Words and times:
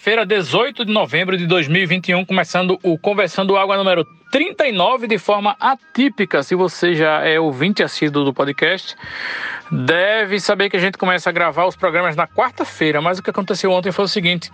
Quinta-feira, 0.00 0.24
18 0.24 0.86
de 0.86 0.92
novembro 0.94 1.36
de 1.36 1.46
2021, 1.46 2.24
começando 2.24 2.78
o 2.82 2.96
Conversando 2.96 3.54
Água 3.54 3.76
número 3.76 4.02
39 4.32 5.06
de 5.06 5.18
forma 5.18 5.54
atípica. 5.60 6.42
Se 6.42 6.54
você 6.54 6.94
já 6.94 7.22
é 7.22 7.38
ouvinte 7.38 7.82
assíduo 7.82 8.24
do 8.24 8.32
podcast, 8.32 8.96
deve 9.70 10.40
saber 10.40 10.70
que 10.70 10.76
a 10.78 10.80
gente 10.80 10.96
começa 10.96 11.28
a 11.28 11.32
gravar 11.34 11.66
os 11.66 11.76
programas 11.76 12.16
na 12.16 12.26
quarta-feira, 12.26 13.02
mas 13.02 13.18
o 13.18 13.22
que 13.22 13.28
aconteceu 13.28 13.70
ontem 13.72 13.92
foi 13.92 14.06
o 14.06 14.08
seguinte. 14.08 14.50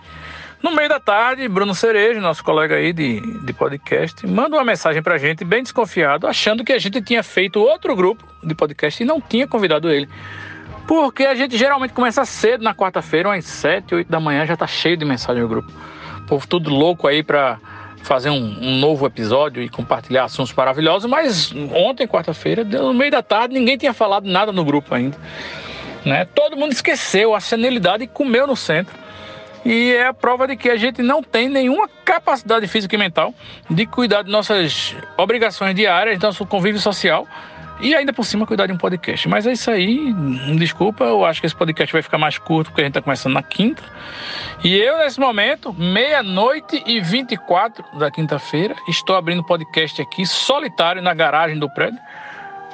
No 0.61 0.75
meio 0.75 0.89
da 0.89 0.99
tarde, 0.99 1.47
Bruno 1.47 1.73
Cerejo, 1.73 2.19
nosso 2.19 2.43
colega 2.43 2.75
aí 2.75 2.91
de, 2.91 3.21
de 3.45 3.53
podcast, 3.53 4.27
manda 4.27 4.57
uma 4.57 4.65
mensagem 4.65 5.01
pra 5.01 5.17
gente, 5.17 5.45
bem 5.45 5.63
desconfiado, 5.63 6.27
achando 6.27 6.61
que 6.61 6.73
a 6.73 6.77
gente 6.77 7.01
tinha 7.01 7.23
feito 7.23 7.61
outro 7.61 7.95
grupo 7.95 8.27
de 8.43 8.53
podcast 8.53 9.01
e 9.01 9.05
não 9.05 9.21
tinha 9.21 9.47
convidado 9.47 9.89
ele. 9.89 10.09
Porque 10.87 11.25
a 11.25 11.35
gente 11.35 11.57
geralmente 11.57 11.93
começa 11.93 12.23
cedo 12.23 12.63
na 12.63 12.73
quarta-feira, 12.73 13.27
umas 13.27 13.43
7, 13.43 13.93
8 13.93 14.09
da 14.09 14.19
manhã, 14.19 14.45
já 14.45 14.55
tá 14.55 14.65
cheio 14.65 14.95
de 14.95 15.03
mensagem 15.03 15.43
no 15.43 15.49
grupo. 15.49 15.69
O 16.19 16.27
povo 16.27 16.47
tudo 16.47 16.69
louco 16.69 17.07
aí 17.07 17.21
pra 17.21 17.59
fazer 18.03 18.29
um, 18.29 18.57
um 18.61 18.79
novo 18.79 19.05
episódio 19.05 19.61
e 19.61 19.67
compartilhar 19.67 20.23
assuntos 20.23 20.53
maravilhosos, 20.53 21.09
mas 21.09 21.53
ontem, 21.73 22.07
quarta-feira, 22.07 22.63
no 22.63 22.93
meio 22.93 23.11
da 23.11 23.21
tarde, 23.21 23.53
ninguém 23.53 23.77
tinha 23.77 23.93
falado 23.93 24.25
nada 24.25 24.53
no 24.53 24.63
grupo 24.63 24.95
ainda. 24.95 25.17
Né? 26.05 26.23
Todo 26.23 26.55
mundo 26.55 26.71
esqueceu 26.71 27.35
a 27.35 27.41
senilidade 27.41 28.05
e 28.05 28.07
comeu 28.07 28.47
no 28.47 28.55
centro. 28.55 28.95
E 29.65 29.91
é 29.91 30.07
a 30.07 30.13
prova 30.13 30.47
de 30.47 30.55
que 30.55 30.69
a 30.69 30.77
gente 30.77 31.01
não 31.01 31.21
tem 31.21 31.49
nenhuma 31.49 31.89
capacidade 32.05 32.65
física 32.67 32.95
e 32.95 32.97
mental 32.97 33.33
de 33.69 33.85
cuidar 33.85 34.21
de 34.21 34.31
nossas 34.31 34.95
obrigações 35.17 35.75
diárias, 35.75 36.17
nosso 36.19 36.45
convívio 36.45 36.79
social 36.79 37.27
e 37.79 37.95
ainda 37.95 38.11
por 38.11 38.25
cima 38.25 38.45
cuidar 38.45 38.67
de 38.67 38.73
um 38.73 38.77
podcast. 38.77 39.27
Mas 39.27 39.45
é 39.45 39.51
isso 39.51 39.69
aí, 39.69 40.13
desculpa, 40.57 41.03
eu 41.03 41.25
acho 41.25 41.39
que 41.39 41.45
esse 41.45 41.55
podcast 41.55 41.91
vai 41.91 42.01
ficar 42.01 42.17
mais 42.17 42.37
curto 42.37 42.69
porque 42.69 42.81
a 42.81 42.85
gente 42.85 42.91
está 42.91 43.01
começando 43.01 43.33
na 43.33 43.43
quinta. 43.43 43.83
E 44.63 44.75
eu, 44.75 44.97
nesse 44.97 45.19
momento, 45.19 45.73
meia-noite 45.73 46.83
e 46.85 46.99
24 46.99 47.83
da 47.97 48.09
quinta-feira, 48.09 48.75
estou 48.87 49.15
abrindo 49.15 49.43
podcast 49.43 50.01
aqui 50.01 50.25
solitário 50.25 51.01
na 51.01 51.13
garagem 51.13 51.59
do 51.59 51.69
prédio. 51.69 51.99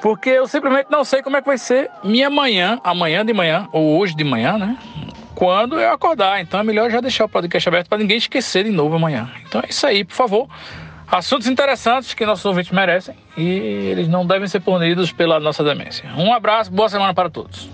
Porque 0.02 0.30
eu 0.30 0.46
simplesmente 0.48 0.88
não 0.90 1.06
sei 1.06 1.22
como 1.22 1.38
é 1.38 1.42
que 1.42 1.48
vai 1.48 1.58
ser 1.58 1.90
minha 2.04 2.30
manhã, 2.30 2.78
amanhã 2.84 3.26
de 3.26 3.32
manhã, 3.34 3.70
ou 3.72 3.98
hoje 3.98 4.14
de 4.14 4.24
manhã, 4.24 4.58
né? 4.58 4.78
Quando 5.34 5.80
eu 5.80 5.92
acordar. 5.94 6.42
Então 6.42 6.60
é 6.60 6.64
melhor 6.64 6.92
já 6.92 7.00
deixar 7.00 7.24
o 7.24 7.30
podcast 7.30 7.70
aberto 7.70 7.88
para 7.88 7.98
ninguém 7.98 8.18
esquecer 8.18 8.66
de 8.66 8.70
novo 8.70 8.96
amanhã. 8.96 9.32
Então 9.48 9.62
é 9.62 9.70
isso 9.70 9.88
aí, 9.88 10.04
por 10.04 10.14
favor. 10.14 10.50
Assuntos 11.14 11.46
interessantes 11.46 12.16
que 12.16 12.26
nossos 12.26 12.44
ouvintes 12.44 12.72
merecem 12.72 13.16
e 13.38 13.48
eles 13.48 14.08
não 14.08 14.26
devem 14.26 14.48
ser 14.48 14.60
punidos 14.62 15.12
pela 15.12 15.40
nossa 15.40 15.64
demência. 15.64 16.10
Um 16.18 16.34
abraço, 16.34 16.72
boa 16.72 16.90
semana 16.90 17.14
para 17.14 17.30
todos. 17.30 17.70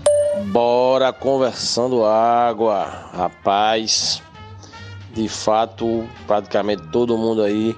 Bora 0.48 1.10
conversando 1.10 2.04
água, 2.04 2.84
rapaz. 3.14 4.22
De 5.14 5.26
fato, 5.26 6.06
praticamente 6.26 6.82
todo 6.88 7.16
mundo 7.16 7.42
aí 7.42 7.74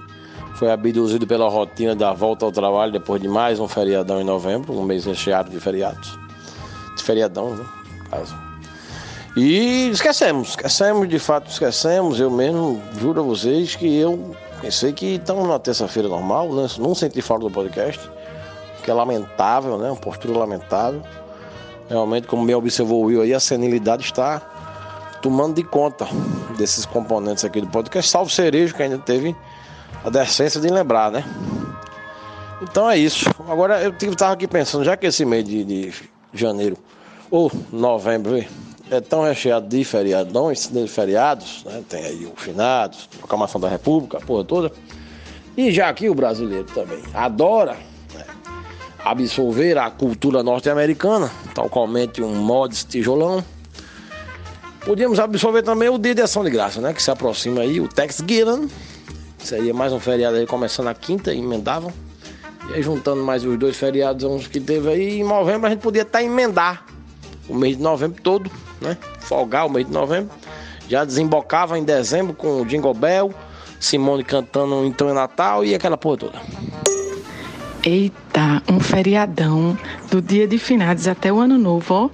foi 0.57 0.69
abduzido 0.69 1.29
pela 1.29 1.49
rotina 1.49 1.95
da 1.95 2.13
volta 2.13 2.45
ao 2.45 2.51
trabalho 2.51 2.91
depois 2.91 3.23
de 3.23 3.29
mais 3.29 3.61
um 3.61 3.69
feriadão 3.69 4.21
em 4.21 4.25
novembro, 4.25 4.77
um 4.77 4.83
mês 4.83 5.05
recheado 5.05 5.49
de 5.49 5.61
feriados. 5.61 6.19
De 6.97 7.05
feriadão, 7.05 7.51
né? 7.55 7.65
no 7.99 8.11
Caso. 8.11 8.37
E 9.37 9.91
esquecemos, 9.91 10.51
esquecemos, 10.51 11.09
de 11.09 11.21
fato 11.21 11.49
esquecemos. 11.49 12.19
Eu 12.19 12.33
mesmo 12.33 12.83
juro 12.99 13.21
a 13.21 13.23
vocês 13.23 13.77
que 13.77 13.97
eu 13.97 14.35
pensei 14.63 14.93
que 14.93 15.17
estamos 15.17 15.43
numa 15.43 15.59
terça-feira 15.59 16.09
normal, 16.09 16.49
né? 16.55 16.69
não 16.79 16.95
senti 16.95 17.21
falta 17.21 17.45
do 17.45 17.51
podcast, 17.51 18.01
que 18.83 18.91
é 18.91 18.95
lamentável, 18.95 19.77
né? 19.77 19.91
Uma 19.91 19.97
postura 19.97 20.39
lamentável. 20.39 21.03
Realmente, 21.91 22.27
como 22.29 22.47
bem 22.47 22.55
observou 22.55 23.03
o 23.03 23.07
Will 23.07 23.23
aí, 23.23 23.35
a 23.35 23.41
senilidade 23.41 24.05
está 24.05 24.41
tomando 25.21 25.57
de 25.57 25.65
conta 25.65 26.07
desses 26.57 26.87
componentes 26.87 27.45
aqui 27.45 27.61
do 27.61 27.67
podcast, 27.67 28.11
salvo 28.11 28.31
cerejo 28.31 28.75
que 28.75 28.83
ainda 28.83 28.99
teve 28.99 29.37
a 30.05 30.09
decência 30.09 30.61
de 30.61 30.69
lembrar, 30.69 31.11
né? 31.11 31.25
Então 32.63 32.89
é 32.89 32.97
isso. 32.97 33.29
Agora 33.49 33.83
eu 33.83 33.91
estava 33.91 34.33
aqui 34.33 34.47
pensando, 34.47 34.85
já 34.85 34.97
que 34.97 35.07
esse 35.07 35.25
mês 35.25 35.45
de, 35.45 35.65
de 35.65 35.95
janeiro 36.33 36.77
ou 37.31 37.51
novembro, 37.73 38.43
é 38.95 39.01
tão 39.01 39.23
recheado 39.23 39.67
de 39.67 39.83
feriadões, 39.85 40.69
de 40.69 40.87
feriados, 40.87 41.65
né? 41.65 41.83
tem 41.89 42.05
aí 42.05 42.27
o 42.27 42.33
finados, 42.37 43.09
proclamação 43.19 43.61
da 43.61 43.69
República, 43.69 44.19
a 44.19 44.21
porra 44.21 44.45
toda. 44.45 44.73
E 45.57 45.71
já 45.73 45.89
aqui 45.89 46.09
o 46.09 46.15
brasileiro 46.15 46.65
também 46.65 47.03
adora 47.15 47.77
né? 48.15 48.25
absorver 49.05 49.79
a 49.79 49.91
cultura 49.91 50.43
norte-americana, 50.43 51.31
tal 51.55 51.69
qualmente 51.69 52.23
um 52.23 52.35
mods 52.35 52.85
tijolão. 52.85 53.43
Podíamos 54.85 55.19
absorver 55.19 55.63
também 55.63 55.89
o 55.89 55.97
dia 55.97 56.15
de 56.15 56.23
ação 56.23 56.45
de 56.45 56.51
graça, 56.51 56.81
né? 56.81 56.93
Que 56.93 57.03
se 57.03 57.11
aproxima 57.11 57.61
aí, 57.61 57.81
o 57.81 57.89
Thanksgiving. 57.89 58.69
Seria 59.39 59.73
mais 59.73 59.93
um 59.93 60.01
feriado 60.01 60.37
aí 60.37 60.47
começando 60.47 60.89
a 60.89 60.95
quinta, 60.95 61.33
emendavam. 61.33 61.93
E 62.69 62.75
aí 62.75 62.83
juntando 62.83 63.23
mais 63.23 63.45
os 63.45 63.57
dois 63.59 63.77
feriados 63.77 64.25
uns 64.25 64.47
que 64.47 64.61
teve 64.61 64.89
aí, 64.89 65.21
em 65.21 65.25
novembro 65.25 65.67
a 65.67 65.71
gente 65.71 65.81
podia 65.81 66.03
até 66.03 66.25
emendar 66.25 66.85
o 67.53 67.55
mês 67.55 67.77
de 67.77 67.83
novembro 67.83 68.21
todo, 68.23 68.51
né? 68.81 68.97
Folgar 69.21 69.67
o 69.67 69.71
mês 69.71 69.87
de 69.87 69.93
novembro. 69.93 70.31
Já 70.89 71.05
desembocava 71.05 71.79
em 71.79 71.85
dezembro 71.85 72.35
com 72.35 72.63
o 72.63 72.67
Jingle 72.67 72.95
Bell, 72.95 73.33
Simone 73.79 74.25
cantando 74.25 74.85
Então 74.87 75.09
é 75.09 75.13
Natal 75.13 75.65
e 75.65 75.75
aquela 75.75 75.97
porra 75.97 76.17
toda. 76.17 76.41
Eita, 77.85 78.63
um 78.71 78.79
feriadão 78.79 79.77
do 80.11 80.23
dia 80.23 80.47
de 80.47 80.57
finados 80.57 81.09
até 81.09 81.33
o 81.33 81.39
ano 81.39 81.59
novo, 81.59 81.95
ó. 81.95 82.11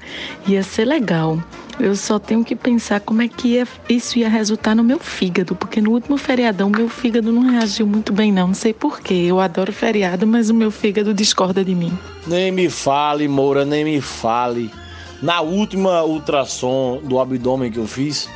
Ia 0.47 0.63
ser 0.63 0.87
legal. 0.87 1.39
Eu 1.79 1.95
só 1.95 2.19
tenho 2.19 2.43
que 2.43 2.57
pensar 2.57 3.01
como 3.01 3.23
é 3.23 3.29
que 3.29 3.49
ia, 3.49 3.69
isso 3.89 4.19
ia 4.19 4.29
resultar 4.29 4.75
no 4.75 4.83
meu 4.83 4.99
fígado, 4.99 5.55
porque 5.55 5.81
no 5.81 5.93
último 5.93 6.17
feriadão 6.17 6.69
meu 6.71 6.89
fígado 6.89 7.31
não 7.31 7.51
reagiu 7.51 7.87
muito 7.87 8.13
bem, 8.13 8.33
não. 8.33 8.49
Não 8.49 8.55
sei 8.55 8.73
porquê. 8.73 9.15
Eu 9.15 9.39
adoro 9.39 9.73
feriado, 9.73 10.27
mas 10.27 10.51
o 10.51 10.55
meu 10.55 10.71
fígado 10.71 11.15
discorda 11.15 11.65
de 11.65 11.75
mim. 11.75 11.97
Nem 12.27 12.51
me 12.51 12.69
fale, 12.69 13.29
Moura, 13.29 13.65
nem 13.65 13.85
me 13.85 14.01
fale. 14.01 14.71
Na 15.23 15.41
última 15.41 16.03
ultrassom 16.05 17.01
do 17.03 17.19
abdômen 17.19 17.73
que 17.73 17.79
eu 17.79 17.87
fiz, 17.87 18.29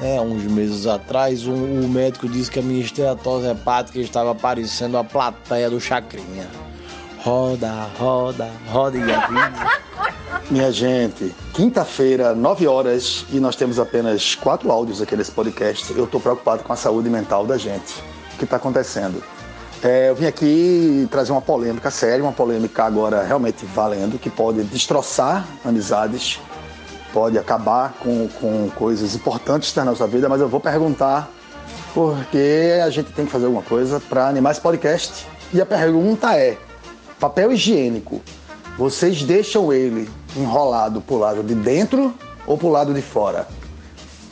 né, 0.00 0.20
uns 0.20 0.44
meses 0.44 0.86
atrás, 0.86 1.46
um- 1.46 1.84
o 1.84 1.88
médico 1.88 2.28
disse 2.28 2.50
que 2.50 2.60
a 2.60 2.62
minha 2.62 2.80
esteatose 2.84 3.46
hepática 3.48 3.98
estava 3.98 4.34
parecendo 4.34 4.96
a 4.96 5.02
plateia 5.04 5.68
do 5.68 5.80
Chacrinha. 5.80 6.46
Roda, 7.18 7.88
roda, 7.98 8.48
roda 8.68 8.96
e 8.96 9.02
a. 9.12 9.78
Minha 10.50 10.72
gente, 10.72 11.34
quinta-feira, 11.52 12.34
9 12.34 12.66
horas, 12.66 13.26
e 13.30 13.38
nós 13.40 13.54
temos 13.56 13.78
apenas 13.78 14.34
quatro 14.34 14.70
áudios 14.70 15.02
aqui 15.02 15.14
nesse 15.14 15.30
podcast. 15.32 15.92
Eu 15.92 16.04
estou 16.04 16.20
preocupado 16.20 16.62
com 16.62 16.72
a 16.72 16.76
saúde 16.76 17.10
mental 17.10 17.44
da 17.46 17.58
gente. 17.58 17.92
O 18.34 18.38
que 18.38 18.44
está 18.44 18.56
acontecendo? 18.56 19.22
É, 19.82 20.10
eu 20.10 20.14
vim 20.14 20.26
aqui 20.26 21.06
trazer 21.10 21.30
uma 21.30 21.40
polêmica 21.40 21.90
séria, 21.90 22.22
uma 22.22 22.32
polêmica 22.32 22.84
agora 22.84 23.22
realmente 23.22 23.64
valendo, 23.64 24.18
que 24.18 24.28
pode 24.28 24.64
destroçar 24.64 25.46
amizades, 25.64 26.40
pode 27.12 27.38
acabar 27.38 27.94
com, 28.00 28.28
com 28.40 28.68
coisas 28.70 29.14
importantes 29.14 29.72
da 29.72 29.84
nossa 29.84 30.06
vida, 30.06 30.28
mas 30.28 30.40
eu 30.40 30.48
vou 30.48 30.58
perguntar 30.58 31.30
porque 31.94 32.80
a 32.84 32.90
gente 32.90 33.12
tem 33.12 33.24
que 33.24 33.30
fazer 33.30 33.46
alguma 33.46 33.62
coisa 33.62 34.00
para 34.00 34.28
animar 34.28 34.50
esse 34.50 34.60
podcast. 34.60 35.26
E 35.52 35.60
a 35.60 35.66
pergunta 35.66 36.36
é: 36.36 36.58
papel 37.20 37.52
higiênico, 37.52 38.20
vocês 38.76 39.22
deixam 39.22 39.72
ele 39.72 40.10
enrolado 40.36 41.00
pro 41.00 41.18
lado 41.18 41.42
de 41.42 41.54
dentro 41.54 42.12
ou 42.46 42.58
pro 42.58 42.68
lado 42.68 42.92
de 42.92 43.02
fora? 43.02 43.46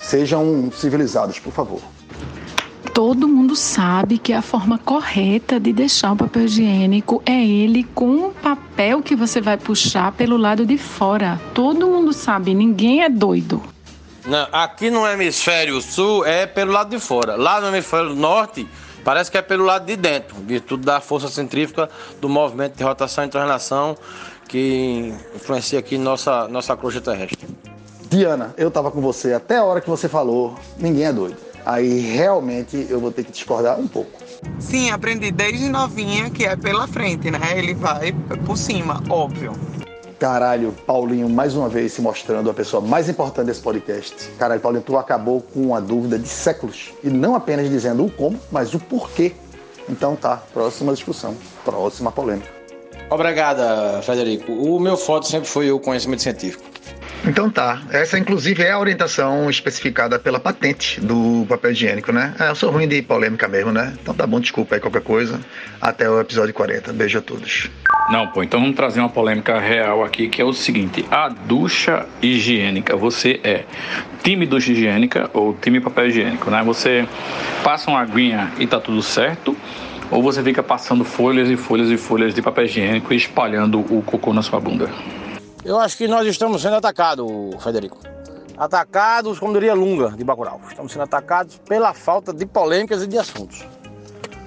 Sejam 0.01 0.71
civilizados, 0.73 1.39
por 1.39 1.53
favor. 1.53 1.81
Todo 2.97 3.29
mundo 3.29 3.55
sabe 3.55 4.17
que 4.17 4.33
a 4.33 4.41
forma 4.41 4.79
correta 4.79 5.61
de 5.61 5.71
deixar 5.71 6.13
o 6.13 6.17
papel 6.17 6.45
higiênico 6.45 7.23
é 7.27 7.45
ele 7.45 7.85
com 7.85 8.29
o 8.29 8.31
papel 8.31 9.03
que 9.03 9.15
você 9.15 9.39
vai 9.39 9.59
puxar 9.59 10.13
pelo 10.13 10.39
lado 10.39 10.65
de 10.65 10.79
fora. 10.79 11.39
Todo 11.53 11.87
mundo 11.87 12.15
sabe, 12.15 12.55
ninguém 12.55 13.03
é 13.03 13.11
doido. 13.11 13.63
Não, 14.25 14.49
aqui 14.51 14.91
no 14.91 15.07
hemisfério 15.07 15.79
sul 15.83 16.25
é 16.25 16.47
pelo 16.47 16.73
lado 16.73 16.89
de 16.89 16.99
fora. 16.99 17.37
Lá 17.37 17.61
no 17.61 17.69
hemisfério 17.69 18.15
norte 18.15 18.67
Parece 19.05 19.31
que 19.31 19.37
é 19.39 19.43
pelo 19.43 19.65
lado 19.65 19.85
de 19.87 19.95
dentro, 19.95 20.35
virtude 20.35 20.85
da 20.85 21.01
força 21.01 21.29
centrífuga 21.29 21.89
do 22.21 22.29
movimento 22.29 22.77
de 22.77 22.83
rotação 22.83 23.25
e 23.25 23.29
translação 23.29 23.97
que 24.49 25.15
influencia 25.33 25.79
aqui 25.79 25.97
nossa, 25.97 26.49
nossa 26.49 26.75
crosta 26.77 27.01
terrestre. 27.01 27.47
Diana, 28.09 28.53
eu 28.57 28.69
tava 28.69 28.91
com 28.91 29.01
você 29.01 29.33
até 29.33 29.59
a 29.59 29.65
hora 29.65 29.81
que 29.81 29.89
você 29.89 30.09
falou, 30.09 30.57
ninguém 30.77 31.05
é 31.05 31.13
doido. 31.13 31.46
Aí 31.67 31.99
realmente 31.99 32.87
eu 32.89 33.01
vou 33.01 33.11
ter 33.11 33.25
que 33.25 33.33
discordar 33.33 33.79
um 33.79 33.89
pouco. 33.89 34.13
Sim, 34.61 34.91
aprendi 34.91 35.33
desde 35.33 35.69
novinha 35.69 36.31
que 36.31 36.45
é 36.45 36.55
pela 36.55 36.87
frente, 36.87 37.29
né? 37.29 37.41
Ele 37.57 37.75
vai 37.75 38.13
por 38.47 38.57
cima, 38.57 39.03
óbvio. 39.11 39.53
Caralho, 40.17 40.73
Paulinho, 40.87 41.29
mais 41.29 41.57
uma 41.57 41.69
vez 41.69 41.93
se 41.93 42.01
mostrando 42.01 42.49
a 42.49 42.55
pessoa 42.55 42.81
mais 42.81 43.09
importante 43.09 43.47
desse 43.49 43.61
podcast. 43.61 44.31
Caralho, 44.39 44.61
Paulinho, 44.61 44.85
tu 44.85 44.97
acabou 44.97 45.43
com 45.43 45.61
uma 45.61 45.81
dúvida 45.81 46.17
de 46.19 46.29
séculos. 46.29 46.95
E 47.03 47.11
não 47.11 47.35
apenas 47.35 47.69
dizendo 47.69 48.07
o 48.07 48.11
como, 48.11 48.39
mas 48.51 48.73
o 48.73 48.79
porquê. 48.79 49.33
Então 49.89 50.15
tá, 50.15 50.37
próxima 50.55 50.93
discussão, 50.95 51.37
próxima 51.65 52.13
polêmica. 52.13 52.49
Obrigada, 53.11 54.01
Frederico. 54.03 54.53
O 54.53 54.79
meu 54.79 54.97
foco 54.97 55.27
sempre 55.27 55.49
foi 55.49 55.71
o 55.71 55.81
conhecimento 55.81 56.23
científico. 56.23 56.65
Então 57.27 57.51
tá, 57.51 57.83
essa 57.91 58.17
inclusive 58.17 58.63
é 58.63 58.71
a 58.71 58.79
orientação 58.79 59.51
especificada 59.51 60.17
pela 60.17 60.39
patente 60.39 61.01
do 61.01 61.45
papel 61.49 61.73
higiênico, 61.73 62.13
né? 62.13 62.33
É, 62.39 62.51
eu 62.51 62.55
sou 62.55 62.71
ruim 62.71 62.87
de 62.87 63.03
polêmica 63.03 63.49
mesmo, 63.49 63.73
né? 63.73 63.95
Então 64.01 64.15
tá 64.15 64.25
bom, 64.25 64.39
desculpa 64.39 64.77
aí 64.77 64.81
qualquer 64.81 65.03
coisa. 65.03 65.41
Até 65.81 66.09
o 66.09 66.21
episódio 66.21 66.55
40. 66.55 66.93
Beijo 66.93 67.19
a 67.19 67.21
todos. 67.21 67.69
Não, 68.11 68.29
pô, 68.29 68.45
então 68.45 68.61
vamos 68.61 68.77
trazer 68.77 69.01
uma 69.01 69.09
polêmica 69.09 69.59
real 69.59 70.05
aqui, 70.05 70.29
que 70.29 70.41
é 70.41 70.45
o 70.45 70.53
seguinte: 70.53 71.05
a 71.11 71.29
ducha 71.29 72.07
higiênica, 72.23 72.97
você 72.97 73.41
é 73.43 73.65
time 74.23 74.47
ducha 74.47 74.71
higiênica 74.71 75.29
ou 75.35 75.53
time 75.55 75.81
papel 75.81 76.07
higiênico, 76.07 76.49
né? 76.49 76.63
Você 76.65 77.09
passa 77.65 77.91
uma 77.91 78.01
aguinha 78.01 78.53
e 78.57 78.69
tá 78.69 78.79
tudo 78.79 79.03
certo, 79.03 79.57
ou 80.13 80.23
você 80.23 80.45
fica 80.45 80.63
passando 80.63 81.05
folhas 81.05 81.51
e 81.51 81.57
folhas 81.57 81.91
e 81.91 81.97
folhas 81.97 82.33
de 82.33 82.41
papel 82.41 82.67
higiênico 82.67 83.13
e 83.13 83.17
espalhando 83.17 83.81
o 83.81 84.01
cocô 84.03 84.33
na 84.33 84.43
sua 84.43 84.61
bunda? 84.61 84.89
Eu 85.67 85.81
acho 85.81 85.97
que 85.97 86.07
nós 86.07 86.25
estamos 86.29 86.63
sendo 86.63 86.77
atacados, 86.77 87.27
Frederico. 87.59 87.99
Atacados, 88.57 89.41
como 89.41 89.53
diria 89.53 89.75
Lunga, 89.75 90.11
de 90.11 90.23
Bacurau. 90.23 90.61
Estamos 90.69 90.93
sendo 90.93 91.03
atacados 91.03 91.59
pela 91.69 91.93
falta 91.93 92.33
de 92.33 92.47
polêmicas 92.47 93.03
e 93.03 93.07
de 93.09 93.19
assuntos. 93.19 93.67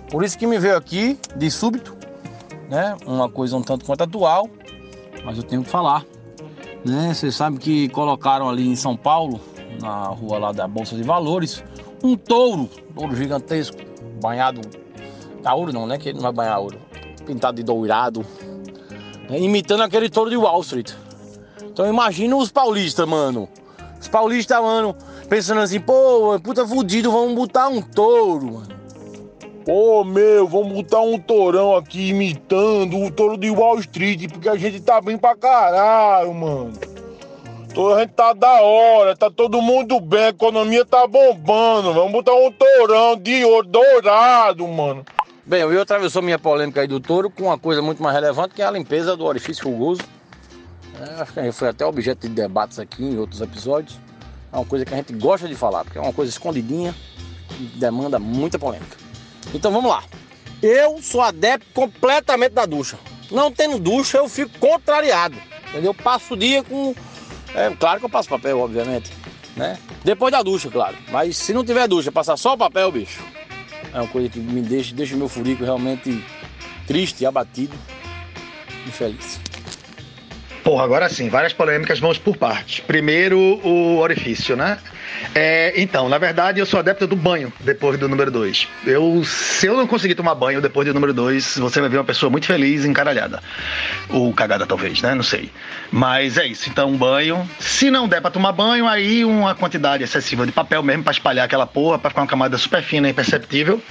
Por 0.10 0.24
isso 0.24 0.38
que 0.40 0.48
me 0.48 0.58
veio 0.58 0.78
aqui, 0.78 1.20
de 1.36 1.52
súbito, 1.52 1.94
né? 2.70 2.96
Uma 3.06 3.30
coisa 3.30 3.58
um 3.58 3.62
tanto 3.62 3.84
quanto 3.84 4.02
atual, 4.02 4.50
mas 5.26 5.36
eu 5.36 5.44
tenho 5.44 5.62
que 5.62 5.70
falar. 5.70 6.06
Né? 6.86 7.14
Vocês 7.14 7.36
sabem 7.36 7.60
que 7.60 7.90
colocaram 7.90 8.48
ali 8.48 8.66
em 8.66 8.78
São 8.78 8.96
Paulo, 8.96 9.42
na 9.82 10.04
rua 10.06 10.40
lá 10.40 10.52
da 10.54 10.70
Bolsa 10.70 10.96
de 10.96 11.04
Valores, 11.04 11.62
um 12.02 12.16
touro, 12.16 12.70
um 12.92 12.94
touro 12.94 13.14
gigantesco, 13.14 13.76
banhado 14.22 14.62
a 15.44 15.54
ouro 15.54 15.74
não, 15.74 15.86
né? 15.86 15.98
Que 15.98 16.10
ele 16.10 16.16
não 16.16 16.24
vai 16.24 16.32
banhar 16.32 16.62
ouro. 16.62 16.80
Pintado 17.26 17.58
de 17.58 17.64
dourado, 17.64 18.26
né? 19.30 19.38
imitando 19.38 19.84
aquele 19.84 20.10
touro 20.10 20.30
de 20.30 20.38
Wall 20.38 20.62
Street. 20.62 20.94
Então 21.72 21.88
imagina 21.88 22.36
os 22.36 22.52
paulistas, 22.52 23.08
mano. 23.08 23.48
Os 24.00 24.08
paulistas, 24.08 24.62
mano, 24.62 24.96
pensando 25.28 25.62
assim, 25.62 25.80
pô, 25.80 26.40
puta 26.42 26.66
fudido, 26.66 27.12
vamos 27.12 27.36
botar 27.36 27.68
um 27.68 27.82
touro, 27.82 28.54
mano. 28.54 28.80
Ô 29.68 30.04
meu, 30.04 30.48
vamos 30.48 30.74
botar 30.74 31.02
um 31.02 31.20
tourão 31.20 31.76
aqui 31.76 32.10
imitando 32.10 32.98
o 32.98 33.12
touro 33.12 33.38
de 33.38 33.52
Wall 33.52 33.80
Street, 33.80 34.28
porque 34.32 34.50
a 34.50 34.56
gente 34.56 34.80
tá 34.80 35.00
bem 35.00 35.18
pra 35.18 35.36
caralho, 35.36 36.34
mano. 36.34 36.74
Toda 37.74 37.98
a 37.98 38.00
gente 38.00 38.14
tá 38.14 38.34
da 38.34 38.62
hora, 38.62 39.16
tá 39.16 39.30
todo 39.30 39.62
mundo 39.62 40.00
bem, 40.00 40.24
a 40.24 40.30
economia 40.30 40.84
tá 40.84 41.06
bombando. 41.06 41.94
Vamos 41.94 42.12
botar 42.12 42.34
um 42.34 42.52
tourão 42.52 43.16
de 43.16 43.46
ouro 43.46 43.68
dourado, 43.68 44.68
mano. 44.68 45.06
Bem, 45.46 45.62
eu 45.62 45.82
atravessou 45.82 46.22
minha 46.22 46.40
polêmica 46.40 46.82
aí 46.82 46.88
do 46.88 47.00
touro 47.00 47.30
com 47.30 47.44
uma 47.44 47.58
coisa 47.58 47.82
muito 47.82 48.02
mais 48.02 48.16
relevante, 48.16 48.56
que 48.56 48.62
é 48.62 48.66
a 48.66 48.72
limpeza 48.72 49.16
do 49.16 49.26
orifício 49.26 49.66
rugoso. 49.70 50.02
É, 51.00 51.22
acho 51.22 51.34
que 51.34 51.52
foi 51.52 51.70
até 51.70 51.86
objeto 51.86 52.28
de 52.28 52.34
debates 52.34 52.78
aqui 52.80 53.04
em 53.04 53.18
outros 53.18 53.42
episódios. 53.42 53.98
É 54.52 54.58
uma 54.58 54.66
coisa 54.66 54.84
que 54.84 54.94
a 54.94 54.98
gente 54.98 55.14
gosta 55.14 55.48
de 55.48 55.56
falar, 55.56 55.84
porque 55.84 55.98
é 55.98 56.02
uma 56.02 56.14
coisa 56.14 56.30
escondidinha 56.30 56.94
e 57.60 57.64
demanda 57.80 58.20
muita 58.20 58.60
polêmica. 58.60 58.98
Então 59.54 59.72
vamos 59.72 59.90
lá. 59.90 60.04
Eu 60.62 61.02
sou 61.02 61.22
adepto 61.22 61.68
completamente 61.74 62.54
da 62.54 62.66
ducha. 62.66 62.98
Não 63.32 63.52
tendo 63.52 63.80
ducha, 63.80 64.18
eu 64.18 64.28
fico 64.28 64.58
contrariado. 64.60 65.38
Entendeu? 65.70 65.92
Eu 65.92 65.94
passo 65.94 66.34
o 66.34 66.38
dia 66.38 66.64
com. 66.64 66.94
É 67.54 67.70
claro 67.72 68.00
que 68.00 68.06
eu 68.06 68.10
passo 68.10 68.28
papel, 68.28 68.60
obviamente. 68.60 69.12
Né? 69.56 69.78
Depois 70.04 70.32
da 70.32 70.42
ducha, 70.42 70.70
claro. 70.70 70.98
Mas 71.12 71.38
se 71.38 71.54
não 71.54 71.64
tiver 71.64 71.88
ducha, 71.88 72.12
passar 72.12 72.38
só 72.38 72.54
o 72.54 72.58
papel, 72.58 72.92
bicho. 72.92 73.22
É 73.94 74.02
uma 74.02 74.08
coisa 74.08 74.30
que 74.30 74.40
me 74.40 74.62
deixa, 74.62 74.94
deixa 74.94 75.16
o 75.16 75.18
meu 75.18 75.30
furico 75.30 75.64
realmente 75.64 76.24
triste, 76.86 77.26
abatido, 77.26 77.76
infeliz. 78.88 79.40
Porra, 80.64 80.84
agora 80.84 81.10
sim, 81.10 81.30
várias 81.30 81.54
polêmicas, 81.54 82.00
vamos 82.00 82.18
por 82.18 82.38
partes. 82.38 82.80
Primeiro, 82.82 83.40
o 83.40 83.98
orifício, 83.98 84.56
né? 84.56 84.78
É, 85.34 85.74
então, 85.76 86.10
na 86.10 86.18
verdade, 86.18 86.60
eu 86.60 86.66
sou 86.66 86.80
adepto 86.80 87.08
do 87.08 87.16
banho 87.16 87.52
depois 87.60 88.00
do 88.00 88.08
número 88.08 88.32
2. 88.32 88.68
Eu, 88.86 89.24
se 89.24 89.68
eu 89.68 89.76
não 89.76 89.88
conseguir 89.88 90.16
tomar 90.16 90.36
banho 90.36 90.62
depois 90.62 90.88
do 90.88 90.94
número 90.94 91.14
2, 91.14 91.58
você 91.58 91.82
vai 91.82 91.90
ver 91.90 91.98
uma 91.98 92.04
pessoa 92.04 92.30
muito 92.30 92.46
feliz 92.46 92.86
encaralhada. 92.86 93.42
Ou 94.10 94.34
cagada, 94.34 94.66
talvez, 94.66 95.02
né? 95.02 95.14
Não 95.14 95.24
sei. 95.24 95.52
Mas 95.92 96.38
é 96.38 96.46
isso. 96.46 96.70
Então, 96.70 96.90
um 96.90 96.98
banho. 96.98 97.50
Se 97.60 97.90
não 97.90 98.08
der 98.08 98.22
pra 98.22 98.32
tomar 98.32 98.52
banho, 98.52 98.88
aí 98.88 99.24
uma 99.26 99.56
quantidade 99.56 100.04
excessiva 100.04 100.46
de 100.46 100.52
papel 100.52 100.82
mesmo 100.84 101.04
pra 101.04 101.12
espalhar 101.12 101.46
aquela 101.46 101.68
porra, 101.68 102.00
pra 102.00 102.10
ficar 102.10 102.22
uma 102.22 102.28
camada 102.28 102.58
super 102.58 102.82
fina 102.82 103.08
e 103.08 103.12
imperceptível. 103.12 103.82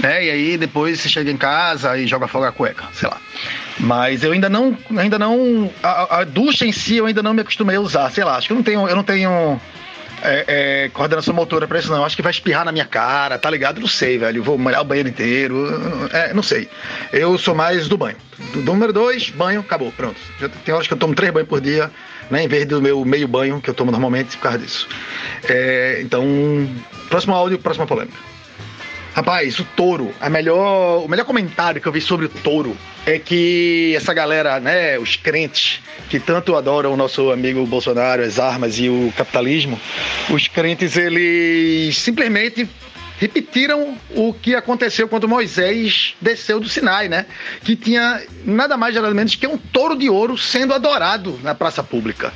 Né? 0.00 0.24
E 0.24 0.30
aí 0.30 0.56
depois 0.56 1.00
você 1.00 1.08
chega 1.08 1.30
em 1.30 1.36
casa 1.36 1.96
e 1.96 2.06
joga 2.06 2.28
fogo 2.28 2.44
a 2.44 2.52
cueca, 2.52 2.84
sei 2.92 3.08
lá. 3.08 3.20
Mas 3.80 4.22
eu 4.22 4.32
ainda 4.32 4.48
não, 4.48 4.76
ainda 4.96 5.18
não, 5.18 5.70
a, 5.82 6.20
a, 6.20 6.24
ducha 6.24 6.64
em 6.64 6.72
si 6.72 6.96
eu 6.96 7.06
ainda 7.06 7.22
não 7.22 7.34
me 7.34 7.40
acostumei 7.40 7.76
a 7.76 7.80
usar, 7.80 8.10
sei 8.10 8.24
lá, 8.24 8.36
acho 8.36 8.46
que 8.46 8.52
eu 8.52 8.56
não 8.56 8.62
tenho, 8.62 8.88
eu 8.88 8.94
não 8.94 9.02
tenho 9.02 9.60
é, 10.22 10.44
é, 10.46 10.88
coordenação 10.90 11.34
motora 11.34 11.66
pra 11.66 11.78
isso 11.78 11.90
não, 11.90 12.04
acho 12.04 12.14
que 12.14 12.22
vai 12.22 12.30
espirrar 12.30 12.64
na 12.64 12.72
minha 12.72 12.84
cara, 12.84 13.36
tá 13.36 13.50
ligado? 13.50 13.80
Não 13.80 13.88
sei, 13.88 14.16
velho, 14.16 14.42
vou 14.42 14.56
molhar 14.56 14.80
o 14.80 14.84
banheiro 14.84 15.08
inteiro, 15.08 15.66
é, 16.12 16.32
não 16.32 16.42
sei. 16.42 16.68
Eu 17.12 17.36
sou 17.36 17.54
mais 17.54 17.88
do 17.88 17.98
banho. 17.98 18.16
Do, 18.52 18.62
do 18.62 18.72
número 18.72 18.92
dois, 18.92 19.30
banho, 19.30 19.60
acabou, 19.60 19.92
pronto. 19.92 20.20
Já 20.40 20.48
tem 20.48 20.72
horas 20.72 20.86
que 20.86 20.94
eu 20.94 20.98
tomo 20.98 21.14
três 21.14 21.32
banhos 21.32 21.48
por 21.48 21.60
dia, 21.60 21.90
né, 22.30 22.44
em 22.44 22.48
vez 22.48 22.66
do 22.66 22.80
meu 22.80 23.04
meio 23.04 23.26
banho 23.26 23.60
que 23.60 23.68
eu 23.68 23.74
tomo 23.74 23.90
normalmente 23.90 24.36
por 24.36 24.44
causa 24.44 24.58
disso. 24.58 24.88
É, 25.48 25.98
então, 26.00 26.24
próximo 27.08 27.34
áudio, 27.34 27.58
próxima 27.58 27.86
polêmica. 27.86 28.33
Rapaz, 29.14 29.60
o 29.60 29.64
touro, 29.64 30.12
a 30.20 30.28
melhor, 30.28 31.04
o 31.04 31.08
melhor 31.08 31.24
comentário 31.24 31.80
que 31.80 31.86
eu 31.86 31.92
vi 31.92 32.00
sobre 32.00 32.26
o 32.26 32.28
touro 32.28 32.76
é 33.06 33.16
que 33.16 33.94
essa 33.96 34.12
galera, 34.12 34.58
né, 34.58 34.98
os 34.98 35.14
crentes, 35.14 35.80
que 36.10 36.18
tanto 36.18 36.56
adoram 36.56 36.92
o 36.92 36.96
nosso 36.96 37.30
amigo 37.30 37.64
Bolsonaro, 37.64 38.24
as 38.24 38.40
armas 38.40 38.76
e 38.80 38.88
o 38.88 39.12
capitalismo, 39.16 39.80
os 40.30 40.48
crentes, 40.48 40.96
eles 40.96 41.96
simplesmente 41.96 42.68
repetiram 43.24 43.96
o 44.10 44.34
que 44.34 44.54
aconteceu 44.54 45.08
quando 45.08 45.26
Moisés 45.26 46.14
desceu 46.20 46.60
do 46.60 46.68
Sinai, 46.68 47.08
né? 47.08 47.24
Que 47.62 47.74
tinha 47.74 48.22
nada 48.44 48.76
mais 48.76 48.94
nada 48.94 49.14
menos 49.14 49.34
que 49.34 49.46
um 49.46 49.56
touro 49.56 49.96
de 49.96 50.10
ouro 50.10 50.36
sendo 50.36 50.74
adorado 50.74 51.40
na 51.42 51.54
praça 51.54 51.82
pública. 51.82 52.34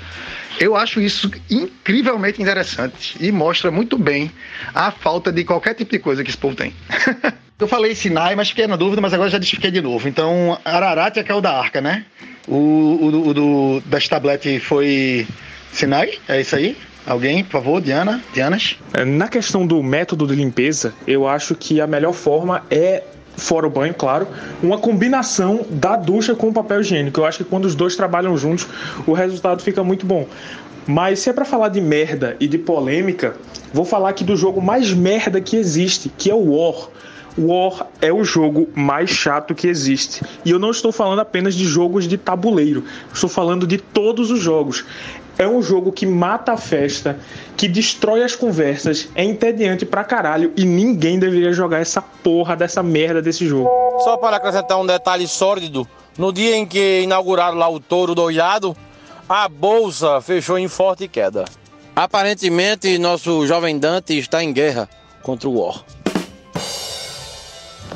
Eu 0.59 0.75
acho 0.75 0.99
isso 0.99 1.31
incrivelmente 1.51 2.41
interessante 2.41 3.17
e 3.21 3.31
mostra 3.31 3.71
muito 3.71 3.99
bem 3.99 4.33
a 4.75 4.91
falta 4.91 5.31
de 5.31 5.45
qualquer 5.45 5.75
tipo 5.75 5.91
de 5.91 5.99
coisa 5.99 6.25
que 6.25 6.31
esse 6.31 6.39
povo 6.39 6.57
tem. 6.57 6.73
Eu 7.61 7.69
falei 7.69 7.95
Sinai, 7.95 8.35
mas 8.35 8.49
fiquei 8.49 8.67
na 8.67 8.77
dúvida, 8.77 9.03
mas 9.03 9.13
agora 9.13 9.29
já 9.29 9.39
desfiquei 9.39 9.71
de 9.71 9.83
novo. 9.83 10.09
Então, 10.09 10.59
Ararat 10.65 11.17
é 11.19 11.25
é 11.27 11.35
o 11.35 11.41
da 11.41 11.59
arca, 11.59 11.81
né? 11.81 12.05
O, 12.47 12.55
o, 12.55 13.29
o 13.29 13.35
do, 13.35 13.83
das 13.85 14.07
tabletes 14.09 14.63
foi 14.63 15.27
Sinai? 15.73 16.19
É 16.29 16.41
isso 16.41 16.55
aí? 16.57 16.77
Alguém, 17.09 17.43
por 17.43 17.53
favor, 17.53 17.81
Diana? 17.81 18.23
Dianas? 18.35 18.77
Na 19.07 19.29
questão 19.29 19.67
do 19.67 19.83
método 19.83 20.27
de 20.27 20.35
limpeza, 20.35 20.93
eu 21.07 21.27
acho 21.27 21.55
que 21.55 21.81
a 21.81 21.87
melhor 21.87 22.13
forma 22.13 22.63
é 22.71 23.03
fora 23.35 23.67
o 23.67 23.71
banho, 23.71 23.95
claro, 23.95 24.29
uma 24.63 24.77
combinação 24.77 25.65
da 25.71 25.97
ducha 25.97 26.35
com 26.35 26.49
o 26.49 26.53
papel 26.53 26.83
higiênico. 26.83 27.19
Eu 27.19 27.25
acho 27.25 27.39
que 27.39 27.45
quando 27.45 27.65
os 27.65 27.75
dois 27.75 27.97
trabalham 27.97 28.37
juntos, 28.37 28.67
o 29.07 29.15
resultado 29.15 29.63
fica 29.63 29.83
muito 29.83 30.05
bom. 30.05 30.27
Mas 30.87 31.21
se 31.21 31.31
é 31.31 31.33
para 31.33 31.47
falar 31.47 31.69
de 31.69 31.81
merda 31.81 32.37
e 32.39 32.47
de 32.47 32.59
polêmica, 32.59 33.35
vou 33.73 33.87
falar 33.87 34.11
aqui 34.11 34.23
do 34.23 34.37
jogo 34.37 34.61
mais 34.61 34.93
merda 34.93 35.41
que 35.41 35.57
existe, 35.57 36.11
que 36.11 36.31
é 36.31 36.35
o 36.35 36.57
War. 36.57 36.89
War 37.39 37.87
é 38.03 38.13
o 38.13 38.25
jogo 38.25 38.69
mais 38.75 39.09
chato 39.09 39.55
que 39.55 39.69
existe. 39.69 40.23
E 40.45 40.51
eu 40.51 40.59
não 40.59 40.71
estou 40.71 40.91
falando 40.91 41.21
apenas 41.21 41.55
de 41.55 41.65
jogos 41.65 42.07
de 42.07 42.19
tabuleiro, 42.19 42.85
estou 43.15 43.31
falando 43.31 43.67
de 43.67 43.79
todos 43.79 44.31
os 44.31 44.41
jogos. 44.41 44.85
É 45.39 45.47
um 45.47 45.63
jogo 45.63 45.93
que 45.93 46.05
mata 46.05 46.53
a 46.53 46.57
festa, 46.57 47.21
que 47.57 47.69
destrói 47.69 48.25
as 48.25 48.35
conversas, 48.35 49.09
é 49.15 49.23
entediante 49.23 49.87
pra 49.87 50.03
caralho 50.03 50.53
e 50.57 50.65
ninguém 50.65 51.17
deveria 51.17 51.53
jogar 51.53 51.79
essa 51.79 52.03
porra 52.03 52.57
dessa 52.57 52.83
merda 52.83 53.23
desse 53.23 53.47
jogo. 53.47 53.71
Só 54.03 54.17
para 54.17 54.37
acrescentar 54.37 54.81
um 54.81 54.87
detalhe 54.87 55.29
sórdido, 55.29 55.87
no 56.19 56.33
dia 56.33 56.57
em 56.57 56.67
que 56.67 57.03
inauguraram 57.03 57.57
lá 57.57 57.69
o 57.69 57.79
touro 57.79 58.17
doirado, 58.17 58.77
a 59.29 59.49
bolsa 59.49 60.21
fechou 60.21 60.59
em 60.59 60.67
forte 60.67 61.07
queda. 61.07 61.45
Aparentemente, 61.95 62.99
nosso 62.99 63.47
jovem 63.47 63.79
Dante 63.79 64.19
está 64.19 64.43
em 64.43 64.53
guerra 64.53 64.89
contra 65.23 65.49
o 65.49 65.61
War. 65.61 65.85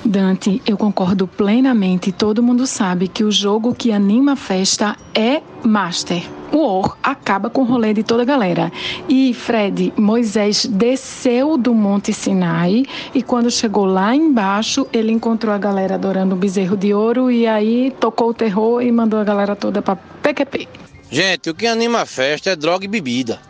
Dante, 0.04 0.60
eu 0.66 0.76
concordo 0.76 1.26
plenamente. 1.26 2.10
Todo 2.10 2.42
mundo 2.42 2.66
sabe 2.66 3.06
que 3.08 3.22
o 3.22 3.30
jogo 3.30 3.74
que 3.74 3.92
anima 3.92 4.32
a 4.32 4.36
festa 4.36 4.96
é 5.14 5.40
Master. 5.62 6.22
O 6.52 6.58
Or 6.58 6.96
acaba 7.02 7.48
com 7.48 7.62
o 7.62 7.64
rolê 7.64 7.94
de 7.94 8.02
toda 8.02 8.22
a 8.22 8.26
galera. 8.26 8.70
E 9.08 9.32
Fred, 9.32 9.92
Moisés 9.96 10.66
desceu 10.66 11.56
do 11.56 11.72
Monte 11.72 12.12
Sinai 12.12 12.84
e 13.14 13.22
quando 13.22 13.50
chegou 13.50 13.84
lá 13.86 14.14
embaixo, 14.14 14.86
ele 14.92 15.12
encontrou 15.12 15.54
a 15.54 15.58
galera 15.58 15.94
adorando 15.94 16.34
o 16.34 16.38
bezerro 16.38 16.76
de 16.76 16.92
ouro 16.92 17.30
e 17.30 17.46
aí 17.46 17.94
tocou 17.98 18.30
o 18.30 18.34
terror 18.34 18.82
e 18.82 18.92
mandou 18.92 19.18
a 19.18 19.24
galera 19.24 19.56
toda 19.56 19.80
pra 19.80 19.96
PQP. 19.96 20.68
Gente, 21.10 21.48
o 21.48 21.54
que 21.54 21.66
anima 21.66 22.00
a 22.00 22.06
festa 22.06 22.50
é 22.50 22.56
droga 22.56 22.84
e 22.84 22.88
bebida. 22.88 23.40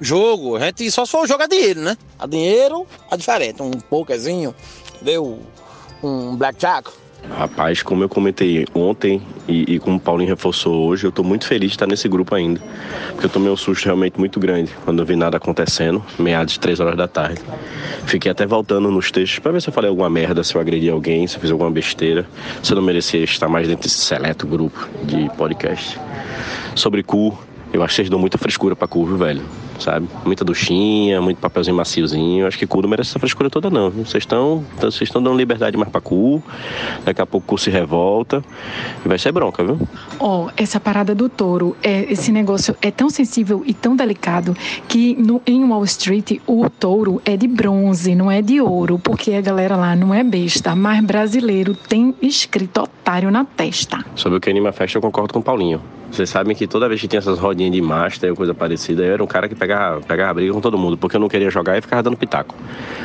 Jogo, 0.00 0.56
a 0.56 0.60
gente 0.60 0.90
só 0.90 1.04
se 1.04 1.12
for 1.12 1.28
jogar 1.28 1.46
dinheiro, 1.46 1.80
né? 1.80 1.96
A 2.18 2.26
dinheiro 2.26 2.86
é 3.10 3.16
diferente. 3.16 3.62
Um 3.62 3.70
pokerzinho, 3.72 4.54
deu 5.02 5.40
um 6.02 6.36
blackjack. 6.36 6.90
Rapaz, 7.28 7.82
como 7.82 8.02
eu 8.02 8.08
comentei 8.08 8.66
ontem 8.74 9.22
e, 9.46 9.74
e 9.74 9.78
como 9.78 9.96
o 9.96 10.00
Paulinho 10.00 10.30
reforçou 10.30 10.86
hoje, 10.86 11.06
eu 11.06 11.12
tô 11.12 11.22
muito 11.22 11.46
feliz 11.46 11.70
de 11.70 11.76
estar 11.76 11.86
nesse 11.86 12.08
grupo 12.08 12.34
ainda. 12.34 12.60
Porque 13.10 13.26
eu 13.26 13.30
tomei 13.30 13.50
um 13.50 13.56
susto 13.56 13.84
realmente 13.84 14.18
muito 14.18 14.40
grande 14.40 14.72
quando 14.84 15.00
eu 15.00 15.06
vi 15.06 15.16
nada 15.16 15.36
acontecendo, 15.36 16.02
meados 16.18 16.54
de 16.54 16.60
3 16.60 16.80
horas 16.80 16.96
da 16.96 17.06
tarde. 17.06 17.40
Fiquei 18.06 18.30
até 18.30 18.46
voltando 18.46 18.90
nos 18.90 19.10
textos 19.10 19.38
para 19.38 19.52
ver 19.52 19.60
se 19.60 19.68
eu 19.68 19.72
falei 19.72 19.90
alguma 19.90 20.08
merda, 20.08 20.42
se 20.42 20.54
eu 20.54 20.60
agredi 20.60 20.88
alguém, 20.88 21.26
se 21.26 21.36
eu 21.36 21.40
fiz 21.40 21.50
alguma 21.50 21.70
besteira, 21.70 22.26
se 22.62 22.72
eu 22.72 22.76
não 22.76 22.82
merecia 22.82 23.22
estar 23.22 23.48
mais 23.48 23.68
dentro 23.68 23.84
desse 23.84 23.98
seleto 23.98 24.46
grupo 24.46 24.88
de 25.04 25.28
podcast. 25.36 25.98
Sobre 26.74 27.02
cu, 27.02 27.38
eu 27.72 27.82
acho 27.82 27.92
que 27.92 27.96
vocês 27.96 28.10
dão 28.10 28.18
muita 28.18 28.36
frescura 28.36 28.74
pra 28.74 28.88
cu, 28.88 29.06
viu, 29.06 29.16
velho? 29.16 29.42
Sabe? 29.78 30.08
Muita 30.24 30.44
duchinha, 30.44 31.22
muito 31.22 31.38
papelzinho 31.38 31.76
maciozinho. 31.76 32.42
Eu 32.42 32.46
acho 32.48 32.58
que 32.58 32.66
cu 32.66 32.82
não 32.82 32.88
merece 32.88 33.10
essa 33.10 33.18
frescura 33.18 33.48
toda, 33.48 33.70
não. 33.70 33.90
Vocês 33.90 34.22
estão 34.22 34.64
vocês 34.76 35.02
estão 35.02 35.22
dando 35.22 35.36
liberdade 35.36 35.76
mais 35.76 35.90
pra 35.90 36.00
cu. 36.00 36.42
Daqui 37.04 37.20
a 37.20 37.26
pouco 37.26 37.46
o 37.46 37.48
cu 37.48 37.58
se 37.58 37.70
revolta. 37.70 38.42
E 39.04 39.08
vai 39.08 39.18
ser 39.18 39.32
bronca, 39.32 39.64
viu? 39.64 39.78
Ó, 40.18 40.50
essa 40.56 40.80
parada 40.80 41.14
do 41.14 41.28
touro, 41.28 41.76
é, 41.82 42.12
esse 42.12 42.32
negócio 42.32 42.76
é 42.82 42.90
tão 42.90 43.08
sensível 43.08 43.62
e 43.64 43.72
tão 43.72 43.94
delicado 43.94 44.56
que 44.88 45.14
no, 45.14 45.40
em 45.46 45.64
Wall 45.64 45.84
Street 45.84 46.38
o 46.46 46.68
touro 46.68 47.22
é 47.24 47.36
de 47.36 47.46
bronze, 47.46 48.14
não 48.14 48.30
é 48.30 48.42
de 48.42 48.60
ouro, 48.60 48.98
porque 48.98 49.32
a 49.32 49.40
galera 49.40 49.76
lá 49.76 49.94
não 49.94 50.12
é 50.12 50.24
besta, 50.24 50.74
mas 50.74 51.02
brasileiro 51.04 51.74
tem 51.74 52.14
escrito 52.20 52.82
otário 52.82 53.30
na 53.30 53.44
testa. 53.44 54.04
Sobre 54.14 54.38
o 54.38 54.40
que 54.40 54.50
anima 54.50 54.70
a 54.70 54.72
festa, 54.72 54.98
eu 54.98 55.02
concordo 55.02 55.32
com 55.32 55.38
o 55.38 55.42
Paulinho. 55.42 55.80
Vocês 56.10 56.28
sabem 56.28 56.56
que 56.56 56.66
toda 56.66 56.88
vez 56.88 57.00
que 57.00 57.06
tinha 57.06 57.18
essas 57.18 57.38
rodinhas 57.38 57.72
de 57.72 57.80
master 57.80 58.30
ou 58.30 58.36
coisa 58.36 58.52
parecida, 58.52 59.04
eu 59.04 59.14
era 59.14 59.22
um 59.22 59.26
cara 59.26 59.48
que 59.48 59.54
pegava, 59.54 60.00
pegava 60.00 60.34
briga 60.34 60.52
com 60.52 60.60
todo 60.60 60.76
mundo, 60.76 60.98
porque 60.98 61.16
eu 61.16 61.20
não 61.20 61.28
queria 61.28 61.50
jogar 61.50 61.78
e 61.78 61.80
ficava 61.80 62.02
dando 62.02 62.16
pitaco. 62.16 62.54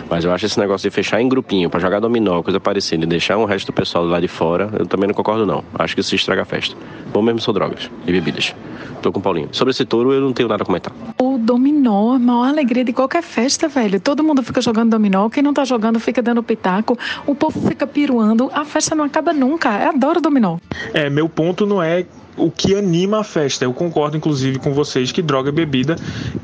Mas 0.10 0.26
eu 0.26 0.34
acho 0.34 0.46
esse 0.48 0.60
negócio 0.60 0.90
de 0.90 0.94
fechar 0.94 1.22
em 1.22 1.30
grupinho 1.30 1.70
pra 1.70 1.80
jogar 1.80 2.00
dominó, 2.00 2.42
coisa 2.42 2.60
parecida, 2.60 3.04
e 3.04 3.08
deixar 3.08 3.38
o 3.38 3.46
resto 3.46 3.68
do 3.68 3.74
pessoal 3.74 4.06
lá 4.06 4.20
de 4.20 4.28
fora, 4.28 4.70
eu 4.80 4.86
também 4.88 5.08
não 5.08 5.14
concordo 5.14 5.46
não. 5.46 5.64
Acho 5.78 5.94
que 5.94 6.02
isso 6.02 6.16
estraga 6.16 6.42
a 6.42 6.46
festa. 6.46 6.76
Bom 7.14 7.22
mesmo 7.22 7.40
são 7.40 7.54
drogas 7.54 7.90
e 8.08 8.12
bebidas. 8.12 8.56
Tô 9.02 9.12
com 9.12 9.20
o 9.20 9.22
Paulinho. 9.22 9.50
Sobre 9.52 9.72
esse 9.72 9.86
touro, 9.86 10.12
eu 10.12 10.20
não 10.20 10.34
tenho 10.34 10.50
nada 10.50 10.64
a 10.64 10.66
comentar. 10.66 10.92
O 11.22 11.38
dominó, 11.38 12.16
a 12.16 12.20
maior 12.20 12.48
alegria 12.48 12.84
de 12.84 12.92
qualquer 12.92 13.22
festa, 13.22 13.68
velho. 13.68 14.00
Todo 14.00 14.24
mundo 14.24 14.42
fica 14.42 14.60
jogando 14.62 14.90
dominó, 14.90 15.30
quem 15.30 15.44
não 15.44 15.54
tá 15.54 15.64
jogando 15.64 16.00
fica 16.00 16.24
dando 16.24 16.42
pitaco, 16.42 16.98
o 17.28 17.36
povo 17.36 17.68
fica 17.68 17.86
piruando, 17.86 18.50
a 18.52 18.66
festa 18.66 18.96
não 18.96 19.06
acaba 19.06 19.32
nunca. 19.32 19.70
Eu 19.80 19.90
adoro 19.90 20.20
dominó. 20.20 20.58
É, 20.92 21.08
meu 21.08 21.30
ponto 21.30 21.68
não 21.68 21.84
é 21.84 22.06
o 22.38 22.52
que 22.52 22.76
anima 22.76 23.20
a 23.20 23.24
festa. 23.24 23.66
Eu 23.66 23.74
concordo, 23.74 24.18
inclusive, 24.18 24.60
com 24.60 24.74
vocês 24.74 25.12
que 25.12 25.22
droga, 25.22 25.52
bebida 25.52 25.96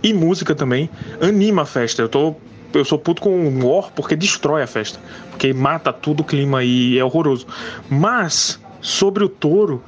e 0.01 0.13
música 0.13 0.55
também 0.55 0.89
anima 1.19 1.63
a 1.63 1.65
festa. 1.65 2.01
Eu 2.01 2.09
tô. 2.09 2.35
Eu 2.73 2.85
sou 2.85 2.97
puto 2.97 3.21
com 3.21 3.47
o 3.47 3.67
War 3.67 3.91
porque 3.93 4.15
destrói 4.15 4.63
a 4.63 4.67
festa. 4.67 4.99
Porque 5.29 5.53
mata 5.53 5.91
tudo 5.91 6.21
o 6.21 6.23
clima 6.23 6.63
e 6.63 6.97
é 6.97 7.03
horroroso. 7.03 7.45
Mas, 7.89 8.59
sobre 8.79 9.25
o 9.25 9.29
touro, 9.29 9.83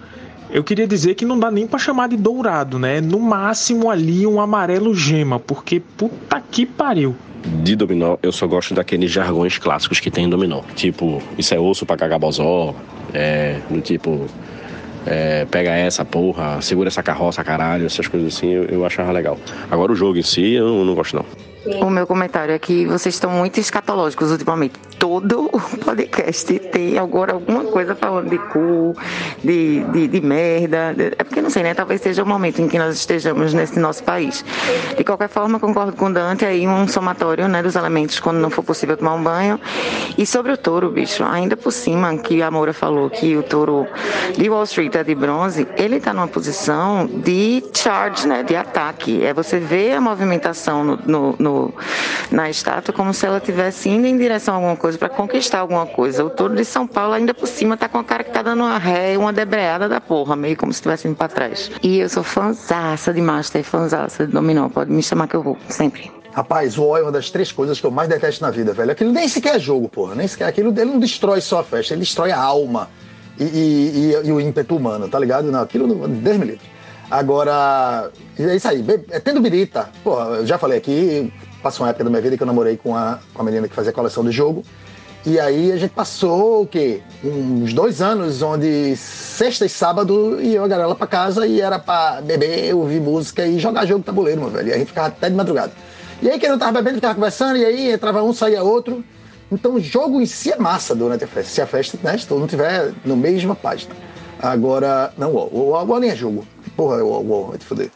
eu 0.50 0.64
queria 0.64 0.86
dizer 0.86 1.16
que 1.16 1.26
não 1.26 1.40
dá 1.40 1.50
nem 1.50 1.66
pra 1.66 1.80
chamar 1.80 2.10
de 2.10 2.18
dourado, 2.18 2.78
né? 2.78 3.00
No 3.00 3.20
máximo 3.20 3.90
ali 3.90 4.28
um 4.28 4.42
amarelo 4.42 4.94
gema, 4.94 5.40
porque 5.40 5.80
puta 5.80 6.42
que 6.52 6.66
pariu. 6.66 7.16
De 7.64 7.76
dominó, 7.76 8.18
eu 8.22 8.32
só 8.32 8.48
gosto 8.48 8.74
daqueles 8.74 9.12
jargões 9.12 9.58
clássicos 9.58 10.00
que 10.00 10.12
tem 10.12 10.26
em 10.26 10.30
dominó. 10.30 10.62
Tipo, 10.76 11.22
isso 11.38 11.54
é 11.54 11.60
osso 11.60 11.86
pra 11.86 11.98
cagar 11.98 12.20
bozó. 12.20 12.76
É, 13.14 13.60
do 13.70 13.82
tipo, 13.82 14.28
é, 15.06 15.46
pega 15.46 15.72
essa 15.72 16.06
porra, 16.06 16.62
segura 16.62 16.88
essa 16.88 17.04
carroça, 17.04 17.44
caralho, 17.44 17.86
essas 17.86 18.08
coisas 18.08 18.36
assim, 18.36 18.50
eu, 18.50 18.66
eu 18.66 18.86
achava 18.86 19.12
legal. 19.12 19.38
Agora 19.70 19.92
o 19.92 19.96
jogo 19.96 20.18
em 20.18 20.24
si, 20.24 20.54
eu 20.54 20.86
não, 20.86 20.96
gosto 20.96 21.16
não. 21.16 21.26
O 21.66 21.90
meu 21.90 22.06
comentário 22.06 22.54
é 22.54 22.60
que 22.60 22.86
vocês 22.86 23.16
estão 23.16 23.30
muito 23.32 23.58
escatológicos 23.60 24.32
ultimamente. 24.32 24.74
Todo 25.00 25.46
o 25.52 25.60
podcast 25.84 26.60
tem 26.60 26.98
agora 26.98 27.34
alguma 27.34 27.64
coisa 27.66 27.96
falando 27.96 28.30
de 28.30 28.38
cu, 28.38 28.94
de, 29.42 29.82
de, 29.86 30.08
de 30.10 30.22
merda. 30.22 30.94
É 31.18 31.24
porque 31.24 31.42
não 31.42 31.50
sei, 31.50 31.64
né? 31.64 31.74
Talvez 31.74 32.02
seja 32.02 32.22
o 32.22 32.26
momento 32.26 32.62
em 32.62 32.68
que 32.68 32.78
nós 32.78 32.96
estejamos 32.96 33.54
nesse 33.54 33.80
nosso 33.80 34.04
país. 34.04 34.44
De 34.98 35.04
qualquer 35.06 35.30
forma, 35.30 35.58
concordo 35.60 35.94
com 35.94 36.08
o 36.08 36.14
Dante 36.14 36.44
aí, 36.46 36.68
um 36.68 36.86
somatório 36.88 37.48
né, 37.48 37.64
dos 37.64 37.76
elementos 37.76 38.20
quando 38.20 38.38
não 38.40 38.50
for 38.50 38.64
possível 38.64 38.98
tomar 38.98 39.14
um 39.14 39.24
banho. 39.24 39.60
E 40.18 40.26
sobre 40.26 40.52
o 40.52 40.58
touro, 40.58 40.90
bicho, 40.92 41.24
ainda 41.24 41.56
por 41.56 41.72
cima 41.72 42.18
que 42.18 42.42
a 42.42 42.52
Moura 42.52 42.74
falou 42.74 43.10
que 43.10 43.38
o 43.38 43.44
touro 43.44 43.88
de 44.38 44.50
Wall 44.50 44.64
Street 44.64 44.94
é 44.96 45.04
de 45.04 45.16
bronze, 45.16 45.66
ele 45.78 45.96
está 45.98 46.14
numa 46.14 46.28
posição 46.28 47.06
de 47.08 47.64
charge, 47.74 48.28
né? 48.28 48.44
De 48.44 48.56
ataque. 48.56 49.24
É 49.24 49.34
você 49.34 49.60
vê 49.60 49.94
a 49.94 50.02
movimentação 50.02 50.84
no, 50.84 51.00
no- 51.06 51.36
no- 51.40 51.53
na 52.32 52.50
estátua 52.50 52.94
como 52.94 53.14
se 53.14 53.26
ela 53.26 53.38
estivesse 53.38 53.90
indo 53.90 54.06
em 54.08 54.18
direção 54.18 54.54
a 54.54 54.58
alguma 54.58 54.76
coisa 54.76 54.98
para 54.98 55.10
conquistar 55.10 55.60
alguma 55.60 55.86
coisa. 55.86 56.24
O 56.24 56.30
touro 56.30 56.56
de 56.56 56.66
São 56.66 56.86
Paulo 56.88 57.14
ainda 57.14 57.34
por 57.34 57.48
cima 57.48 57.76
tá 57.78 57.88
com 57.88 57.98
a 58.00 58.04
cara 58.04 58.24
que 58.24 58.32
tá 58.32 58.42
dando 58.42 58.62
uma 58.64 58.78
ré, 58.78 59.18
uma 59.18 59.32
debreada 59.34 59.88
da 59.90 60.00
porra, 60.02 60.36
meio 60.36 60.56
como 60.58 60.72
se 60.74 60.78
estivesse 60.78 61.08
indo 61.08 61.16
para 61.16 61.28
trás. 61.30 61.72
E 61.82 62.00
eu 62.00 62.10
sou 62.10 62.24
fãzaça 62.24 63.14
de 63.14 63.22
Master, 63.22 63.64
fãzaça 63.64 64.26
de 64.26 64.32
Dominó. 64.34 64.70
Pode 64.70 64.92
me 64.92 65.04
chamar 65.04 65.28
que 65.28 65.36
eu 65.36 65.44
vou, 65.44 65.58
sempre. 65.70 66.12
Rapaz, 66.34 66.78
o 66.80 66.84
O 66.86 66.98
é 66.98 67.02
uma 67.04 67.12
das 67.12 67.30
três 67.30 67.52
coisas 67.52 67.80
que 67.80 67.86
eu 67.86 67.92
mais 67.92 68.10
detesto 68.10 68.44
na 68.44 68.50
vida, 68.50 68.74
velho. 68.74 68.92
Aquilo 68.92 69.12
nem 69.12 69.28
sequer 69.28 69.56
é 69.56 69.60
jogo, 69.60 69.88
porra. 69.88 70.16
Nem 70.16 70.28
sequer. 70.28 70.48
Aquilo 70.48 70.74
ele 70.76 70.86
não 70.86 71.00
destrói 71.00 71.40
só 71.42 71.60
a 71.60 71.64
festa, 71.64 71.94
ele 71.94 72.00
destrói 72.02 72.32
a 72.32 72.40
alma 72.42 72.90
e, 73.40 73.44
e- 73.44 74.14
e- 74.24 74.28
e 74.28 74.32
o 74.32 74.40
ímpeto 74.42 74.76
humano, 74.76 75.08
tá 75.08 75.20
ligado? 75.20 75.52
Não, 75.52 75.62
aquilo. 75.62 76.08
Deus 76.08 76.38
me 76.38 76.46
livre. 76.46 76.73
Agora, 77.14 78.10
é 78.40 78.56
isso 78.56 78.68
aí. 78.68 78.84
É 79.12 79.20
Tendo 79.20 79.40
birita, 79.40 79.88
porra, 80.04 80.38
eu 80.38 80.48
já 80.48 80.58
falei 80.58 80.80
aqui, 80.80 81.32
passou 81.62 81.86
uma 81.86 81.92
época 81.92 82.04
da 82.06 82.10
minha 82.10 82.22
vida 82.24 82.36
que 82.36 82.42
eu 82.42 82.48
namorei 82.48 82.76
com 82.76 82.96
a, 82.96 83.20
com 83.32 83.42
a 83.44 83.46
menina 83.46 83.68
que 83.68 83.76
fazia 83.76 83.94
coleção 83.94 84.26
de 84.26 84.32
jogo. 84.32 84.64
E 85.24 85.40
aí 85.40 85.72
a 85.72 85.78
gente 85.78 85.92
passou 85.92 86.64
o 86.64 86.68
quê? 86.68 87.02
Uns 87.24 87.72
dois 87.72 88.02
anos 88.02 88.42
onde 88.42 88.96
sexta 88.96 89.64
e 89.64 89.70
sábado 89.70 90.42
ia 90.42 90.60
a 90.60 90.68
galera 90.68 90.96
pra 90.96 91.06
casa 91.06 91.46
e 91.46 91.62
era 91.62 91.78
pra 91.78 92.20
beber, 92.20 92.74
ouvir 92.74 93.00
música 93.00 93.46
e 93.46 93.60
jogar 93.60 93.86
jogo 93.86 94.04
tabuleiro, 94.04 94.42
meu 94.42 94.50
velho. 94.50 94.70
E 94.70 94.74
a 94.74 94.78
gente 94.80 94.88
ficava 94.88 95.10
até 95.10 95.30
de 95.30 95.36
madrugada. 95.36 95.72
E 96.20 96.28
aí 96.28 96.40
quem 96.40 96.50
não 96.50 96.58
tava 96.58 96.72
bebendo 96.72 96.96
ficava 96.96 97.14
conversando, 97.14 97.58
e 97.58 97.64
aí 97.64 97.92
entrava 97.92 98.24
um, 98.24 98.34
saía 98.34 98.64
outro. 98.64 99.06
Então 99.52 99.76
o 99.76 99.80
jogo 99.80 100.20
em 100.20 100.26
si 100.26 100.52
é 100.52 100.58
massa 100.58 100.96
durante 100.96 101.24
a 101.26 101.28
festa. 101.28 101.52
Se 101.52 101.62
a 101.62 101.68
festa, 101.68 101.96
né, 102.02 102.18
se 102.18 102.26
todo 102.26 102.40
mundo 102.40 102.50
tiver 102.50 102.92
no 103.06 103.16
mesma 103.16 103.54
página. 103.54 103.94
Agora, 104.44 105.14
não, 105.18 105.34
o 105.34 105.74
agora 105.78 106.02
nem 106.02 106.10
é 106.10 106.16
jogo. 106.18 106.46
Porra, 106.76 107.02
o 107.02 107.32
o 107.32 107.48
vai 107.48 107.58
te 107.58 107.66
foder. 107.66 107.90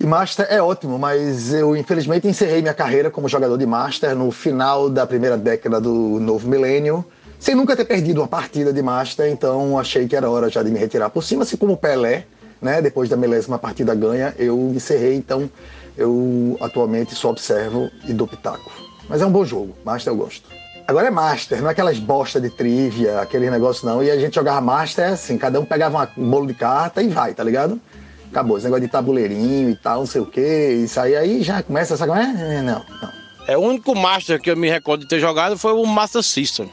E 0.00 0.06
Master 0.06 0.46
é 0.48 0.62
ótimo, 0.62 0.98
mas 0.98 1.52
eu 1.52 1.76
infelizmente 1.76 2.26
encerrei 2.26 2.62
minha 2.62 2.72
carreira 2.72 3.10
como 3.10 3.28
jogador 3.28 3.58
de 3.58 3.66
Master 3.66 4.16
no 4.16 4.30
final 4.30 4.88
da 4.88 5.06
primeira 5.06 5.36
década 5.36 5.78
do 5.78 6.18
novo 6.18 6.48
milênio, 6.48 7.04
sem 7.38 7.54
nunca 7.54 7.76
ter 7.76 7.84
perdido 7.84 8.22
uma 8.22 8.26
partida 8.26 8.72
de 8.72 8.80
Master, 8.80 9.30
então 9.30 9.78
achei 9.78 10.08
que 10.08 10.16
era 10.16 10.30
hora 10.30 10.48
já 10.48 10.62
de 10.62 10.70
me 10.70 10.78
retirar 10.78 11.10
por 11.10 11.22
cima, 11.22 11.42
assim 11.42 11.58
como 11.58 11.74
o 11.74 11.76
Pelé, 11.76 12.24
né? 12.62 12.80
Depois 12.80 13.10
da 13.10 13.16
milésima 13.16 13.58
partida 13.58 13.94
ganha, 13.94 14.34
eu 14.38 14.72
encerrei, 14.74 15.16
então 15.16 15.50
eu 15.98 16.56
atualmente 16.62 17.14
só 17.14 17.28
observo 17.28 17.90
e 18.08 18.14
dou 18.14 18.26
pitaco. 18.26 18.72
Mas 19.06 19.20
é 19.20 19.26
um 19.26 19.30
bom 19.30 19.44
jogo, 19.44 19.76
Master 19.84 20.14
eu 20.14 20.16
gosto. 20.16 20.48
Agora 20.90 21.06
é 21.06 21.10
Master, 21.10 21.62
não 21.62 21.68
é 21.68 21.70
aquelas 21.70 22.00
bosta 22.00 22.40
de 22.40 22.50
trivia, 22.50 23.20
aquele 23.20 23.48
negócio 23.48 23.86
não. 23.86 24.02
E 24.02 24.10
a 24.10 24.18
gente 24.18 24.34
jogava 24.34 24.60
Master 24.60 25.12
assim, 25.12 25.38
cada 25.38 25.60
um 25.60 25.64
pegava 25.64 26.10
um 26.18 26.28
bolo 26.28 26.48
de 26.48 26.54
carta 26.54 27.00
e 27.00 27.06
vai, 27.06 27.32
tá 27.32 27.44
ligado? 27.44 27.80
Acabou, 28.28 28.56
esse 28.56 28.64
negócio 28.64 28.84
de 28.84 28.90
tabuleirinho 28.90 29.70
e 29.70 29.76
tal, 29.76 30.00
não 30.00 30.06
sei 30.06 30.20
o 30.20 30.26
que, 30.26 30.40
isso 30.40 30.98
aí, 30.98 31.14
aí 31.14 31.44
já 31.44 31.62
começa, 31.62 31.96
como 31.96 32.18
é? 32.18 32.24
É, 32.56 32.62
Não, 32.62 32.84
não. 33.00 33.12
É, 33.46 33.56
o 33.56 33.60
único 33.60 33.94
Master 33.94 34.40
que 34.40 34.50
eu 34.50 34.56
me 34.56 34.68
recordo 34.68 35.02
de 35.02 35.08
ter 35.08 35.20
jogado 35.20 35.56
foi 35.56 35.72
o 35.72 35.86
Master 35.86 36.24
System. 36.24 36.68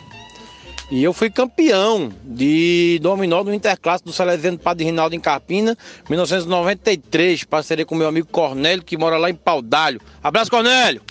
E 0.89 1.03
eu 1.03 1.13
fui 1.13 1.29
campeão 1.29 2.11
de 2.23 2.97
dominó 3.03 3.43
do 3.43 3.53
Interclasse 3.53 4.03
do 4.03 4.11
Salesiano 4.11 4.57
Padre 4.57 4.85
Rinaldo 4.85 5.13
em 5.13 5.19
Carpina, 5.19 5.77
1993, 6.09 7.43
parceria 7.43 7.85
com 7.85 7.93
meu 7.93 8.07
amigo 8.07 8.29
Cornélio, 8.31 8.83
que 8.83 8.97
mora 8.97 9.17
lá 9.17 9.29
em 9.29 9.35
Paudalho. 9.35 10.01
Abraço, 10.23 10.49
Cornélio! 10.49 11.03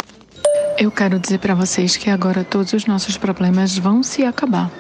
Eu 0.79 0.91
quero 0.91 1.19
dizer 1.19 1.39
para 1.39 1.55
vocês 1.55 1.97
que 1.97 2.11
agora 2.11 2.45
todos 2.45 2.75
os 2.75 2.85
nossos 2.85 3.17
problemas 3.17 3.79
vão 3.79 4.03
se 4.03 4.25
acabar, 4.25 4.71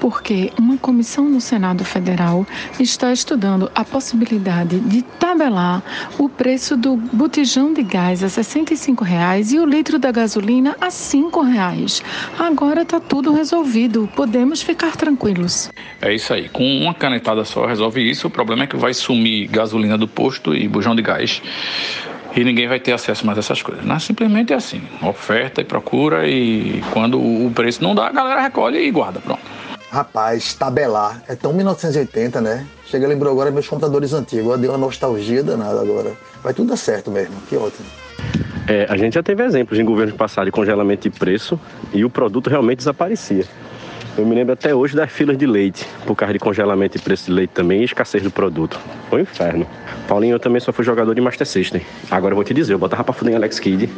porque 0.00 0.52
uma 0.58 0.76
comissão 0.76 1.30
no 1.30 1.40
Senado 1.40 1.84
Federal 1.84 2.44
está 2.80 3.12
estudando 3.12 3.70
a 3.72 3.84
possibilidade 3.84 4.80
de 4.80 5.02
tabelar 5.02 5.80
o 6.18 6.28
preço 6.28 6.76
do 6.76 6.96
botijão 6.96 7.72
de 7.72 7.84
gás 7.84 8.24
a 8.24 8.28
65 8.28 9.04
reais 9.04 9.52
e 9.52 9.60
o 9.60 9.64
litro 9.64 9.96
da 9.96 10.10
gasolina 10.10 10.76
a 10.80 10.90
5 10.90 11.40
reais. 11.42 12.02
Agora 12.36 12.82
está 12.82 12.98
tudo 12.98 13.32
resolvido, 13.32 14.10
podemos 14.16 14.60
ficar 14.60 14.96
tranquilos. 14.96 15.70
É 16.02 16.12
isso 16.12 16.34
aí. 16.34 16.48
Com 16.48 16.64
uma 16.78 16.94
canetada 16.94 17.44
só 17.44 17.64
resolve 17.64 18.02
isso. 18.02 18.26
O 18.26 18.30
problema 18.30 18.64
é 18.64 18.66
que 18.66 18.76
vai 18.76 18.92
sumir 18.92 19.46
gasolina 19.46 19.96
do 19.96 20.08
posto 20.08 20.52
e 20.52 20.66
bujão 20.66 20.96
de 20.96 21.02
gás 21.02 21.40
e 22.36 22.44
ninguém 22.44 22.66
vai 22.66 22.80
ter 22.80 22.92
acesso 22.92 23.24
mais 23.26 23.38
a 23.38 23.40
essas 23.40 23.62
coisas. 23.62 23.84
Não, 23.84 23.98
simplesmente 23.98 24.52
é 24.52 24.56
assim, 24.56 24.82
oferta 25.02 25.60
e 25.60 25.64
procura 25.64 26.26
e 26.26 26.82
quando 26.92 27.18
o 27.18 27.50
preço 27.54 27.82
não 27.82 27.94
dá, 27.94 28.08
a 28.08 28.12
galera 28.12 28.40
recolhe 28.40 28.78
e 28.78 28.90
guarda, 28.90 29.20
pronto. 29.20 29.42
Rapaz, 29.90 30.54
tabelar 30.54 31.22
é 31.28 31.36
tão 31.36 31.52
1980, 31.52 32.40
né? 32.40 32.66
Chega, 32.86 33.06
lembrou 33.06 33.32
agora 33.32 33.50
meus 33.50 33.68
computadores 33.68 34.12
antigos, 34.12 34.58
deu 34.58 34.72
uma 34.72 34.78
nostalgia 34.78 35.42
danada 35.42 35.80
agora. 35.80 36.12
Vai 36.42 36.52
tudo 36.52 36.70
dar 36.70 36.76
certo 36.76 37.10
mesmo, 37.10 37.36
que 37.48 37.56
ótimo. 37.56 37.86
É, 38.66 38.86
a 38.88 38.96
gente 38.96 39.14
já 39.14 39.22
teve 39.22 39.44
exemplos 39.44 39.78
em 39.78 39.84
governos 39.84 40.16
passados 40.16 40.46
de 40.46 40.52
congelamento 40.52 41.08
de 41.08 41.16
preço 41.16 41.60
e 41.92 42.04
o 42.04 42.10
produto 42.10 42.48
realmente 42.48 42.78
desaparecia. 42.78 43.44
Eu 44.16 44.24
me 44.24 44.32
lembro 44.32 44.52
até 44.52 44.72
hoje 44.72 44.94
das 44.94 45.10
filas 45.10 45.36
de 45.36 45.44
leite, 45.44 45.84
por 46.06 46.14
causa 46.14 46.32
de 46.32 46.38
congelamento 46.38 46.96
de 46.96 47.02
preço 47.02 47.26
de 47.26 47.32
leite 47.32 47.50
também 47.50 47.80
e 47.80 47.84
escassez 47.84 48.22
do 48.22 48.30
produto. 48.30 48.78
Foi 49.10 49.18
um 49.18 49.22
inferno. 49.22 49.66
Paulinho, 50.06 50.36
eu 50.36 50.38
também 50.38 50.60
só 50.60 50.72
fui 50.72 50.84
jogador 50.84 51.12
de 51.14 51.20
Master 51.20 51.44
System. 51.44 51.82
Agora 52.08 52.30
eu 52.30 52.36
vou 52.36 52.44
te 52.44 52.54
dizer, 52.54 52.74
eu 52.74 52.78
botava 52.78 53.02
pra 53.02 53.12
fuder 53.12 53.32
em 53.32 53.36
Alex 53.36 53.58
Kidd, 53.58 53.90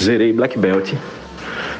zerei 0.00 0.32
Black 0.32 0.58
Belt. 0.58 0.94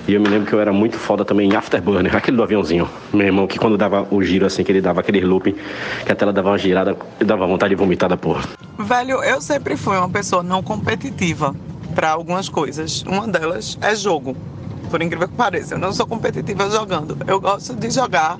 E 0.06 0.12
eu 0.12 0.20
me 0.20 0.28
lembro 0.28 0.46
que 0.46 0.52
eu 0.52 0.60
era 0.60 0.74
muito 0.74 0.98
foda 0.98 1.24
também 1.24 1.48
em 1.48 1.56
Afterburner, 1.56 2.14
aquele 2.14 2.36
do 2.36 2.42
aviãozinho. 2.42 2.86
Meu 3.14 3.26
irmão, 3.26 3.46
que 3.46 3.58
quando 3.58 3.78
dava 3.78 4.06
o 4.10 4.22
giro 4.22 4.44
assim, 4.44 4.62
que 4.62 4.70
ele 4.70 4.82
dava 4.82 5.00
aquele 5.00 5.22
looping, 5.22 5.56
que 6.04 6.12
a 6.12 6.14
tela 6.14 6.34
dava 6.34 6.50
uma 6.50 6.58
girada, 6.58 6.94
dava 7.20 7.46
vontade 7.46 7.74
de 7.74 7.80
vomitar 7.80 8.10
da 8.10 8.16
porra. 8.18 8.46
Velho, 8.78 9.24
eu 9.24 9.40
sempre 9.40 9.74
fui 9.74 9.96
uma 9.96 10.10
pessoa 10.10 10.42
não 10.42 10.62
competitiva 10.62 11.56
para 11.94 12.10
algumas 12.10 12.46
coisas. 12.46 13.02
Uma 13.06 13.26
delas 13.26 13.78
é 13.80 13.96
jogo 13.96 14.36
por 14.94 15.02
incrível 15.02 15.26
que 15.26 15.34
pareça. 15.34 15.74
Eu 15.74 15.78
não 15.78 15.92
sou 15.92 16.06
competitiva 16.06 16.70
jogando. 16.70 17.18
Eu 17.26 17.40
gosto 17.40 17.74
de 17.74 17.90
jogar 17.90 18.38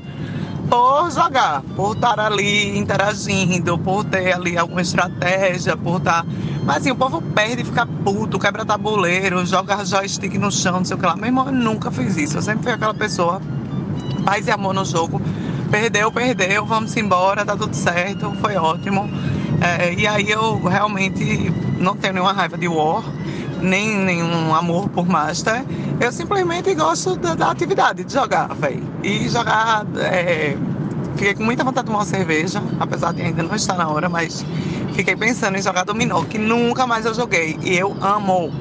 por 0.71 1.11
jogar, 1.11 1.63
por 1.75 1.97
estar 1.97 2.21
ali 2.21 2.79
interagindo, 2.79 3.77
por 3.77 4.05
ter 4.05 4.33
ali 4.33 4.57
alguma 4.57 4.81
estratégia, 4.81 5.77
por 5.77 5.99
estar. 5.99 6.25
Mas 6.65 6.77
assim, 6.77 6.93
o 6.93 6.95
povo 6.95 7.21
perde, 7.21 7.65
fica 7.65 7.85
puto, 7.85 8.39
quebra 8.39 8.65
tabuleiro, 8.65 9.45
joga 9.45 9.85
joystick 9.85 10.35
no 10.35 10.53
chão, 10.53 10.75
não 10.75 10.85
sei 10.85 10.97
o 10.97 11.01
que 11.01 11.05
lá. 11.05 11.17
Meu 11.17 11.27
irmão, 11.27 11.47
eu 11.47 11.53
nunca 11.53 11.91
fiz 11.91 12.17
isso. 12.17 12.39
Eu 12.39 12.43
sempre 12.43 12.63
fui 12.63 12.73
aquela 12.73 12.95
pessoa, 12.95 13.43
paz 14.25 14.47
e 14.47 14.53
amor 14.53 14.75
no 14.75 14.85
jogo. 14.85 15.21
Perdeu, 15.73 16.13
perdeu, 16.13 16.65
vamos 16.65 16.97
embora, 16.97 17.45
tá 17.45 17.57
tudo 17.57 17.75
certo, 17.75 18.33
foi 18.41 18.55
ótimo. 18.55 19.11
É, 19.61 19.93
e 19.93 20.07
aí 20.07 20.31
eu 20.31 20.63
realmente 20.63 21.53
não 21.81 21.97
tenho 21.97 22.15
nenhuma 22.15 22.33
raiva 22.33 22.57
de 22.57 22.69
War 22.69 23.03
nem 23.65 23.97
nenhum 23.97 24.55
amor 24.55 24.89
por 24.91 25.07
Master. 25.07 25.65
Eu 26.01 26.13
simplesmente 26.13 26.75
gosto 26.75 27.17
da, 27.17 27.35
da 27.35 27.51
atividade, 27.51 28.05
de 28.05 28.13
jogar, 28.13 28.55
velho. 28.55 28.83
E 29.03 29.29
jogar. 29.29 29.87
É... 29.97 30.57
Fiquei 31.17 31.35
com 31.35 31.45
muita 31.45 31.63
vontade 31.63 31.87
de 31.87 31.93
tomar 31.93 32.01
uma 32.01 32.07
cerveja, 32.07 32.63
apesar 32.81 33.13
de 33.13 33.23
ainda 33.23 33.43
não 33.43 33.55
estar 33.55 33.75
na 33.75 33.89
hora, 33.89 34.09
mas 34.09 34.45
fiquei 34.95 35.15
pensando 35.15 35.57
em 35.57 35.63
jogar 35.63 35.85
dominó, 35.85 36.25
que 36.25 36.39
nunca 36.39 36.87
mais 36.87 37.07
eu 37.07 37.15
joguei. 37.15 37.57
E 37.63 37.77
eu 37.77 37.97
amo. 38.01 38.53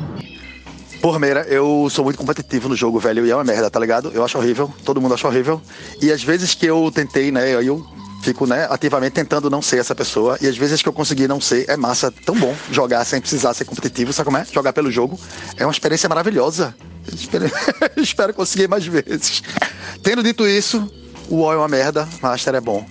Por 1.01 1.19
Meira, 1.19 1.41
eu 1.49 1.87
sou 1.89 2.05
muito 2.05 2.17
competitivo 2.17 2.69
no 2.69 2.75
jogo, 2.75 2.99
velho, 2.99 3.25
e 3.25 3.31
é 3.31 3.35
uma 3.35 3.43
merda, 3.43 3.69
tá 3.69 3.79
ligado? 3.79 4.11
Eu 4.13 4.23
acho 4.23 4.37
horrível, 4.37 4.71
todo 4.85 5.01
mundo 5.01 5.15
acha 5.15 5.27
horrível. 5.27 5.61
E 6.01 6.11
às 6.11 6.23
vezes 6.23 6.53
que 6.53 6.65
eu 6.65 6.91
tentei, 6.93 7.31
né, 7.31 7.55
eu 7.55 7.85
fico, 8.23 8.47
né, 8.47 8.65
ativamente 8.69 9.13
tentando 9.13 9.49
não 9.49 9.61
ser 9.61 9.77
essa 9.77 9.93
pessoa. 9.93 10.37
E 10.41 10.47
às 10.47 10.57
vezes 10.57 10.81
que 10.81 10.87
eu 10.87 10.93
consegui 10.93 11.27
não 11.27 11.41
ser, 11.41 11.69
é 11.69 11.75
massa, 11.75 12.11
tão 12.11 12.35
bom 12.35 12.55
jogar 12.71 13.03
sem 13.05 13.19
precisar 13.19 13.53
ser 13.53 13.65
competitivo, 13.65 14.13
sabe 14.13 14.25
como 14.25 14.37
é? 14.37 14.45
Jogar 14.51 14.73
pelo 14.73 14.89
jogo 14.89 15.19
é 15.57 15.65
uma 15.65 15.71
experiência 15.71 16.07
maravilhosa. 16.07 16.73
Espero, 17.11 17.45
espero 17.97 18.33
conseguir 18.33 18.67
mais 18.67 18.85
vezes. 18.85 19.43
Tendo 20.01 20.23
dito 20.23 20.47
isso, 20.47 20.89
o 21.29 21.35
UOL 21.35 21.53
é 21.53 21.57
uma 21.57 21.67
merda, 21.67 22.07
Master 22.21 22.55
é 22.55 22.61
bom. 22.61 22.85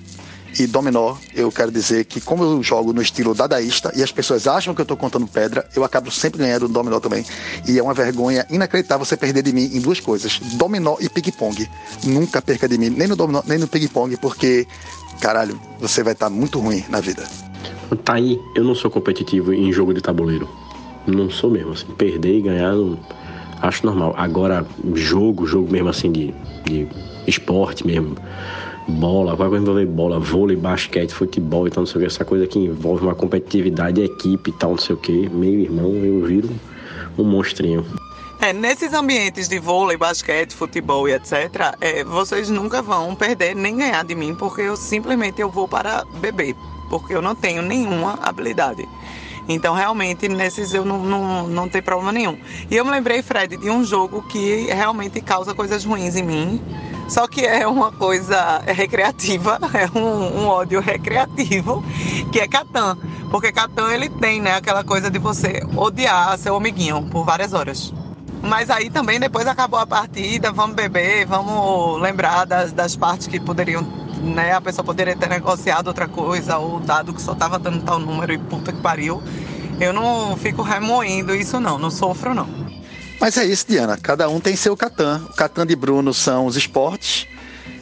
E 0.59 0.67
Dominó, 0.67 1.17
eu 1.35 1.51
quero 1.51 1.71
dizer 1.71 2.05
que 2.05 2.21
como 2.21 2.45
eu 2.45 2.63
jogo 2.63 2.93
no 2.93 3.01
estilo 3.01 3.35
dadaísta 3.35 3.93
e 3.97 4.03
as 4.03 4.13
pessoas 4.13 4.47
acham 4.47 4.75
que 4.75 4.81
eu 4.81 4.87
tô 4.87 4.97
contando 4.97 5.27
pedra, 5.27 5.67
eu 5.75 5.83
acabo 5.83 6.11
sempre 6.11 6.41
ganhando 6.41 6.69
no 6.69 6.75
Dominó 6.75 7.01
também. 7.01 7.25
E 7.67 7.79
é 7.79 7.83
uma 7.83 7.95
vergonha 7.95 8.47
inacreditável 8.51 9.05
você 9.05 9.17
perder 9.17 9.43
de 9.43 9.53
mim 9.53 9.71
em 9.73 9.81
duas 9.81 10.01
coisas: 10.01 10.39
Dominó 10.55 10.97
e 11.01 11.09
ping-pong. 11.09 11.69
Nunca 12.05 12.43
perca 12.43 12.69
de 12.69 12.77
mim, 12.77 12.91
nem 12.91 13.09
no 13.09 13.17
Dominó, 13.17 13.43
nem 13.47 13.59
no 13.59 13.67
ping-pong, 13.67 14.17
porque 14.17 14.67
caralho, 15.21 15.59
você 15.79 16.03
vai 16.03 16.13
estar 16.15 16.27
tá 16.27 16.31
muito 16.31 16.59
ruim 16.59 16.85
na 16.89 17.01
vida. 17.01 17.23
Tá 18.05 18.15
aí, 18.15 18.41
eu 18.55 18.65
não 18.65 18.75
sou 18.75 18.91
competitivo 18.91 19.53
em 19.53 19.73
jogo 19.73 19.95
de 19.95 20.01
tabuleiro. 20.01 20.49
Não 21.07 21.31
sou 21.31 21.51
mesmo, 21.51 21.73
assim, 21.73 21.87
perder 21.87 22.39
e 22.39 22.43
ganhar, 22.43 22.73
não, 22.73 22.99
acho 23.63 23.87
normal. 23.87 24.15
Agora, 24.19 24.67
jogo, 24.95 25.47
jogo 25.47 25.71
mesmo 25.71 25.89
assim 25.89 26.11
de, 26.11 26.35
de 26.65 26.89
esporte 27.27 27.87
mesmo, 27.87 28.17
bola, 28.89 29.35
vai 29.35 29.47
envolver 29.49 29.87
bola, 29.87 30.19
vôlei, 30.19 30.57
basquete, 30.57 31.15
futebol 31.15 31.67
e 31.67 31.71
tal, 31.71 31.83
não 31.83 31.87
sei 31.87 31.97
o 31.97 32.01
que, 32.01 32.07
essa 32.07 32.25
coisa 32.25 32.47
que 32.47 32.59
envolve 32.59 33.05
uma 33.05 33.15
competitividade, 33.15 34.03
equipe 34.03 34.51
e 34.51 34.53
tal, 34.55 34.73
não 34.73 34.79
sei 34.79 34.97
o 34.97 34.99
que, 34.99 35.29
meu 35.31 35.61
irmão, 35.61 35.95
eu 35.95 36.25
viro 36.25 36.51
um 37.17 37.25
monstrinho. 37.25 37.87
É, 38.41 38.53
nesses 38.53 38.93
ambientes 38.93 39.49
de 39.49 39.61
vôlei, 39.61 39.97
basquete, 39.97 40.53
futebol 40.53 41.09
e 41.09 41.13
etc., 41.13 41.77
é, 41.81 42.03
vocês 42.03 42.51
nunca 42.51 42.83
vão 42.83 43.15
perder 43.15 43.55
nem 43.55 43.77
ganhar 43.77 44.05
de 44.05 44.17
mim, 44.17 44.35
porque 44.35 44.63
eu 44.63 44.77
simplesmente 44.77 45.41
eu 45.41 45.49
vou 45.49 45.69
para 45.69 46.05
beber, 46.21 46.57
porque 46.91 47.15
eu 47.15 47.23
não 47.23 47.37
tenho 47.37 47.63
nenhuma 47.63 48.19
habilidade. 48.21 48.89
Então, 49.49 49.75
realmente, 49.75 50.29
nesses 50.29 50.73
eu 50.73 50.85
não, 50.85 50.99
não, 51.03 51.49
não 51.49 51.69
tenho 51.69 51.85
problema 51.85 52.13
nenhum. 52.13 52.39
E 52.71 52.77
eu 52.77 52.85
me 52.85 52.91
lembrei, 52.91 53.23
Fred, 53.23 53.57
de 53.57 53.71
um 53.71 53.85
jogo 53.85 54.23
que 54.23 54.67
realmente 54.67 55.21
causa 55.21 55.55
coisas 55.55 55.85
ruins 55.85 56.17
em 56.17 56.23
mim, 56.23 56.63
só 57.09 57.27
que 57.27 57.45
é 57.45 57.67
uma 57.67 57.93
coisa 57.93 58.63
recreativa, 58.67 59.59
é 59.75 59.99
um, 59.99 60.43
um 60.43 60.47
ódio 60.49 60.81
recreativo, 60.81 61.83
que 62.31 62.41
é 62.41 62.49
Catan. 62.49 62.97
Porque 63.31 63.53
Catan, 63.53 63.93
ele 63.93 64.09
tem, 64.09 64.41
né, 64.41 64.55
aquela 64.55 64.85
coisa 64.85 65.11
de 65.11 65.19
você 65.19 65.61
odiar 65.77 66.39
seu 66.39 66.57
amiguinho 66.57 67.03
por 67.11 67.25
várias 67.25 67.53
horas. 67.53 67.93
Mas 68.43 68.71
aí 68.71 68.91
também 68.91 69.21
depois 69.21 69.47
acabou 69.47 69.79
a 69.79 69.87
partida, 69.87 70.51
vamos 70.51 70.75
beber, 70.75 71.27
vamos 71.27 72.01
lembrar 72.01 72.45
das, 72.45 72.73
das 72.73 72.97
partes 72.97 73.29
que 73.29 73.39
poderiam, 73.39 73.87
né? 74.23 74.53
A 74.53 74.61
pessoa 74.61 74.85
poderia 74.85 75.17
ter 75.17 75.29
negociado 75.29 75.89
outra 75.89 76.07
coisa, 76.07 76.59
ou 76.59 76.81
dado 76.81 77.13
que 77.13 77.21
só 77.21 77.35
tava 77.35 77.59
dando 77.59 77.83
tal 77.83 77.99
número 77.99 78.33
e 78.33 78.39
puta 78.39 78.73
que 78.73 78.81
pariu. 78.81 79.23
Eu 79.81 79.93
não 79.93 80.37
fico 80.37 80.63
remoendo 80.63 81.35
isso 81.35 81.59
não, 81.59 81.79
não 81.79 81.91
sofro 81.91 82.35
não. 82.35 82.49
Mas 83.21 83.37
é 83.37 83.45
isso, 83.45 83.67
Diana. 83.69 83.97
Cada 83.97 84.29
um 84.29 84.41
tem 84.41 84.57
seu 84.57 84.77
Catan. 84.77 85.23
O 85.31 85.35
Catan 85.35 85.67
de 85.67 85.77
Bruno 85.77 86.13
são 86.13 86.47
os 86.47 86.57
esportes. 86.57 87.27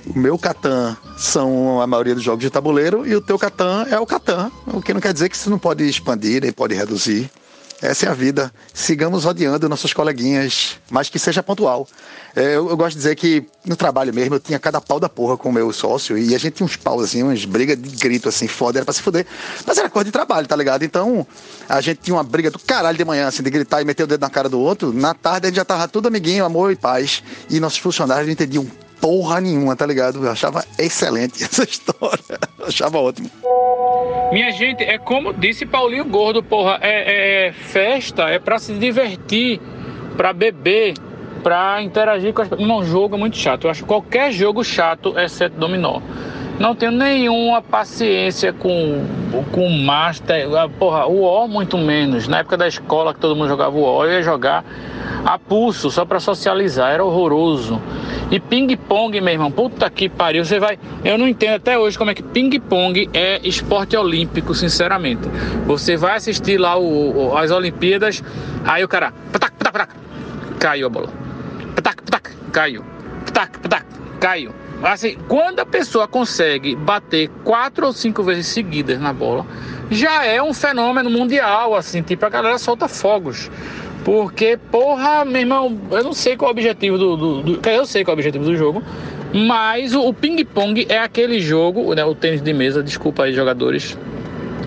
O 0.06 0.18
meu 0.18 0.38
Catan 0.38 0.96
são 1.16 1.80
a 1.80 1.86
maioria 1.86 2.14
dos 2.14 2.24
jogos 2.24 2.40
de 2.40 2.50
tabuleiro 2.50 3.06
e 3.06 3.14
o 3.14 3.20
teu 3.20 3.38
Catan 3.38 3.86
é 3.90 3.98
o 3.98 4.06
Catan. 4.06 4.50
O 4.66 4.80
que 4.80 4.92
não 4.92 5.00
quer 5.00 5.12
dizer 5.12 5.28
que 5.28 5.36
você 5.36 5.48
não 5.48 5.58
pode 5.58 5.88
expandir 5.88 6.42
nem 6.42 6.52
pode 6.52 6.74
reduzir. 6.74 7.30
Essa 7.82 8.06
é 8.06 8.08
a 8.10 8.14
vida. 8.14 8.52
Sigamos 8.74 9.24
odiando 9.24 9.68
nossos 9.68 9.94
coleguinhas, 9.94 10.78
mas 10.90 11.08
que 11.08 11.18
seja 11.18 11.42
pontual. 11.42 11.88
É, 12.36 12.56
eu, 12.56 12.68
eu, 12.68 12.76
gosto 12.76 12.90
de 12.92 12.96
dizer 12.98 13.16
que 13.16 13.44
no 13.64 13.74
trabalho 13.74 14.12
mesmo 14.12 14.34
eu 14.34 14.40
tinha 14.40 14.58
cada 14.58 14.80
pau 14.80 15.00
da 15.00 15.08
porra 15.08 15.36
com 15.36 15.48
o 15.48 15.52
meu 15.52 15.72
sócio 15.72 16.16
e 16.16 16.34
a 16.34 16.38
gente 16.38 16.54
tinha 16.54 16.64
uns 16.64 16.76
paus 16.76 17.04
assim, 17.04 17.22
umas 17.22 17.44
brigas 17.44 17.80
de 17.80 17.96
grito 17.96 18.28
assim, 18.28 18.46
foda, 18.46 18.78
era 18.78 18.84
pra 18.84 18.92
se 18.92 19.02
fuder. 19.02 19.26
Mas 19.66 19.78
era 19.78 19.88
coisa 19.88 20.04
de 20.04 20.12
trabalho, 20.12 20.46
tá 20.46 20.54
ligado? 20.54 20.84
Então 20.84 21.26
a 21.68 21.80
gente 21.80 22.00
tinha 22.02 22.14
uma 22.14 22.22
briga 22.22 22.50
do 22.50 22.58
caralho 22.58 22.98
de 22.98 23.04
manhã, 23.04 23.26
assim, 23.26 23.42
de 23.42 23.50
gritar 23.50 23.80
e 23.80 23.84
meter 23.84 24.04
o 24.04 24.06
dedo 24.06 24.20
na 24.20 24.30
cara 24.30 24.48
do 24.48 24.60
outro. 24.60 24.92
Na 24.92 25.14
tarde 25.14 25.46
a 25.46 25.50
gente 25.50 25.56
já 25.56 25.64
tava 25.64 25.88
tudo 25.88 26.08
amiguinho, 26.08 26.44
amor 26.44 26.70
e 26.70 26.76
paz. 26.76 27.22
E 27.48 27.58
nossos 27.58 27.78
funcionários 27.78 28.26
não 28.26 28.32
entendiam 28.32 28.66
porra 29.00 29.40
nenhuma, 29.40 29.74
tá 29.74 29.86
ligado? 29.86 30.24
Eu 30.24 30.30
achava 30.30 30.64
excelente 30.78 31.42
essa 31.44 31.64
história. 31.64 32.38
Eu 32.58 32.66
achava 32.66 32.98
ótimo. 32.98 33.30
Minha 34.32 34.52
gente, 34.52 34.84
é 34.84 34.96
como 34.96 35.32
disse 35.32 35.66
Paulinho 35.66 36.04
Gordo, 36.04 36.42
porra, 36.42 36.78
é, 36.80 37.48
é, 37.48 37.52
festa, 37.52 38.28
é 38.28 38.38
para 38.38 38.58
se 38.58 38.72
divertir, 38.74 39.60
para 40.16 40.32
beber, 40.32 40.94
para 41.42 41.82
interagir 41.82 42.32
com 42.32 42.42
as 42.42 42.48
pessoas. 42.48 42.68
Não, 42.68 42.84
jogo 42.84 43.16
é 43.16 43.18
muito 43.18 43.36
chato. 43.36 43.66
Eu 43.66 43.70
acho 43.70 43.84
qualquer 43.84 44.30
jogo 44.30 44.62
chato, 44.62 45.18
exceto 45.18 45.56
dominó. 45.56 46.00
Não 46.60 46.74
tenho 46.74 46.92
nenhuma 46.92 47.62
paciência 47.62 48.52
com 48.52 49.02
com 49.50 49.70
Master. 49.70 50.46
Ah, 50.54 50.68
porra, 50.68 51.06
o 51.06 51.22
O 51.22 51.48
muito 51.48 51.78
menos. 51.78 52.28
Na 52.28 52.40
época 52.40 52.58
da 52.58 52.68
escola 52.68 53.14
que 53.14 53.20
todo 53.20 53.34
mundo 53.34 53.48
jogava 53.48 53.74
o 53.74 53.82
O, 53.82 54.04
eu 54.04 54.12
ia 54.12 54.22
jogar 54.22 54.62
a 55.24 55.38
pulso 55.38 55.90
só 55.90 56.04
para 56.04 56.20
socializar. 56.20 56.92
Era 56.92 57.02
horroroso. 57.02 57.80
E 58.30 58.38
ping-pong, 58.38 59.18
meu 59.22 59.32
irmão, 59.32 59.50
puta 59.50 59.88
que 59.88 60.06
pariu. 60.06 60.44
Você 60.44 60.58
vai. 60.58 60.78
Eu 61.02 61.16
não 61.16 61.26
entendo 61.26 61.54
até 61.54 61.78
hoje 61.78 61.96
como 61.96 62.10
é 62.10 62.14
que 62.14 62.22
ping-pong 62.22 63.08
é 63.14 63.40
esporte 63.42 63.96
olímpico, 63.96 64.54
sinceramente. 64.54 65.26
Você 65.66 65.96
vai 65.96 66.16
assistir 66.16 66.58
lá 66.58 66.76
o, 66.76 67.30
o, 67.30 67.38
as 67.38 67.50
Olimpíadas, 67.50 68.22
aí 68.66 68.84
o 68.84 68.88
cara. 68.88 69.14
Patac, 69.32 69.54
patac, 69.56 69.72
patac, 69.72 69.94
caiu 70.58 70.88
a 70.88 70.90
bola. 70.90 71.08
Patac, 71.74 72.02
patac, 72.02 72.30
caiu. 72.52 72.84
Patac, 73.24 73.58
patac, 73.60 73.86
caiu. 74.20 74.59
Assim, 74.82 75.16
quando 75.28 75.60
a 75.60 75.66
pessoa 75.66 76.08
consegue 76.08 76.74
bater 76.74 77.28
quatro 77.44 77.86
ou 77.86 77.92
cinco 77.92 78.22
vezes 78.22 78.46
seguidas 78.46 78.98
na 78.98 79.12
bola, 79.12 79.46
já 79.90 80.24
é 80.24 80.42
um 80.42 80.54
fenômeno 80.54 81.10
mundial, 81.10 81.74
assim, 81.74 82.00
tipo, 82.00 82.24
a 82.24 82.30
galera 82.30 82.56
solta 82.58 82.88
fogos. 82.88 83.50
Porque, 84.04 84.58
porra, 84.70 85.24
meu 85.26 85.42
irmão, 85.42 85.78
eu 85.90 86.02
não 86.02 86.14
sei 86.14 86.34
qual 86.34 86.48
é 86.48 86.50
o 86.50 86.52
objetivo 86.52 86.96
do. 86.96 87.16
do, 87.16 87.42
do 87.42 87.68
eu 87.68 87.84
sei 87.84 88.02
qual 88.02 88.14
é 88.14 88.16
o 88.16 88.18
objetivo 88.18 88.44
do 88.44 88.56
jogo, 88.56 88.82
mas 89.34 89.94
o, 89.94 90.00
o 90.00 90.14
ping-pong 90.14 90.86
é 90.88 90.98
aquele 90.98 91.40
jogo, 91.40 91.94
né, 91.94 92.02
o 92.02 92.14
tênis 92.14 92.40
de 92.40 92.52
mesa, 92.52 92.82
desculpa 92.82 93.24
aí, 93.24 93.34
jogadores. 93.34 93.98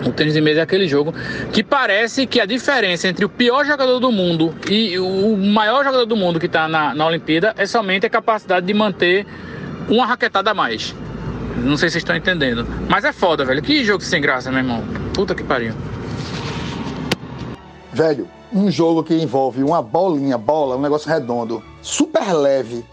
O 0.06 0.12
tênis 0.12 0.34
de 0.34 0.42
mesa 0.42 0.60
é 0.60 0.64
aquele 0.64 0.88
jogo 0.88 1.14
que 1.52 1.64
parece 1.64 2.28
que 2.28 2.40
a 2.40 2.46
diferença 2.46 3.08
entre 3.08 3.24
o 3.26 3.30
pior 3.30 3.66
jogador 3.66 4.00
do 4.00 4.12
mundo 4.12 4.54
e 4.70 5.00
o 5.00 5.38
maior 5.38 5.84
jogador 5.84 6.06
do 6.06 6.16
mundo 6.16 6.40
que 6.40 6.46
está 6.46 6.68
na, 6.68 6.94
na 6.94 7.08
Olimpíada 7.08 7.56
é 7.58 7.66
somente 7.66 8.06
a 8.06 8.10
capacidade 8.10 8.66
de 8.66 8.74
manter 8.74 9.26
uma 9.90 10.06
raquetada 10.06 10.52
a 10.52 10.54
mais. 10.54 10.96
Não 11.58 11.78
sei 11.78 11.90
se 11.90 11.94
vocês 11.94 12.04
estão 12.04 12.16
entendendo. 12.16 12.66
Mas 12.90 13.06
é 13.06 13.14
foda, 13.14 13.46
velho. 13.46 13.62
Que 13.62 13.84
jogo 13.84 14.04
sem 14.04 14.22
graça, 14.22 14.50
meu 14.50 14.60
irmão. 14.60 14.84
Puta 15.14 15.36
que 15.36 15.44
pariu. 15.44 15.74
Velho, 17.92 18.28
um 18.52 18.72
jogo 18.72 19.04
que 19.04 19.14
envolve 19.14 19.64
uma 19.64 19.82
bolinha, 19.82 20.38
bola, 20.38 20.76
um 20.76 20.82
negócio 20.82 21.08
redondo, 21.08 21.64
super 21.82 22.34
leve, 22.34 22.84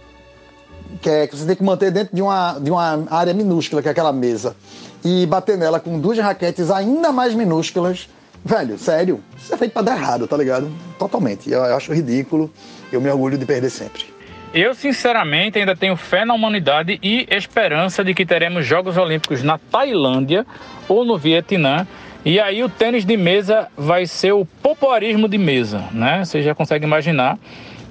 que 1.00 1.08
é 1.08 1.26
que 1.26 1.36
você 1.36 1.46
tem 1.46 1.56
que 1.56 1.62
manter 1.62 1.90
dentro 1.90 2.14
de 2.14 2.20
uma, 2.20 2.58
de 2.58 2.70
uma 2.70 3.04
área 3.10 3.32
minúscula, 3.32 3.80
que 3.80 3.88
é 3.88 3.90
aquela 3.90 4.12
mesa, 4.12 4.54
e 5.02 5.24
bater 5.26 5.56
nela 5.56 5.80
com 5.80 5.98
duas 5.98 6.18
raquetes 6.18 6.70
ainda 6.70 7.10
mais 7.12 7.34
minúsculas. 7.34 8.08
Velho, 8.44 8.78
sério, 8.78 9.20
isso 9.38 9.52
é 9.54 9.56
feito 9.56 9.72
pra 9.72 9.82
dar 9.82 9.96
errado, 9.96 10.26
tá 10.26 10.36
ligado? 10.36 10.70
Totalmente. 10.98 11.50
Eu, 11.50 11.62
eu 11.62 11.76
acho 11.76 11.92
ridículo. 11.92 12.50
Eu 12.90 13.00
me 13.00 13.10
orgulho 13.10 13.36
de 13.36 13.44
perder 13.44 13.70
sempre. 13.70 14.06
Eu, 14.52 14.74
sinceramente, 14.74 15.58
ainda 15.58 15.76
tenho 15.76 15.96
fé 15.96 16.24
na 16.24 16.34
humanidade 16.34 16.98
e 17.00 17.26
esperança 17.30 18.02
de 18.02 18.12
que 18.12 18.26
teremos 18.26 18.66
Jogos 18.66 18.96
Olímpicos 18.96 19.44
na 19.44 19.58
Tailândia 19.58 20.44
ou 20.88 21.04
no 21.04 21.16
Vietnã. 21.16 21.86
E 22.24 22.40
aí 22.40 22.62
o 22.64 22.68
tênis 22.68 23.04
de 23.04 23.16
mesa 23.16 23.68
vai 23.76 24.06
ser 24.06 24.32
o 24.32 24.44
popularismo 24.44 25.28
de 25.28 25.38
mesa, 25.38 25.84
né? 25.92 26.24
Você 26.24 26.42
já 26.42 26.52
consegue 26.52 26.84
imaginar 26.84 27.38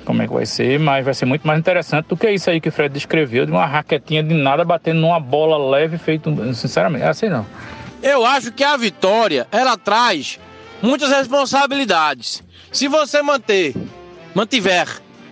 como 0.04 0.22
é 0.22 0.28
que 0.28 0.34
vai 0.34 0.45
ser, 0.45 0.80
mas 0.80 1.06
vai 1.06 1.13
ser 1.13 1.26
muito 1.26 1.48
mais 1.48 1.60
interessante 1.60 2.08
do 2.08 2.17
que 2.17 2.30
isso 2.30 2.50
aí 2.50 2.60
que 2.60 2.67
o 2.67 2.72
Fred 2.72 2.93
descreveu, 2.93 3.45
de 3.45 3.52
uma 3.52 3.65
raquetinha 3.65 4.22
de 4.22 4.34
nada 4.34 4.65
batendo 4.65 5.00
numa 5.00 5.19
bola 5.19 5.78
leve 5.78 5.98
feito, 5.98 6.36
sinceramente, 6.54 7.06
é 7.06 7.08
assim 7.08 7.30
não. 7.30 7.45
Eu 8.04 8.26
acho 8.26 8.52
que 8.52 8.63
a 8.63 8.76
vitória, 8.76 9.48
ela 9.52 9.78
traz 9.78 10.39
muitas 10.82 11.10
responsabilidades. 11.10 12.43
Se 12.72 12.88
você 12.88 13.22
manter, 13.22 13.76
mantiver 14.34 14.88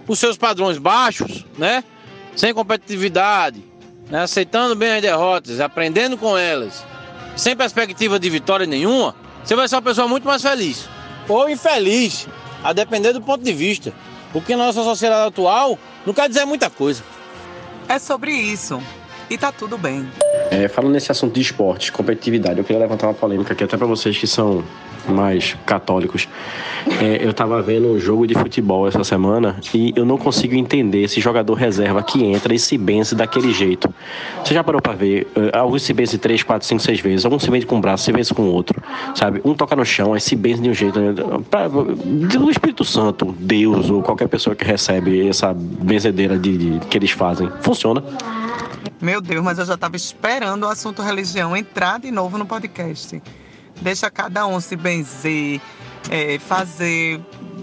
os 0.07 0.19
seus 0.19 0.37
padrões 0.37 0.77
baixos, 0.77 1.45
né? 1.57 1.83
Sem 2.35 2.53
competitividade, 2.53 3.63
né? 4.09 4.21
aceitando 4.21 4.75
bem 4.75 4.91
as 4.91 5.01
derrotas, 5.01 5.59
aprendendo 5.59 6.17
com 6.17 6.37
elas, 6.37 6.85
sem 7.35 7.55
perspectiva 7.55 8.19
de 8.19 8.29
vitória 8.29 8.65
nenhuma, 8.65 9.15
você 9.43 9.55
vai 9.55 9.67
ser 9.67 9.75
uma 9.75 9.81
pessoa 9.81 10.07
muito 10.07 10.27
mais 10.27 10.41
feliz. 10.41 10.87
Ou 11.27 11.49
infeliz, 11.49 12.27
a 12.63 12.73
depender 12.73 13.13
do 13.13 13.21
ponto 13.21 13.43
de 13.43 13.53
vista. 13.53 13.93
Porque 14.31 14.55
na 14.55 14.65
nossa 14.65 14.83
sociedade 14.83 15.27
atual 15.27 15.77
não 16.05 16.13
quer 16.13 16.27
dizer 16.27 16.45
muita 16.45 16.69
coisa. 16.69 17.03
É 17.87 17.97
sobre 17.99 18.31
isso. 18.31 18.81
E 19.29 19.37
tá 19.37 19.51
tudo 19.51 19.77
bem. 19.77 20.07
É, 20.51 20.67
falando 20.67 20.93
nesse 20.93 21.11
assunto 21.11 21.33
de 21.33 21.41
esporte, 21.41 21.91
competitividade, 21.91 22.59
eu 22.59 22.63
queria 22.63 22.81
levantar 22.81 23.07
uma 23.07 23.13
polêmica 23.13 23.53
aqui 23.53 23.63
até 23.63 23.75
para 23.75 23.87
vocês 23.87 24.17
que 24.17 24.27
são 24.27 24.63
mais 25.11 25.55
católicos. 25.65 26.27
É, 27.01 27.25
eu 27.25 27.33
tava 27.33 27.61
vendo 27.61 27.87
um 27.87 27.99
jogo 27.99 28.25
de 28.25 28.33
futebol 28.33 28.87
essa 28.87 29.03
semana 29.03 29.57
e 29.73 29.93
eu 29.95 30.05
não 30.05 30.17
consigo 30.17 30.55
entender 30.55 31.03
esse 31.03 31.19
jogador 31.19 31.53
reserva 31.53 32.01
que 32.01 32.23
entra 32.23 32.53
e 32.53 32.59
se 32.59 32.77
benze 32.77 33.13
daquele 33.13 33.53
jeito. 33.53 33.93
Você 34.43 34.53
já 34.53 34.63
parou 34.63 34.81
para 34.81 34.93
ver? 34.93 35.27
Uh, 35.35 35.57
alguns 35.57 35.83
se 35.83 35.93
benze 35.93 36.17
três, 36.17 36.43
quatro, 36.43 36.67
cinco, 36.67 36.81
seis 36.81 36.99
vezes, 36.99 37.25
alguns 37.25 37.43
se 37.43 37.51
benze 37.51 37.65
com 37.65 37.75
um 37.75 37.81
braço, 37.81 38.05
se 38.05 38.11
benze 38.11 38.33
com 38.33 38.43
outro, 38.43 38.81
sabe? 39.15 39.41
Um 39.43 39.53
toca 39.53 39.75
no 39.75 39.85
chão, 39.85 40.13
aí 40.13 40.21
se 40.21 40.35
benze 40.35 40.61
de 40.61 40.69
um 40.69 40.73
jeito. 40.73 40.99
Né? 40.99 41.13
Pra, 41.49 41.67
do 41.67 42.49
Espírito 42.49 42.85
Santo, 42.85 43.35
Deus 43.37 43.89
ou 43.89 44.01
qualquer 44.01 44.27
pessoa 44.27 44.55
que 44.55 44.63
recebe 44.63 45.27
essa 45.27 45.53
benzedeira 45.53 46.37
de, 46.37 46.57
de 46.57 46.79
que 46.87 46.97
eles 46.97 47.11
fazem, 47.11 47.49
funciona. 47.61 48.03
Meu 49.01 49.21
Deus, 49.21 49.43
mas 49.43 49.59
eu 49.59 49.65
já 49.65 49.75
estava 49.75 49.95
esperando 49.95 50.63
o 50.63 50.67
assunto 50.67 51.01
religião 51.01 51.55
entrar 51.55 51.99
de 51.99 52.09
novo 52.09 52.37
no 52.37 52.45
podcast. 52.45 53.21
Deixa 53.81 54.09
cada 54.09 54.45
um 54.47 54.59
se 54.59 54.75
benzer, 54.75 55.61
é, 56.09 56.39
fazer 56.39 57.21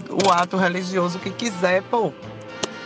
o 0.09 0.31
ato 0.31 0.57
religioso 0.57 1.19
que 1.19 1.29
quiser, 1.31 1.81
pô. 1.83 2.11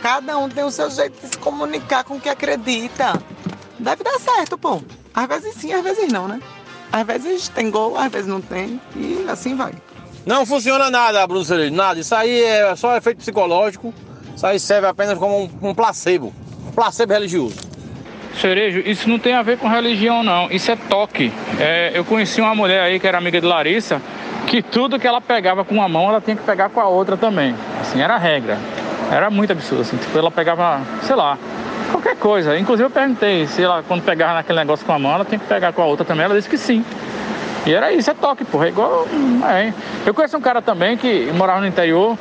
Cada 0.01 0.37
um 0.37 0.49
tem 0.49 0.63
o 0.63 0.71
seu 0.71 0.89
jeito 0.89 1.19
de 1.21 1.27
se 1.33 1.37
comunicar 1.37 2.03
com 2.03 2.15
o 2.15 2.19
que 2.19 2.29
acredita. 2.29 3.21
Deve 3.77 4.03
dar 4.03 4.19
certo, 4.19 4.57
pô. 4.57 4.81
Às 5.13 5.27
vezes 5.27 5.55
sim, 5.55 5.73
às 5.73 5.83
vezes 5.83 6.11
não, 6.11 6.27
né? 6.27 6.41
Às 6.91 7.05
vezes 7.05 7.49
tem 7.49 7.69
gol, 7.69 7.97
às 7.97 8.11
vezes 8.11 8.27
não 8.27 8.41
tem. 8.41 8.81
E 8.95 9.25
assim 9.29 9.55
vai. 9.55 9.73
Não 10.25 10.45
funciona 10.45 10.89
nada, 10.89 11.25
Bruno 11.27 11.45
Cerejo, 11.45 11.73
nada. 11.73 11.99
Isso 11.99 12.15
aí 12.15 12.43
é 12.43 12.75
só 12.75 12.95
efeito 12.95 13.17
psicológico. 13.17 13.93
Isso 14.35 14.45
aí 14.45 14.59
serve 14.59 14.87
apenas 14.87 15.17
como 15.17 15.43
um, 15.43 15.69
um 15.69 15.75
placebo. 15.75 16.33
Um 16.67 16.71
placebo 16.71 17.13
religioso. 17.13 17.55
Cerejo, 18.35 18.81
isso 18.85 19.09
não 19.09 19.19
tem 19.19 19.33
a 19.33 19.41
ver 19.41 19.57
com 19.57 19.67
religião, 19.67 20.23
não. 20.23 20.49
Isso 20.51 20.71
é 20.71 20.75
toque. 20.75 21.31
É, 21.59 21.91
eu 21.93 22.05
conheci 22.05 22.39
uma 22.39 22.55
mulher 22.55 22.81
aí 22.81 22.99
que 22.99 23.07
era 23.07 23.17
amiga 23.17 23.39
de 23.39 23.47
Larissa, 23.47 24.01
que 24.47 24.61
tudo 24.61 24.99
que 24.99 25.07
ela 25.07 25.19
pegava 25.19 25.63
com 25.65 25.75
uma 25.75 25.89
mão, 25.89 26.09
ela 26.09 26.21
tinha 26.21 26.35
que 26.35 26.43
pegar 26.43 26.69
com 26.69 26.79
a 26.79 26.87
outra 26.87 27.17
também. 27.17 27.55
Assim, 27.81 28.01
era 28.01 28.15
a 28.15 28.17
regra. 28.17 28.57
Era 29.11 29.29
muito 29.29 29.51
absurdo, 29.51 29.81
assim. 29.81 29.97
Tipo, 29.97 30.17
ela 30.17 30.31
pegava, 30.31 30.81
sei 31.01 31.15
lá, 31.15 31.37
qualquer 31.91 32.15
coisa. 32.15 32.57
Inclusive 32.57 32.87
eu 32.87 32.91
perguntei 32.91 33.47
se 33.47 33.63
ela, 33.63 33.83
quando 33.87 34.03
pegava 34.03 34.35
naquele 34.35 34.59
negócio 34.59 34.85
com 34.85 34.93
a 34.93 34.99
mão, 34.99 35.13
ela 35.13 35.25
tinha 35.25 35.39
que 35.39 35.45
pegar 35.45 35.73
com 35.73 35.81
a 35.81 35.85
outra 35.85 36.05
também. 36.05 36.25
Ela 36.25 36.35
disse 36.35 36.49
que 36.49 36.57
sim. 36.57 36.85
E 37.65 37.73
era 37.73 37.91
isso, 37.91 38.09
é 38.09 38.13
toque, 38.13 38.45
porra. 38.45 38.67
É 38.67 38.69
igual. 38.69 39.07
É. 39.49 39.73
Eu 40.05 40.13
conheço 40.13 40.37
um 40.37 40.41
cara 40.41 40.61
também 40.61 40.95
que 40.95 41.31
morava 41.35 41.59
no 41.59 41.67
interior 41.67 42.17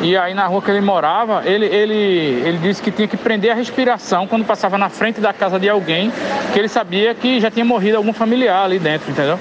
e 0.00 0.16
aí 0.16 0.34
na 0.34 0.46
rua 0.46 0.62
que 0.62 0.70
ele 0.70 0.80
morava, 0.80 1.42
ele, 1.44 1.66
ele, 1.66 1.94
ele 1.94 2.58
disse 2.58 2.82
que 2.82 2.90
tinha 2.90 3.06
que 3.06 3.16
prender 3.16 3.50
a 3.50 3.54
respiração 3.54 4.26
quando 4.26 4.44
passava 4.44 4.78
na 4.78 4.88
frente 4.88 5.20
da 5.20 5.32
casa 5.32 5.58
de 5.60 5.68
alguém, 5.68 6.12
que 6.52 6.58
ele 6.58 6.68
sabia 6.68 7.14
que 7.14 7.40
já 7.40 7.50
tinha 7.50 7.64
morrido 7.64 7.96
algum 7.96 8.12
familiar 8.12 8.64
ali 8.64 8.78
dentro, 8.78 9.10
entendeu? 9.10 9.38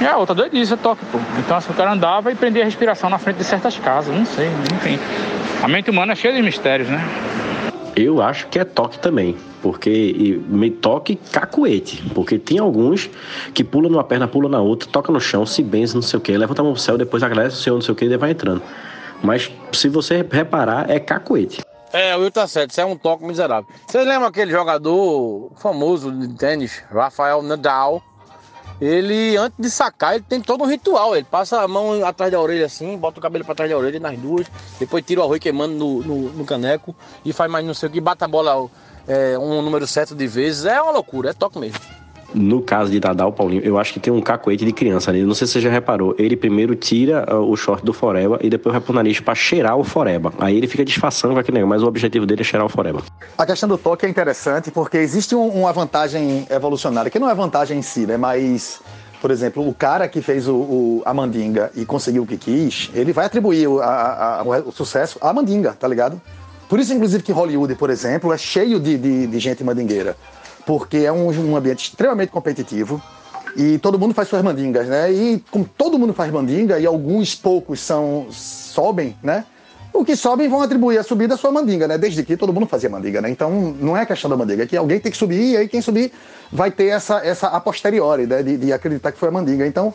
E 0.00 0.06
a 0.06 0.16
outra 0.16 0.34
doidice, 0.34 0.74
é 0.74 0.76
toque, 0.76 1.04
pô. 1.06 1.18
Então 1.38 1.56
assim, 1.56 1.70
o 1.70 1.74
cara 1.74 1.92
andava 1.92 2.30
e 2.30 2.34
prendia 2.34 2.62
a 2.62 2.64
respiração 2.64 3.10
na 3.10 3.18
frente 3.18 3.36
de 3.36 3.44
certas 3.44 3.76
casas, 3.78 4.14
não 4.14 4.24
sei, 4.24 4.48
enfim. 4.74 4.98
A 5.62 5.68
mente 5.68 5.90
humana 5.90 6.12
é 6.12 6.16
cheia 6.16 6.34
de 6.34 6.42
mistérios, 6.42 6.88
né? 6.88 7.04
Eu 7.96 8.22
acho 8.22 8.46
que 8.46 8.60
é 8.60 8.64
toque 8.64 8.96
também, 9.00 9.36
porque 9.60 10.40
me 10.48 10.70
toque 10.70 11.18
cacuete, 11.32 12.00
porque 12.14 12.38
tem 12.38 12.60
alguns 12.60 13.10
que 13.52 13.64
pulam 13.64 13.90
numa 13.90 14.04
perna, 14.04 14.28
pulam 14.28 14.48
na 14.48 14.60
outra, 14.60 14.88
toca 14.88 15.10
no 15.10 15.20
chão, 15.20 15.44
se 15.44 15.64
benze, 15.64 15.96
não 15.96 16.02
sei 16.02 16.16
o 16.16 16.20
que, 16.20 16.36
levanta 16.36 16.62
a 16.62 16.64
mão 16.64 16.74
pro 16.74 16.80
céu, 16.80 16.96
depois 16.96 17.24
agradece 17.24 17.56
o 17.56 17.58
Senhor, 17.58 17.74
não 17.74 17.82
sei 17.82 17.92
o 17.92 17.96
que, 17.96 18.04
e 18.04 18.16
vai 18.16 18.30
entrando. 18.30 18.62
Mas 19.22 19.50
se 19.72 19.88
você 19.88 20.26
reparar, 20.30 20.90
é 20.90 20.98
cacoete. 21.00 21.62
É, 21.92 22.14
o 22.16 22.20
Will 22.20 22.30
tá 22.30 22.46
certo, 22.46 22.70
isso 22.70 22.80
é 22.80 22.84
um 22.84 22.96
toque 22.96 23.24
miserável. 23.24 23.68
Vocês 23.86 24.06
lembram 24.06 24.28
aquele 24.28 24.50
jogador 24.50 25.50
famoso 25.56 26.12
de 26.12 26.28
tênis, 26.34 26.82
Rafael 26.92 27.42
Nadal? 27.42 28.02
Ele, 28.80 29.36
antes 29.36 29.58
de 29.58 29.70
sacar, 29.70 30.14
ele 30.14 30.24
tem 30.28 30.40
todo 30.40 30.62
um 30.62 30.66
ritual. 30.66 31.16
Ele 31.16 31.26
passa 31.28 31.62
a 31.62 31.66
mão 31.66 32.04
atrás 32.06 32.30
da 32.30 32.40
orelha 32.40 32.66
assim, 32.66 32.96
bota 32.96 33.18
o 33.18 33.22
cabelo 33.22 33.44
para 33.44 33.54
trás 33.54 33.70
da 33.70 33.76
orelha 33.76 33.98
nas 33.98 34.16
duas, 34.18 34.46
depois 34.78 35.04
tira 35.04 35.20
o 35.20 35.24
arroz 35.24 35.40
queimando 35.40 35.74
no, 35.74 36.02
no, 36.02 36.16
no 36.30 36.44
caneco 36.44 36.94
e 37.24 37.32
faz 37.32 37.50
mais 37.50 37.64
não 37.64 37.74
sei 37.74 37.88
o 37.88 37.92
que, 37.92 38.00
bata 38.00 38.26
a 38.26 38.28
bola 38.28 38.70
é, 39.08 39.36
um 39.38 39.62
número 39.62 39.86
certo 39.86 40.14
de 40.14 40.26
vezes. 40.26 40.64
É 40.64 40.80
uma 40.80 40.92
loucura, 40.92 41.30
é 41.30 41.32
toque 41.32 41.58
mesmo. 41.58 41.80
No 42.34 42.60
caso 42.60 42.90
de 42.90 43.00
Dadal 43.00 43.32
Paulinho, 43.32 43.62
eu 43.62 43.78
acho 43.78 43.92
que 43.92 43.98
tem 43.98 44.12
um 44.12 44.20
cacoete 44.20 44.64
de 44.64 44.72
criança 44.72 45.10
ali. 45.10 45.22
Não 45.22 45.34
sei 45.34 45.46
se 45.46 45.54
você 45.54 45.60
já 45.60 45.70
reparou. 45.70 46.14
Ele 46.18 46.36
primeiro 46.36 46.74
tira 46.74 47.26
uh, 47.34 47.50
o 47.50 47.56
short 47.56 47.82
do 47.84 47.92
Foreba 47.92 48.38
e 48.42 48.50
depois 48.50 48.72
vai 48.72 48.82
pro 48.82 48.92
nariz 48.92 49.18
pra 49.18 49.34
cheirar 49.34 49.76
o 49.78 49.84
Foreba. 49.84 50.32
Aí 50.38 50.56
ele 50.56 50.66
fica 50.66 50.84
disfarçando 50.84 51.34
com 51.34 51.40
aquele 51.40 51.56
negócio, 51.56 51.70
mas 51.70 51.82
o 51.82 51.86
objetivo 51.86 52.26
dele 52.26 52.42
é 52.42 52.44
cheirar 52.44 52.66
o 52.66 52.68
Foreba. 52.68 53.02
A 53.36 53.46
questão 53.46 53.68
do 53.68 53.78
toque 53.78 54.04
é 54.04 54.08
interessante 54.08 54.70
porque 54.70 54.98
existe 54.98 55.34
um, 55.34 55.48
uma 55.48 55.72
vantagem 55.72 56.46
evolucionária, 56.50 57.10
que 57.10 57.18
não 57.18 57.30
é 57.30 57.34
vantagem 57.34 57.78
em 57.78 57.82
si, 57.82 58.06
né? 58.06 58.18
Mas, 58.18 58.80
por 59.22 59.30
exemplo, 59.30 59.66
o 59.66 59.72
cara 59.72 60.06
que 60.06 60.20
fez 60.20 60.46
o, 60.46 60.54
o 60.54 61.02
a 61.06 61.14
mandinga 61.14 61.70
e 61.74 61.86
conseguiu 61.86 62.24
o 62.24 62.26
que 62.26 62.36
quis, 62.36 62.90
ele 62.92 63.12
vai 63.12 63.24
atribuir 63.24 63.66
o, 63.68 63.80
a, 63.80 64.40
a, 64.40 64.42
o 64.42 64.72
sucesso 64.72 65.18
à 65.22 65.32
mandinga, 65.32 65.72
tá 65.72 65.88
ligado? 65.88 66.20
Por 66.68 66.78
isso, 66.78 66.92
inclusive, 66.92 67.22
que 67.22 67.32
Hollywood, 67.32 67.74
por 67.76 67.88
exemplo, 67.88 68.30
é 68.30 68.36
cheio 68.36 68.78
de, 68.78 68.98
de, 68.98 69.26
de 69.26 69.38
gente 69.38 69.64
mandingueira 69.64 70.14
porque 70.68 70.98
é 70.98 71.10
um, 71.10 71.30
um 71.30 71.56
ambiente 71.56 71.88
extremamente 71.88 72.28
competitivo 72.28 73.02
e 73.56 73.78
todo 73.78 73.98
mundo 73.98 74.12
faz 74.12 74.28
suas 74.28 74.42
mandingas, 74.42 74.86
né? 74.86 75.10
E 75.10 75.42
como 75.50 75.64
todo 75.64 75.98
mundo 75.98 76.12
faz 76.12 76.30
mandinga 76.30 76.78
e 76.78 76.84
alguns 76.84 77.34
poucos 77.34 77.80
são 77.80 78.26
sobem, 78.30 79.16
né? 79.22 79.46
O 79.94 80.04
que 80.04 80.14
sobem 80.14 80.46
vão 80.46 80.60
atribuir 80.60 80.98
a 80.98 81.02
subida 81.02 81.36
à 81.36 81.38
sua 81.38 81.50
mandinga, 81.50 81.88
né? 81.88 81.96
Desde 81.96 82.22
que 82.22 82.36
todo 82.36 82.52
mundo 82.52 82.66
fazia 82.66 82.90
mandinga, 82.90 83.22
né? 83.22 83.30
Então 83.30 83.74
não 83.80 83.96
é 83.96 84.04
questão 84.04 84.28
da 84.28 84.36
mandinga, 84.36 84.64
é 84.64 84.66
que 84.66 84.76
alguém 84.76 85.00
tem 85.00 85.10
que 85.10 85.16
subir 85.16 85.52
e 85.52 85.56
aí 85.56 85.68
quem 85.68 85.80
subir 85.80 86.12
vai 86.52 86.70
ter 86.70 86.88
essa, 86.88 87.24
essa 87.24 87.46
a 87.46 87.58
posteriori, 87.58 88.26
né? 88.26 88.42
De, 88.42 88.58
de 88.58 88.70
acreditar 88.70 89.10
que 89.10 89.18
foi 89.18 89.30
a 89.30 89.32
mandinga. 89.32 89.66
Então 89.66 89.94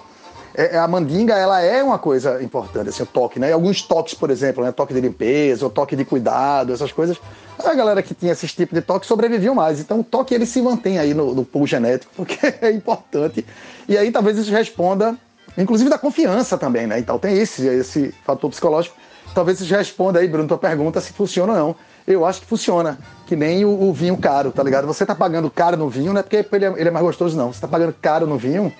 é, 0.56 0.78
a 0.78 0.88
mandinga, 0.88 1.36
ela 1.36 1.62
é 1.62 1.84
uma 1.84 1.98
coisa 1.98 2.42
importante, 2.44 2.90
assim, 2.90 3.04
o 3.04 3.06
toque, 3.06 3.40
né? 3.40 3.50
E 3.50 3.52
alguns 3.52 3.82
toques, 3.82 4.14
por 4.14 4.30
exemplo, 4.30 4.64
né? 4.64 4.72
Toque 4.72 4.94
de 4.94 5.02
limpeza, 5.02 5.66
o 5.66 5.70
toque 5.70 5.96
de 5.96 6.06
cuidado, 6.06 6.72
essas 6.72 6.92
coisas. 6.92 7.18
A 7.64 7.74
galera 7.74 8.04
que 8.04 8.14
tinha 8.14 8.34
esse 8.34 8.48
tipo 8.48 8.76
de 8.76 8.82
toque 8.82 9.06
sobreviveu 9.06 9.56
mais. 9.56 9.80
Então 9.80 10.02
o 10.02 10.04
toque 10.04 10.34
ele 10.34 10.46
se 10.46 10.62
mantém 10.62 11.00
aí 11.00 11.14
no, 11.14 11.34
no 11.34 11.44
pool 11.44 11.66
genético, 11.66 12.12
porque 12.16 12.38
é 12.62 12.72
importante. 12.72 13.46
E 13.88 13.98
aí 13.98 14.12
talvez 14.12 14.38
isso 14.38 14.52
responda, 14.52 15.18
inclusive 15.58 15.90
da 15.90 15.98
confiança 15.98 16.58
também, 16.58 16.86
né? 16.86 17.00
Então 17.00 17.18
tem 17.18 17.38
esse, 17.38 17.66
esse 17.66 18.14
fator 18.24 18.50
psicológico. 18.50 18.96
Talvez 19.34 19.60
isso 19.60 19.74
responda 19.74 20.20
aí, 20.20 20.28
Bruno, 20.28 20.48
tua 20.48 20.58
pergunta 20.60 21.02
se 21.02 21.14
funciona 21.14 21.54
ou 21.54 21.58
não. 21.58 21.76
Eu 22.06 22.26
acho 22.26 22.42
que 22.42 22.46
funciona. 22.46 23.00
Que 23.26 23.36
nem 23.36 23.66
o, 23.66 23.90
o 23.90 23.94
vinho 23.94 24.18
caro, 24.18 24.52
tá 24.52 24.62
ligado? 24.62 24.86
Você 24.86 25.04
tá 25.04 25.16
pagando 25.16 25.50
caro 25.50 25.78
no 25.78 25.90
vinho, 25.90 26.14
não 26.14 26.20
é 26.20 26.24
porque 26.24 26.46
ele 26.52 26.66
é, 26.66 26.74
ele 26.78 26.90
é 26.90 26.92
mais 26.92 27.04
gostoso, 27.04 27.36
não. 27.36 27.52
Você 27.52 27.62
tá 27.62 27.68
pagando 27.68 27.96
caro 28.00 28.28
no 28.28 28.38
vinho, 28.38 28.72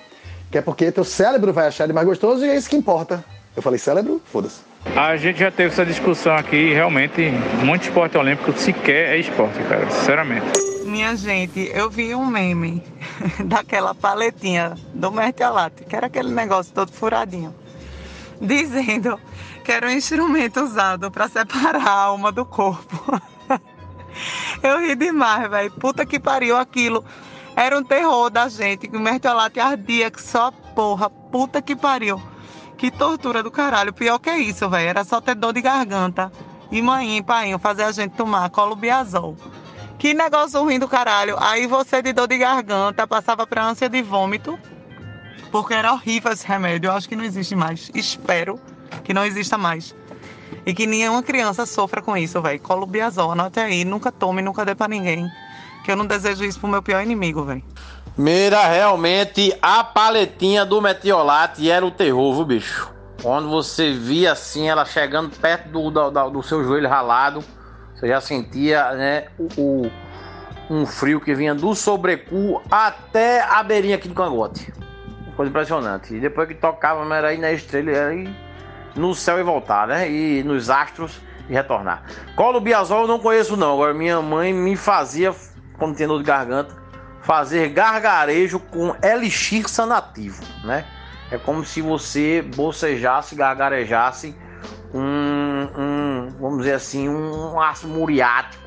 que 0.54 0.58
é 0.58 0.62
porque 0.62 0.92
teu 0.92 1.02
cérebro 1.02 1.52
vai 1.52 1.66
achar 1.66 1.82
ele 1.82 1.92
mais 1.92 2.06
gostoso 2.06 2.44
e 2.44 2.48
é 2.48 2.56
isso 2.56 2.70
que 2.70 2.76
importa. 2.76 3.24
Eu 3.56 3.60
falei 3.60 3.76
cérebro? 3.76 4.22
Foda-se. 4.24 4.60
A 4.94 5.16
gente 5.16 5.40
já 5.40 5.50
teve 5.50 5.72
essa 5.72 5.84
discussão 5.84 6.32
aqui 6.36 6.54
e 6.54 6.72
realmente 6.72 7.22
muito 7.64 7.82
esporte 7.82 8.16
olímpico 8.16 8.52
sequer 8.56 9.14
é 9.14 9.18
esporte, 9.18 9.58
cara, 9.64 9.90
sinceramente. 9.90 10.46
Minha 10.84 11.16
gente, 11.16 11.68
eu 11.74 11.90
vi 11.90 12.14
um 12.14 12.24
meme 12.24 12.84
daquela 13.46 13.96
paletinha 13.96 14.76
do 14.94 15.10
Mertiolate, 15.10 15.82
que 15.82 15.96
era 15.96 16.06
aquele 16.06 16.30
negócio 16.30 16.72
todo 16.72 16.92
furadinho, 16.92 17.52
dizendo 18.40 19.18
que 19.64 19.72
era 19.72 19.88
um 19.88 19.90
instrumento 19.90 20.60
usado 20.60 21.10
para 21.10 21.26
separar 21.26 21.84
a 21.84 21.90
alma 21.90 22.30
do 22.30 22.44
corpo. 22.44 23.20
Eu 24.62 24.78
ri 24.78 24.94
demais, 24.94 25.50
velho. 25.50 25.72
Puta 25.72 26.06
que 26.06 26.20
pariu 26.20 26.56
aquilo. 26.56 27.04
Era 27.56 27.78
um 27.78 27.84
terror 27.84 28.30
da 28.30 28.48
gente, 28.48 28.88
que 28.88 28.96
o 28.96 29.00
mertiolate 29.00 29.60
ardia, 29.60 30.10
que 30.10 30.20
só 30.20 30.50
porra. 30.74 31.08
Puta 31.08 31.62
que 31.62 31.76
pariu. 31.76 32.20
Que 32.76 32.90
tortura 32.90 33.42
do 33.42 33.50
caralho. 33.50 33.92
Pior 33.92 34.18
que 34.18 34.30
isso, 34.32 34.68
velho. 34.68 34.88
Era 34.88 35.04
só 35.04 35.20
ter 35.20 35.34
dor 35.34 35.52
de 35.52 35.60
garganta. 35.60 36.32
E 36.70 36.82
mãe, 36.82 37.22
pai, 37.22 37.56
fazer 37.58 37.84
a 37.84 37.92
gente 37.92 38.16
tomar 38.16 38.50
colubiazol. 38.50 39.36
Que 39.98 40.12
negócio 40.12 40.60
ruim 40.60 40.78
do 40.78 40.88
caralho. 40.88 41.36
Aí 41.38 41.66
você 41.66 42.02
de 42.02 42.12
dor 42.12 42.26
de 42.26 42.38
garganta 42.38 43.06
passava 43.06 43.46
pra 43.46 43.64
ânsia 43.64 43.88
de 43.88 44.02
vômito. 44.02 44.58
Porque 45.52 45.74
era 45.74 45.92
horrível 45.92 46.32
esse 46.32 46.46
remédio. 46.46 46.88
Eu 46.88 46.92
acho 46.92 47.08
que 47.08 47.14
não 47.14 47.24
existe 47.24 47.54
mais. 47.54 47.90
Espero 47.94 48.58
que 49.04 49.14
não 49.14 49.24
exista 49.24 49.56
mais. 49.56 49.94
E 50.66 50.74
que 50.74 50.86
nenhuma 50.86 51.22
criança 51.22 51.64
sofra 51.64 52.02
com 52.02 52.16
isso, 52.16 52.42
velho. 52.42 52.60
Colubiazol, 52.60 53.30
anote 53.32 53.60
aí. 53.60 53.84
Nunca 53.84 54.10
tome, 54.10 54.42
nunca 54.42 54.64
dê 54.64 54.74
pra 54.74 54.88
ninguém. 54.88 55.30
Que 55.84 55.92
eu 55.92 55.96
não 55.96 56.06
desejo 56.06 56.44
isso 56.44 56.58
pro 56.58 56.68
meu 56.68 56.82
pior 56.82 57.02
inimigo, 57.02 57.44
velho. 57.44 57.62
Mira, 58.16 58.66
realmente, 58.66 59.56
a 59.60 59.84
paletinha 59.84 60.64
do 60.64 60.80
Metiolate 60.80 61.70
era 61.70 61.84
o 61.84 61.90
terror, 61.90 62.34
viu, 62.34 62.44
bicho? 62.44 62.90
Quando 63.22 63.50
você 63.50 63.92
via 63.92 64.32
assim, 64.32 64.68
ela 64.68 64.84
chegando 64.84 65.30
perto 65.36 65.68
do, 65.68 65.90
do, 65.90 66.30
do 66.30 66.42
seu 66.42 66.64
joelho 66.64 66.88
ralado, 66.88 67.44
você 67.94 68.08
já 68.08 68.20
sentia, 68.20 68.92
né, 68.92 69.24
o, 69.38 69.48
o, 69.56 69.90
um 70.70 70.86
frio 70.86 71.20
que 71.20 71.34
vinha 71.34 71.54
do 71.54 71.74
sobrecu 71.74 72.62
até 72.70 73.42
a 73.42 73.62
beirinha 73.62 73.96
aqui 73.96 74.08
do 74.08 74.14
cangote. 74.14 74.72
Coisa 75.36 75.50
impressionante. 75.50 76.14
E 76.14 76.20
depois 76.20 76.48
que 76.48 76.54
tocava, 76.54 77.02
era 77.14 77.28
aí 77.28 77.38
na 77.38 77.52
estrela, 77.52 77.90
era 77.90 78.10
aí 78.10 78.28
no 78.94 79.14
céu 79.14 79.38
e 79.38 79.42
voltar, 79.42 79.86
né? 79.88 80.10
E 80.10 80.42
nos 80.44 80.70
astros 80.70 81.20
e 81.48 81.52
retornar. 81.52 82.04
Colo 82.36 82.60
Biazol 82.60 83.02
eu 83.02 83.08
não 83.08 83.18
conheço 83.18 83.56
não. 83.56 83.74
Agora 83.74 83.92
minha 83.92 84.20
mãe 84.22 84.52
me 84.52 84.76
fazia, 84.76 85.34
quando 85.78 85.96
tinha 85.96 86.08
dor 86.08 86.18
de 86.18 86.24
garganta, 86.24 86.74
fazer 87.22 87.68
gargarejo 87.70 88.58
com 88.58 88.94
elixir 89.02 89.68
sanativo, 89.68 90.42
né? 90.64 90.86
É 91.30 91.38
como 91.38 91.64
se 91.64 91.80
você 91.80 92.42
bocejasse, 92.42 93.34
gargarejasse 93.34 94.34
um, 94.92 95.68
um 95.76 96.28
vamos 96.38 96.58
dizer 96.58 96.74
assim, 96.74 97.08
um 97.08 97.60
ácido 97.60 97.92
muriático, 97.92 98.62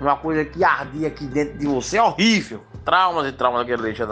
uma 0.00 0.16
coisa 0.16 0.44
que 0.44 0.64
ardia 0.64 1.08
aqui 1.08 1.24
dentro 1.26 1.58
de 1.58 1.66
você, 1.66 1.96
é 1.98 2.02
horrível. 2.02 2.60
Traumas 2.84 3.28
e 3.28 3.32
traumas 3.32 3.60
daquele 3.60 3.82
leite 3.82 4.02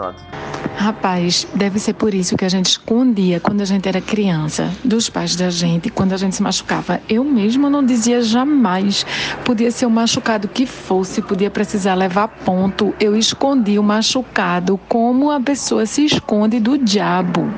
Rapaz, 0.77 1.45
deve 1.53 1.77
ser 1.77 1.93
por 1.93 2.13
isso 2.13 2.35
que 2.35 2.45
a 2.45 2.49
gente 2.49 2.67
escondia 2.67 3.39
quando 3.39 3.61
a 3.61 3.65
gente 3.65 3.87
era 3.87 4.01
criança 4.01 4.71
dos 4.83 5.09
pais 5.09 5.35
da 5.35 5.49
gente, 5.49 5.89
quando 5.89 6.13
a 6.13 6.17
gente 6.17 6.35
se 6.35 6.41
machucava. 6.41 6.99
Eu 7.09 7.23
mesmo 7.23 7.69
não 7.69 7.85
dizia 7.85 8.21
jamais. 8.21 9.05
Podia 9.43 9.69
ser 9.69 9.85
o 9.85 9.91
machucado 9.91 10.47
que 10.47 10.65
fosse, 10.65 11.21
podia 11.21 11.51
precisar 11.51 11.93
levar 11.93 12.29
ponto. 12.29 12.95
Eu 12.99 13.15
escondi 13.15 13.77
o 13.77 13.83
machucado 13.83 14.79
como 14.87 15.29
a 15.29 15.39
pessoa 15.39 15.85
se 15.85 16.05
esconde 16.05 16.59
do 16.59 16.77
diabo 16.77 17.51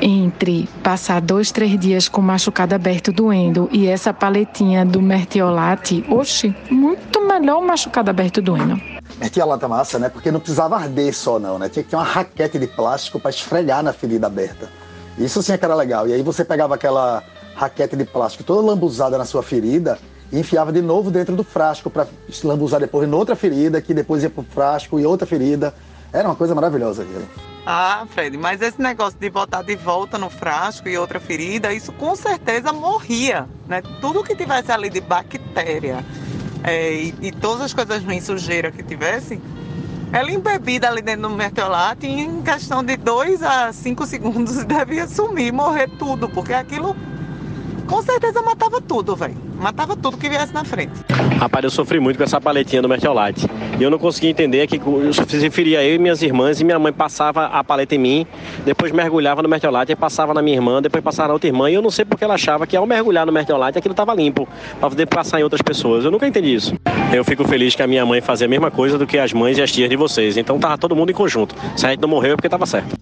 entre 0.00 0.68
passar 0.82 1.20
dois, 1.20 1.50
três 1.50 1.78
dias 1.78 2.08
com 2.08 2.20
o 2.20 2.24
machucado 2.24 2.74
aberto 2.74 3.12
doendo 3.12 3.68
e 3.72 3.86
essa 3.86 4.12
paletinha 4.12 4.84
do 4.84 5.00
mertiolate, 5.00 6.04
oxe, 6.08 6.54
muito 6.70 7.20
melhor 7.26 7.58
o 7.58 7.66
machucado 7.66 8.10
aberto 8.10 8.40
doendo. 8.40 8.80
Mertiolate 9.18 9.64
é 9.64 9.68
massa, 9.68 9.98
né? 9.98 10.08
Porque 10.08 10.30
não 10.30 10.40
precisava 10.40 10.76
arder 10.76 11.14
só, 11.14 11.38
não, 11.38 11.58
né? 11.58 11.68
Tinha 11.68 11.82
que 11.82 11.90
ter 11.90 11.96
uma 11.96 12.04
raquete 12.04 12.58
de 12.58 12.66
plástico 12.66 13.20
para 13.20 13.30
esfregar 13.30 13.82
na 13.82 13.92
ferida 13.92 14.26
aberta. 14.26 14.68
Isso 15.18 15.42
sim 15.42 15.52
é 15.52 15.58
que 15.58 15.64
era 15.64 15.74
legal. 15.74 16.08
E 16.08 16.12
aí 16.12 16.22
você 16.22 16.44
pegava 16.44 16.74
aquela 16.74 17.22
raquete 17.54 17.96
de 17.96 18.04
plástico 18.04 18.44
toda 18.44 18.66
lambuzada 18.66 19.18
na 19.18 19.24
sua 19.24 19.42
ferida 19.42 19.98
e 20.32 20.38
enfiava 20.38 20.72
de 20.72 20.80
novo 20.80 21.10
dentro 21.10 21.36
do 21.36 21.44
frasco 21.44 21.90
para 21.90 22.06
lambuzar 22.44 22.80
depois 22.80 23.06
em 23.06 23.12
outra 23.12 23.36
ferida, 23.36 23.80
que 23.82 23.92
depois 23.92 24.22
ia 24.22 24.30
pro 24.30 24.42
frasco 24.42 24.98
e 24.98 25.04
outra 25.04 25.26
ferida. 25.26 25.74
Era 26.12 26.28
uma 26.28 26.36
coisa 26.36 26.54
maravilhosa 26.54 27.02
aquilo. 27.02 27.26
Ah, 27.66 28.06
Fred, 28.10 28.36
mas 28.36 28.60
esse 28.62 28.80
negócio 28.80 29.18
de 29.18 29.28
botar 29.30 29.62
de 29.62 29.76
volta 29.76 30.16
no 30.18 30.30
frasco 30.30 30.88
e 30.88 30.96
outra 30.96 31.20
ferida, 31.20 31.72
isso 31.72 31.92
com 31.92 32.16
certeza 32.16 32.72
morria, 32.72 33.46
né? 33.68 33.82
Tudo 34.00 34.24
que 34.24 34.34
tivesse 34.34 34.72
ali 34.72 34.88
de 34.88 35.00
bactéria 35.00 36.04
é, 36.64 36.92
e, 36.92 37.14
e, 37.20 37.32
todas 37.32 37.62
as 37.62 37.74
coisas 37.74 38.02
ruins, 38.02 38.24
sujeira 38.24 38.70
que 38.70 38.82
tivesse, 38.82 39.40
ela 40.12 40.30
embebida 40.30 40.88
ali 40.88 41.00
dentro 41.00 41.28
do 41.28 41.30
mertiolate 41.30 42.06
em 42.06 42.42
questão 42.42 42.82
de 42.82 42.96
2 42.96 43.42
a 43.42 43.72
5 43.72 44.06
segundos 44.06 44.64
devia 44.64 45.06
sumir, 45.06 45.52
morrer 45.52 45.88
tudo, 45.98 46.28
porque 46.28 46.52
aquilo 46.52 46.96
com 47.90 48.00
certeza 48.02 48.40
matava 48.40 48.80
tudo, 48.80 49.16
velho. 49.16 49.34
Matava 49.58 49.96
tudo 49.96 50.16
que 50.16 50.28
viesse 50.28 50.54
na 50.54 50.64
frente. 50.64 50.92
Rapaz, 51.38 51.64
eu 51.64 51.70
sofri 51.70 51.98
muito 51.98 52.16
com 52.16 52.22
essa 52.22 52.40
paletinha 52.40 52.80
do 52.80 52.88
Mertiolate. 52.88 53.46
E 53.78 53.82
eu 53.82 53.90
não 53.90 53.98
conseguia 53.98 54.30
entender 54.30 54.66
que 54.68 54.76
eu 54.76 55.10
preferia 55.26 55.82
eu 55.82 55.96
e 55.96 55.98
minhas 55.98 56.22
irmãs 56.22 56.60
e 56.60 56.64
minha 56.64 56.78
mãe 56.78 56.92
passava 56.92 57.46
a 57.46 57.64
paleta 57.64 57.96
em 57.96 57.98
mim, 57.98 58.26
depois 58.64 58.92
mergulhava 58.92 59.42
no 59.42 59.48
Mertiolate 59.48 59.94
passava 59.96 60.32
na 60.32 60.40
minha 60.40 60.56
irmã, 60.56 60.80
depois 60.80 61.02
passava 61.02 61.28
na 61.28 61.34
outra 61.34 61.48
irmã. 61.48 61.68
E 61.68 61.74
eu 61.74 61.82
não 61.82 61.90
sei 61.90 62.04
porque 62.04 62.22
ela 62.22 62.34
achava 62.34 62.66
que 62.66 62.76
ao 62.76 62.86
mergulhar 62.86 63.26
no 63.26 63.32
Mertiolate 63.32 63.76
aquilo 63.76 63.92
estava 63.92 64.14
limpo, 64.14 64.48
para 64.78 64.88
poder 64.88 65.06
passar 65.06 65.40
em 65.40 65.42
outras 65.42 65.60
pessoas. 65.60 66.04
Eu 66.04 66.12
nunca 66.12 66.26
entendi 66.26 66.54
isso. 66.54 66.74
Eu 67.12 67.24
fico 67.24 67.44
feliz 67.44 67.74
que 67.74 67.82
a 67.82 67.86
minha 67.88 68.06
mãe 68.06 68.20
fazia 68.20 68.46
a 68.46 68.50
mesma 68.50 68.70
coisa 68.70 68.96
do 68.96 69.06
que 69.06 69.18
as 69.18 69.32
mães 69.32 69.58
e 69.58 69.62
as 69.62 69.72
tias 69.72 69.90
de 69.90 69.96
vocês. 69.96 70.36
Então 70.36 70.58
tava 70.60 70.78
todo 70.78 70.94
mundo 70.94 71.10
em 71.10 71.14
conjunto. 71.14 71.56
Se 71.76 71.86
a 71.86 71.90
gente 71.90 72.00
não 72.00 72.08
morreu 72.08 72.34
é 72.34 72.36
porque 72.36 72.48
tava 72.48 72.66
certo. 72.66 72.96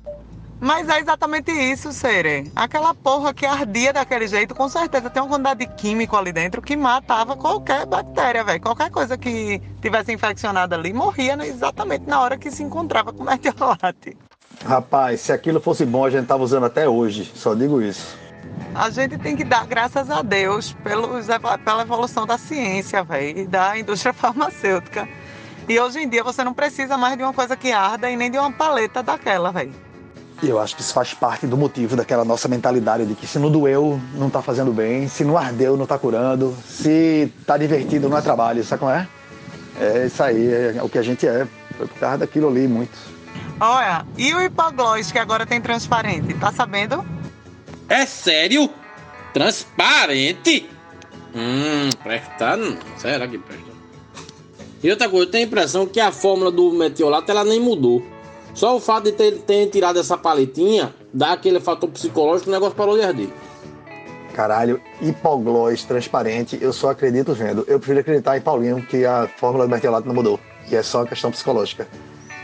Mas 0.61 0.89
é 0.89 0.99
exatamente 0.99 1.53
isso, 1.53 1.93
Sere. 1.93 2.51
Aquela 2.55 2.93
porra 2.93 3.33
que 3.33 3.47
ardia 3.47 3.93
daquele 3.93 4.27
jeito, 4.27 4.55
com 4.55 4.69
certeza 4.69 5.09
tem 5.09 5.23
uma 5.23 5.29
quantidade 5.29 5.61
de 5.61 5.73
químico 5.75 6.17
ali 6.17 6.33
dentro 6.33 6.61
que 6.61 6.77
matava 6.77 7.37
qualquer 7.37 7.87
bactéria, 7.87 8.43
velho. 8.43 8.61
Qualquer 8.61 8.91
coisa 8.91 9.17
que 9.17 9.63
tivesse 9.81 10.13
infeccionada 10.13 10.75
ali 10.75 10.93
morria 10.93 11.37
exatamente 11.47 12.07
na 12.07 12.21
hora 12.21 12.37
que 12.37 12.51
se 12.51 12.63
encontrava 12.63 13.13
com 13.13 13.23
o 13.23 13.27
mertiolate. 13.27 14.17
Rapaz, 14.65 15.21
se 15.21 15.33
aquilo 15.33 15.61
fosse 15.61 15.87
bom, 15.87 16.05
a 16.05 16.11
gente 16.11 16.27
tava 16.27 16.43
usando 16.43 16.67
até 16.67 16.89
hoje. 16.89 17.31
Só 17.35 17.55
digo 17.55 17.81
isso. 17.81 18.19
A 18.75 18.91
gente 18.91 19.17
tem 19.19 19.37
que 19.37 19.45
dar 19.45 19.65
graças 19.67 20.11
a 20.11 20.23
Deus 20.23 20.73
pelos, 20.83 21.27
pela 21.65 21.83
evolução 21.83 22.27
da 22.27 22.37
ciência, 22.37 23.05
velho, 23.05 23.39
e 23.39 23.47
da 23.47 23.79
indústria 23.79 24.13
farmacêutica. 24.15 25.09
E 25.69 25.79
hoje 25.79 26.01
em 26.01 26.09
dia 26.09 26.25
você 26.25 26.43
não 26.43 26.55
precisa 26.55 26.97
mais 26.97 27.17
de 27.17 27.23
uma 27.23 27.33
coisa 27.33 27.57
que 27.57 27.71
arda 27.71 28.11
e 28.11 28.17
nem 28.17 28.31
de 28.31 28.39
uma 28.39 28.51
paleta 28.51 29.03
daquela, 29.03 29.53
velho. 29.53 29.88
E 30.41 30.49
eu 30.49 30.59
acho 30.61 30.77
que 30.77 30.83
isso 30.83 30.95
faz 30.95 31.13
parte 31.13 31.47
do 31.47 31.57
motivo 31.57 31.97
daquela 31.97 32.25
nossa 32.25 32.47
mentalidade 32.47 33.05
de 33.05 33.15
que 33.15 33.27
se 33.27 33.39
não 33.39 33.51
doeu, 33.51 34.01
não 34.15 34.31
tá 34.31 34.41
fazendo 34.41 34.73
bem, 34.73 35.09
se 35.09 35.25
não 35.25 35.37
ardeu, 35.37 35.77
não 35.77 35.85
tá 35.85 35.99
curando, 35.99 36.57
se 36.65 37.33
tá 37.45 37.57
divertido, 37.59 38.09
não 38.09 38.17
é 38.17 38.23
trabalho, 38.23 38.63
sabe 38.63 38.81
como 38.81 38.93
é? 38.93 39.09
É 39.81 40.07
isso 40.07 40.23
aí, 40.23 40.77
é 40.77 40.83
o 40.83 40.89
que 40.89 40.99
a 40.99 41.03
gente 41.03 41.27
é. 41.27 41.47
Foi 41.77 41.87
por 41.89 41.99
causa 41.99 42.19
daquilo 42.19 42.49
ali, 42.49 42.69
muito. 42.69 42.97
Olha, 43.61 44.07
e 44.17 44.33
o 44.33 44.41
hipoglós 44.41 45.11
que 45.11 45.19
agora 45.19 45.45
tem 45.45 45.61
transparente, 45.61 46.33
tá 46.35 46.53
sabendo? 46.53 47.05
É 47.89 48.07
sério? 48.07 48.71
Transparente? 49.33 50.71
Hum, 51.35 51.91
presta 52.03 52.57
não. 52.57 52.79
Será 52.97 53.27
que 53.27 53.39
presta? 53.39 53.69
E 54.83 54.91
outra 54.91 55.09
coisa, 55.09 55.27
eu 55.27 55.31
tenho 55.31 55.45
a 55.45 55.47
impressão 55.47 55.87
que 55.87 55.99
a 55.99 56.13
fórmula 56.13 56.53
do 56.53 56.71
metiolato 56.73 57.31
ela 57.31 57.43
nem 57.43 57.59
mudou. 57.61 58.05
Só 58.59 58.77
o 58.77 58.81
fato 58.81 59.05
de 59.05 59.13
ter, 59.13 59.39
ter 59.43 59.69
tirado 59.69 60.01
essa 60.01 60.19
paletinha 60.19 60.93
dá 61.15 61.35
aquele 61.35 61.61
fator 61.61 61.89
psicológico, 61.91 62.51
o 62.51 62.53
negócio 62.53 62.75
parou 62.75 62.97
de 62.97 63.05
arder. 63.05 63.29
Caralho, 64.35 64.81
hipoglós 65.01 65.85
transparente, 65.85 66.59
eu 66.61 66.73
só 66.73 66.91
acredito 66.91 67.33
vendo. 67.33 67.65
Eu 67.69 67.79
prefiro 67.79 68.01
acreditar 68.01 68.37
em 68.37 68.41
Paulinho 68.41 68.85
que 68.85 69.07
a 69.07 69.29
fórmula 69.37 69.65
do 69.65 69.71
mertiolato 69.71 70.09
não 70.09 70.15
mudou, 70.17 70.41
que 70.69 70.75
é 70.75 70.83
só 70.83 71.05
questão 71.05 71.31
psicológica. 71.31 71.87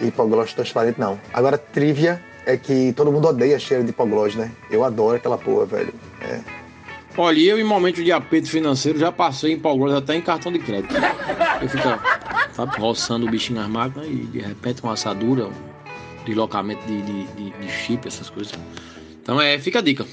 Hipoglós 0.01 0.53
transparente 0.53 1.01
não. 1.01 1.19
Agora, 1.33 1.59
trivia, 1.59 2.23
é 2.47 2.57
que 2.57 2.93
todo 2.93 3.11
mundo 3.11 3.27
odeia 3.27 3.59
cheiro 3.59 3.83
de 3.83 3.91
hipoglós, 3.91 4.37
né? 4.37 4.53
Eu 4.71 4.85
adoro 4.85 5.17
aquela 5.17 5.37
porra, 5.37 5.67
velho. 5.67 5.93
É. 6.21 6.39
Olha, 7.19 7.41
eu 7.41 7.59
em 7.59 7.65
momentos 7.65 8.05
de 8.05 8.13
aperto 8.13 8.49
financeiro 8.49 9.01
já 9.01 9.11
passei 9.11 9.51
em 9.51 9.55
hipoglós 9.55 9.93
até 9.93 10.15
em 10.15 10.21
cartão 10.21 10.53
de 10.53 10.61
crédito. 10.61 10.95
Eu 11.61 11.69
fico, 11.69 11.89
sabe, 12.53 12.79
roçando 12.79 13.27
o 13.27 13.29
bichinho 13.29 13.59
nas 13.59 13.69
máquinas 13.69 14.07
e 14.07 14.15
de 14.15 14.39
repente 14.39 14.81
uma 14.81 14.93
assadura, 14.93 15.49
um 16.25 16.27
deslocamento 16.27 16.85
de, 16.87 17.03
de, 17.03 17.25
de, 17.27 17.51
de 17.51 17.69
chip, 17.69 18.09
essas 18.09 18.31
coisas. 18.31 18.59
Então 19.23 19.41
é, 19.41 19.59
fica 19.59 19.79
a 19.79 19.83
dica. 19.83 20.07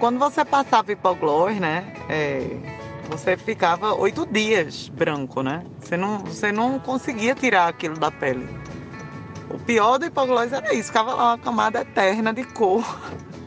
Quando 0.00 0.18
você 0.18 0.44
passava 0.44 0.92
hipoglós, 0.92 1.58
né? 1.58 1.92
é, 2.08 2.58
você 3.08 3.36
ficava 3.36 3.94
oito 3.94 4.26
dias 4.26 4.88
branco, 4.88 5.42
né? 5.42 5.64
Você 5.80 5.96
não, 5.96 6.18
você 6.18 6.52
não 6.52 6.78
conseguia 6.78 7.34
tirar 7.34 7.68
aquilo 7.68 7.96
da 7.98 8.10
pele. 8.10 8.48
O 9.48 9.58
pior 9.58 9.98
do 9.98 10.06
hipoglós 10.06 10.52
era 10.52 10.74
isso, 10.74 10.88
ficava 10.88 11.14
lá 11.14 11.30
uma 11.30 11.38
camada 11.38 11.80
eterna 11.80 12.32
de 12.32 12.44
cor. 12.44 12.84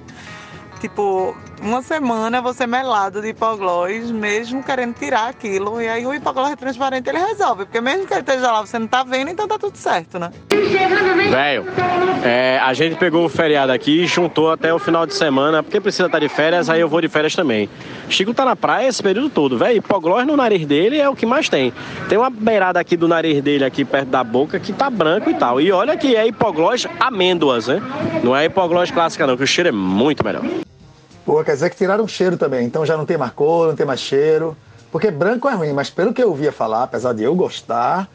tipo, 0.80 1.36
uma 1.62 1.82
semana 1.82 2.42
você 2.42 2.66
melado 2.66 3.22
de 3.22 3.30
hipoglós, 3.30 4.12
mesmo 4.12 4.64
querendo 4.64 4.94
tirar 4.96 5.30
aquilo. 5.30 5.82
E 5.82 5.88
aí 5.88 6.06
o 6.06 6.14
hipoglós 6.14 6.56
transparente 6.56 7.10
ele 7.10 7.20
resolve, 7.20 7.66
porque 7.66 7.82
mesmo 7.82 8.06
que 8.06 8.14
ele 8.14 8.22
esteja 8.22 8.52
lá, 8.52 8.62
você 8.62 8.80
não 8.80 8.88
tá 8.88 9.04
vendo, 9.04 9.30
então 9.30 9.48
tá 9.48 9.58
tudo 9.58 9.76
certo, 9.78 10.20
né? 10.20 10.32
Velho, 10.50 11.66
é, 12.24 12.60
a 12.60 12.74
gente 12.74 12.96
pegou 12.96 13.26
o 13.26 13.30
feriado 13.30 13.72
aqui 13.72 14.04
e 14.04 14.08
juntou 14.08 14.52
até 14.52 14.74
o 14.74 14.80
final 14.80 15.06
de 15.06 15.14
semana, 15.14 15.62
porque 15.62 15.80
precisa 15.80 16.06
estar 16.06 16.20
de 16.20 16.30
férias, 16.30 16.70
aí 16.70 16.82
eu 16.82 16.88
vou 16.88 17.02
de 17.02 17.08
férias 17.08 17.36
também. 17.36 17.70
Chico 18.10 18.34
tá 18.34 18.46
na 18.46 18.56
praia 18.56 18.88
esse 18.88 19.02
período 19.02 19.30
todo, 19.30 19.58
velho. 19.58 19.78
Hipoglós 19.78 20.26
no 20.26 20.36
nariz 20.36 20.66
dele 20.66 20.98
é 20.98 21.08
o 21.08 21.16
que 21.16 21.26
mais 21.26 21.50
tem. 21.50 21.74
Tem 22.08 22.18
uma 22.18 22.30
beirada 22.30 22.80
aqui 22.80 22.98
do 22.98 23.08
nariz 23.08 23.42
dele, 23.42 23.64
aqui 23.64 23.86
perto 23.86 24.10
da 24.10 24.24
boca, 24.24 24.60
que 24.60 24.74
tá 24.74 24.90
branco 24.90 25.30
e 25.30 25.34
tal. 25.34 25.62
E 25.62 25.72
olha 25.72 25.96
que 25.96 26.16
é 26.16 26.28
hipoglós 26.28 26.88
amêndoas, 27.00 27.68
né? 27.68 27.82
Não 28.24 28.36
é 28.36 28.46
hipoglós 28.46 28.90
clássica, 28.92 29.28
não, 29.28 29.38
que 29.38 29.44
o 29.44 29.48
cheiro 29.48 29.70
é 29.70 29.72
muito 29.72 30.24
melhor. 30.24 30.44
Pô, 31.30 31.44
quer 31.44 31.54
dizer 31.54 31.70
que 31.70 31.76
tiraram 31.76 32.06
o 32.06 32.08
cheiro 32.08 32.38
também, 32.38 32.66
então 32.66 32.84
já 32.84 32.98
não 32.98 33.06
tem 33.06 33.16
mais 33.16 33.32
cor, 33.34 33.68
não 33.68 33.76
tem 33.76 33.86
mais 33.86 34.00
cheiro. 34.00 34.58
Porque 34.92 35.12
branco 35.12 35.48
é 35.48 35.54
ruim, 35.54 35.72
mas 35.74 35.88
pelo 35.88 36.12
que 36.12 36.24
eu 36.24 36.30
ouvia 36.30 36.52
falar, 36.52 36.82
apesar 36.82 37.14
de 37.14 37.22
eu 37.22 37.36
gostar, 37.36 38.10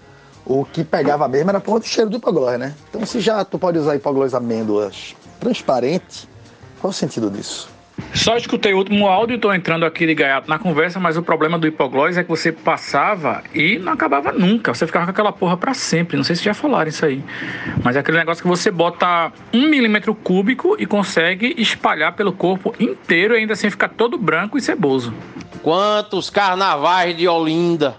o 0.44 0.64
que 0.64 0.82
pegava 0.82 1.28
mesmo 1.28 1.50
era 1.50 1.60
por 1.60 1.78
do 1.78 1.86
cheiro 1.86 2.10
do 2.10 2.16
hipoglós, 2.16 2.58
né? 2.58 2.74
Então 2.90 3.06
se 3.06 3.20
já 3.20 3.44
tu 3.44 3.56
pode 3.56 3.78
usar 3.78 3.94
hipoglós 3.94 4.34
amêndoas 4.34 5.14
transparente, 5.38 6.28
qual 6.80 6.90
o 6.90 6.92
sentido 6.92 7.30
disso? 7.30 7.68
Só 8.12 8.36
escutei 8.36 8.72
o 8.72 8.78
último 8.78 9.06
áudio 9.06 9.36
e 9.36 9.38
tô 9.38 9.52
entrando 9.52 9.84
aqui 9.84 10.06
de 10.06 10.14
gaiato 10.14 10.48
na 10.48 10.58
conversa, 10.58 10.98
mas 10.98 11.16
o 11.16 11.22
problema 11.22 11.58
do 11.58 11.66
hipoglós 11.66 12.16
é 12.16 12.24
que 12.24 12.28
você 12.28 12.50
passava 12.50 13.42
e 13.54 13.78
não 13.78 13.92
acabava 13.92 14.32
nunca. 14.32 14.74
Você 14.74 14.86
ficava 14.86 15.04
com 15.04 15.10
aquela 15.12 15.32
porra 15.32 15.56
pra 15.56 15.74
sempre. 15.74 16.16
Não 16.16 16.24
sei 16.24 16.34
se 16.34 16.42
já 16.42 16.54
falaram 16.54 16.88
isso 16.88 17.04
aí. 17.04 17.22
Mas 17.84 17.94
é 17.94 18.00
aquele 18.00 18.18
negócio 18.18 18.42
que 18.42 18.48
você 18.48 18.70
bota 18.70 19.32
um 19.52 19.68
milímetro 19.68 20.14
cúbico 20.14 20.76
e 20.78 20.86
consegue 20.86 21.54
espalhar 21.56 22.14
pelo 22.14 22.32
corpo 22.32 22.74
inteiro 22.80 23.34
e 23.34 23.38
ainda 23.38 23.52
assim 23.52 23.70
ficar 23.70 23.88
todo 23.88 24.18
branco 24.18 24.58
e 24.58 24.60
ceboso. 24.60 25.14
Quantos 25.62 26.30
carnavais 26.30 27.16
de 27.16 27.28
Olinda, 27.28 27.96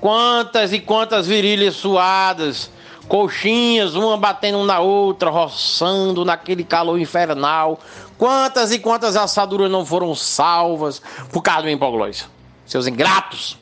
quantas 0.00 0.72
e 0.72 0.80
quantas 0.80 1.26
virilhas 1.26 1.74
suadas, 1.74 2.70
coxinhas, 3.08 3.94
uma 3.94 4.16
batendo 4.16 4.64
na 4.64 4.80
outra, 4.80 5.30
roçando 5.30 6.24
naquele 6.24 6.64
calor 6.64 6.98
infernal. 6.98 7.80
Quantas 8.18 8.72
e 8.72 8.78
quantas 8.78 9.16
assaduras 9.16 9.70
não 9.70 9.84
foram 9.84 10.14
salvas 10.14 11.02
por 11.32 11.42
causa 11.42 11.62
do 11.62 11.70
hipoglós? 11.70 12.28
Seus 12.66 12.86
ingratos! 12.86 13.58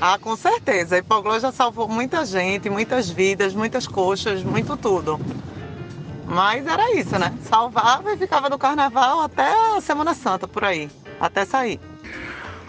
Ah, 0.00 0.18
com 0.18 0.36
certeza. 0.36 0.96
A 0.96 0.98
hipoglós 0.98 1.42
já 1.42 1.52
salvou 1.52 1.88
muita 1.88 2.24
gente, 2.24 2.68
muitas 2.68 3.08
vidas, 3.08 3.54
muitas 3.54 3.86
coxas, 3.86 4.42
muito 4.42 4.76
tudo. 4.76 5.18
Mas 6.26 6.66
era 6.66 6.94
isso, 6.94 7.18
né? 7.18 7.32
Salvava 7.42 8.12
e 8.12 8.16
ficava 8.16 8.50
do 8.50 8.58
carnaval 8.58 9.20
até 9.20 9.48
a 9.76 9.80
Semana 9.80 10.14
Santa, 10.14 10.48
por 10.48 10.64
aí. 10.64 10.90
Até 11.20 11.44
sair. 11.44 11.80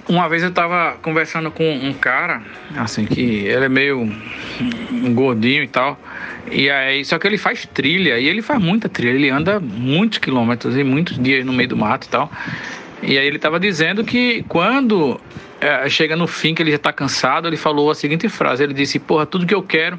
Uma 0.07 0.29
vez 0.29 0.43
eu 0.43 0.51
tava 0.51 0.97
conversando 1.01 1.49
com 1.49 1.67
um 1.67 1.91
cara, 1.91 2.43
assim, 2.75 3.05
que 3.05 3.21
ele 3.21 3.65
é 3.65 3.69
meio 3.69 4.07
gordinho 5.13 5.63
e 5.63 5.67
tal. 5.67 5.99
E 6.51 6.69
aí, 6.69 7.03
só 7.03 7.17
que 7.17 7.25
ele 7.25 7.39
faz 7.39 7.65
trilha, 7.65 8.19
e 8.19 8.27
ele 8.27 8.43
faz 8.43 8.61
muita 8.61 8.87
trilha, 8.87 9.15
ele 9.15 9.29
anda 9.31 9.59
muitos 9.59 10.19
quilômetros 10.19 10.77
e 10.77 10.83
muitos 10.83 11.17
dias 11.17 11.43
no 11.43 11.51
meio 11.51 11.69
do 11.69 11.77
mato 11.77 12.05
e 12.05 12.09
tal. 12.09 12.31
E 13.01 13.17
aí 13.17 13.25
ele 13.25 13.39
tava 13.39 13.59
dizendo 13.59 14.03
que 14.03 14.43
quando 14.47 15.19
é, 15.59 15.89
chega 15.89 16.15
no 16.15 16.27
fim, 16.27 16.53
que 16.53 16.61
ele 16.61 16.71
já 16.71 16.77
tá 16.77 16.93
cansado, 16.93 17.47
ele 17.47 17.57
falou 17.57 17.89
a 17.89 17.95
seguinte 17.95 18.29
frase: 18.29 18.63
ele 18.63 18.73
disse, 18.73 18.99
porra, 18.99 19.25
tudo 19.25 19.47
que 19.47 19.55
eu 19.55 19.63
quero 19.63 19.97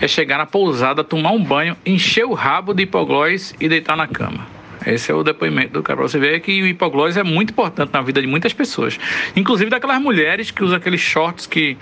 é 0.00 0.08
chegar 0.08 0.38
na 0.38 0.46
pousada, 0.46 1.04
tomar 1.04 1.32
um 1.32 1.42
banho, 1.42 1.76
encher 1.84 2.24
o 2.24 2.32
rabo 2.32 2.72
de 2.72 2.84
hipoglós 2.84 3.54
e 3.60 3.68
deitar 3.68 3.96
na 3.96 4.06
cama. 4.06 4.46
Esse 4.86 5.10
é 5.10 5.14
o 5.14 5.22
depoimento 5.22 5.72
do 5.72 5.82
cara. 5.82 5.98
Pra 5.98 6.08
você 6.08 6.18
ver 6.18 6.40
que 6.40 6.62
o 6.62 6.66
hipoglós 6.66 7.16
é 7.16 7.22
muito 7.22 7.50
importante 7.50 7.92
na 7.92 8.02
vida 8.02 8.20
de 8.20 8.26
muitas 8.26 8.52
pessoas. 8.52 8.98
Inclusive 9.36 9.70
daquelas 9.70 10.00
mulheres 10.00 10.50
que 10.50 10.62
usam 10.64 10.76
aqueles 10.76 11.00
shorts 11.00 11.46
que 11.46 11.76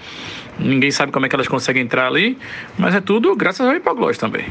ninguém 0.58 0.90
sabe 0.90 1.12
como 1.12 1.26
é 1.26 1.28
que 1.28 1.34
elas 1.34 1.48
conseguem 1.48 1.82
entrar 1.82 2.06
ali. 2.06 2.38
Mas 2.78 2.94
é 2.94 3.00
tudo 3.00 3.34
graças 3.36 3.66
ao 3.66 3.74
hipoglós 3.74 4.18
também. 4.18 4.46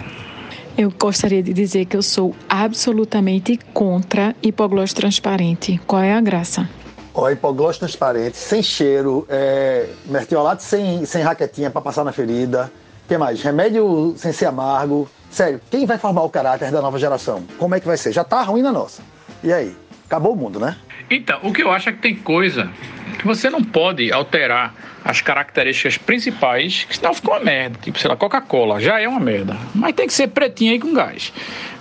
Eu 0.78 0.92
gostaria 0.98 1.44
de 1.44 1.52
dizer 1.54 1.86
que 1.86 1.98
eu 1.98 2.02
sou 2.02 2.34
absolutamente 2.48 3.60
contra 3.74 4.34
hipoglós 4.42 4.94
transparente. 4.94 5.80
Qual 5.86 6.02
é 6.02 6.14
a 6.14 6.22
graça? 6.22 6.70
Ó, 7.14 7.30
hipoglós 7.30 7.78
transparente, 7.78 8.38
sem 8.38 8.64
cheiro, 8.64 9.26
é, 9.28 9.90
mertiolate 10.06 10.64
sem, 10.64 11.06
sem 11.06 11.22
raquetinha 11.22 11.70
para 11.70 11.82
passar 11.82 12.06
na 12.06 12.14
ferida. 12.14 12.72
O 13.04 13.08
que 13.10 13.18
mais? 13.18 13.42
Remédio 13.42 14.14
sem 14.16 14.32
ser 14.32 14.46
amargo. 14.46 15.10
Sério, 15.30 15.62
quem 15.70 15.86
vai 15.86 15.98
formar 15.98 16.24
o 16.24 16.30
caráter 16.30 16.72
da 16.72 16.82
nova 16.82 16.98
geração? 16.98 17.44
Como 17.58 17.76
é 17.76 17.80
que 17.80 17.88
vai 17.88 17.98
ser? 17.98 18.12
Já 18.12 18.24
tá 18.24 18.42
ruim 18.42 18.62
na 18.62 18.72
nossa. 18.72 19.02
E 19.44 19.54
aí? 19.54 19.76
Acabou 20.06 20.34
o 20.34 20.36
mundo, 20.36 20.60
né? 20.60 20.76
Então, 21.10 21.40
o 21.44 21.54
que 21.54 21.62
eu 21.62 21.72
acho 21.72 21.90
é 21.90 21.92
que 21.92 22.00
tem 22.00 22.16
coisa 22.16 22.70
que 23.18 23.26
você 23.26 23.50
não 23.50 23.64
pode 23.64 24.12
alterar 24.12 24.74
as 25.04 25.22
características 25.22 25.98
principais, 25.98 26.84
que 26.84 26.98
senão 26.98 27.14
fica 27.14 27.32
uma 27.32 27.40
merda. 27.40 27.80
Tipo, 27.82 28.00
sei 28.00 28.10
lá, 28.10 28.16
Coca-Cola 28.16 28.80
já 28.80 29.00
é 29.00 29.08
uma 29.08 29.20
merda. 29.20 29.58
Mas 29.74 29.94
tem 29.94 30.08
que 30.08 30.14
ser 30.14 30.28
pretinha 30.28 30.74
aí 30.74 30.80
com 30.80 30.94
gás. 30.94 31.32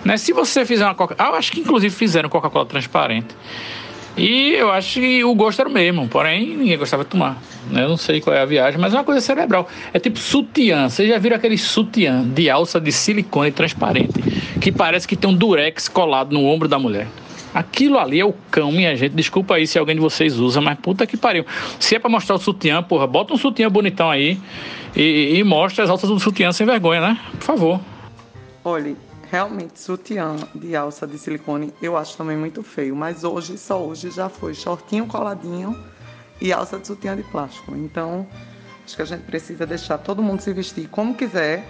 Né? 0.03 0.17
Se 0.17 0.31
você 0.31 0.65
fizer 0.65 0.85
uma 0.85 0.95
Coca... 0.95 1.15
Ah, 1.17 1.27
eu 1.27 1.35
acho 1.35 1.51
que 1.51 1.59
inclusive 1.59 1.93
fizeram 1.93 2.29
Coca-Cola 2.29 2.65
transparente. 2.65 3.35
E 4.19 4.53
eu 4.53 4.69
acho 4.69 4.99
que 4.99 5.23
o 5.23 5.33
gosto 5.33 5.61
era 5.61 5.69
o 5.69 5.71
mesmo, 5.71 6.05
porém 6.09 6.57
ninguém 6.57 6.77
gostava 6.77 7.05
de 7.05 7.09
tomar. 7.09 7.41
né? 7.71 7.83
Eu 7.83 7.89
não 7.89 7.95
sei 7.95 8.19
qual 8.19 8.35
é 8.35 8.41
a 8.41 8.45
viagem, 8.45 8.77
mas 8.77 8.93
é 8.93 8.97
uma 8.97 9.03
coisa 9.05 9.21
cerebral. 9.21 9.65
É 9.93 9.99
tipo 9.99 10.19
sutiã. 10.19 10.89
Vocês 10.89 11.07
já 11.07 11.17
viram 11.17 11.37
aquele 11.37 11.57
sutiã 11.57 12.27
de 12.27 12.49
alça 12.49 12.81
de 12.81 12.91
silicone 12.91 13.49
transparente, 13.51 14.21
que 14.59 14.73
parece 14.73 15.07
que 15.07 15.15
tem 15.15 15.29
um 15.29 15.33
durex 15.33 15.87
colado 15.87 16.33
no 16.33 16.45
ombro 16.45 16.67
da 16.67 16.77
mulher. 16.77 17.07
Aquilo 17.53 17.97
ali 17.97 18.19
é 18.19 18.25
o 18.25 18.33
cão, 18.51 18.73
minha 18.73 18.93
gente. 18.95 19.13
Desculpa 19.15 19.55
aí 19.55 19.65
se 19.65 19.79
alguém 19.79 19.95
de 19.95 20.01
vocês 20.01 20.37
usa, 20.37 20.59
mas 20.59 20.77
puta 20.77 21.07
que 21.07 21.15
pariu. 21.15 21.45
Se 21.79 21.95
é 21.95 21.99
pra 21.99 22.09
mostrar 22.09 22.35
o 22.35 22.39
sutiã, 22.39 22.83
porra, 22.83 23.07
bota 23.07 23.33
um 23.33 23.37
sutiã 23.37 23.69
bonitão 23.69 24.09
aí 24.09 24.37
e, 24.95 25.37
e 25.37 25.43
mostra 25.45 25.85
as 25.85 25.89
alças 25.89 26.09
do 26.09 26.19
sutiã 26.19 26.51
sem 26.51 26.67
vergonha, 26.67 26.99
né? 26.99 27.17
Por 27.31 27.43
favor. 27.43 27.79
Olha, 28.65 28.95
realmente 29.31 29.79
sutiã 29.79 30.35
de 30.55 30.75
alça 30.75 31.05
de 31.05 31.17
silicone 31.17 31.73
eu 31.81 31.95
acho 31.95 32.17
também 32.17 32.37
muito 32.37 32.63
feio, 32.63 32.95
mas 32.95 33.23
hoje, 33.23 33.57
só 33.57 33.81
hoje 33.81 34.09
já 34.11 34.29
foi 34.29 34.53
shortinho 34.53 35.05
coladinho 35.05 35.77
e 36.41 36.51
alça 36.51 36.79
de 36.79 36.87
sutiã 36.87 37.15
de 37.15 37.23
plástico. 37.23 37.75
Então, 37.75 38.25
acho 38.83 38.95
que 38.95 39.01
a 39.01 39.05
gente 39.05 39.23
precisa 39.23 39.65
deixar 39.65 39.97
todo 39.97 40.23
mundo 40.23 40.41
se 40.41 40.51
vestir 40.53 40.87
como 40.89 41.13
quiser 41.13 41.67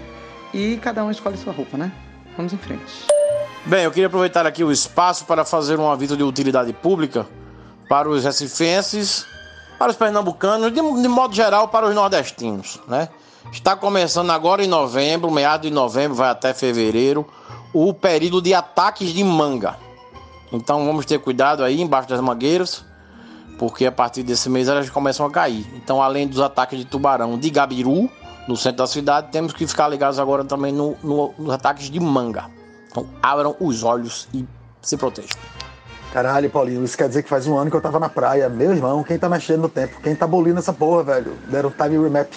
e 0.53 0.77
cada 0.77 1.03
um 1.03 1.11
escolhe 1.11 1.37
sua 1.37 1.53
roupa, 1.53 1.77
né? 1.77 1.91
Vamos 2.37 2.53
em 2.53 2.57
frente. 2.57 3.07
Bem, 3.65 3.83
eu 3.83 3.91
queria 3.91 4.07
aproveitar 4.07 4.45
aqui 4.45 4.63
o 4.63 4.71
espaço 4.71 5.25
para 5.25 5.43
fazer 5.43 5.77
um 5.77 5.91
aviso 5.91 6.15
de 6.15 6.23
utilidade 6.23 6.71
pública 6.71 7.27
para 7.89 8.07
os 8.07 8.23
recifenses, 8.23 9.25
para 9.77 9.91
os 9.91 9.97
pernambucanos, 9.97 10.71
de, 10.71 11.01
de 11.01 11.07
modo 11.07 11.35
geral 11.35 11.67
para 11.67 11.87
os 11.87 11.93
nordestinos, 11.93 12.79
né? 12.87 13.09
Está 13.51 13.75
começando 13.75 14.29
agora 14.31 14.63
em 14.63 14.67
novembro, 14.67 15.31
meados 15.31 15.67
de 15.67 15.73
novembro, 15.73 16.15
vai 16.15 16.29
até 16.29 16.53
fevereiro, 16.53 17.25
o 17.73 17.93
período 17.93 18.41
de 18.41 18.53
ataques 18.53 19.09
de 19.09 19.23
manga. 19.23 19.75
Então 20.51 20.85
vamos 20.85 21.05
ter 21.05 21.19
cuidado 21.19 21.63
aí 21.63 21.81
embaixo 21.81 22.07
das 22.09 22.19
mangueiras, 22.21 22.83
porque 23.57 23.85
a 23.85 23.91
partir 23.91 24.23
desse 24.23 24.49
mês 24.49 24.67
elas 24.67 24.89
começam 24.89 25.25
a 25.25 25.31
cair. 25.31 25.65
Então, 25.75 26.01
além 26.01 26.27
dos 26.27 26.39
ataques 26.41 26.77
de 26.79 26.85
tubarão 26.85 27.37
de 27.37 27.49
Gabiru, 27.49 28.09
no 28.47 28.55
centro 28.55 28.77
da 28.79 28.87
cidade, 28.87 29.27
temos 29.31 29.53
que 29.53 29.65
ficar 29.67 29.87
ligados 29.87 30.17
agora 30.19 30.43
também 30.43 30.71
no, 30.71 30.95
no- 31.03 31.33
nos 31.37 31.53
ataques 31.53 31.89
de 31.89 31.99
manga. 31.99 32.45
Então, 32.89 33.05
abram 33.21 33.55
os 33.59 33.83
olhos 33.83 34.27
e 34.33 34.45
se 34.81 34.97
protejam. 34.97 35.37
Caralho, 36.11 36.49
Paulinho, 36.49 36.83
isso 36.83 36.97
quer 36.97 37.07
dizer 37.07 37.21
que 37.21 37.29
faz 37.29 37.45
um 37.45 37.55
ano 37.57 37.69
que 37.69 37.77
eu 37.77 37.81
tava 37.81 37.99
na 37.99 38.09
praia. 38.09 38.49
Meu 38.49 38.71
irmão, 38.73 39.03
quem 39.03 39.19
tá 39.19 39.29
mexendo 39.29 39.61
no 39.61 39.69
tempo? 39.69 40.01
Quem 40.01 40.15
tá 40.15 40.25
bolindo 40.25 40.57
essa 40.57 40.73
porra, 40.73 41.03
velho? 41.03 41.33
Deram 41.47 41.69
time 41.69 42.01
remap. 42.03 42.27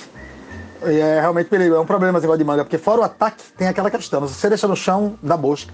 E 0.87 0.99
é 0.99 1.21
realmente 1.21 1.49
perigo, 1.49 1.75
é 1.75 1.81
um 1.81 1.87
problema 1.87 2.19
esse 2.19 2.25
negócio 2.25 2.39
de 2.39 2.45
manga, 2.45 2.65
porque 2.65 2.79
fora 2.79 3.01
o 3.01 3.05
ataque, 3.05 3.43
tem 3.57 3.69
aquela 3.69 3.91
questão. 3.91 4.27
Se 4.27 4.35
você 4.35 4.49
deixa 4.49 4.67
no 4.67 4.77
chão, 4.77 5.19
dá 5.23 5.37
mosca. 5.37 5.73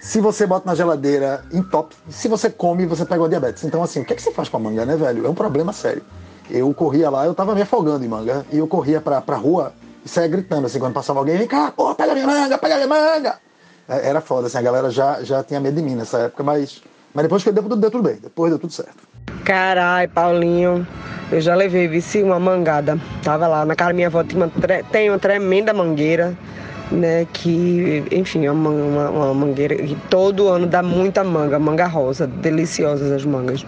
Se 0.00 0.20
você 0.20 0.46
bota 0.46 0.66
na 0.66 0.74
geladeira, 0.74 1.44
entope. 1.52 1.94
Se 2.08 2.26
você 2.26 2.48
come, 2.48 2.86
você 2.86 3.04
pega 3.04 3.22
o 3.22 3.28
diabetes. 3.28 3.64
Então, 3.64 3.82
assim, 3.82 4.00
o 4.00 4.04
que, 4.04 4.14
é 4.14 4.16
que 4.16 4.22
você 4.22 4.32
faz 4.32 4.48
com 4.48 4.56
a 4.56 4.60
manga, 4.60 4.86
né, 4.86 4.96
velho? 4.96 5.26
É 5.26 5.28
um 5.28 5.34
problema 5.34 5.72
sério. 5.72 6.02
Eu 6.48 6.72
corria 6.72 7.10
lá, 7.10 7.26
eu 7.26 7.34
tava 7.34 7.54
me 7.54 7.62
afogando 7.62 8.04
em 8.04 8.08
manga. 8.08 8.46
E 8.50 8.58
eu 8.58 8.66
corria 8.66 9.00
pra, 9.00 9.20
pra 9.20 9.36
rua 9.36 9.74
e 10.04 10.08
saia 10.08 10.26
gritando, 10.26 10.66
assim, 10.66 10.78
quando 10.78 10.94
passava 10.94 11.18
alguém, 11.18 11.36
vem 11.36 11.46
cá, 11.46 11.70
porra, 11.70 11.94
pega 11.94 12.14
minha 12.14 12.26
manga, 12.26 12.58
pega 12.58 12.76
minha 12.76 12.88
manga. 12.88 13.38
É, 13.86 14.08
Era 14.08 14.20
foda, 14.20 14.46
assim, 14.46 14.56
a 14.58 14.62
galera 14.62 14.90
já, 14.90 15.22
já 15.22 15.44
tinha 15.44 15.60
medo 15.60 15.76
de 15.76 15.82
mim 15.82 15.94
nessa 15.94 16.18
época, 16.18 16.42
mas, 16.42 16.82
mas 17.12 17.22
depois 17.24 17.44
que 17.44 17.52
deu, 17.52 17.62
deu 17.62 17.90
tudo 17.90 18.02
bem, 18.02 18.16
depois 18.16 18.50
deu 18.50 18.58
tudo 18.58 18.72
certo. 18.72 19.09
Carai, 19.44 20.06
Paulinho, 20.08 20.86
eu 21.30 21.40
já 21.40 21.54
levei, 21.54 21.88
vici 21.88 22.22
uma 22.22 22.38
mangada. 22.38 22.98
Tava 23.22 23.46
lá, 23.46 23.64
na 23.64 23.74
casa 23.74 23.90
da 23.90 23.94
minha 23.94 24.06
avó 24.06 24.22
tinha 24.24 24.44
uma, 24.44 24.48
tre- 24.48 24.82
tem 24.84 25.08
uma 25.10 25.18
tremenda 25.18 25.72
mangueira, 25.72 26.36
né? 26.90 27.26
Que, 27.32 28.04
enfim, 28.10 28.46
é 28.46 28.50
uma, 28.52 28.70
uma, 28.70 29.10
uma 29.10 29.34
mangueira 29.34 29.76
que 29.76 29.96
todo 30.08 30.48
ano 30.48 30.66
dá 30.66 30.82
muita 30.82 31.22
manga, 31.22 31.58
manga 31.58 31.86
rosa, 31.86 32.26
deliciosas 32.26 33.12
as 33.12 33.24
mangas. 33.24 33.64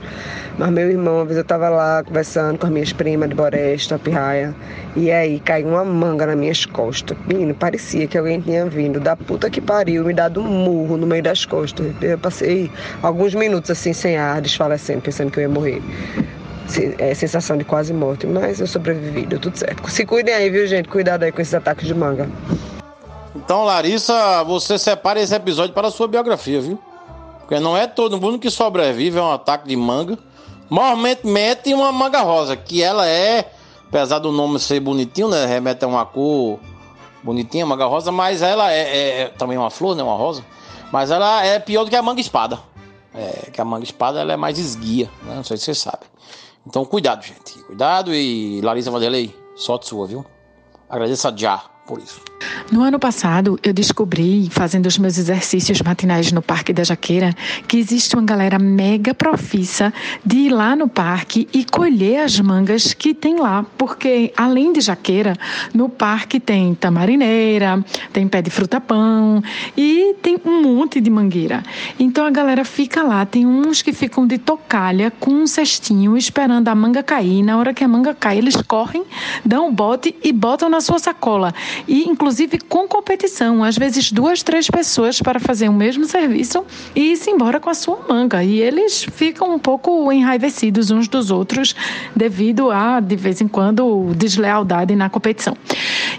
Mas 0.58 0.70
meu 0.70 0.90
irmão, 0.90 1.16
uma 1.16 1.24
vez 1.24 1.38
eu 1.38 1.44
tava 1.44 1.68
lá 1.68 2.02
conversando 2.02 2.58
com 2.58 2.66
as 2.66 2.72
minhas 2.72 2.92
primas 2.92 3.28
de 3.28 3.34
Boresta, 3.34 3.98
Pirraia, 3.98 4.54
e 4.94 5.10
aí 5.10 5.40
caiu 5.40 5.68
uma 5.68 5.84
manga 5.84 6.26
nas 6.26 6.36
minhas 6.36 6.66
costas. 6.66 7.16
Menino, 7.26 7.54
parecia 7.54 8.06
que 8.06 8.18
alguém 8.18 8.40
tinha 8.40 8.66
vindo 8.66 9.00
da 9.00 9.16
puta 9.16 9.48
que 9.48 9.60
pariu, 9.60 10.04
me 10.04 10.12
dado 10.12 10.40
um 10.40 10.44
murro 10.44 10.96
no 10.96 11.06
meio 11.06 11.22
das 11.22 11.46
costas. 11.46 11.86
Eu 12.02 12.18
passei 12.18 12.70
alguns 13.02 13.34
minutos 13.34 13.70
assim 13.70 13.92
sem 13.92 14.16
ar, 14.16 14.40
desfalecendo, 14.42 15.00
pensando 15.00 15.30
que 15.30 15.38
eu 15.38 15.42
ia 15.42 15.48
morrer. 15.48 15.80
É 16.98 17.14
sensação 17.14 17.56
de 17.56 17.64
quase 17.64 17.92
morte, 17.92 18.26
mas 18.26 18.60
eu 18.60 18.66
sobrevivi, 18.66 19.26
deu 19.26 19.38
tudo 19.38 19.56
certo. 19.56 19.90
Se 19.90 20.06
cuidem 20.06 20.34
aí, 20.34 20.48
viu, 20.48 20.66
gente? 20.66 20.88
Cuidado 20.88 21.22
aí 21.22 21.32
com 21.32 21.40
esses 21.40 21.54
ataques 21.54 21.86
de 21.86 21.94
manga. 21.94 22.28
Então, 23.34 23.64
Larissa, 23.64 24.42
você 24.44 24.78
separa 24.78 25.20
esse 25.20 25.34
episódio 25.34 25.74
para 25.74 25.88
a 25.88 25.90
sua 25.90 26.06
biografia, 26.06 26.60
viu? 26.60 26.78
Porque 27.40 27.58
não 27.58 27.76
é 27.76 27.86
todo 27.86 28.20
mundo 28.20 28.38
que 28.38 28.50
sobrevive 28.50 29.18
a 29.18 29.24
um 29.24 29.32
ataque 29.32 29.68
de 29.68 29.76
manga. 29.76 30.18
Normalmente 30.70 31.26
mete 31.26 31.72
uma 31.74 31.90
manga 31.92 32.20
rosa, 32.20 32.56
que 32.56 32.82
ela 32.82 33.06
é, 33.06 33.50
apesar 33.88 34.18
do 34.18 34.30
nome 34.32 34.58
ser 34.58 34.80
bonitinho, 34.80 35.28
né? 35.28 35.46
Remete 35.46 35.84
a 35.84 35.88
uma 35.88 36.04
cor 36.04 36.58
bonitinha, 37.22 37.64
manga 37.66 37.84
rosa, 37.86 38.10
mas 38.12 38.42
ela 38.42 38.72
é, 38.72 38.80
é- 38.80 39.20
é 39.22 39.28
também 39.28 39.56
uma 39.56 39.70
flor, 39.70 39.94
né? 39.94 40.02
Uma 40.02 40.16
rosa. 40.16 40.44
Mas 40.90 41.10
ela 41.10 41.44
é 41.44 41.58
pior 41.58 41.84
do 41.84 41.90
que 41.90 41.96
a 41.96 42.02
manga 42.02 42.20
espada. 42.20 42.58
É, 43.14 43.50
que 43.50 43.60
a 43.60 43.64
manga 43.64 43.84
espada 43.84 44.20
ela 44.20 44.32
é 44.32 44.36
mais 44.36 44.58
esguia, 44.58 45.10
né? 45.24 45.34
Não 45.36 45.44
sei 45.44 45.56
se 45.56 45.64
você 45.64 45.74
sabe. 45.74 46.04
Então, 46.66 46.84
cuidado, 46.84 47.22
gente. 47.22 47.58
Cuidado 47.64 48.14
e 48.14 48.60
Larissa 48.62 48.90
Vanderlei, 48.90 49.34
sorte 49.56 49.86
sua, 49.88 50.06
viu? 50.06 50.24
Agradeça 50.88 51.32
já 51.36 51.58
por 51.86 51.98
isso. 51.98 52.20
No 52.70 52.82
ano 52.82 52.98
passado, 52.98 53.58
eu 53.62 53.72
descobri, 53.72 54.48
fazendo 54.50 54.86
os 54.86 54.98
meus 54.98 55.18
exercícios 55.18 55.80
matinais 55.82 56.32
no 56.32 56.42
Parque 56.42 56.72
da 56.72 56.84
Jaqueira, 56.84 57.34
que 57.68 57.76
existe 57.76 58.14
uma 58.14 58.24
galera 58.24 58.58
mega 58.58 59.14
profissa 59.14 59.92
de 60.24 60.36
ir 60.36 60.50
lá 60.50 60.74
no 60.74 60.88
parque 60.88 61.48
e 61.52 61.64
colher 61.64 62.20
as 62.20 62.38
mangas 62.40 62.92
que 62.94 63.14
tem 63.14 63.38
lá. 63.38 63.64
Porque, 63.76 64.32
além 64.36 64.72
de 64.72 64.80
jaqueira, 64.80 65.36
no 65.72 65.88
parque 65.88 66.40
tem 66.40 66.74
tamarineira, 66.74 67.84
tem 68.12 68.26
pé 68.26 68.42
de 68.42 68.50
fruta-pão 68.50 69.42
e 69.76 70.14
tem 70.22 70.38
um 70.44 70.62
monte 70.62 71.00
de 71.00 71.10
mangueira. 71.10 71.62
Então 71.98 72.24
a 72.26 72.30
galera 72.30 72.64
fica 72.64 73.02
lá. 73.02 73.24
Tem 73.24 73.46
uns 73.46 73.82
que 73.82 73.92
ficam 73.92 74.26
de 74.26 74.38
tocalha 74.38 75.12
com 75.20 75.30
um 75.30 75.46
cestinho 75.46 76.16
esperando 76.16 76.68
a 76.68 76.74
manga 76.74 77.02
cair. 77.02 77.42
Na 77.42 77.58
hora 77.58 77.74
que 77.74 77.84
a 77.84 77.88
manga 77.88 78.14
cai, 78.14 78.38
eles 78.38 78.56
correm, 78.62 79.04
dão 79.44 79.68
um 79.68 79.74
bote 79.74 80.14
e 80.22 80.32
botam 80.32 80.68
na 80.68 80.80
sua 80.80 80.98
sacola. 80.98 81.54
E, 81.86 82.08
inclusive, 82.08 82.31
com 82.68 82.86
competição. 82.88 83.62
Às 83.64 83.76
vezes, 83.76 84.10
duas, 84.12 84.42
três 84.42 84.68
pessoas 84.68 85.20
para 85.20 85.40
fazer 85.40 85.68
o 85.68 85.72
mesmo 85.72 86.04
serviço 86.04 86.64
e 86.94 87.12
ir-se 87.12 87.30
embora 87.30 87.60
com 87.60 87.70
a 87.70 87.74
sua 87.74 88.00
manga. 88.08 88.42
E 88.42 88.60
eles 88.60 89.04
ficam 89.04 89.54
um 89.54 89.58
pouco 89.58 90.10
enraivecidos 90.12 90.90
uns 90.90 91.08
dos 91.08 91.30
outros 91.30 91.74
devido 92.14 92.70
a, 92.70 93.00
de 93.00 93.16
vez 93.16 93.40
em 93.40 93.48
quando, 93.48 94.12
deslealdade 94.16 94.94
na 94.96 95.08
competição. 95.08 95.56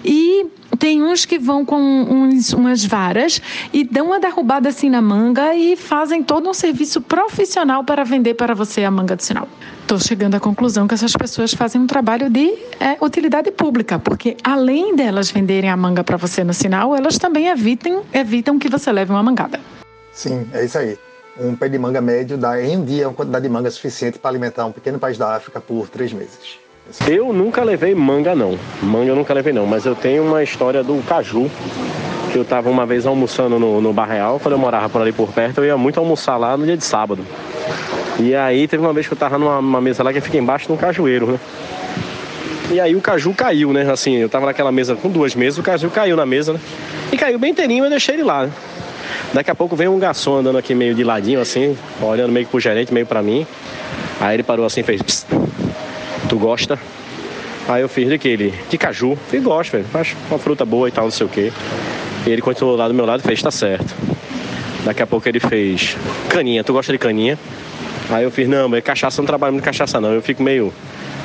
E 0.03 0.45
tem 0.78 1.04
uns 1.04 1.26
que 1.26 1.38
vão 1.38 1.66
com 1.66 1.80
uns, 1.80 2.54
umas 2.54 2.86
varas 2.86 3.42
e 3.72 3.84
dão 3.84 4.08
uma 4.08 4.20
derrubada 4.20 4.70
assim 4.70 4.90
na 4.90 5.02
manga 5.02 5.56
e 5.56 5.76
fazem 5.76 6.24
todo 6.24 6.50
um 6.50 6.54
serviço 6.54 7.02
profissional 7.02 7.84
para 7.84 8.04
vender 8.04 8.34
para 8.34 8.54
você 8.54 8.84
a 8.84 8.92
manga 8.92 9.16
do 9.16 9.24
sinal. 9.24 9.48
Estou 9.82 10.00
chegando 10.00 10.36
à 10.36 10.40
conclusão 10.40 10.88
que 10.88 10.94
essas 10.94 11.14
pessoas 11.14 11.54
fazem 11.54 11.82
um 11.82 11.88
trabalho 11.88 12.30
de 12.30 12.54
é, 12.80 12.98
utilidade 13.02 13.52
pública, 13.52 14.00
porque 14.00 14.38
além 14.44 14.96
delas 14.96 15.30
venderem 15.30 15.70
a 15.70 15.78
manga 15.78 16.04
para 16.04 16.18
você 16.18 16.44
no 16.44 16.54
sinal, 16.54 16.96
elas 16.96 17.18
também 17.18 17.48
evitem, 17.48 18.02
evitam 18.14 18.58
que 18.58 18.70
você 18.70 18.92
leve 18.92 19.12
uma 19.12 19.22
mangada. 19.22 19.60
Sim, 20.12 20.48
é 20.54 20.66
isso 20.66 20.78
aí. 20.78 20.98
Um 21.40 21.56
pé 21.56 21.68
de 21.68 21.80
manga 21.80 22.00
médio 22.00 22.38
dá 22.38 22.62
em 22.62 22.78
um 22.78 22.86
dia 22.86 23.08
uma 23.08 23.14
quantidade 23.16 23.44
de 23.44 23.50
manga 23.50 23.70
suficiente 23.72 24.20
para 24.20 24.30
alimentar 24.30 24.66
um 24.66 24.72
pequeno 24.72 25.00
país 25.00 25.18
da 25.18 25.36
África 25.36 25.60
por 25.60 25.90
três 25.90 26.14
meses. 26.14 26.62
Eu 27.08 27.34
nunca 27.34 27.64
levei 27.64 27.96
manga, 27.96 28.36
não. 28.36 28.58
Manga 28.82 29.08
eu 29.08 29.16
nunca 29.16 29.34
levei, 29.34 29.54
não. 29.54 29.66
Mas 29.66 29.86
eu 29.86 29.96
tenho 29.96 30.24
uma 30.24 30.44
história 30.44 30.84
do 30.84 31.02
caju. 31.08 31.50
Que 32.32 32.38
eu 32.38 32.46
tava 32.46 32.70
uma 32.70 32.86
vez 32.86 33.06
almoçando 33.06 33.60
no, 33.60 33.80
no 33.80 33.94
Bar 33.94 34.10
Real, 34.10 34.40
quando 34.40 34.54
eu 34.54 34.58
morava 34.58 34.90
por 34.90 35.02
ali 35.02 35.12
por 35.12 35.32
perto, 35.32 35.60
eu 35.60 35.66
ia 35.66 35.78
muito 35.78 36.00
almoçar 36.00 36.36
lá 36.36 36.58
no 36.58 36.66
dia 36.66 36.76
de 36.76 36.84
sábado. 36.84 37.24
E 38.20 38.34
aí 38.34 38.68
teve 38.68 38.84
uma 38.84 38.92
vez 38.92 39.08
que 39.08 39.14
eu 39.14 39.18
tava 39.18 39.38
numa, 39.38 39.80
mesa 39.80 40.02
lá 40.02 40.12
que 40.12 40.20
fiquei 40.20 40.40
embaixo 40.40 40.66
de 40.66 40.72
um 40.74 40.78
cajueiro, 40.78 41.28
né? 41.28 41.40
E 42.72 42.80
aí 42.80 42.96
o 42.96 43.02
caju 43.02 43.34
caiu, 43.36 43.72
né? 43.72 43.88
Assim, 43.92 44.16
eu 44.16 44.28
tava 44.28 44.48
naquela 44.48 44.72
mesa 44.72 44.96
com 44.96 45.10
duas 45.10 45.36
mesas, 45.36 45.60
o 45.60 45.64
caju 45.64 45.92
caiu 45.92 46.16
na 46.16 46.26
mesa, 46.26 46.54
né? 46.54 46.60
E 47.12 47.18
caiu 47.18 47.38
bem 47.38 47.52
inteirinho, 47.52 47.86
eu 47.86 47.90
deixei 47.90 48.16
ele 48.16 48.24
lá, 48.24 48.48
né? 48.48 48.52
Daqui 49.32 49.52
a 49.52 49.56
pouco 49.56 49.76
veio 49.76 49.92
um 49.92 50.00
garçom 50.00 50.38
andando 50.38 50.58
aqui 50.58 50.74
meio 50.74 50.96
de 50.96 51.04
ladinho, 51.04 51.40
assim, 51.40 51.78
olhando 52.02 52.32
meio 52.32 52.48
pro 52.48 52.60
gerente, 52.60 52.92
meio 52.92 53.06
pra 53.06 53.22
mim. 53.22 53.46
Aí 54.20 54.36
ele 54.36 54.44
parou 54.44 54.66
assim 54.66 54.82
e 54.82 54.84
fez. 54.84 55.02
"Psst, 55.04 55.28
Tu 56.30 56.38
gosta? 56.38 56.80
Aí 57.68 57.82
eu 57.82 57.90
fiz 57.90 58.10
de 58.10 58.18
que 58.18 58.28
ele? 58.28 58.54
De 58.70 58.78
caju. 58.78 59.18
Eu 59.32 59.42
gosto, 59.42 59.72
velho. 59.72 59.86
Acho 59.94 60.16
uma 60.30 60.40
fruta 60.40 60.66
boa 60.66 60.88
e 60.88 60.92
tal, 60.92 61.06
não 61.06 61.12
sei 61.12 61.26
o 61.26 61.30
quê. 61.30 61.52
E 62.26 62.30
ele 62.30 62.42
continuou 62.42 62.76
lá 62.76 62.88
do 62.88 62.94
meu 62.94 63.06
lado 63.06 63.22
e 63.22 63.24
fez, 63.24 63.42
tá 63.42 63.52
certo. 63.52 63.94
Daqui 64.84 65.02
a 65.02 65.08
pouco 65.08 65.28
ele 65.28 65.40
fez 65.40 65.96
caninha. 66.30 66.64
Tu 66.64 66.74
gosta 66.74 66.92
de 66.92 66.98
caninha? 66.98 67.38
Aí 68.10 68.24
eu 68.24 68.32
fiz, 68.32 68.48
não, 68.48 68.68
mas 68.68 68.84
cachaça 68.84 69.22
não 69.22 69.26
trabalho 69.26 69.54
muito 69.54 69.64
cachaça 69.64 70.00
não. 70.00 70.12
Eu 70.12 70.22
fico 70.22 70.44
meio, 70.44 70.74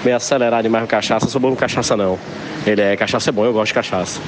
meio 0.04 0.16
acelerado 0.16 0.62
demais 0.62 0.84
com 0.84 0.88
cachaça, 0.88 1.26
sou 1.26 1.40
bom 1.40 1.50
com 1.50 1.56
cachaça 1.56 1.96
não. 1.96 2.18
Ele 2.66 2.80
é, 2.80 2.96
cachaça 2.96 3.30
é 3.30 3.32
bom, 3.32 3.44
eu 3.44 3.52
gosto 3.52 3.68
de 3.68 3.74
cachaça. 3.74 4.20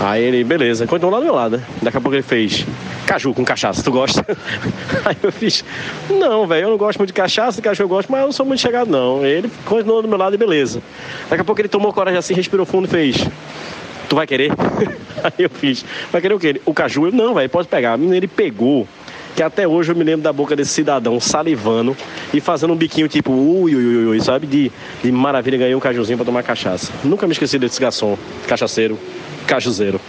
Aí 0.00 0.22
ele, 0.22 0.44
beleza, 0.44 0.86
continuou 0.86 1.14
lá 1.14 1.18
do 1.18 1.24
meu 1.24 1.34
lado, 1.34 1.56
né? 1.56 1.64
Daqui 1.82 1.96
a 1.96 2.00
pouco 2.00 2.14
ele 2.14 2.22
fez 2.22 2.64
caju 3.04 3.34
com 3.34 3.44
cachaça, 3.44 3.82
tu 3.82 3.90
gosta? 3.90 4.24
Aí 5.04 5.16
eu 5.22 5.32
fiz, 5.32 5.64
não, 6.10 6.46
velho, 6.46 6.66
eu 6.66 6.70
não 6.70 6.76
gosto 6.76 6.98
muito 6.98 7.08
de 7.08 7.14
cachaça, 7.14 7.60
caju 7.60 7.82
eu 7.82 7.88
gosto, 7.88 8.12
mas 8.12 8.20
eu 8.20 8.26
não 8.26 8.32
sou 8.32 8.46
muito 8.46 8.60
chegado, 8.60 8.88
não. 8.90 9.24
Ele 9.24 9.50
continuou 9.64 10.02
do 10.02 10.08
meu 10.08 10.18
lado 10.18 10.34
e 10.34 10.38
beleza. 10.38 10.80
Daqui 11.28 11.42
a 11.42 11.44
pouco 11.44 11.60
ele 11.60 11.68
tomou 11.68 11.92
coragem 11.92 12.18
assim, 12.18 12.34
respirou 12.34 12.64
fundo 12.64 12.86
e 12.86 12.88
fez. 12.88 13.26
Tu 14.08 14.14
vai 14.14 14.26
querer? 14.26 14.52
Aí 15.24 15.44
eu 15.44 15.50
fiz, 15.50 15.84
vai 16.12 16.20
querer 16.20 16.34
o 16.34 16.38
quê? 16.38 16.60
O 16.64 16.72
caju? 16.72 17.06
Eu, 17.06 17.12
não, 17.12 17.34
velho, 17.34 17.50
pode 17.50 17.66
pegar. 17.66 17.96
Menino, 17.98 18.14
ele 18.14 18.28
pegou, 18.28 18.86
que 19.38 19.42
até 19.44 19.68
hoje 19.68 19.92
eu 19.92 19.94
me 19.94 20.02
lembro 20.02 20.20
da 20.20 20.32
boca 20.32 20.56
desse 20.56 20.72
cidadão 20.72 21.20
salivando 21.20 21.96
e 22.34 22.40
fazendo 22.40 22.72
um 22.72 22.76
biquinho 22.76 23.06
tipo, 23.06 23.30
ui, 23.30 23.72
ui, 23.72 23.96
ui, 23.96 24.06
ui 24.06 24.20
sabe? 24.20 24.48
De, 24.48 24.72
de 25.00 25.12
maravilha, 25.12 25.56
ganhei 25.56 25.76
um 25.76 25.80
cajuzinho 25.80 26.18
pra 26.18 26.26
tomar 26.26 26.42
cachaça. 26.42 26.92
Nunca 27.04 27.24
me 27.24 27.30
esqueci 27.34 27.56
desse 27.56 27.80
garçom, 27.80 28.18
cachaceiro, 28.48 28.98
cajuzeiro. 29.46 30.00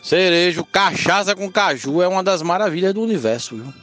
Cerejo, 0.00 0.64
cachaça 0.64 1.34
com 1.34 1.50
caju 1.50 2.00
é 2.02 2.06
uma 2.06 2.22
das 2.22 2.40
maravilhas 2.40 2.94
do 2.94 3.02
universo, 3.02 3.56
viu? 3.56 3.74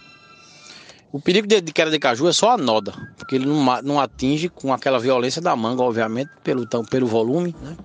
O 1.11 1.19
perigo 1.19 1.45
de, 1.45 1.59
de 1.59 1.73
queda 1.73 1.91
de 1.91 1.99
caju 1.99 2.29
é 2.29 2.31
só 2.31 2.51
a 2.51 2.57
noda, 2.57 2.93
porque 3.17 3.35
ele 3.35 3.45
não, 3.45 3.81
não 3.81 3.99
atinge 3.99 4.47
com 4.47 4.71
aquela 4.71 4.97
violência 4.97 5.41
da 5.41 5.53
manga, 5.57 5.83
obviamente, 5.83 6.31
pelo, 6.41 6.65
pelo 6.89 7.05
volume, 7.05 7.53
né? 7.61 7.75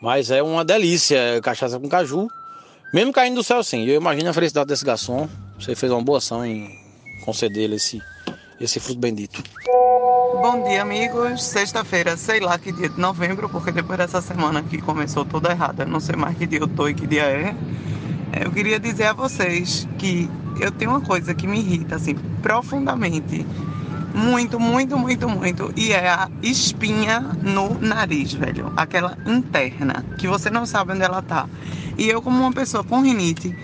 Mas 0.00 0.30
é 0.30 0.40
uma 0.40 0.64
delícia, 0.64 1.16
é 1.18 1.40
cachaça 1.40 1.80
com 1.80 1.88
caju. 1.88 2.28
Mesmo 2.94 3.12
caindo 3.12 3.34
do 3.34 3.42
céu, 3.42 3.64
sim. 3.64 3.84
Eu 3.86 3.96
imagino 3.96 4.30
a 4.30 4.32
felicidade 4.32 4.68
desse 4.68 4.84
garçom. 4.84 5.28
Você 5.62 5.76
fez 5.76 5.92
uma 5.92 6.02
boa 6.02 6.18
ação 6.18 6.44
em 6.44 6.76
conceder 7.24 7.70
esse, 7.70 8.02
esse 8.60 8.80
fruto 8.80 8.98
bendito. 8.98 9.44
Bom 10.42 10.64
dia, 10.64 10.82
amigos. 10.82 11.40
Sexta-feira, 11.40 12.16
sei 12.16 12.40
lá 12.40 12.58
que 12.58 12.72
dia 12.72 12.88
de 12.88 12.98
novembro, 12.98 13.48
porque 13.48 13.70
depois 13.70 13.96
dessa 13.96 14.20
semana 14.20 14.60
que 14.64 14.82
começou 14.82 15.24
toda 15.24 15.52
errada, 15.52 15.84
não 15.84 16.00
sei 16.00 16.16
mais 16.16 16.36
que 16.36 16.48
dia 16.48 16.58
eu 16.58 16.66
tô 16.66 16.88
e 16.88 16.94
que 16.94 17.06
dia 17.06 17.22
é. 17.22 17.54
Eu 18.44 18.50
queria 18.50 18.80
dizer 18.80 19.04
a 19.04 19.12
vocês 19.12 19.86
que 19.98 20.28
eu 20.60 20.72
tenho 20.72 20.90
uma 20.90 21.00
coisa 21.00 21.32
que 21.32 21.46
me 21.46 21.60
irrita, 21.60 21.94
assim, 21.94 22.16
profundamente. 22.42 23.46
Muito, 24.12 24.58
muito, 24.58 24.98
muito, 24.98 25.28
muito. 25.28 25.72
E 25.76 25.92
é 25.92 26.08
a 26.08 26.28
espinha 26.42 27.20
no 27.20 27.78
nariz, 27.78 28.32
velho. 28.32 28.72
Aquela 28.76 29.16
interna, 29.26 30.04
que 30.18 30.26
você 30.26 30.50
não 30.50 30.66
sabe 30.66 30.92
onde 30.92 31.04
ela 31.04 31.22
tá. 31.22 31.48
E 31.96 32.08
eu, 32.08 32.20
como 32.20 32.40
uma 32.40 32.52
pessoa 32.52 32.82
com 32.82 33.00
rinite, 33.00 33.54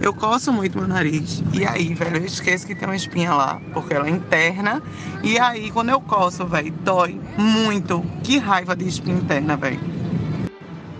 eu 0.00 0.12
coço 0.12 0.52
muito 0.52 0.78
meu 0.78 0.86
nariz. 0.86 1.42
E 1.52 1.66
aí, 1.66 1.94
velho, 1.94 2.18
eu 2.18 2.24
esqueço 2.24 2.66
que 2.66 2.74
tem 2.74 2.86
uma 2.86 2.96
espinha 2.96 3.32
lá, 3.32 3.60
porque 3.72 3.94
ela 3.94 4.06
é 4.06 4.10
interna. 4.10 4.82
E 5.22 5.38
aí, 5.38 5.70
quando 5.70 5.90
eu 5.90 6.00
coço, 6.00 6.46
velho, 6.46 6.72
dói 6.84 7.20
muito. 7.36 8.04
Que 8.22 8.38
raiva 8.38 8.76
de 8.76 8.86
espinha 8.86 9.16
interna, 9.16 9.56
velho. 9.56 9.80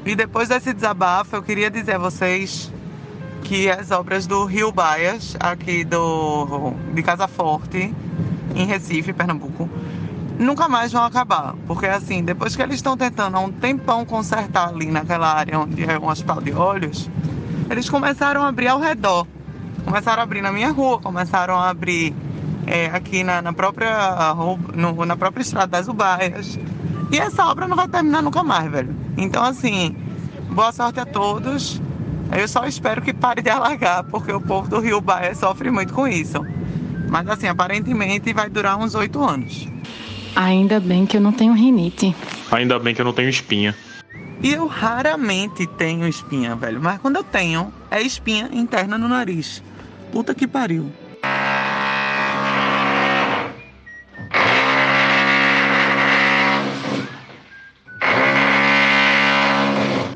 E 0.04 0.14
depois 0.14 0.48
desse 0.48 0.72
desabafo, 0.72 1.36
eu 1.36 1.42
queria 1.42 1.70
dizer 1.70 1.96
a 1.96 1.98
vocês 1.98 2.72
que 3.42 3.70
as 3.70 3.90
obras 3.90 4.26
do 4.26 4.44
Rio 4.44 4.72
Baias, 4.72 5.36
aqui 5.38 5.84
do 5.84 6.72
de 6.94 7.02
Casa 7.02 7.28
Forte, 7.28 7.94
em 8.54 8.66
Recife, 8.66 9.12
Pernambuco, 9.12 9.68
nunca 10.38 10.68
mais 10.68 10.92
vão 10.92 11.04
acabar. 11.04 11.54
Porque 11.66 11.86
assim, 11.86 12.24
depois 12.24 12.56
que 12.56 12.62
eles 12.62 12.76
estão 12.76 12.96
tentando 12.96 13.36
há 13.36 13.40
um 13.40 13.52
tempão 13.52 14.04
consertar 14.04 14.68
ali 14.68 14.86
naquela 14.86 15.32
área 15.32 15.58
onde 15.58 15.84
é 15.84 15.98
um 15.98 16.08
hospital 16.08 16.40
de 16.40 16.52
olhos, 16.52 17.10
eles 17.70 17.88
começaram 17.88 18.42
a 18.42 18.48
abrir 18.48 18.68
ao 18.68 18.80
redor. 18.80 19.26
começaram 19.84 20.20
a 20.20 20.22
abrir 20.24 20.40
na 20.42 20.50
minha 20.50 20.70
rua, 20.72 20.98
começaram 20.98 21.54
a 21.56 21.68
abrir 21.70 22.12
é, 22.66 22.86
aqui 22.86 23.22
na, 23.22 23.40
na 23.40 23.52
própria 23.52 24.32
ru- 24.32 24.58
no- 24.74 25.06
na 25.06 25.16
própria 25.16 25.42
estrada 25.42 25.68
das 25.68 25.86
Ubaias. 25.86 26.58
E 27.12 27.18
essa 27.18 27.46
obra 27.46 27.68
não 27.68 27.76
vai 27.76 27.86
terminar 27.86 28.20
nunca 28.22 28.42
mais, 28.42 28.68
velho. 28.70 28.92
Então, 29.16 29.44
assim, 29.44 29.94
boa 30.50 30.72
sorte 30.72 30.98
a 30.98 31.06
todos. 31.06 31.80
Eu 32.36 32.48
só 32.48 32.66
espero 32.66 33.00
que 33.00 33.12
pare 33.14 33.40
de 33.42 33.48
alagar, 33.50 34.02
porque 34.02 34.32
o 34.32 34.40
povo 34.40 34.68
do 34.68 34.80
Rio 34.80 35.00
Baia 35.00 35.32
sofre 35.36 35.70
muito 35.70 35.92
com 35.94 36.08
isso. 36.08 36.44
Mas, 37.08 37.28
assim, 37.28 37.46
aparentemente 37.46 38.32
vai 38.32 38.50
durar 38.50 38.76
uns 38.76 38.96
oito 38.96 39.22
anos. 39.22 39.68
Ainda 40.34 40.80
bem 40.80 41.06
que 41.06 41.16
eu 41.16 41.20
não 41.20 41.30
tenho 41.30 41.52
rinite. 41.52 42.12
Ainda 42.50 42.76
bem 42.80 42.92
que 42.92 43.00
eu 43.00 43.04
não 43.04 43.12
tenho 43.12 43.28
espinha. 43.28 43.72
E 44.42 44.52
eu 44.52 44.66
raramente 44.66 45.66
tenho 45.66 46.06
espinha, 46.06 46.54
velho. 46.54 46.80
Mas 46.80 47.00
quando 47.00 47.16
eu 47.16 47.24
tenho, 47.24 47.72
é 47.90 48.02
espinha 48.02 48.48
interna 48.52 48.98
no 48.98 49.08
nariz. 49.08 49.62
Puta 50.12 50.34
que 50.34 50.46
pariu. 50.46 50.90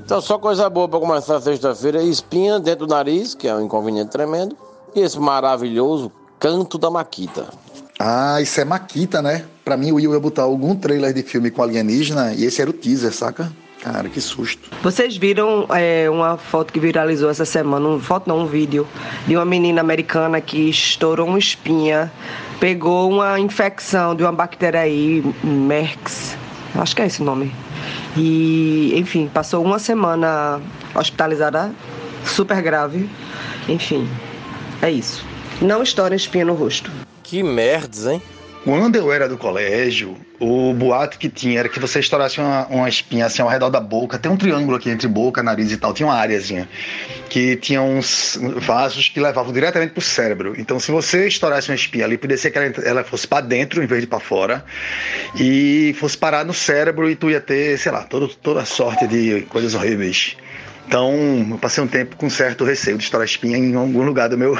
Então, 0.04 0.20
só 0.20 0.38
coisa 0.38 0.68
boa 0.68 0.88
para 0.88 0.98
começar 0.98 1.36
a 1.36 1.40
sexta-feira: 1.40 2.02
espinha 2.02 2.58
dentro 2.58 2.84
do 2.86 2.90
nariz, 2.90 3.34
que 3.34 3.46
é 3.46 3.54
um 3.54 3.64
inconveniente 3.64 4.10
tremendo, 4.10 4.56
e 4.94 5.00
esse 5.00 5.18
maravilhoso 5.20 6.10
canto 6.38 6.76
da 6.76 6.90
Maquita. 6.90 7.46
Ah, 7.96 8.40
isso 8.40 8.60
é 8.60 8.64
Maquita, 8.64 9.22
né? 9.22 9.44
Pra 9.64 9.76
mim, 9.76 9.92
o 9.92 9.94
Will 9.96 10.12
ia 10.12 10.18
botar 10.18 10.42
algum 10.42 10.74
trailer 10.74 11.14
de 11.14 11.22
filme 11.22 11.50
com 11.50 11.62
alienígena 11.62 12.34
e 12.34 12.44
esse 12.44 12.60
era 12.60 12.68
o 12.68 12.72
teaser, 12.72 13.12
saca? 13.12 13.52
Cara, 13.80 14.08
que 14.10 14.20
susto. 14.20 14.70
Vocês 14.82 15.16
viram 15.16 15.66
é, 15.70 16.08
uma 16.10 16.36
foto 16.36 16.70
que 16.72 16.78
viralizou 16.78 17.30
essa 17.30 17.46
semana, 17.46 17.88
uma 17.88 18.00
foto 18.00 18.28
não, 18.28 18.40
um 18.40 18.46
vídeo, 18.46 18.86
de 19.26 19.36
uma 19.36 19.44
menina 19.44 19.80
americana 19.80 20.38
que 20.40 20.68
estourou 20.68 21.26
uma 21.26 21.38
espinha, 21.38 22.12
pegou 22.58 23.10
uma 23.10 23.40
infecção 23.40 24.14
de 24.14 24.22
uma 24.22 24.32
bactéria 24.32 24.80
aí, 24.80 25.24
Merx, 25.42 26.36
acho 26.74 26.94
que 26.94 27.00
é 27.00 27.06
esse 27.06 27.22
o 27.22 27.24
nome. 27.24 27.52
E, 28.16 28.92
enfim, 28.96 29.30
passou 29.32 29.64
uma 29.64 29.78
semana 29.78 30.60
hospitalizada, 30.94 31.72
super 32.24 32.60
grave. 32.60 33.08
Enfim, 33.66 34.06
é 34.82 34.90
isso. 34.90 35.24
Não 35.62 35.82
estoura 35.82 36.14
espinha 36.14 36.44
no 36.44 36.54
rosto. 36.54 36.90
Que 37.22 37.42
merdas, 37.42 38.06
hein? 38.06 38.20
Quando 38.62 38.96
eu 38.96 39.10
era 39.10 39.26
do 39.26 39.38
colégio, 39.38 40.16
o 40.38 40.74
boato 40.74 41.18
que 41.18 41.30
tinha 41.30 41.60
era 41.60 41.68
que 41.68 41.80
você 41.80 41.98
estourasse 41.98 42.38
uma, 42.38 42.66
uma 42.66 42.88
espinha 42.88 43.24
assim 43.24 43.40
ao 43.40 43.48
redor 43.48 43.70
da 43.70 43.80
boca. 43.80 44.18
Tem 44.18 44.30
um 44.30 44.36
triângulo 44.36 44.76
aqui 44.76 44.90
entre 44.90 45.08
boca, 45.08 45.42
nariz 45.42 45.72
e 45.72 45.78
tal. 45.78 45.94
Tinha 45.94 46.06
uma 46.06 46.14
áreazinha 46.14 46.68
que 47.30 47.56
tinha 47.56 47.80
uns 47.80 48.38
vasos 48.56 49.08
que 49.08 49.18
levavam 49.18 49.50
diretamente 49.50 49.94
pro 49.94 50.02
cérebro. 50.02 50.54
Então, 50.58 50.78
se 50.78 50.90
você 50.90 51.26
estourasse 51.26 51.70
uma 51.70 51.74
espinha 51.74 52.04
ali, 52.04 52.18
podia 52.18 52.36
ser 52.36 52.50
que 52.50 52.58
ela, 52.58 52.66
ela 52.84 53.04
fosse 53.04 53.26
para 53.26 53.46
dentro 53.46 53.82
em 53.82 53.86
vez 53.86 54.02
de 54.02 54.06
para 54.06 54.20
fora 54.20 54.62
e 55.34 55.94
fosse 55.98 56.18
parar 56.18 56.44
no 56.44 56.52
cérebro 56.52 57.08
e 57.08 57.16
tu 57.16 57.30
ia 57.30 57.40
ter, 57.40 57.78
sei 57.78 57.92
lá, 57.92 58.02
todo, 58.02 58.28
toda 58.28 58.64
sorte 58.66 59.06
de 59.06 59.42
coisas 59.48 59.74
horríveis. 59.74 60.36
Então, 60.90 61.14
eu 61.48 61.56
passei 61.56 61.84
um 61.84 61.86
tempo 61.86 62.16
com 62.16 62.28
certo 62.28 62.64
receio 62.64 62.98
de 62.98 63.04
estourar 63.04 63.24
espinha 63.24 63.56
em 63.56 63.76
algum 63.76 64.02
lugar 64.02 64.28
do 64.28 64.36
meu. 64.36 64.58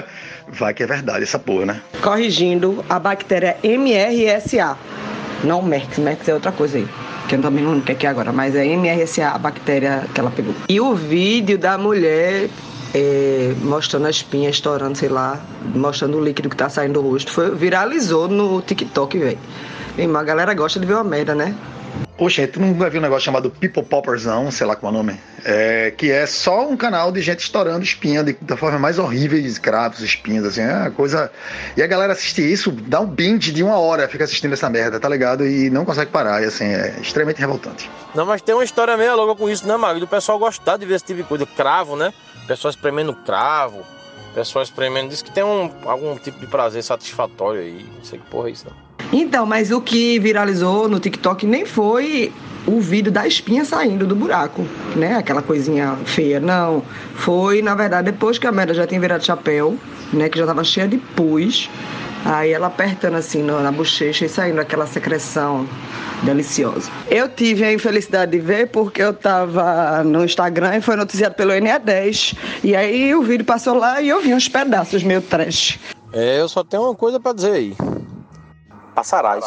Vai 0.46 0.74
que 0.74 0.82
é 0.82 0.86
verdade 0.86 1.22
essa 1.22 1.38
porra, 1.38 1.64
né? 1.64 1.80
Corrigindo, 2.02 2.84
a 2.86 2.98
bactéria 2.98 3.56
MRSA. 3.64 4.76
Não 5.42 5.62
Merx, 5.62 5.96
Merx 5.96 6.28
é 6.28 6.34
outra 6.34 6.52
coisa 6.52 6.76
aí. 6.76 6.86
Que 7.26 7.36
eu 7.36 7.40
também 7.40 7.64
não 7.64 7.80
quero 7.80 7.96
aqui 7.96 8.06
agora, 8.06 8.30
mas 8.30 8.54
é 8.54 8.66
MRSA 8.66 9.28
a 9.28 9.38
bactéria 9.38 10.04
que 10.12 10.20
ela 10.20 10.30
pegou. 10.30 10.54
E 10.68 10.78
o 10.78 10.94
vídeo 10.94 11.56
da 11.56 11.78
mulher 11.78 12.50
é, 12.92 13.54
mostrando 13.62 14.06
a 14.06 14.10
espinha 14.10 14.50
estourando, 14.50 14.98
sei 14.98 15.08
lá, 15.08 15.40
mostrando 15.74 16.18
o 16.18 16.22
líquido 16.22 16.50
que 16.50 16.56
tá 16.56 16.68
saindo 16.68 17.00
do 17.00 17.08
rosto, 17.08 17.32
foi, 17.32 17.54
viralizou 17.54 18.28
no 18.28 18.60
TikTok, 18.60 19.18
velho. 19.18 19.38
A 20.14 20.22
galera 20.22 20.52
gosta 20.52 20.78
de 20.78 20.84
ver 20.84 20.92
uma 20.92 21.04
merda, 21.04 21.34
né? 21.34 21.54
Poxa, 22.20 22.46
tu 22.46 22.60
nunca 22.60 22.90
viu 22.90 23.00
um 23.00 23.02
negócio 23.02 23.24
chamado 23.24 23.50
People 23.50 23.82
Popperzão, 23.82 24.50
sei 24.50 24.66
lá 24.66 24.76
qual 24.76 24.92
é 24.92 24.94
o 24.94 24.98
nome? 24.98 25.18
É, 25.42 25.90
que 25.90 26.10
é 26.12 26.26
só 26.26 26.68
um 26.68 26.76
canal 26.76 27.10
de 27.10 27.22
gente 27.22 27.40
estourando 27.40 27.82
espinha 27.82 28.22
de, 28.22 28.34
da 28.42 28.58
forma 28.58 28.78
mais 28.78 28.98
horrível, 28.98 29.42
cravos, 29.62 30.00
espinhos, 30.00 30.44
assim, 30.44 30.60
é 30.60 30.70
uma 30.70 30.90
coisa. 30.90 31.32
E 31.78 31.82
a 31.82 31.86
galera 31.86 32.12
assiste 32.12 32.42
isso, 32.42 32.70
dá 32.72 33.00
um 33.00 33.06
binge 33.06 33.50
de 33.50 33.62
uma 33.62 33.78
hora, 33.78 34.06
fica 34.06 34.24
assistindo 34.24 34.52
essa 34.52 34.68
merda, 34.68 35.00
tá 35.00 35.08
ligado? 35.08 35.46
E 35.46 35.70
não 35.70 35.86
consegue 35.86 36.10
parar, 36.10 36.42
e 36.42 36.44
assim, 36.44 36.66
é 36.66 36.94
extremamente 37.00 37.40
revoltante. 37.40 37.90
Não, 38.14 38.26
mas 38.26 38.42
tem 38.42 38.54
uma 38.54 38.64
história 38.64 38.94
meio 38.98 39.16
louca 39.16 39.34
com 39.34 39.48
isso, 39.48 39.66
né, 39.66 39.74
Magno? 39.78 40.00
Do 40.00 40.06
pessoal 40.06 40.38
gostar 40.38 40.76
de 40.76 40.84
ver 40.84 40.96
esse 40.96 41.06
tipo 41.06 41.22
de 41.22 41.26
coisa. 41.26 41.46
Cravo, 41.46 41.96
né? 41.96 42.12
Pessoal 42.46 42.68
espremendo 42.68 43.14
cravo. 43.14 43.82
Pessoal 44.34 44.62
espremendo. 44.62 45.08
Diz 45.08 45.22
que 45.22 45.30
tem 45.30 45.42
um, 45.42 45.72
algum 45.86 46.18
tipo 46.18 46.38
de 46.38 46.46
prazer 46.46 46.84
satisfatório 46.84 47.62
aí. 47.62 47.88
Não 47.96 48.04
sei 48.04 48.18
que 48.18 48.26
porra 48.26 48.48
é 48.48 48.52
isso, 48.52 48.66
não. 48.68 48.89
Então, 49.12 49.44
mas 49.44 49.70
o 49.70 49.80
que 49.80 50.18
viralizou 50.18 50.88
no 50.88 51.00
TikTok 51.00 51.46
nem 51.46 51.66
foi 51.66 52.32
o 52.66 52.80
vídeo 52.80 53.10
da 53.10 53.26
espinha 53.26 53.64
saindo 53.64 54.06
do 54.06 54.14
buraco, 54.14 54.64
né? 54.94 55.16
Aquela 55.16 55.42
coisinha 55.42 55.96
feia, 56.04 56.38
não. 56.38 56.82
Foi, 57.14 57.62
na 57.62 57.74
verdade, 57.74 58.10
depois 58.10 58.38
que 58.38 58.46
a 58.46 58.52
merda 58.52 58.74
já 58.74 58.86
tinha 58.86 59.00
virado 59.00 59.24
chapéu, 59.24 59.76
né? 60.12 60.28
Que 60.28 60.38
já 60.38 60.46
tava 60.46 60.62
cheia 60.62 60.86
de 60.86 60.98
pus. 60.98 61.68
Aí 62.24 62.52
ela 62.52 62.66
apertando 62.66 63.14
assim 63.14 63.42
na, 63.42 63.72
bochecha 63.72 64.26
e 64.26 64.28
saindo 64.28 64.60
aquela 64.60 64.86
secreção 64.86 65.66
deliciosa. 66.22 66.90
Eu 67.10 67.28
tive 67.30 67.64
a 67.64 67.72
infelicidade 67.72 68.32
de 68.32 68.38
ver 68.38 68.68
porque 68.68 69.02
eu 69.02 69.14
tava 69.14 70.04
no 70.04 70.22
Instagram 70.22 70.76
e 70.76 70.80
foi 70.82 70.96
noticiado 70.96 71.34
pelo 71.34 71.52
NE10. 71.52 72.36
E 72.62 72.76
aí 72.76 73.14
o 73.14 73.22
vídeo 73.22 73.44
passou 73.44 73.74
lá 73.74 74.02
e 74.02 74.10
eu 74.10 74.20
vi 74.20 74.34
uns 74.34 74.48
pedaços 74.48 75.02
meio 75.02 75.22
trash. 75.22 75.78
É, 76.12 76.40
eu 76.40 76.48
só 76.48 76.62
tenho 76.62 76.82
uma 76.82 76.94
coisa 76.94 77.18
pra 77.18 77.32
dizer 77.32 77.52
aí. 77.52 77.76
Passarás. 79.00 79.46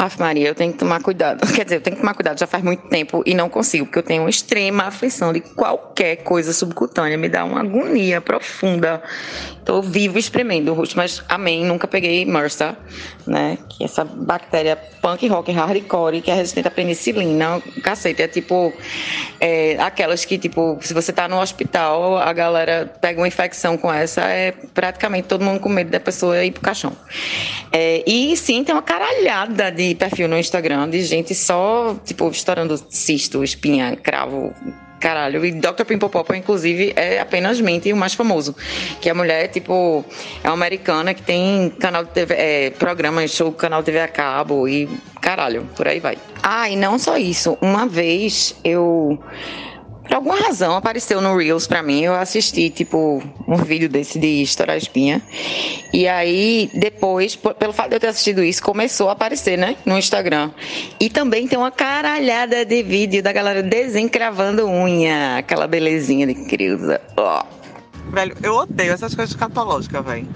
Aff, 0.00 0.18
Maria, 0.18 0.48
eu 0.48 0.54
tenho 0.54 0.72
que 0.72 0.78
tomar 0.78 1.02
cuidado. 1.02 1.46
Quer 1.52 1.62
dizer, 1.64 1.76
eu 1.76 1.80
tenho 1.82 1.96
que 1.96 2.00
tomar 2.00 2.14
cuidado 2.14 2.38
já 2.38 2.46
faz 2.46 2.64
muito 2.64 2.88
tempo 2.88 3.22
e 3.26 3.34
não 3.34 3.50
consigo, 3.50 3.84
porque 3.84 3.98
eu 3.98 4.02
tenho 4.02 4.22
uma 4.22 4.30
extrema 4.30 4.84
aflição 4.84 5.30
de 5.30 5.40
qualquer 5.40 6.16
coisa 6.22 6.54
subcutânea. 6.54 7.18
Me 7.18 7.28
dá 7.28 7.44
uma 7.44 7.60
agonia 7.60 8.18
profunda. 8.18 9.02
Tô 9.62 9.82
vivo 9.82 10.18
espremendo 10.18 10.72
rosto, 10.72 10.96
mas 10.96 11.22
amém, 11.28 11.66
nunca 11.66 11.86
peguei 11.86 12.24
MRSA, 12.24 12.78
né? 13.26 13.58
Que 13.68 13.84
é 13.84 13.86
essa 13.86 14.02
bactéria 14.02 14.74
punk 15.02 15.28
rock 15.28 15.52
hardcore 15.52 16.22
que 16.22 16.30
é 16.30 16.34
resistente 16.34 16.66
à 16.66 16.70
penicilina. 16.70 17.60
Cacete, 17.82 18.22
é 18.22 18.28
tipo 18.28 18.72
é, 19.38 19.76
aquelas 19.80 20.24
que, 20.24 20.38
tipo, 20.38 20.78
se 20.80 20.94
você 20.94 21.12
tá 21.12 21.28
no 21.28 21.38
hospital, 21.38 22.16
a 22.16 22.32
galera 22.32 22.90
pega 23.02 23.20
uma 23.20 23.28
infecção 23.28 23.76
com 23.76 23.92
essa, 23.92 24.22
é 24.22 24.52
praticamente 24.72 25.28
todo 25.28 25.44
mundo 25.44 25.60
com 25.60 25.68
medo 25.68 25.90
da 25.90 26.00
pessoa 26.00 26.42
ir 26.42 26.52
pro 26.52 26.62
caixão. 26.62 26.96
É, 27.70 28.02
e 28.06 28.34
sim, 28.36 28.64
tem 28.64 28.74
uma 28.74 28.82
caralhada 28.82 29.70
de 29.70 29.89
perfil 29.94 30.28
no 30.28 30.38
Instagram 30.38 30.88
de 30.88 31.02
gente 31.02 31.34
só, 31.34 31.96
tipo, 32.04 32.28
estourando 32.30 32.80
cisto, 32.88 33.42
espinha, 33.44 33.96
cravo, 33.96 34.54
caralho. 35.00 35.44
E 35.44 35.52
Dr. 35.52 35.84
Pimpopopo, 35.86 36.34
inclusive, 36.34 36.92
é 36.94 37.18
apenas 37.18 37.60
mente 37.60 37.92
o 37.92 37.96
mais 37.96 38.14
famoso. 38.14 38.54
Que 39.00 39.08
a 39.08 39.14
mulher, 39.14 39.48
tipo, 39.48 40.04
é 40.44 40.48
uma 40.48 40.54
americana 40.54 41.14
que 41.14 41.22
tem 41.22 41.70
canal 41.80 42.04
de 42.04 42.10
TV, 42.10 42.34
é, 42.34 42.70
programa, 42.70 43.26
show, 43.26 43.50
canal 43.52 43.80
de 43.80 43.86
TV 43.86 44.00
a 44.00 44.08
cabo 44.08 44.68
e 44.68 44.88
caralho, 45.20 45.66
por 45.74 45.88
aí 45.88 45.98
vai. 45.98 46.18
Ah, 46.42 46.68
e 46.68 46.76
não 46.76 46.98
só 46.98 47.16
isso. 47.16 47.56
Uma 47.60 47.86
vez 47.86 48.54
eu. 48.62 49.18
Por 50.10 50.16
alguma 50.16 50.34
razão 50.40 50.74
apareceu 50.74 51.20
no 51.20 51.36
Reels 51.36 51.68
pra 51.68 51.84
mim. 51.84 52.00
Eu 52.00 52.16
assisti, 52.16 52.68
tipo, 52.68 53.22
um 53.46 53.54
vídeo 53.54 53.88
desse 53.88 54.18
de 54.18 54.42
estourar 54.42 54.76
espinha. 54.76 55.22
E 55.92 56.08
aí, 56.08 56.68
depois, 56.74 57.36
pelo 57.36 57.72
fato 57.72 57.90
de 57.90 57.94
eu 57.94 58.00
ter 58.00 58.08
assistido 58.08 58.42
isso, 58.42 58.60
começou 58.60 59.08
a 59.08 59.12
aparecer, 59.12 59.56
né? 59.56 59.76
No 59.86 59.96
Instagram. 59.96 60.50
E 60.98 61.08
também 61.08 61.46
tem 61.46 61.56
uma 61.56 61.70
caralhada 61.70 62.64
de 62.64 62.82
vídeo 62.82 63.22
da 63.22 63.32
galera 63.32 63.62
desencravando 63.62 64.66
unha. 64.66 65.36
Aquela 65.36 65.68
belezinha 65.68 66.26
de 66.26 66.34
criança. 66.34 67.00
Ó. 67.16 67.44
Velho, 68.12 68.36
eu 68.42 68.56
odeio 68.56 68.92
essas 68.92 69.14
coisas 69.14 69.32
escatológicas, 69.32 70.04
velho. 70.04 70.26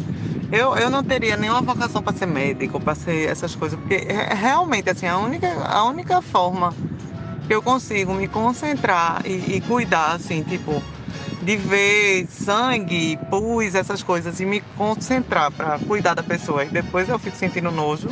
Eu, 0.52 0.76
eu 0.76 0.88
não 0.88 1.02
teria 1.02 1.36
nenhuma 1.36 1.62
vocação 1.62 2.00
para 2.00 2.16
ser 2.16 2.26
médico, 2.26 2.78
para 2.78 2.94
ser 2.94 3.28
essas 3.28 3.56
coisas, 3.56 3.76
porque 3.76 4.06
é- 4.06 4.34
realmente, 4.34 4.88
assim, 4.88 5.08
a 5.08 5.18
única, 5.18 5.48
a 5.64 5.82
única 5.84 6.22
forma 6.22 6.72
eu 7.48 7.62
consigo 7.62 8.14
me 8.14 8.26
concentrar 8.28 9.22
e, 9.24 9.56
e 9.56 9.60
cuidar, 9.62 10.12
assim, 10.12 10.42
tipo, 10.42 10.82
de 11.42 11.56
ver 11.56 12.26
sangue, 12.28 13.18
pus, 13.30 13.74
essas 13.74 14.02
coisas, 14.02 14.40
e 14.40 14.46
me 14.46 14.60
concentrar 14.76 15.50
para 15.52 15.78
cuidar 15.80 16.14
da 16.14 16.22
pessoa, 16.22 16.64
e 16.64 16.70
depois 16.70 17.08
eu 17.08 17.18
fico 17.18 17.36
sentindo 17.36 17.70
nojo, 17.70 18.08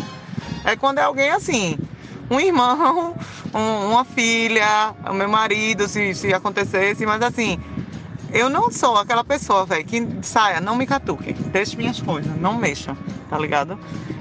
é 0.64 0.76
quando 0.76 0.98
é 0.98 1.02
alguém 1.02 1.30
assim, 1.30 1.78
um 2.30 2.38
irmão, 2.38 3.16
um- 3.54 3.90
uma 3.92 4.04
filha, 4.04 4.94
o 5.08 5.14
meu 5.14 5.28
marido, 5.28 5.88
se, 5.88 6.14
se 6.14 6.32
acontecesse, 6.32 7.06
mas 7.06 7.22
assim, 7.22 7.58
eu 8.32 8.48
não 8.48 8.70
sou 8.70 8.96
aquela 8.96 9.24
pessoa, 9.24 9.64
velho, 9.66 9.84
que 9.84 10.06
saia, 10.22 10.60
não 10.60 10.76
me 10.76 10.86
catuque, 10.86 11.32
deixe 11.32 11.76
minhas 11.76 12.00
coisas, 12.00 12.34
não 12.40 12.54
mexa, 12.54 12.96
tá 13.28 13.38
ligado? 13.38 13.78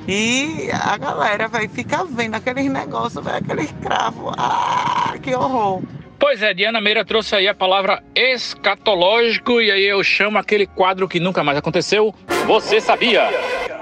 E 0.07 0.70
a 0.72 0.97
galera, 0.97 1.47
velho, 1.47 1.70
fica 1.70 2.03
vendo 2.05 2.36
aqueles 2.36 2.70
negócios, 2.70 3.24
velho, 3.24 3.38
aqueles 3.38 3.72
cravos, 3.82 4.34
ah, 4.38 5.16
que 5.22 5.34
horror. 5.34 5.82
Pois 6.20 6.43
é, 6.43 6.53
Diana 6.53 6.80
Meira 6.80 7.03
trouxe 7.03 7.36
aí 7.36 7.47
a 7.47 7.55
palavra 7.55 8.03
escatológico 8.14 9.59
e 9.59 9.72
aí 9.72 9.86
eu 9.86 10.03
chamo 10.03 10.38
aquele 10.38 10.68
quadro 10.68 11.07
que 11.07 11.20
nunca 11.20 11.43
mais 11.43 11.57
aconteceu. 11.57 12.14
Você 12.45 12.80
sabia? 12.80 13.30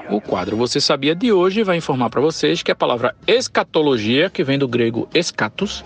O 0.10 0.20
quadro 0.20 0.58
Você 0.58 0.80
Sabia 0.80 1.14
de 1.14 1.32
hoje 1.32 1.62
vai 1.62 1.78
informar 1.78 2.10
para 2.10 2.20
vocês 2.20 2.64
que 2.64 2.72
a 2.72 2.76
palavra 2.76 3.14
escatologia, 3.28 4.30
que 4.30 4.44
vem 4.44 4.58
do 4.58 4.68
grego 4.68 5.08
escatos, 5.14 5.84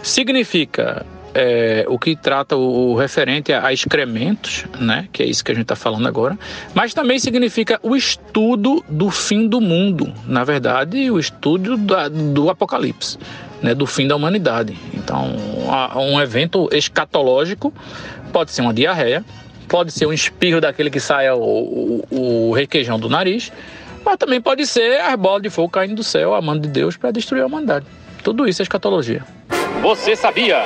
significa 0.00 1.04
é, 1.34 1.84
o 1.88 1.98
que 1.98 2.14
trata 2.14 2.56
o, 2.56 2.92
o, 2.92 2.96
referente 2.96 3.52
a 3.52 3.72
excrementos, 3.72 4.64
né? 4.78 5.08
Que 5.12 5.22
é 5.22 5.26
isso 5.26 5.44
que 5.44 5.50
a 5.50 5.54
gente 5.54 5.64
está 5.64 5.76
falando 5.76 6.06
agora, 6.06 6.38
mas 6.72 6.94
também 6.94 7.18
significa 7.18 7.78
o 7.82 7.96
estudo 7.96 8.82
do 8.88 9.10
fim 9.10 9.48
do 9.48 9.60
mundo, 9.60 10.12
na 10.26 10.44
verdade, 10.44 11.10
o 11.10 11.18
estudo 11.18 11.76
da, 11.76 12.08
do 12.08 12.48
apocalipse, 12.48 13.18
né? 13.60 13.74
Do 13.74 13.86
fim 13.86 14.06
da 14.06 14.14
humanidade. 14.14 14.78
Então, 14.94 15.34
um 15.96 16.20
evento 16.20 16.68
escatológico 16.72 17.74
pode 18.32 18.52
ser 18.52 18.62
uma 18.62 18.72
diarreia, 18.72 19.24
pode 19.68 19.92
ser 19.92 20.06
um 20.06 20.12
espirro 20.12 20.60
daquele 20.60 20.90
que 20.90 21.00
sai 21.00 21.28
o, 21.30 21.38
o, 21.38 22.04
o 22.10 22.52
requeijão 22.52 22.98
do 22.98 23.08
nariz, 23.08 23.52
mas 24.04 24.16
também 24.16 24.40
pode 24.40 24.66
ser 24.66 25.00
as 25.00 25.16
bolas 25.16 25.42
de 25.42 25.50
fogo 25.50 25.68
caindo 25.68 25.96
do 25.96 26.04
céu, 26.04 26.34
a 26.34 26.40
mão 26.40 26.58
de 26.58 26.68
Deus 26.68 26.96
para 26.96 27.10
destruir 27.10 27.42
a 27.42 27.46
humanidade. 27.46 27.86
Tudo 28.22 28.46
isso 28.46 28.62
é 28.62 28.64
escatologia. 28.64 29.22
Você 29.82 30.14
sabia? 30.14 30.62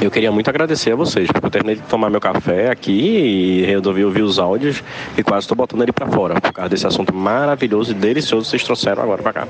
Eu 0.00 0.10
queria 0.10 0.32
muito 0.32 0.48
agradecer 0.48 0.92
a 0.92 0.96
vocês, 0.96 1.30
porque 1.30 1.46
eu 1.46 1.50
terminei 1.50 1.76
de 1.76 1.82
tomar 1.82 2.08
meu 2.08 2.20
café 2.20 2.70
aqui 2.70 2.92
e 2.92 3.62
resolvi 3.66 4.02
ouvir 4.04 4.22
os 4.22 4.38
áudios 4.38 4.82
e 5.16 5.22
quase 5.22 5.44
estou 5.44 5.56
botando 5.56 5.82
ele 5.82 5.92
para 5.92 6.06
fora, 6.06 6.40
por 6.40 6.52
causa 6.52 6.70
desse 6.70 6.86
assunto 6.86 7.14
maravilhoso 7.14 7.92
e 7.92 7.94
delicioso 7.94 8.44
que 8.44 8.50
vocês 8.50 8.64
trouxeram 8.64 9.02
agora 9.02 9.22
para 9.22 9.32
cá. 9.32 9.48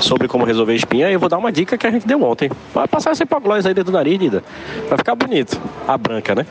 Sobre 0.00 0.26
como 0.26 0.44
resolver 0.44 0.74
espinha, 0.74 1.10
eu 1.10 1.20
vou 1.20 1.28
dar 1.28 1.38
uma 1.38 1.52
dica 1.52 1.78
que 1.78 1.86
a 1.86 1.90
gente 1.90 2.06
deu 2.06 2.22
ontem. 2.22 2.50
Vai 2.74 2.88
passar 2.88 3.12
esse 3.12 3.22
hipoglós 3.22 3.66
aí 3.66 3.74
dentro 3.74 3.92
do 3.92 3.96
nariz, 3.96 4.18
Dida. 4.18 4.42
Vai 4.88 4.98
ficar 4.98 5.14
bonito. 5.14 5.60
A 5.86 5.96
branca, 5.96 6.34
né? 6.34 6.44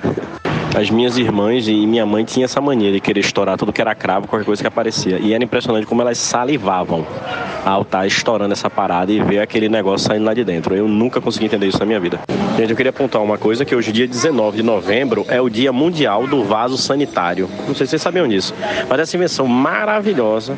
As 0.76 0.90
minhas 0.90 1.20
irmãs 1.20 1.68
e 1.68 1.86
minha 1.86 2.04
mãe 2.04 2.26
tinham 2.26 2.46
essa 2.46 2.60
mania 2.60 2.92
de 2.92 3.00
querer 3.00 3.20
estourar 3.20 3.58
tudo 3.58 3.72
que 3.72 3.80
era 3.80 3.94
cravo, 3.94 4.28
qualquer 4.28 4.44
coisa 4.44 4.60
que 4.60 4.68
aparecia. 4.68 5.20
E 5.20 5.32
era 5.32 5.44
impressionante 5.44 5.86
como 5.86 6.02
elas 6.02 6.18
salivavam 6.18 7.06
ao 7.64 7.84
estar 7.84 8.08
estourando 8.08 8.54
essa 8.54 8.72
parada 8.72 9.12
e 9.12 9.22
ver 9.22 9.40
aquele 9.40 9.70
negócio 9.70 10.08
saindo 10.08 10.26
lá 10.26 10.34
de 10.34 10.44
dentro. 10.44 10.74
Eu 10.74 10.88
nunca 10.88 11.22
consegui 11.22 11.46
entender 11.46 11.68
isso 11.68 11.78
na 11.78 11.86
minha 11.86 12.00
vida. 12.00 12.20
Gente, 12.58 12.72
eu 12.72 12.76
queria 12.76 12.90
apontar 12.90 13.13
uma 13.22 13.38
coisa, 13.38 13.66
que 13.66 13.76
hoje, 13.76 13.92
dia 13.92 14.08
19 14.08 14.58
de 14.58 14.64
novembro, 14.64 15.26
é 15.30 15.40
o 15.42 15.50
Dia 15.50 15.72
Mundial 15.72 16.26
do 16.28 16.44
Vaso 16.44 16.78
Sanitário. 16.78 17.50
Não 17.68 17.76
sei 17.76 17.86
se 17.86 17.92
vocês 17.92 18.02
sabiam 18.02 18.28
disso, 18.28 18.54
mas 18.90 19.00
essa 19.00 19.16
invenção 19.16 19.46
maravilhosa 19.46 20.58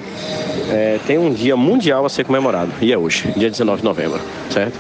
é, 0.72 1.00
tem 1.06 1.18
um 1.18 1.34
dia 1.34 1.56
mundial 1.58 2.06
a 2.06 2.10
ser 2.10 2.24
comemorado. 2.24 2.72
E 2.82 2.92
é 2.94 2.98
hoje, 2.98 3.32
dia 3.36 3.50
19 3.50 3.80
de 3.80 3.86
novembro, 3.86 4.20
certo? 4.50 4.78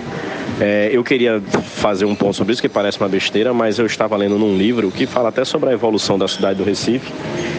É, 0.59 0.89
eu 0.91 1.03
queria 1.03 1.41
fazer 1.41 2.05
um 2.05 2.15
ponto 2.15 2.33
sobre 2.33 2.53
isso, 2.53 2.61
que 2.61 2.69
parece 2.69 2.97
uma 2.99 3.09
besteira, 3.09 3.53
mas 3.53 3.77
eu 3.77 3.85
estava 3.85 4.15
lendo 4.15 4.37
num 4.37 4.57
livro 4.57 4.89
que 4.89 5.05
fala 5.05 5.29
até 5.29 5.43
sobre 5.43 5.69
a 5.69 5.73
evolução 5.73 6.17
da 6.17 6.27
cidade 6.27 6.57
do 6.57 6.63
Recife. 6.63 7.11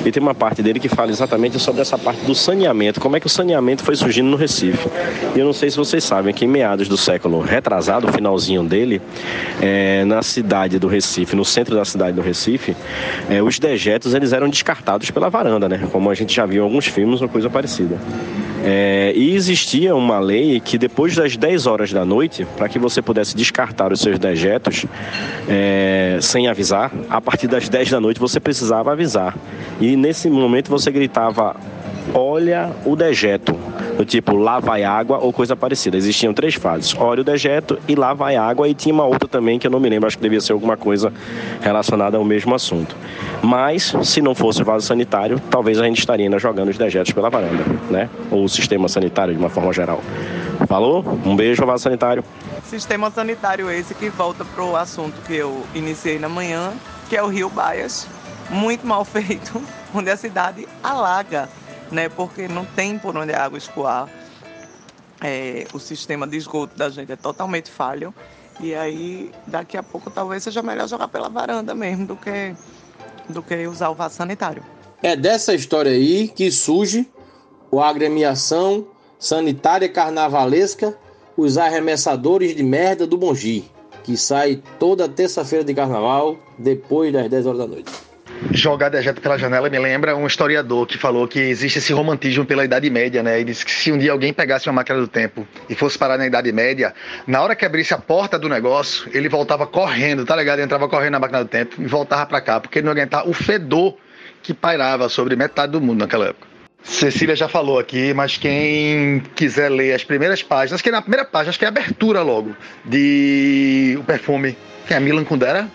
E 0.05 0.11
tem 0.11 0.23
uma 0.23 0.35
parte 0.35 0.63
dele 0.63 0.81
que 0.81 0.89
fala 0.89 1.11
exatamente 1.11 1.59
sobre 1.59 1.83
essa 1.83 1.99
parte 1.99 2.25
do 2.25 2.35
saneamento, 2.35 3.01
como 3.01 3.17
é 3.17 3.21
que 3.21 3.27
o 3.27 3.31
saneamento 3.31 3.83
foi 3.83 3.97
surgindo 3.97 4.29
no 4.29 4.37
Recife. 4.37 4.89
E 5.35 5.39
eu 5.39 5.45
não 5.45 5.53
sei 5.53 5.71
se 5.71 5.77
vocês 5.77 6.05
sabem 6.05 6.33
que 6.33 6.45
em 6.45 6.49
meados 6.49 6.89
do 6.89 6.97
século 6.97 7.41
retrasado, 7.41 8.11
finalzinho 8.13 8.63
dele, 8.63 9.03
é, 9.61 10.05
na 10.05 10.23
cidade 10.23 10.79
do 10.79 10.87
Recife, 10.87 11.37
no 11.37 11.45
centro 11.45 11.75
da 11.75 11.85
cidade 11.85 12.17
do 12.17 12.23
Recife, 12.23 12.77
é, 13.29 13.43
os 13.43 13.59
dejetos 13.59 14.15
eles 14.15 14.33
eram 14.33 14.49
descartados 14.49 15.11
pela 15.11 15.29
varanda, 15.29 15.69
né? 15.69 15.87
Como 15.93 16.11
a 16.11 16.15
gente 16.15 16.35
já 16.35 16.47
viu 16.47 16.63
em 16.63 16.65
alguns 16.65 16.87
filmes 16.87 17.21
ou 17.21 17.29
coisa 17.29 17.51
parecida. 17.51 17.99
É, 18.69 19.13
e 19.15 19.33
existia 19.37 19.95
uma 19.95 20.19
lei 20.19 20.59
que 20.59 20.77
depois 20.77 21.15
das 21.15 21.37
10 21.37 21.69
horas 21.69 21.93
da 21.93 22.05
noite, 22.05 22.45
para 22.57 22.69
que 22.69 22.81
você 22.81 23.01
pudesse 23.01 23.37
descartar 23.37 23.93
os 23.93 24.01
seus 24.01 24.19
dejetos 24.19 24.85
é, 25.49 26.19
sem 26.21 26.49
avisar, 26.49 26.91
a 27.09 27.21
partir 27.21 27.47
das 27.47 27.69
10 27.69 27.91
da 27.93 28.01
noite 28.01 28.19
você 28.19 28.41
precisava 28.41 28.91
avisar. 28.91 29.39
E 29.81 29.95
nesse 29.95 30.29
momento 30.29 30.69
você 30.69 30.91
gritava: 30.91 31.55
Olha 32.13 32.73
o 32.85 32.97
dejeto 32.97 33.57
do 33.97 34.05
tipo 34.05 34.37
lá 34.37 34.61
vai 34.61 34.85
água 34.85 35.19
ou 35.19 35.33
coisa 35.33 35.57
parecida. 35.57 35.97
Existiam 35.97 36.33
três 36.33 36.55
fases: 36.55 36.95
óleo, 36.97 37.25
dejeto 37.25 37.79
e 37.89 37.95
lá 37.95 38.15
vai 38.15 38.37
água. 38.37 38.69
E 38.69 38.75
tinha 38.75 38.95
uma 38.95 39.05
outra 39.05 39.29
também 39.29 39.59
que 39.59 39.67
eu 39.67 39.71
não 39.71 39.81
me 39.81 39.89
lembro, 39.89 40.07
acho 40.07 40.17
que 40.17 40.23
devia 40.23 40.41
ser 40.41 40.53
alguma 40.53 40.77
coisa 40.77 41.13
relacionada 41.61 42.17
ao 42.17 42.25
mesmo 42.25 42.55
assunto. 42.55 42.97
Mas, 43.43 43.95
se 44.03 44.21
não 44.21 44.35
fosse 44.35 44.63
vaso 44.63 44.87
sanitário, 44.87 45.41
talvez 45.51 45.79
a 45.79 45.85
gente 45.85 45.99
estaria 45.99 46.27
ainda 46.27 46.39
jogando 46.39 46.69
os 46.69 46.79
dejetos 46.79 47.13
pela 47.13 47.31
varanda, 47.31 47.65
né? 47.91 48.09
Ou 48.31 48.45
o 48.45 48.49
sistema 48.49 48.89
sanitário 48.89 49.35
de 49.35 49.41
uma 49.41 49.49
forma 49.51 49.73
geral. 49.73 50.01
Falou? 50.69 51.05
Um 51.25 51.37
beijo, 51.37 51.65
vaso 51.65 51.85
sanitário. 51.85 52.25
Sistema 52.65 53.11
sanitário 53.11 53.71
esse 53.71 53.95
que 53.95 54.09
volta 54.11 54.45
para 54.45 54.65
o 54.65 54.77
assunto 54.77 55.15
que 55.27 55.35
eu 55.35 55.65
iniciei 55.75 56.19
na 56.19 56.29
manhã, 56.29 56.73
que 57.09 57.17
é 57.17 57.23
o 57.23 57.29
Rio 57.29 57.49
Baias, 57.49 58.09
muito 58.51 58.87
mal 58.87 59.05
feito, 59.07 59.63
onde 59.95 60.11
a 60.11 60.17
cidade 60.17 60.67
alaga 60.83 61.49
né? 61.91 62.09
Porque 62.09 62.49
não 62.49 62.65
tem 62.65 62.99
por 62.99 63.17
onde 63.17 63.33
a 63.33 63.45
água 63.45 63.59
escoar. 63.59 64.09
É, 65.23 65.67
o 65.73 65.79
sistema 65.79 66.27
de 66.27 66.37
esgoto 66.37 66.77
da 66.77 66.91
gente 66.91 67.11
é 67.11 67.17
totalmente 67.17 67.71
falho. 67.71 68.15
E 68.61 68.75
aí, 68.75 69.31
daqui 69.47 69.77
a 69.77 69.83
pouco, 69.83 70.11
talvez 70.11 70.43
seja 70.43 70.63
melhor 70.63 70.89
jogar 70.89 71.09
pela 71.09 71.29
varanda 71.29 71.75
mesmo 71.75 72.07
do 72.07 72.17
que, 72.17 72.55
do 73.29 73.43
que 73.43 73.67
usar 73.67 73.91
o 73.91 73.95
vaso 73.95 74.17
sanitário. 74.17 74.63
É 75.03 75.15
dessa 75.15 75.55
história 75.55 75.91
aí 75.91 76.29
que 76.29 76.51
surge 76.51 77.09
a 77.73 77.89
agremiação 77.89 78.87
sanitária 79.19 79.89
carnavalesca, 79.89 80.97
os 81.37 81.59
arremessadores 81.59 82.57
de 82.57 82.63
merda 82.63 83.07
do 83.07 83.19
Bongi, 83.19 83.71
que 84.03 84.17
sai 84.17 84.63
toda 84.79 85.07
terça-feira 85.09 85.65
de 85.65 85.75
carnaval, 85.75 86.39
depois 86.59 87.13
das 87.13 87.29
10 87.29 87.47
horas 87.47 87.59
da 87.59 87.67
noite 87.67 88.06
jogar 88.53 88.89
dejeto 88.89 89.21
pela 89.21 89.39
janela 89.39 89.69
me 89.69 89.79
lembra 89.79 90.17
um 90.17 90.27
historiador 90.27 90.87
que 90.87 90.99
falou 90.99 91.27
que 91.27 91.39
existe 91.39 91.79
esse 91.79 91.93
romantismo 91.93 92.45
pela 92.45 92.65
Idade 92.65 92.89
Média, 92.91 93.23
né? 93.23 93.41
E 93.41 93.45
disse 93.45 93.65
que 93.65 93.71
se 93.71 93.91
um 93.93 93.99
dia 93.99 94.13
alguém 94.13 94.33
pegasse 94.33 94.69
uma 94.69 94.75
máquina 94.75 94.99
do 94.99 95.09
tempo 95.09 95.47
e 95.69 95.75
fosse 95.75 95.99
parar 95.99 96.19
na 96.19 96.27
Idade 96.27 96.51
Média, 96.53 96.95
na 97.27 97.43
hora 97.43 97.55
que 97.55 97.65
abrisse 97.65 97.95
a 97.95 97.99
porta 97.99 98.39
do 98.39 98.49
negócio, 98.49 99.09
ele 99.13 99.29
voltava 99.29 99.67
correndo, 99.67 100.25
tá 100.25 100.37
ligado? 100.37 100.59
Ele 100.59 100.65
entrava 100.65 100.89
correndo 100.89 101.13
na 101.13 101.19
máquina 101.19 101.45
do 101.45 101.49
tempo 101.49 101.81
e 101.81 101.87
voltava 101.87 102.27
para 102.27 102.41
cá, 102.41 102.61
porque 102.61 102.79
ele 102.79 102.87
não 102.87 102.93
aguentava 102.93 103.29
o 103.29 103.33
fedor 103.33 103.97
que 104.43 104.55
pairava 104.55 105.09
sobre 105.09 105.35
metade 105.35 105.73
do 105.73 105.81
mundo 105.81 106.01
naquela 106.01 106.27
época. 106.27 106.47
Cecília 106.83 107.35
já 107.35 107.49
falou 107.49 107.81
aqui, 107.81 108.15
mas 108.15 108.37
quem 108.37 109.21
quiser 109.35 109.69
ler 109.71 109.93
as 109.93 110.05
primeiras 110.05 110.41
páginas, 110.43 110.81
que 110.81 110.91
na 110.91 111.03
primeira 111.03 111.25
página, 111.25 111.51
acho 111.51 111.59
que 111.59 111.65
é 111.65 111.69
a 111.69 111.71
abertura 111.71 112.23
logo, 112.23 112.57
de 112.85 113.97
O 113.99 114.05
Perfume, 114.05 114.57
que 114.87 114.95
é 114.95 114.97
a 114.97 115.01
Milan 115.01 115.25
Kundera, 115.25 115.69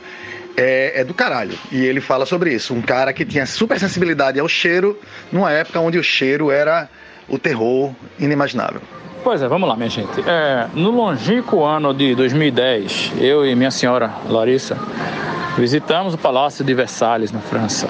é, 0.58 1.02
é, 1.02 1.04
do 1.04 1.14
caralho. 1.14 1.58
E 1.72 1.84
ele 1.86 2.02
fala 2.02 2.26
sobre 2.26 2.54
isso. 2.54 2.74
Um 2.74 2.82
cara 2.82 3.14
que 3.14 3.26
tinha 3.26 3.46
super 3.46 3.80
sensibilidade 3.80 4.40
ao 4.40 4.48
cheiro, 4.48 5.00
numa 5.32 5.52
época 5.52 5.80
onde 5.80 5.98
o 5.98 6.04
cheiro 6.04 6.52
era 6.52 6.90
o 7.28 7.38
terror 7.38 7.94
inimaginável. 8.20 8.82
Pois 9.24 9.42
é, 9.42 9.48
vamos 9.48 9.70
lá, 9.70 9.76
minha 9.76 9.90
gente. 9.90 10.22
É, 10.28 10.68
no 10.74 10.90
longínquo 10.90 11.64
ano 11.64 11.94
de 11.94 12.16
2010, 12.16 13.14
eu 13.20 13.46
e 13.46 13.56
minha 13.56 13.70
senhora 13.70 14.12
Larissa 14.28 14.78
visitamos 15.58 16.14
o 16.14 16.18
Palácio 16.18 16.66
de 16.66 16.74
Versalhes, 16.74 17.32
na 17.32 17.40
França, 17.40 17.88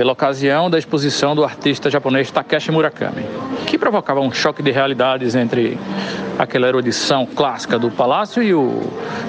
pela 0.00 0.12
ocasião 0.12 0.70
da 0.70 0.78
exposição 0.78 1.36
do 1.36 1.44
artista 1.44 1.90
japonês 1.90 2.30
Takeshi 2.30 2.72
Murakami, 2.72 3.22
que 3.66 3.76
provocava 3.76 4.18
um 4.18 4.32
choque 4.32 4.62
de 4.62 4.70
realidades 4.70 5.34
entre 5.34 5.78
aquela 6.38 6.66
erudição 6.66 7.26
clássica 7.26 7.78
do 7.78 7.90
palácio 7.90 8.42
e 8.42 8.54
o, 8.54 8.80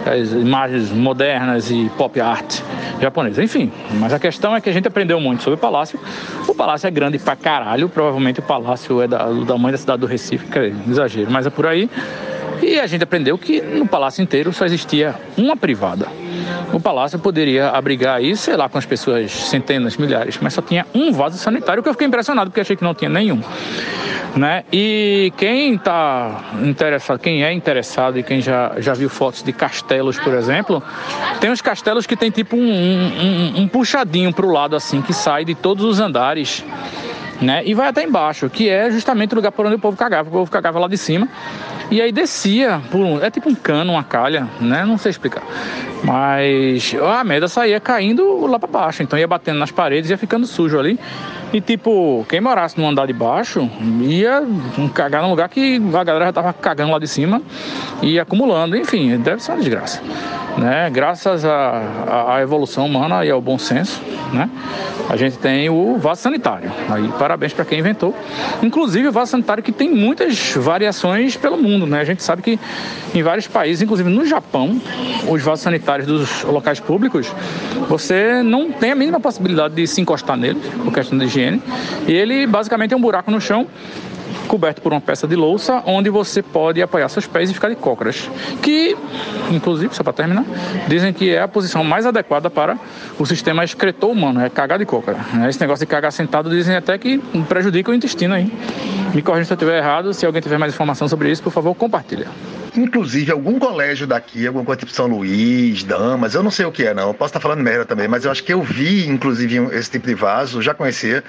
as 0.05 0.32
imagens 0.32 0.89
modernas 0.89 1.69
e 1.69 1.91
pop 1.97 2.22
art 2.22 2.61
japonesa. 3.01 3.43
Enfim, 3.43 3.69
mas 3.99 4.13
a 4.13 4.19
questão 4.19 4.55
é 4.55 4.61
que 4.61 4.69
a 4.69 4.72
gente 4.72 4.88
aprendeu 4.88 5.19
muito 5.19 5.43
sobre 5.43 5.55
o 5.55 5.59
palácio. 5.59 5.99
O 6.47 6.55
palácio 6.55 6.88
é 6.88 6.91
grande 6.91 7.19
pra 7.19 7.36
caralho, 7.36 7.89
provavelmente 7.89 8.39
o 8.39 8.43
palácio 8.43 9.01
é 9.01 9.09
da, 9.09 9.26
do 9.26 9.45
tamanho 9.45 9.74
da 9.74 9.78
cidade 9.78 9.99
do 9.99 10.07
Recife, 10.07 10.45
que 10.45 10.57
é 10.57 10.74
exagero, 10.88 11.30
mas 11.30 11.45
é 11.45 11.49
por 11.49 11.67
aí. 11.67 11.89
E 12.62 12.80
a 12.80 12.88
gente 12.88 13.03
aprendeu 13.03 13.38
que 13.38 13.62
no 13.62 13.88
palácio 13.88 14.22
inteiro 14.22 14.53
só 14.53 14.66
existia 14.66 15.16
uma 15.38 15.55
privada. 15.57 16.07
O 16.74 16.80
palácio 16.80 17.20
poderia 17.20 17.70
abrigar 17.70 18.18
aí, 18.18 18.36
sei 18.36 18.55
lá, 18.55 18.70
com 18.70 18.78
as 18.78 18.86
pessoas, 18.86 19.32
centenas, 19.32 19.97
milhares, 19.97 20.38
mas 20.41 20.53
só 20.53 20.62
tinha 20.62 20.86
um 20.93 21.12
vaso 21.12 21.38
sanitário, 21.38 21.82
que 21.84 21.89
eu 21.89 21.93
fiquei 21.93 22.07
impressionado, 22.07 22.49
porque 22.49 22.62
achei 22.62 22.76
que 22.76 22.84
não 22.84 22.93
tinha 22.93 23.09
nenhum 23.09 23.41
né? 24.36 24.64
E 24.72 25.34
quem 25.38 25.76
está 25.76 26.51
interessado, 26.64 27.20
quem 27.20 27.43
é 27.43 27.51
interessado 27.51 28.18
e 28.18 28.24
quem 28.24 28.41
já, 28.41 28.74
já 28.78 28.93
viu 28.93 29.09
fotos 29.09 29.43
de 29.43 29.51
castelos, 29.51 30.20
por 30.20 30.34
exemplo, 30.34 30.82
tem 31.39 31.51
uns 31.51 31.62
castelos 31.62 32.05
que 32.05 32.16
tem 32.16 32.32
tipo 32.32 32.55
um, 32.55 32.62
um, 32.62 33.62
um 33.62 33.68
puxadinho 33.68 34.34
para 34.34 34.45
o 34.45 34.51
lado 34.51 34.76
assim 34.76 35.01
que 35.01 35.14
sai 35.14 35.45
de 35.45 35.55
todos 35.55 35.84
os 35.84 35.99
andares 35.99 36.64
né? 37.42 37.64
E 37.66 37.74
vai 37.74 37.88
até 37.88 38.04
embaixo, 38.04 38.50
que 38.50 38.70
é 38.70 38.92
justamente 38.92 39.34
o 39.34 39.36
lugar 39.36 39.52
por 39.52 39.66
onde 39.66 39.76
o 39.76 39.80
povo 39.80 39.98
cagava. 39.98 40.30
O 40.30 40.32
povo 40.32 40.52
cagava 40.52 40.80
lá 40.80 40.88
de 40.88 40.98
cima. 40.98 41.28
E 41.89 42.02
aí 42.02 42.12
descia 42.12 42.82
por 42.92 43.02
um, 43.02 43.22
é 43.22 43.30
tipo 43.30 43.50
um 43.50 43.56
cano, 43.56 43.94
uma 43.94 44.04
calha, 44.04 44.48
né? 44.62 44.86
Não 44.86 44.98
sei 44.98 45.10
explicar. 45.10 45.44
Mas 46.04 46.96
a 46.96 47.24
merda 47.24 47.48
saía 47.48 47.80
caindo 47.80 48.46
lá 48.46 48.58
para 48.58 48.70
baixo, 48.70 49.04
então 49.04 49.20
ia 49.20 49.28
batendo 49.28 49.60
nas 49.60 49.72
paredes, 49.72 50.10
ia 50.10 50.18
ficando 50.18 50.46
sujo 50.46 50.80
ali. 50.80 51.00
E 51.54 51.60
tipo, 51.60 52.26
quem 52.30 52.39
morasse 52.39 52.80
no 52.80 52.88
andar 52.88 53.06
de 53.06 53.14
baixo 53.14 53.70
ia 54.02 54.41
cagar 54.93 55.22
num 55.22 55.30
lugar 55.30 55.49
que 55.49 55.82
a 55.93 56.04
galera 56.04 56.26
já 56.26 56.34
tava 56.34 56.54
cagando 56.54 56.91
lá 56.91 56.99
de 56.99 57.08
cima 57.08 57.41
e 58.02 58.20
acumulando. 58.20 58.78
Enfim, 58.78 59.18
deve 59.18 59.43
ser 59.43 59.52
uma 59.52 59.58
desgraça. 59.58 60.02
Né? 60.58 60.89
Graças 60.89 61.43
à, 61.45 62.39
evolução 62.41 62.86
humana 62.86 63.26
e 63.26 63.32
ao 63.32 63.41
bom 63.41 63.58
senso, 63.58 64.02
né? 64.34 64.49
A 65.10 65.18
gente 65.18 65.38
tem 65.38 65.70
o 65.70 65.97
vaso 65.97 66.22
sanitário. 66.22 66.72
Aí 66.89 67.08
parabéns 67.20 67.54
para 67.54 67.66
quem 67.66 67.80
inventou. 67.80 68.16
Inclusive 68.64 69.10
o 69.10 69.12
vaso 69.12 69.32
sanitário 69.32 69.62
que 69.62 69.72
tem 69.72 69.89
muitas 69.89 70.54
variações 70.56 71.36
pelo 71.36 71.58
mundo, 71.58 71.86
né? 71.86 71.99
A 71.99 72.06
gente 72.06 72.24
sabe 72.24 72.41
que 72.41 72.60
em 73.14 73.22
vários 73.22 73.47
países, 73.47 73.82
inclusive 73.82 74.10
no 74.10 74.26
Japão, 74.26 74.82
os 75.28 75.41
vasos 75.41 75.64
sanitários 75.64 76.08
dos 76.08 76.43
locais 76.43 76.80
públicos, 76.80 77.30
você 77.89 78.41
não 78.41 78.72
tem 78.72 78.91
a 78.91 78.95
mínima 78.95 79.20
possibilidade 79.20 79.76
de 79.76 79.86
se 79.86 79.99
encostar 79.99 80.38
nele, 80.38 80.62
por 80.84 80.93
questão 80.93 81.18
de 81.18 81.26
higiene. 81.26 81.41
E 82.08 82.12
ele 82.12 82.46
basicamente 82.48 82.94
é 82.94 82.98
um 82.98 83.02
buraco 83.02 83.32
no 83.32 83.42
chão 83.42 83.68
coberto 84.48 84.82
por 84.82 84.92
uma 84.92 85.02
peça 85.02 85.28
de 85.28 85.36
louça, 85.36 85.82
onde 85.86 86.10
você 86.10 86.42
pode 86.42 86.82
apoiar 86.82 87.08
seus 87.10 87.28
pés 87.28 87.50
e 87.50 87.54
ficar 87.54 87.70
de 87.70 87.76
cócoras. 87.76 88.30
Que, 88.62 88.96
inclusive, 89.50 89.96
só 89.96 90.04
para 90.04 90.14
terminar, 90.14 90.46
dizem 90.88 91.14
que 91.14 91.34
é 91.34 91.42
a 91.42 91.48
posição 91.48 91.84
mais 91.84 92.06
adequada 92.06 92.50
para 92.50 92.78
o 93.18 93.26
sistema 93.26 93.64
excretor 93.64 94.10
humano, 94.10 94.42
é 94.42 94.50
cagar 94.50 94.80
de 94.80 94.86
cócara. 94.86 95.20
Esse 95.48 95.60
negócio 95.60 95.86
de 95.86 95.89
cagar 95.89 96.12
sentado 96.12 96.50
dizem 96.50 96.76
até 96.76 96.98
que 96.98 97.18
prejudica 97.48 97.92
o 97.92 97.94
intestino 97.94 98.34
aí. 98.34 98.52
Me 99.14 99.22
corrija 99.22 99.46
se 99.46 99.54
eu 99.54 99.56
estiver 99.56 99.78
errado, 99.78 100.14
se 100.14 100.26
alguém 100.26 100.42
tiver 100.42 100.58
mais 100.58 100.74
informação 100.74 101.08
sobre 101.08 101.32
isso, 101.32 101.44
por 101.44 101.52
favor, 101.52 101.76
compartilha. 101.76 102.28
Inclusive, 102.76 103.32
algum 103.32 103.60
colégio 103.60 104.08
daqui, 104.08 104.48
alguma 104.48 104.64
coisa 104.64 104.80
tipo 104.80 104.92
São 104.94 105.08
Luís, 105.08 105.84
Damas, 105.84 106.34
eu 106.34 106.42
não 106.42 106.52
sei 106.52 106.66
o 106.66 106.72
que 106.72 106.86
é, 106.86 106.94
não. 106.94 107.10
Eu 107.10 107.14
posso 107.14 107.30
estar 107.30 107.42
falando 107.42 107.60
merda 107.60 107.84
também, 107.84 108.08
mas 108.08 108.24
eu 108.24 108.32
acho 108.32 108.44
que 108.44 108.54
eu 108.54 108.62
vi, 108.62 109.08
inclusive, 109.08 109.58
esse 109.76 109.92
tipo 109.92 110.08
de 110.08 110.16
vaso, 110.16 110.62
já 110.62 110.74
conhecia 110.74 111.22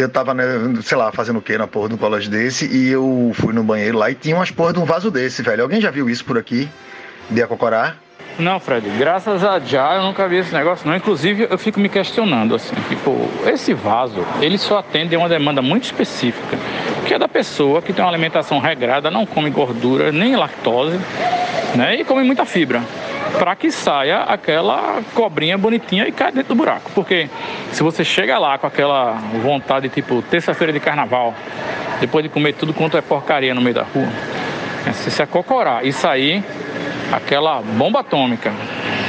eu 0.00 0.08
tava, 0.08 0.34
né, 0.34 0.44
sei 0.82 0.96
lá, 0.96 1.10
fazendo 1.12 1.38
o 1.38 1.42
que 1.42 1.56
na 1.56 1.66
porra 1.66 1.88
de 1.88 1.94
um 1.94 1.98
colégio 1.98 2.30
desse, 2.30 2.66
e 2.66 2.88
eu 2.90 3.32
fui 3.34 3.52
no 3.52 3.62
banheiro 3.62 3.98
lá 3.98 4.10
e 4.10 4.14
tinha 4.14 4.36
umas 4.36 4.50
porra 4.50 4.72
de 4.72 4.78
um 4.78 4.84
vaso 4.84 5.10
desse, 5.10 5.42
velho. 5.42 5.62
Alguém 5.62 5.80
já 5.80 5.90
viu 5.90 6.08
isso 6.08 6.24
por 6.24 6.38
aqui? 6.38 6.68
De 7.30 7.42
Acocorá? 7.42 7.96
Não, 8.38 8.60
Fred, 8.60 8.86
graças 8.98 9.42
a 9.42 9.58
já 9.58 9.94
eu 9.94 10.02
nunca 10.02 10.28
vi 10.28 10.36
esse 10.36 10.52
negócio 10.52 10.86
não. 10.86 10.94
Inclusive, 10.94 11.46
eu 11.50 11.56
fico 11.56 11.80
me 11.80 11.88
questionando, 11.88 12.54
assim, 12.54 12.74
tipo, 12.88 13.30
esse 13.46 13.72
vaso, 13.72 14.26
ele 14.42 14.58
só 14.58 14.78
atende 14.78 15.14
a 15.14 15.18
uma 15.18 15.28
demanda 15.28 15.62
muito 15.62 15.84
específica, 15.84 16.58
que 17.06 17.14
é 17.14 17.18
da 17.18 17.28
pessoa 17.28 17.80
que 17.80 17.94
tem 17.94 18.04
uma 18.04 18.10
alimentação 18.10 18.58
regrada, 18.58 19.10
não 19.10 19.24
come 19.24 19.48
gordura, 19.48 20.12
nem 20.12 20.36
lactose, 20.36 20.98
né, 21.74 21.96
e 21.98 22.04
come 22.04 22.22
muita 22.24 22.44
fibra 22.44 22.82
para 23.38 23.54
que 23.56 23.70
saia 23.70 24.22
aquela 24.22 25.00
cobrinha 25.14 25.56
bonitinha 25.56 26.06
e 26.06 26.12
caia 26.12 26.32
dentro 26.32 26.54
do 26.54 26.54
buraco. 26.54 26.90
Porque 26.94 27.28
se 27.72 27.82
você 27.82 28.04
chega 28.04 28.38
lá 28.38 28.58
com 28.58 28.66
aquela 28.66 29.12
vontade, 29.42 29.88
tipo, 29.88 30.22
terça-feira 30.22 30.72
de 30.72 30.80
carnaval, 30.80 31.34
depois 32.00 32.22
de 32.22 32.28
comer 32.28 32.54
tudo 32.54 32.72
quanto 32.74 32.96
é 32.96 33.00
porcaria 33.00 33.54
no 33.54 33.60
meio 33.60 33.74
da 33.74 33.82
rua, 33.82 34.08
é, 34.86 34.92
se 34.92 35.10
se 35.10 35.22
acocorar 35.22 35.84
e 35.84 35.92
sair 35.92 36.44
aquela 37.12 37.60
bomba 37.60 38.00
atômica 38.00 38.52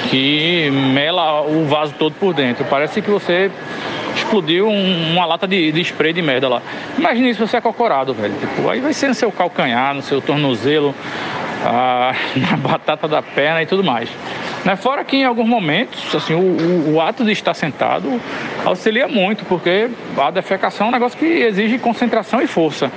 que 0.10 0.70
mela 0.72 1.42
o 1.42 1.66
vaso 1.66 1.94
todo 1.98 2.14
por 2.14 2.34
dentro, 2.34 2.66
parece 2.66 3.02
que 3.02 3.10
você 3.10 3.52
explodiu 4.16 4.68
um, 4.68 5.14
uma 5.14 5.26
lata 5.26 5.48
de, 5.48 5.72
de, 5.72 5.82
spray 5.82 6.14
de 6.14 6.22
merda 6.22 6.50
lá. 6.50 6.62
Imagine 6.98 7.30
isso 7.30 7.46
você 7.46 7.58
acocorado, 7.58 8.14
velho. 8.14 8.34
Tipo, 8.40 8.70
aí 8.70 8.80
vai 8.80 8.94
ser 8.94 9.08
no 9.08 9.14
seu 9.14 9.32
calcanhar, 9.32 9.94
no 9.94 10.02
seu 10.02 10.22
tornozelo, 10.22 10.94
a, 11.64 12.14
na 12.36 12.58
batata 12.58 13.08
da 13.08 13.22
perna 13.22 13.62
e 13.62 13.66
tudo 13.66 13.84
mais. 13.84 14.10
Né? 14.66 14.76
Fora 14.76 15.04
que 15.04 15.18
em 15.18 15.26
alguns 15.26 15.48
momentos, 15.48 16.14
assim, 16.16 16.34
o, 16.34 16.40
o, 16.40 16.96
o, 16.96 17.02
ato 17.02 17.24
de 17.24 17.32
estar 17.32 17.54
sentado 17.54 18.20
auxilia 18.66 19.08
muito, 19.08 19.46
porque 19.46 19.90
a 20.18 20.32
defecação 20.32 20.88
é 20.88 20.90
um 20.90 20.94
negócio 20.94 21.18
que 21.18 21.26
exige 21.26 21.78
concentração 21.78 22.42
e 22.42 22.48
força. 22.48 22.92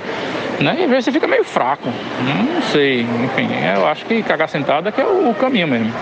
Né? 0.59 0.77
E 0.79 0.83
às 0.83 0.89
vezes 0.89 1.05
você 1.05 1.11
fica 1.11 1.27
meio 1.27 1.43
fraco. 1.43 1.87
Não 1.87 2.61
sei, 2.63 3.01
enfim, 3.01 3.49
eu 3.75 3.87
acho 3.87 4.05
que 4.05 4.21
cagar 4.23 4.49
sentado 4.49 4.89
é 4.89 4.91
que 4.91 5.01
é 5.01 5.05
o, 5.05 5.29
o 5.29 5.35
caminho 5.35 5.67
mesmo. 5.67 5.93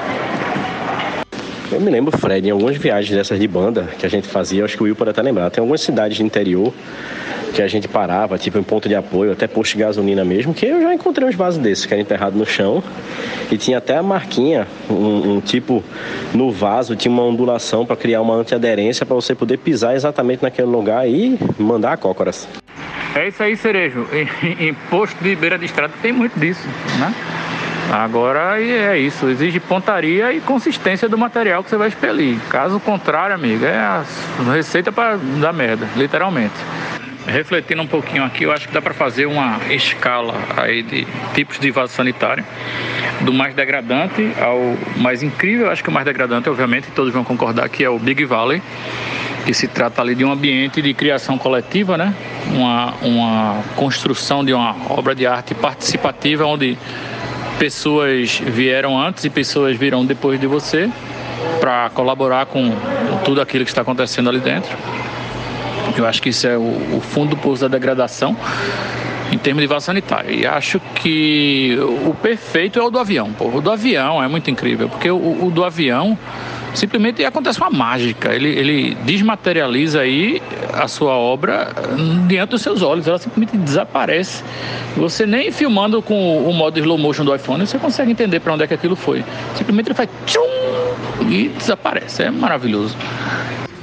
Eu 1.72 1.80
me 1.80 1.92
lembro, 1.92 2.18
Fred, 2.18 2.48
em 2.48 2.52
algumas 2.52 2.78
viagens 2.78 3.16
dessas 3.16 3.40
de 3.40 3.48
banda 3.48 3.88
que 4.00 4.04
a 4.04 4.10
gente 4.10 4.28
fazia, 4.28 4.66
acho 4.66 4.76
que 4.76 4.82
o 4.82 4.86
Will 4.86 4.96
pode 4.96 5.12
até 5.12 5.22
lembrar, 5.22 5.52
tem 5.52 5.62
algumas 5.62 5.82
cidades 5.82 6.18
de 6.18 6.24
interior 6.24 6.74
que 7.54 7.62
a 7.62 7.68
gente 7.68 7.88
parava, 7.88 8.40
tipo 8.40 8.58
em 8.58 8.64
ponto 8.64 8.88
de 8.88 8.96
apoio, 8.96 9.32
até 9.32 9.48
posto 9.48 9.74
de 9.74 9.84
gasolina 9.84 10.26
mesmo, 10.26 10.52
que 10.52 10.66
eu 10.66 10.82
já 10.82 10.94
encontrei 10.94 11.28
uns 11.28 11.36
vasos 11.36 11.62
desses, 11.62 11.86
que 11.86 11.94
era 11.94 12.02
enterrado 12.02 12.36
no 12.36 12.46
chão. 12.46 12.84
E 13.52 13.58
tinha 13.58 13.78
até 13.78 13.98
a 13.98 14.04
marquinha, 14.04 14.68
um, 14.90 15.36
um 15.36 15.42
tipo, 15.42 15.84
no 16.34 16.52
vaso, 16.52 16.96
tinha 16.96 17.12
uma 17.12 17.24
ondulação 17.24 17.86
para 17.86 17.96
criar 17.96 18.22
uma 18.22 18.34
antiaderência 18.34 19.06
para 19.06 19.16
você 19.16 19.36
poder 19.36 19.58
pisar 19.58 19.96
exatamente 19.96 20.42
naquele 20.42 20.68
lugar 20.68 21.08
e 21.08 21.38
mandar 21.58 21.94
a 21.94 21.98
cócoras. 21.98 22.48
É 23.16 23.28
isso 23.28 23.44
aí, 23.44 23.56
Cerejo. 23.56 24.08
Em, 24.12 24.70
em 24.70 24.74
posto 24.90 25.22
de 25.24 25.36
beira 25.36 25.58
de 25.58 25.66
estrada 25.66 25.94
tem 26.02 26.12
muito 26.12 26.40
disso, 26.40 26.68
né? 27.00 27.14
Agora 27.92 28.62
é 28.62 29.00
isso, 29.00 29.28
exige 29.28 29.60
pontaria 29.60 30.32
e 30.32 30.40
consistência 30.40 31.10
do 31.10 31.18
material 31.18 31.64
que 31.64 31.72
você 31.72 31.78
vai 31.78 31.88
expelir. 31.88 32.38
Caso 32.48 32.80
contrário, 32.80 33.34
amigo, 33.34 33.66
é 33.66 33.78
a 33.78 34.04
receita 34.54 34.92
para 34.92 35.18
dar 35.18 35.52
merda, 35.52 35.88
literalmente. 35.96 36.54
Refletindo 37.26 37.82
um 37.82 37.88
pouquinho 37.88 38.24
aqui, 38.24 38.44
eu 38.44 38.52
acho 38.52 38.68
que 38.68 38.74
dá 38.74 38.82
para 38.82 38.94
fazer 38.94 39.26
uma 39.26 39.60
escala 39.72 40.36
aí 40.56 40.84
de 40.84 41.08
tipos 41.34 41.60
de 41.60 41.72
vaso 41.72 41.94
sanitário, 41.94 42.44
do 43.22 43.34
mais 43.34 43.56
degradante 43.56 44.34
ao 44.40 44.78
mais 44.98 45.24
incrível. 45.24 45.66
Eu 45.66 45.72
acho 45.72 45.84
que 45.84 45.90
o 45.90 45.92
mais 45.92 46.06
degradante, 46.06 46.48
obviamente, 46.48 46.88
todos 46.96 47.12
vão 47.12 47.24
concordar 47.24 47.70
que 47.70 47.84
é 47.84 47.90
o 47.90 47.98
Big 47.98 48.24
Valley, 48.24 48.62
que 49.46 49.54
se 49.54 49.68
trata 49.68 50.02
ali 50.02 50.14
de 50.14 50.24
um 50.24 50.32
ambiente 50.32 50.80
de 50.82 50.94
criação 50.94 51.38
coletiva, 51.40 51.98
né? 51.98 52.14
Uma, 52.52 52.94
uma 53.02 53.64
construção 53.76 54.46
de 54.46 54.54
uma 54.54 54.76
obra 54.90 55.16
de 55.16 55.26
arte 55.26 55.56
participativa 55.56 56.46
onde 56.46 56.78
pessoas 57.60 58.40
vieram 58.40 58.98
antes 58.98 59.26
e 59.26 59.30
pessoas 59.30 59.78
virão 59.78 60.06
depois 60.06 60.40
de 60.40 60.48
você 60.48 60.90
para 61.60 61.90
colaborar 61.90 62.46
com 62.46 62.72
tudo 63.26 63.42
aquilo 63.42 63.66
que 63.66 63.70
está 63.70 63.82
acontecendo 63.82 64.30
ali 64.30 64.40
dentro. 64.40 64.76
Eu 65.98 66.08
acho 66.08 66.22
que 66.22 66.30
isso 66.30 66.48
é 66.48 66.58
o, 66.58 67.02
fundo 67.02 67.32
do 67.32 67.38
poço 67.38 67.62
da 67.62 67.68
degradação 67.68 68.36
em 69.32 69.38
termos 69.38 69.62
de 69.62 69.68
vaso 69.68 69.88
sanitário. 69.88 70.34
E 70.34 70.48
acho 70.48 70.80
que 70.96 71.78
o 72.08 72.14
perfeito 72.14 72.80
é 72.80 72.82
o 72.82 72.90
do 72.90 72.98
avião. 72.98 73.32
Pô. 73.34 73.50
O 73.50 73.62
do 73.62 73.70
avião 73.70 74.24
é 74.24 74.28
muito 74.28 74.50
incrível, 74.50 74.88
porque 74.88 75.12
o, 75.12 75.46
o 75.46 75.52
do 75.52 75.66
avião 75.66 76.18
simplesmente 76.74 77.24
acontece 77.24 77.60
uma 77.60 77.70
mágica. 77.70 78.34
Ele, 78.34 78.50
ele 78.50 78.96
desmaterializa 79.04 80.02
aí 80.02 80.42
a 80.74 80.88
sua 80.88 81.14
obra 81.14 81.74
diante 82.28 82.52
dos 82.52 82.62
seus 82.62 82.82
olhos. 82.82 83.08
Ela 83.08 83.18
simplesmente 83.18 83.58
desaparece. 83.58 84.44
Você 84.96 85.26
nem 85.26 85.52
filmando 85.52 86.02
com 86.02 86.44
o 86.46 86.54
modo 86.54 86.80
slow 86.80 86.98
motion 86.98 87.26
do 87.26 87.36
iPhone, 87.36 87.66
você 87.66 87.78
consegue 87.78 88.12
entender 88.12 88.40
para 88.40 88.54
onde 88.54 88.64
é 88.64 88.68
que 88.68 88.74
aquilo 88.74 88.96
foi. 88.96 89.24
Simplesmente 89.56 89.88
ele 89.88 89.96
faz 89.96 90.10
tchum 90.26 90.40
e 91.30 91.50
desaparece. 91.50 92.24
É 92.24 92.32
maravilhoso. 92.32 92.96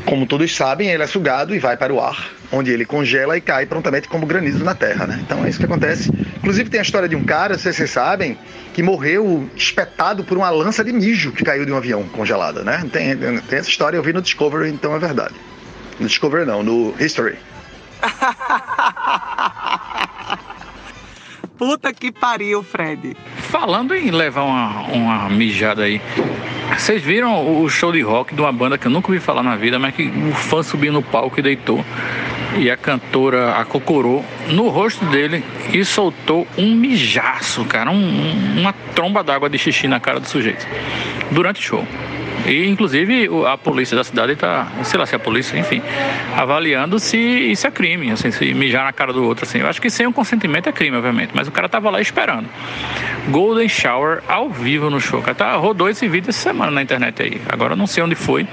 Como 0.05 0.25
todos 0.25 0.55
sabem, 0.55 0.89
ele 0.89 1.03
é 1.03 1.07
sugado 1.07 1.55
e 1.55 1.59
vai 1.59 1.77
para 1.77 1.93
o 1.93 2.01
ar, 2.01 2.31
onde 2.53 2.71
ele 2.71 2.85
congela 2.85 3.37
e 3.37 3.41
cai 3.41 3.67
prontamente 3.67 4.09
como 4.09 4.27
granizo 4.27 4.65
na 4.65 4.75
terra, 4.75 5.07
né? 5.07 5.19
Então 5.23 5.45
é 5.45 5.49
isso 5.49 5.59
que 5.59 5.65
acontece. 5.65 6.11
Inclusive 6.37 6.71
tem 6.71 6.81
a 6.81 6.83
história 6.83 7.09
de 7.09 7.17
um 7.17 7.25
cara, 7.25 7.55
não 7.55 7.61
sei 7.61 7.73
se 7.73 7.79
vocês 7.79 7.91
sabem, 7.91 8.39
que 8.73 8.83
morreu 8.83 9.49
espetado 9.57 10.25
por 10.25 10.37
uma 10.37 10.51
lança 10.51 10.85
de 10.85 10.93
mijo 10.93 11.33
que 11.33 11.45
caiu 11.45 11.65
de 11.65 11.73
um 11.73 11.77
avião 11.77 12.05
congelada, 12.05 12.63
né? 12.63 12.85
Tem, 12.93 13.17
tem 13.17 13.59
essa 13.59 13.69
história, 13.69 13.97
eu 13.97 14.03
vi 14.03 14.13
no 14.13 14.23
Discovery, 14.23 14.71
então 14.71 14.95
é 14.95 14.99
verdade. 14.99 15.35
No 15.99 16.07
Discovery 16.07 16.45
não, 16.45 16.63
no 16.63 16.95
History. 17.01 17.37
Puta 21.59 21.93
que 21.93 22.13
pariu, 22.13 22.63
Fred. 22.63 23.17
Falando 23.39 23.95
em 23.95 24.11
levar 24.11 24.43
uma, 24.43 24.83
uma 24.89 25.31
mijada 25.31 25.85
aí, 25.85 26.03
vocês 26.77 27.03
viram 27.03 27.63
o 27.63 27.69
show 27.71 27.93
de 27.93 28.03
rock 28.03 28.35
de 28.35 28.41
uma 28.41 28.53
banda 28.53 28.77
que 28.77 28.87
eu 28.87 28.91
nunca 28.91 29.09
ouvi 29.09 29.21
falar 29.21 29.43
na 29.43 29.57
vida, 29.57 29.79
mas 29.79 29.95
que 29.95 30.03
o 30.03 30.35
fã 30.35 30.63
subiu 30.63 30.93
no 30.93 31.03
palco 31.03 31.41
e 31.41 31.43
deitou. 31.43 31.83
E 32.59 32.71
a 32.71 32.77
cantora 32.77 33.57
acocorou 33.57 34.25
no 34.49 34.69
rosto 34.69 35.05
dele 35.07 35.45
e 35.73 35.85
soltou 35.85 36.47
um 36.57 36.75
mijaço, 36.75 37.65
cara, 37.67 37.91
um, 37.91 38.59
uma 38.59 38.73
tromba 38.95 39.23
d'água 39.23 39.51
de 39.51 39.59
xixi 39.59 39.87
na 39.87 40.01
cara 40.01 40.19
do 40.19 40.27
sujeito. 40.27 40.67
Durante 41.31 41.61
o 41.61 41.63
show. 41.63 41.87
E 42.47 42.67
inclusive 42.67 43.29
a 43.47 43.59
polícia 43.59 43.97
da 43.97 44.05
cidade 44.05 44.33
está, 44.33 44.69
sei 44.85 44.99
lá 44.99 45.05
se 45.05 45.15
é 45.15 45.17
a 45.17 45.19
polícia, 45.19 45.59
enfim, 45.59 45.83
avaliando 46.37 46.99
se 46.99 47.19
isso 47.19 47.67
é 47.67 47.71
crime, 47.71 48.11
assim, 48.11 48.31
se 48.31 48.55
mijar 48.55 48.85
na 48.85 48.93
cara 48.93 49.13
do 49.13 49.25
outro, 49.25 49.45
assim. 49.45 49.59
Eu 49.59 49.67
acho 49.67 49.83
que 49.83 49.91
sem 49.91 50.07
o 50.07 50.13
consentimento 50.13 50.69
é 50.69 50.73
crime, 50.73 50.97
obviamente, 50.97 51.33
mas 51.35 51.49
o 51.49 51.51
cara 51.51 51.69
tava 51.69 51.91
lá 51.91 52.01
esperando. 52.01 52.49
Golden 53.29 53.69
Shower 53.69 54.23
ao 54.29 54.49
vivo 54.49 54.89
no 54.89 55.01
show. 55.01 55.21
Cara, 55.21 55.35
tá, 55.35 55.57
rodou 55.57 55.89
esse 55.89 56.07
vídeo 56.07 56.31
essa 56.31 56.41
semana 56.41 56.71
na 56.71 56.83
internet 56.83 57.21
aí. 57.21 57.41
Agora 57.49 57.73
eu 57.73 57.77
não 57.77 57.87
sei 57.87 58.05
onde 58.05 58.15
foi, 58.15 58.47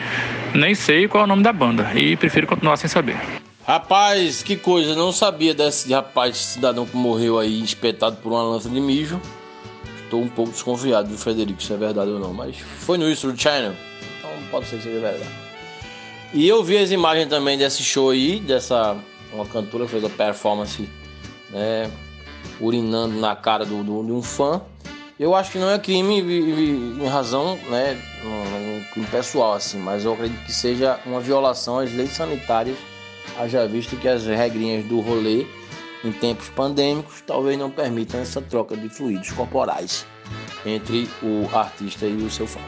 nem 0.54 0.74
sei 0.74 1.08
qual 1.08 1.22
é 1.22 1.26
o 1.26 1.28
nome 1.28 1.43
da 1.43 1.54
banda 1.54 1.91
e 1.93 2.16
prefiro 2.16 2.47
continuar 2.47 2.78
sem 2.78 2.89
saber. 2.89 3.18
Rapaz, 3.66 4.43
que 4.43 4.57
coisa, 4.57 4.93
não 4.93 5.14
sabia 5.14 5.53
desse 5.53 5.93
rapaz 5.93 6.36
cidadão 6.36 6.86
que 6.86 6.97
morreu 6.97 7.39
aí 7.39 7.64
espetado 7.64 8.18
por 8.18 8.34
uma 8.34 8.43
lança 8.43 8.70
de 8.70 8.80
mijo. 8.82 9.22
Estou 10.03 10.22
um 10.22 10.28
pouco 10.28 10.51
desconfiado 10.51 11.07
do 11.07 11.18
Frederico, 11.18 11.64
se 11.64 11.72
é 11.72 11.78
verdade 11.78 12.11
ou 12.11 12.20
não, 12.20 12.34
mas 12.34 12.57
foi 12.57 12.97
no 12.97 13.09
History 13.09 13.39
Channel, 13.39 13.74
então 14.18 14.30
pode 14.51 14.68
ser 14.68 14.78
que 14.78 14.84
seja 14.84 14.99
verdade. 14.99 15.30
E 16.34 16.45
eu 16.45 16.61
vi 16.61 16.78
as 16.78 16.91
imagens 16.91 17.30
também 17.30 17.57
desse 17.57 17.82
show 17.84 18.09
aí, 18.09 18.41
dessa 18.41 18.97
uma 19.32 19.45
cantora 19.45 19.88
fez 19.88 20.03
a 20.03 20.09
performance, 20.09 20.88
né, 21.49 21.89
urinando 22.59 23.18
na 23.18 23.34
cara 23.34 23.66
do, 23.66 23.82
do, 23.82 24.03
de 24.03 24.11
um 24.11 24.22
fã. 24.22 24.61
Eu 25.18 25.34
acho 25.34 25.51
que 25.51 25.57
não 25.57 25.70
é 25.70 25.80
crime 25.80 26.20
em 26.20 27.07
razão, 27.07 27.57
né, 27.70 27.97
um 28.26 28.84
crime 28.91 29.07
pessoal 29.07 29.53
assim, 29.53 29.80
mas 29.80 30.03
eu 30.03 30.14
acredito 30.14 30.43
que 30.43 30.51
seja 30.51 30.99
uma 31.05 31.22
violação 31.22 31.80
às 31.80 31.93
leis 31.93 32.11
sanitárias 32.11 32.78
haja 33.38 33.67
visto 33.67 33.95
que 33.97 34.07
as 34.07 34.26
regrinhas 34.26 34.86
do 34.86 34.99
rolê 34.99 35.45
em 36.03 36.11
tempos 36.11 36.49
pandêmicos 36.49 37.21
talvez 37.26 37.57
não 37.57 37.69
permitam 37.69 38.19
essa 38.19 38.41
troca 38.41 38.76
de 38.76 38.89
fluidos 38.89 39.32
corporais 39.32 40.05
entre 40.65 41.09
o 41.21 41.47
artista 41.55 42.05
e 42.05 42.15
o 42.15 42.30
seu 42.30 42.47
fã. 42.47 42.59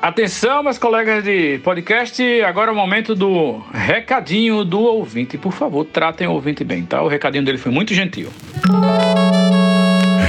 Atenção, 0.00 0.62
meus 0.62 0.78
colegas 0.78 1.24
de 1.24 1.58
podcast, 1.58 2.22
agora 2.42 2.70
é 2.70 2.72
o 2.72 2.76
momento 2.76 3.16
do 3.16 3.58
recadinho 3.72 4.64
do 4.64 4.78
ouvinte. 4.80 5.36
Por 5.36 5.52
favor, 5.52 5.84
tratem 5.84 6.28
o 6.28 6.32
ouvinte 6.32 6.62
bem, 6.62 6.86
tá? 6.86 7.02
O 7.02 7.08
recadinho 7.08 7.44
dele 7.44 7.58
foi 7.58 7.72
muito 7.72 7.92
gentil. 7.92 8.30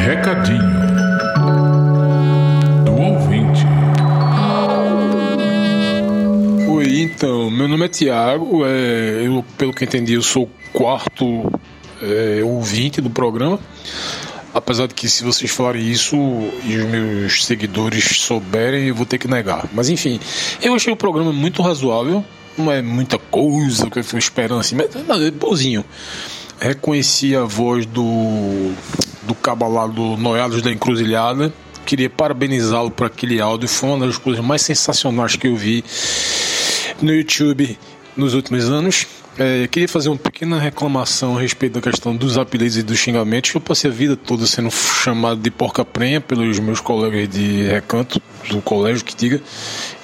Recadinho 0.04 0.89
então, 7.20 7.52
meu 7.52 7.68
nome 7.68 7.84
é 7.84 7.90
Tiago, 7.90 8.66
é, 8.66 9.26
eu, 9.26 9.44
pelo 9.58 9.74
que 9.74 9.84
entendi, 9.84 10.14
eu 10.14 10.22
sou 10.22 10.44
o 10.44 10.50
quarto 10.72 11.52
é, 12.02 12.42
ouvinte 12.46 13.02
do 13.02 13.10
programa. 13.10 13.60
Apesar 14.54 14.88
de 14.88 14.94
que 14.94 15.10
se 15.10 15.22
vocês 15.22 15.52
falarem 15.52 15.86
isso 15.86 16.16
e 16.64 16.78
os 16.78 16.86
meus 16.86 17.44
seguidores 17.44 18.06
souberem, 18.22 18.88
eu 18.88 18.96
vou 18.96 19.06
ter 19.06 19.18
que 19.18 19.28
negar. 19.28 19.68
Mas 19.74 19.90
enfim, 19.90 20.18
eu 20.62 20.74
achei 20.74 20.94
o 20.94 20.96
programa 20.96 21.34
muito 21.34 21.62
razoável. 21.62 22.24
Não 22.58 22.72
é 22.72 22.82
muita 22.82 23.18
coisa 23.18 23.90
que 23.90 24.00
eu 24.00 24.04
fui 24.06 24.20
esperando 24.20 24.62
assim, 24.62 24.78
mas 24.78 24.90
não, 25.06 25.22
é 25.22 25.30
bonzinho. 25.30 25.84
Reconheci 26.58 27.36
a 27.36 27.44
voz 27.44 27.86
do, 27.86 28.72
do 29.24 29.36
cabo 29.36 29.68
lá 29.68 29.88
do 29.88 30.16
Noiados 30.16 30.62
da 30.62 30.72
Encruzilhada. 30.72 31.54
Queria 31.86 32.10
parabenizá-lo 32.10 32.90
por 32.90 33.08
aquele 33.08 33.42
áudio. 33.42 33.68
Foi 33.68 33.90
uma 33.90 34.08
das 34.08 34.18
coisas 34.18 34.42
mais 34.42 34.62
sensacionais 34.62 35.36
que 35.36 35.48
eu 35.48 35.56
vi 35.58 35.84
no 37.02 37.14
YouTube 37.14 37.78
nos 38.16 38.34
últimos 38.34 38.70
anos. 38.70 39.08
É, 39.38 39.68
queria 39.68 39.88
fazer 39.88 40.10
uma 40.10 40.18
pequena 40.18 40.60
reclamação 40.60 41.38
a 41.38 41.42
respeito 41.42 41.74
da 41.74 41.82
questão 41.82 42.14
dos 42.14 42.38
apelidos 42.38 42.76
e 42.76 42.84
dos 42.84 42.98
xingamentos. 42.98 43.54
Eu 43.56 43.62
passei 43.62 43.90
a 43.90 43.94
vida 43.94 44.18
toda 44.18 44.46
sendo 44.46 44.70
chamado 44.70 45.40
de 45.40 45.50
porca 45.50 45.86
prenha 45.86 46.20
pelos 46.20 46.60
meus 46.60 46.82
colegas 46.82 47.30
de 47.30 47.64
recanto 47.64 48.22
do 48.50 48.62
colégio 48.62 49.06
que 49.06 49.16
diga. 49.16 49.42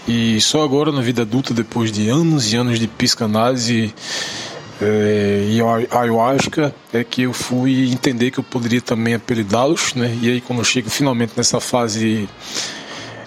E 0.08 0.40
só 0.40 0.64
agora, 0.64 0.92
na 0.92 1.02
vida 1.02 1.24
adulta, 1.24 1.54
depois 1.54 1.92
de 1.92 2.08
anos 2.08 2.54
e 2.54 2.56
anos 2.56 2.80
de 2.80 2.88
psicanálise 2.88 3.94
é, 4.82 5.48
e 5.50 5.60
ayahuasca, 5.92 6.74
é 6.94 7.04
que 7.04 7.24
eu 7.24 7.34
fui 7.34 7.92
entender 7.92 8.32
que 8.32 8.40
eu 8.40 8.44
poderia 8.44 8.80
também 8.80 9.16
apelidá-los. 9.16 9.94
Né? 9.96 10.18
E 10.22 10.30
aí, 10.30 10.42
quando 10.42 10.60
eu 10.60 10.66
chego 10.66 10.90
finalmente 10.90 11.34
nessa 11.36 11.60
fase 11.60 12.30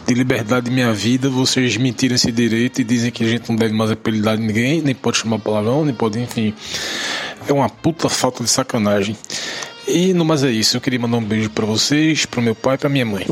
de 0.09 0.15
liberdade 0.15 0.65
de 0.65 0.73
minha 0.73 0.91
vida, 0.91 1.29
vocês 1.29 1.77
me 1.77 1.93
tiram 1.93 2.15
esse 2.15 2.33
direito 2.33 2.81
e 2.81 2.85
dizem 2.85 3.11
que 3.11 3.23
a 3.23 3.29
gente 3.29 3.51
não 3.51 3.57
deve 3.57 3.75
mais 3.75 3.91
apelidar 3.91 4.39
ninguém, 4.39 4.81
nem 4.81 4.95
pode 4.95 5.19
chamar 5.19 5.39
palavrão, 5.39 5.85
nem 5.85 5.95
pode, 5.95 6.19
enfim. 6.19 6.55
É 7.47 7.53
uma 7.53 7.69
puta 7.69 8.09
falta 8.09 8.43
de 8.43 8.49
sacanagem. 8.49 9.15
E 9.87 10.15
no 10.15 10.25
mais 10.25 10.43
é 10.43 10.51
isso, 10.51 10.79
eu 10.79 10.81
queria 10.81 10.99
mandar 10.99 11.19
um 11.19 11.25
beijo 11.25 11.51
para 11.51 11.67
vocês, 11.67 12.25
pro 12.25 12.41
meu 12.41 12.55
pai 12.55 12.77
e 12.77 12.79
pra 12.79 12.89
minha 12.89 13.05
mãe. 13.05 13.27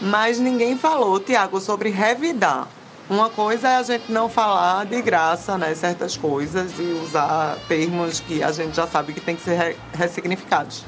Mas 0.00 0.38
ninguém 0.38 0.74
falou, 0.78 1.20
Tiago, 1.20 1.60
sobre 1.60 1.90
revidar. 1.90 2.66
Uma 3.08 3.28
coisa 3.28 3.68
é 3.68 3.76
a 3.76 3.82
gente 3.82 4.10
não 4.10 4.30
falar 4.30 4.86
de 4.86 5.02
graça, 5.02 5.58
né, 5.58 5.74
certas 5.74 6.16
coisas 6.16 6.72
e 6.78 6.82
usar 7.04 7.58
termos 7.68 8.20
que 8.20 8.42
a 8.42 8.50
gente 8.52 8.74
já 8.74 8.86
sabe 8.86 9.12
que 9.12 9.20
tem 9.20 9.36
que 9.36 9.42
ser 9.42 9.76
ressignificados. 9.92 10.82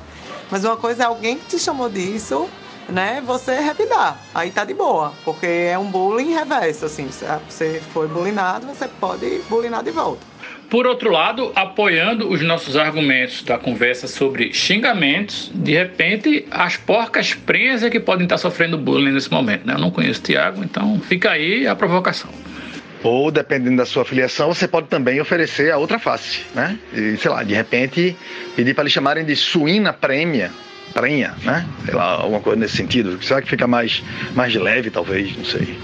Mas 0.51 0.65
uma 0.65 0.79
coisa 0.79 1.03
é 1.03 1.07
alguém 1.07 1.37
que 1.37 1.45
te 1.49 1.59
chamou 1.59 1.91
disso 1.91 2.49
né, 2.89 3.23
você 3.25 3.61
revidar. 3.61 4.19
Aí 4.35 4.51
tá 4.51 4.65
de 4.65 4.75
boa, 4.75 5.13
porque 5.25 5.47
é 5.47 5.79
um 5.79 5.91
bullying 5.91 6.35
reverso, 6.35 6.87
assim. 6.87 7.11
Se 7.11 7.25
você 7.49 7.81
foi 7.93 8.09
bullyingado, 8.09 8.67
você 8.67 8.89
pode 9.01 9.41
bullying 9.49 9.71
de 9.85 9.91
volta. 9.91 10.27
Por 10.71 10.87
outro 10.87 11.11
lado, 11.11 11.51
apoiando 11.55 12.29
os 12.29 12.43
nossos 12.43 12.77
argumentos 12.77 13.43
da 13.43 13.57
conversa 13.57 14.07
sobre 14.07 14.53
xingamentos, 14.53 15.51
de 15.55 15.73
repente 15.73 16.47
as 16.51 16.77
porcas 16.77 17.33
presas 17.33 17.91
que 17.91 17.99
podem 17.99 18.25
estar 18.25 18.37
sofrendo 18.37 18.77
bullying 18.77 19.13
nesse 19.13 19.31
momento. 19.31 19.67
Né? 19.67 19.75
Eu 19.75 19.79
não 19.79 19.91
conheço 19.91 20.21
o 20.21 20.25
Tiago, 20.25 20.63
então 20.63 21.01
fica 21.01 21.31
aí 21.31 21.67
a 21.67 21.75
provocação. 21.75 22.31
Ou, 23.03 23.31
dependendo 23.31 23.77
da 23.77 23.87
sua 23.87 24.05
filiação, 24.05 24.53
você 24.53 24.67
pode 24.67 24.89
também 24.89 25.21
oferecer 25.21 25.73
a 25.73 25.79
outra 25.79 25.99
face, 25.99 26.41
né? 26.53 26.77
E, 26.93 27.17
sei 27.17 27.31
lá, 27.31 27.45
de 27.45 27.55
repente, 27.55 28.17
pedir 28.57 28.75
para 28.75 28.83
eles 28.83 28.93
chamarem 28.93 29.25
de 29.25 29.37
suína 29.37 29.93
prêmia, 29.93 30.51
prenha, 30.93 31.35
né? 31.43 31.67
Sei 31.85 31.95
lá, 31.95 32.13
alguma 32.13 32.41
coisa 32.41 32.59
nesse 32.59 32.77
sentido. 32.77 33.23
Será 33.23 33.43
que 33.43 33.49
fica 33.49 33.67
mais, 33.67 34.03
mais 34.35 34.55
leve, 34.55 34.91
talvez? 34.91 35.37
Não 35.37 35.45
sei. 35.45 35.79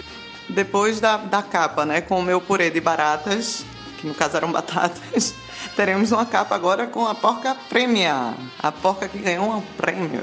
Depois 0.49 1.01
da, 1.01 1.17
da 1.17 1.43
capa, 1.43 1.85
né, 1.85 2.01
com 2.01 2.21
o 2.21 2.23
meu 2.23 2.41
purê 2.41 2.71
de 2.71 2.81
baratas, 2.81 3.65
que 3.99 4.07
no 4.07 4.15
caso 4.15 4.37
eram 4.37 4.53
batatas, 4.53 5.35
teremos 5.75 6.13
uma 6.13 6.27
capa 6.27 6.55
agora 6.55 6.87
com 6.87 7.07
a 7.07 7.15
porca 7.15 7.57
prêmia. 7.69 8.35
A 8.63 8.71
porca 8.71 9.09
que 9.09 9.19
ganhou 9.19 9.51
um 9.51 9.61
prêmio. 9.77 10.23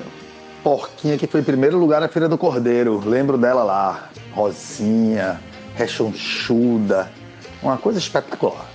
Porquinha 0.64 1.18
que 1.18 1.26
foi 1.26 1.42
em 1.42 1.44
primeiro 1.44 1.78
lugar 1.78 2.02
na 2.02 2.08
Feira 2.08 2.30
do 2.30 2.38
Cordeiro. 2.38 3.02
Lembro 3.04 3.38
dela 3.38 3.64
lá. 3.64 4.10
Rosinha, 4.32 5.42
rechonchuda. 5.76 7.12
Uma 7.64 7.78
coisa 7.78 7.98
espetacular. 7.98 8.71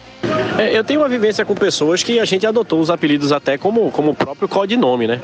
É, 0.59 0.77
eu 0.77 0.83
tenho 0.83 1.01
uma 1.01 1.09
vivência 1.09 1.45
com 1.45 1.55
pessoas 1.55 2.03
que 2.03 2.19
a 2.19 2.25
gente 2.25 2.47
adotou 2.47 2.81
os 2.81 2.91
apelidos 2.91 3.31
até 3.31 3.59
como, 3.59 3.91
como 3.91 4.15
próprio 4.15 4.49
codinome, 4.49 5.07
né? 5.07 5.21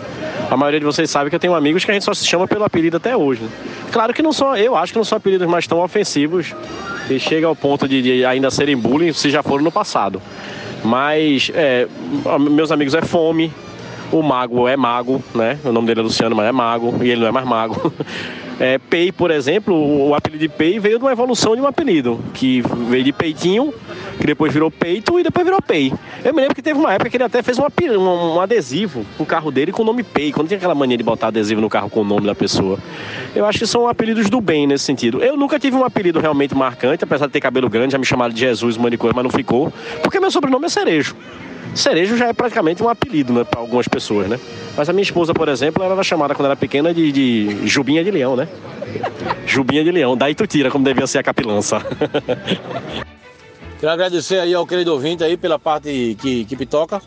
A 0.51 0.57
maioria 0.57 0.79
de 0.79 0.87
vocês 0.87 1.11
sabe 1.11 1.31
que 1.31 1.37
eu 1.37 1.41
tenho 1.41 1.55
amigos 1.55 1.85
que 1.85 1.91
a 1.91 1.95
gente 1.95 2.05
só 2.05 2.13
se 2.13 2.27
chama 2.27 2.47
pelo 2.47 2.65
apelido 2.65 2.99
até 2.99 3.17
hoje. 3.17 3.43
Né? 3.43 3.51
Claro 3.91 4.13
que 4.13 4.23
não 4.23 4.33
são, 4.33 4.55
eu 4.57 4.77
acho 4.77 4.93
que 4.93 4.99
não 4.99 5.05
são 5.05 5.17
apelidos 5.17 5.49
mais 5.49 5.67
tão 5.67 5.81
ofensivos 5.81 6.55
e 7.09 7.19
chega 7.19 7.47
ao 7.47 7.57
ponto 7.57 7.89
de, 7.89 8.03
de 8.03 8.25
ainda 8.25 8.51
serem 8.51 8.77
bullying 8.77 9.13
se 9.13 9.31
já 9.31 9.43
foram 9.43 9.65
no 9.65 9.73
passado. 9.73 10.21
Mas 10.85 11.51
é, 11.55 11.87
meus 12.39 12.71
amigos 12.71 12.95
é 12.95 13.03
fome, 13.03 13.53
o 14.11 14.23
mago 14.23 14.69
é 14.69 14.77
mago, 14.77 15.23
né? 15.35 15.59
O 15.65 15.73
nome 15.73 15.87
dele 15.87 16.01
é 16.01 16.03
Luciano, 16.03 16.37
mas 16.37 16.47
é 16.47 16.53
mago, 16.53 16.95
e 17.03 17.11
ele 17.11 17.23
não 17.23 17.29
é 17.29 17.33
mais 17.33 17.47
mago. 17.47 17.93
É, 18.63 18.79
Pei, 18.79 19.11
por 19.11 19.33
exemplo, 19.33 19.75
o 19.75 20.15
apelido 20.15 20.41
de 20.41 20.49
Pei 20.49 20.79
veio 20.79 20.97
de 20.97 21.05
uma 21.05 21.11
evolução 21.11 21.57
de 21.57 21.61
um 21.61 21.67
apelido, 21.67 22.21
que 22.33 22.63
veio 22.89 23.03
de 23.03 23.13
Peitinho, 23.13 23.75
que 24.21 24.25
depois 24.25 24.53
virou 24.53 24.71
Peito 24.71 25.19
e 25.19 25.25
depois 25.25 25.45
virou 25.45 25.61
Pei. 25.61 25.93
Eu 26.25 26.33
me 26.33 26.41
lembro 26.41 26.55
que 26.55 26.63
teve 26.63 26.79
uma 26.79 26.95
época 26.95 27.11
que 27.11 27.17
ele 27.17 27.25
até 27.25 27.43
fez 27.43 27.59
um, 27.59 27.65
um, 27.99 28.37
um 28.37 28.41
adesivo 28.41 29.05
no 29.19 29.27
carro 29.27 29.51
dele 29.51 29.73
com 29.73 29.83
o 29.83 29.85
nome 29.85 30.05
Pei, 30.05 30.31
quando 30.31 30.47
tinha 30.47 30.59
aquela 30.59 30.77
mania 30.77 30.97
de 30.97 31.03
botar 31.03 31.27
adesivo 31.27 31.61
no 31.61 31.69
carro 31.69 31.91
com 31.91 32.03
o 32.03 32.05
nome 32.05 32.25
da 32.25 32.37
pessoa. 32.37 32.79
Eu 33.35 33.45
acho 33.47 33.59
que 33.59 33.67
são 33.67 33.89
apelidos 33.89 34.31
do 34.31 34.41
bem 34.41 34.65
nesse 34.65 34.85
sentido. 34.85 35.21
Eu 35.21 35.37
nunca 35.37 35.59
tive 35.59 35.77
um 35.77 35.85
apelido 35.85 36.21
realmente 36.21 36.55
marcante, 36.55 37.03
apesar 37.03 37.27
de 37.27 37.33
ter 37.33 37.41
cabelo 37.41 37.69
grande, 37.69 37.91
já 37.91 37.99
me 37.99 38.07
chamaram 38.07 38.33
de 38.33 38.39
Jesus, 38.39 38.77
coisa, 38.77 39.13
mas 39.13 39.25
não 39.25 39.31
ficou, 39.31 39.73
porque 40.05 40.21
meu 40.21 40.31
sobrenome 40.31 40.67
é 40.67 40.69
Cerejo. 40.69 41.17
Cerejo 41.75 42.17
já 42.17 42.29
é 42.29 42.33
praticamente 42.33 42.83
um 42.83 42.89
apelido 42.89 43.33
né, 43.33 43.45
para 43.45 43.61
algumas 43.61 43.89
pessoas, 43.89 44.29
né? 44.29 44.39
Mas 44.77 44.89
a 44.89 44.93
minha 44.93 45.03
esposa, 45.03 45.33
por 45.33 45.49
exemplo, 45.49 45.83
ela 45.83 45.95
era 45.95 46.03
chamada 46.03 46.35
quando 46.35 46.47
era 46.47 46.57
pequena 46.57 46.93
de, 46.93 47.11
de 47.11 47.67
Jubinha 47.67 48.05
de 48.05 48.11
Leão, 48.11 48.37
né? 48.37 48.49
Jubinha 49.47 49.83
de 49.83 49.91
Leão, 49.91 50.17
daí 50.17 50.35
tu 50.35 50.47
tira 50.47 50.71
como 50.71 50.85
devia 50.85 51.07
ser 51.07 51.19
a 51.19 51.23
capilança. 51.23 51.81
Quero 53.81 53.93
agradecer 53.93 54.39
aí 54.39 54.55
ao 54.55 54.65
querido 54.65 54.93
ouvinte 54.93 55.25
aí 55.25 55.37
pela 55.37 55.59
parte 55.59 56.17
que, 56.21 56.45
que 56.45 56.57
pitoca 56.57 57.03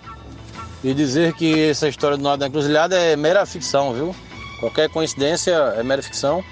e 0.84 0.93
dizer 0.93 1.34
que 1.34 1.70
essa 1.70 1.88
história 1.88 2.18
do 2.18 2.24
Nada 2.24 2.38
da 2.38 2.47
Encruzilhada 2.47 2.97
é 2.97 3.16
mera 3.16 3.45
ficção, 3.45 3.93
viu? 3.93 4.16
Qualquer 4.59 4.89
coincidência 4.89 5.51
é 5.51 5.84
mera 5.84 6.01
ficção, 6.01 6.43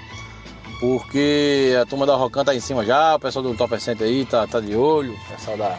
porque 0.80 1.76
a 1.82 1.86
turma 1.86 2.06
da 2.06 2.16
Rocan 2.16 2.46
tá 2.46 2.56
em 2.56 2.60
cima 2.60 2.86
já, 2.86 3.16
o 3.16 3.20
pessoal 3.20 3.44
do 3.44 3.54
Top 3.54 3.78
Center 3.82 4.08
aí 4.08 4.26
tá, 4.26 4.48
tá 4.48 4.60
de 4.60 4.76
olho, 4.76 5.14
o 5.14 5.34
pessoal 5.34 5.58
da 5.58 5.78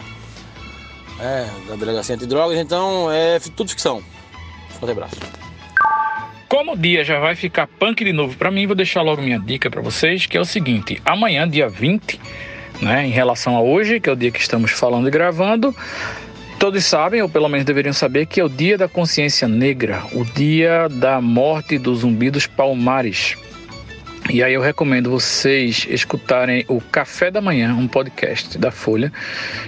é, 1.19 1.47
da 1.67 1.75
Delegacia 1.75 2.15
Antidrogas, 2.15 2.57
então 2.57 3.11
é 3.11 3.39
tudo 3.55 3.69
ficção. 3.69 4.01
Forte 4.69 4.91
abraço. 4.91 5.15
Como 6.47 6.73
o 6.73 6.77
dia 6.77 7.03
já 7.03 7.19
vai 7.19 7.35
ficar 7.35 7.67
punk 7.67 8.03
de 8.03 8.13
novo 8.13 8.37
para 8.37 8.51
mim, 8.51 8.67
vou 8.67 8.75
deixar 8.75 9.01
logo 9.01 9.21
minha 9.21 9.39
dica 9.39 9.69
para 9.69 9.81
vocês, 9.81 10.25
que 10.25 10.37
é 10.37 10.39
o 10.39 10.45
seguinte: 10.45 11.01
amanhã, 11.05 11.49
dia 11.49 11.67
20, 11.67 12.19
né, 12.81 13.05
em 13.05 13.11
relação 13.11 13.55
a 13.55 13.61
hoje, 13.61 13.99
que 13.99 14.09
é 14.09 14.13
o 14.13 14.15
dia 14.15 14.31
que 14.31 14.39
estamos 14.39 14.71
falando 14.71 15.07
e 15.07 15.11
gravando, 15.11 15.75
todos 16.59 16.85
sabem, 16.85 17.21
ou 17.21 17.29
pelo 17.29 17.49
menos 17.49 17.65
deveriam 17.65 17.93
saber, 17.93 18.25
que 18.25 18.39
é 18.39 18.43
o 18.43 18.49
dia 18.49 18.77
da 18.77 18.87
consciência 18.87 19.47
negra, 19.47 20.03
o 20.13 20.23
dia 20.23 20.87
da 20.87 21.19
morte 21.19 21.77
do 21.77 21.95
zumbi 21.95 22.29
dos 22.29 22.47
palmares. 22.47 23.35
E 24.29 24.43
aí 24.43 24.55
eu 24.55 24.61
recomendo 24.61 25.11
vocês 25.11 25.85
escutarem 25.87 26.65
o 26.67 26.81
Café 26.81 27.29
da 27.29 27.39
Manhã, 27.39 27.75
um 27.75 27.87
podcast 27.87 28.57
da 28.57 28.71
Folha, 28.71 29.13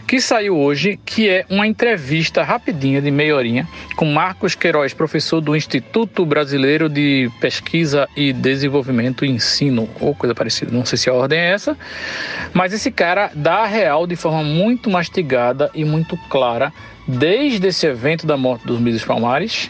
que 0.07 0.19
saiu 0.19 0.57
hoje, 0.57 0.99
que 1.05 1.29
é 1.29 1.45
uma 1.47 1.67
entrevista 1.67 2.41
rapidinha 2.41 2.99
de 2.99 3.11
meia 3.11 3.35
horinha 3.35 3.67
com 3.95 4.05
Marcos 4.05 4.55
Queiroz, 4.55 4.95
professor 4.95 5.41
do 5.41 5.55
Instituto 5.55 6.25
Brasileiro 6.25 6.89
de 6.89 7.29
Pesquisa 7.39 8.09
e 8.15 8.33
Desenvolvimento 8.33 9.23
e 9.23 9.29
Ensino, 9.29 9.87
ou 10.01 10.15
coisa 10.15 10.33
parecida, 10.33 10.71
não 10.71 10.85
sei 10.85 10.97
se 10.97 11.09
a 11.09 11.13
ordem 11.13 11.39
é 11.39 11.51
essa, 11.51 11.77
mas 12.51 12.73
esse 12.73 12.89
cara 12.89 13.31
dá 13.35 13.57
a 13.57 13.67
real 13.67 14.07
de 14.07 14.15
forma 14.15 14.43
muito 14.43 14.89
mastigada 14.89 15.69
e 15.75 15.85
muito 15.85 16.17
clara, 16.29 16.73
desde 17.07 17.67
esse 17.67 17.85
evento 17.85 18.25
da 18.25 18.35
morte 18.35 18.65
dos 18.65 18.79
Mises 18.79 19.05
Palmares, 19.05 19.69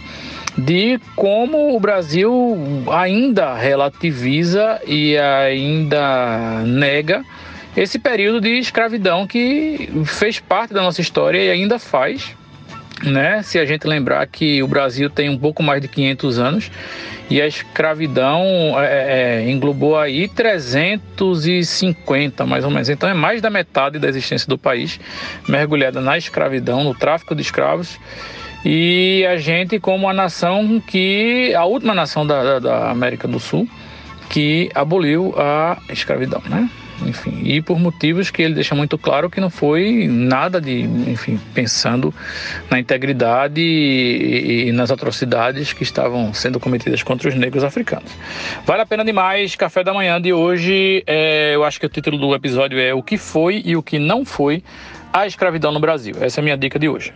de 0.57 0.99
como 1.15 1.75
o 1.75 1.79
Brasil 1.79 2.57
ainda 2.91 3.55
relativiza 3.55 4.81
e 4.87 5.15
ainda 5.17 6.63
nega 6.65 7.23
esse 7.75 7.99
período 7.99 8.41
de 8.41 8.57
escravidão 8.57 9.27
que 9.27 9.87
fez 10.05 10.39
parte 10.39 10.73
da 10.73 10.81
nossa 10.81 10.99
história 10.99 11.37
e 11.37 11.51
ainda 11.51 11.77
faz, 11.77 12.35
né? 13.03 13.43
Se 13.43 13.59
a 13.59 13.65
gente 13.65 13.85
lembrar 13.85 14.25
que 14.25 14.63
o 14.63 14.67
Brasil 14.67 15.11
tem 15.11 15.29
um 15.29 15.37
pouco 15.37 15.61
mais 15.61 15.79
de 15.79 15.87
500 15.87 16.39
anos 16.39 16.71
e 17.29 17.39
a 17.39 17.45
escravidão 17.45 18.43
é, 18.79 19.43
é, 19.43 19.51
englobou 19.51 19.95
aí 19.95 20.27
350 20.27 22.47
mais 22.47 22.65
ou 22.65 22.71
menos, 22.71 22.89
então 22.89 23.07
é 23.07 23.13
mais 23.13 23.43
da 23.43 23.51
metade 23.51 23.99
da 23.99 24.07
existência 24.07 24.47
do 24.47 24.57
país 24.57 24.99
mergulhada 25.47 26.01
na 26.01 26.17
escravidão, 26.17 26.83
no 26.83 26.95
tráfico 26.95 27.35
de 27.35 27.43
escravos 27.43 27.99
e 28.65 29.25
a 29.25 29.37
gente, 29.37 29.79
como 29.79 30.09
a 30.09 30.13
nação 30.13 30.81
que. 30.85 31.53
a 31.55 31.65
última 31.65 31.93
nação 31.93 32.25
da, 32.25 32.43
da, 32.43 32.59
da 32.59 32.91
América 32.91 33.27
do 33.27 33.39
Sul 33.39 33.67
que 34.29 34.69
aboliu 34.75 35.33
a 35.37 35.77
escravidão, 35.89 36.41
né? 36.49 36.69
enfim, 37.05 37.41
e 37.43 37.61
por 37.61 37.79
motivos 37.79 38.31
que 38.31 38.41
ele 38.41 38.55
deixa 38.55 38.73
muito 38.73 38.97
claro 38.97 39.29
que 39.29 39.39
não 39.39 39.49
foi 39.49 40.07
nada 40.07 40.59
de, 40.59 40.81
enfim, 40.81 41.39
pensando 41.53 42.13
na 42.69 42.79
integridade 42.79 43.61
e, 43.61 44.69
e, 44.69 44.71
nas 44.71 44.89
atrocidades 44.89 45.73
que 45.73 45.83
estavam 45.83 46.33
sendo 46.33 46.59
cometidas 46.59 47.03
contra 47.03 47.29
os 47.29 47.35
negros 47.35 47.63
africanos. 47.63 48.11
Vale 48.65 48.81
a 48.81 48.85
pena 48.85 49.05
demais, 49.05 49.55
café 49.55 49.83
da 49.83 49.93
manhã 49.93 50.19
de 50.19 50.33
hoje, 50.33 51.03
é, 51.05 51.53
eu 51.53 51.63
acho 51.63 51.79
que 51.79 51.85
o 51.85 51.89
título 51.89 52.17
do 52.17 52.33
episódio 52.33 52.79
é 52.79 52.93
O 52.93 53.03
que 53.03 53.17
foi 53.17 53.61
e 53.63 53.75
o 53.75 53.83
que 53.83 53.99
não 53.99 54.25
foi 54.25 54.63
a 55.13 55.27
escravidão 55.27 55.71
no 55.71 55.79
Brasil. 55.79 56.15
Essa 56.19 56.39
é 56.39 56.41
a 56.41 56.43
minha 56.43 56.57
dica 56.57 56.79
de 56.79 56.89
hoje. 56.89 57.13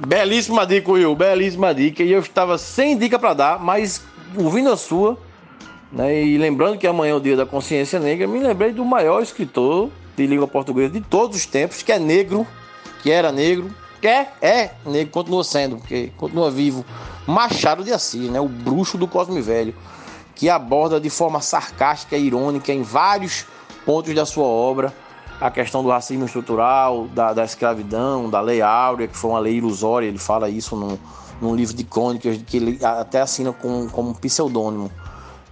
Belíssima 0.00 0.66
dica, 0.66 0.90
Will, 0.90 1.14
belíssima 1.14 1.74
dica. 1.74 2.02
E 2.02 2.10
eu 2.10 2.20
estava 2.20 2.56
sem 2.56 2.96
dica 2.96 3.18
para 3.18 3.34
dar, 3.34 3.58
mas 3.58 4.02
ouvindo 4.36 4.70
a 4.70 4.76
sua, 4.76 5.18
né, 5.92 6.22
e 6.22 6.38
lembrando 6.38 6.78
que 6.78 6.86
amanhã 6.86 7.12
é 7.12 7.14
o 7.14 7.20
dia 7.20 7.36
da 7.36 7.44
consciência 7.44 8.00
negra, 8.00 8.26
me 8.26 8.38
lembrei 8.38 8.72
do 8.72 8.84
maior 8.84 9.22
escritor 9.22 9.90
de 10.16 10.26
língua 10.26 10.48
portuguesa 10.48 10.94
de 10.94 11.00
todos 11.02 11.36
os 11.36 11.46
tempos, 11.46 11.82
que 11.82 11.92
é 11.92 11.98
negro, 11.98 12.46
que 13.02 13.10
era 13.10 13.30
negro, 13.30 13.70
que 14.00 14.08
é, 14.08 14.32
é 14.40 14.70
negro, 14.86 15.12
continua 15.12 15.44
sendo, 15.44 15.76
porque 15.76 16.10
continua 16.16 16.50
vivo. 16.50 16.84
Machado 17.26 17.84
de 17.84 17.92
Assis, 17.92 18.30
né, 18.30 18.40
o 18.40 18.48
bruxo 18.48 18.96
do 18.96 19.06
Cosme 19.06 19.40
Velho, 19.42 19.74
que 20.34 20.48
aborda 20.48 20.98
de 20.98 21.10
forma 21.10 21.40
sarcástica 21.40 22.16
e 22.16 22.26
irônica 22.26 22.72
em 22.72 22.82
vários 22.82 23.44
pontos 23.84 24.14
da 24.14 24.24
sua 24.24 24.46
obra 24.46 24.92
a 25.42 25.50
questão 25.50 25.82
do 25.82 25.88
racismo 25.88 26.24
estrutural, 26.24 27.08
da, 27.08 27.32
da 27.32 27.44
escravidão, 27.44 28.30
da 28.30 28.40
lei 28.40 28.62
áurea, 28.62 29.08
que 29.08 29.16
foi 29.16 29.30
uma 29.30 29.40
lei 29.40 29.56
ilusória, 29.56 30.06
ele 30.06 30.18
fala 30.18 30.48
isso 30.48 30.76
num, 30.76 30.96
num 31.40 31.52
livro 31.56 31.74
de 31.74 31.82
crônicas 31.82 32.40
que 32.46 32.56
ele 32.56 32.84
até 32.84 33.20
assina 33.20 33.52
com, 33.52 33.88
como 33.88 34.10
um 34.10 34.14
pseudônimo, 34.14 34.88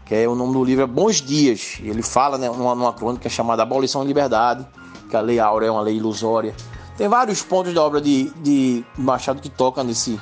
que 0.06 0.14
é 0.14 0.28
o 0.28 0.36
nome 0.36 0.52
do 0.52 0.62
livro 0.62 0.84
é 0.84 0.86
Bons 0.86 1.16
Dias. 1.20 1.80
Ele 1.82 2.02
fala 2.02 2.38
né, 2.38 2.48
numa, 2.48 2.72
numa 2.76 2.92
crônica 2.92 3.28
chamada 3.28 3.64
Abolição 3.64 4.04
e 4.04 4.06
Liberdade, 4.06 4.64
que 5.08 5.16
a 5.16 5.20
lei 5.20 5.40
áurea 5.40 5.66
é 5.66 5.70
uma 5.72 5.82
lei 5.82 5.96
ilusória. 5.96 6.54
Tem 6.96 7.08
vários 7.08 7.42
pontos 7.42 7.74
da 7.74 7.82
obra 7.82 8.00
de, 8.00 8.30
de 8.42 8.84
Machado 8.96 9.40
que 9.40 9.48
tocam 9.48 9.82
nesse, 9.82 10.20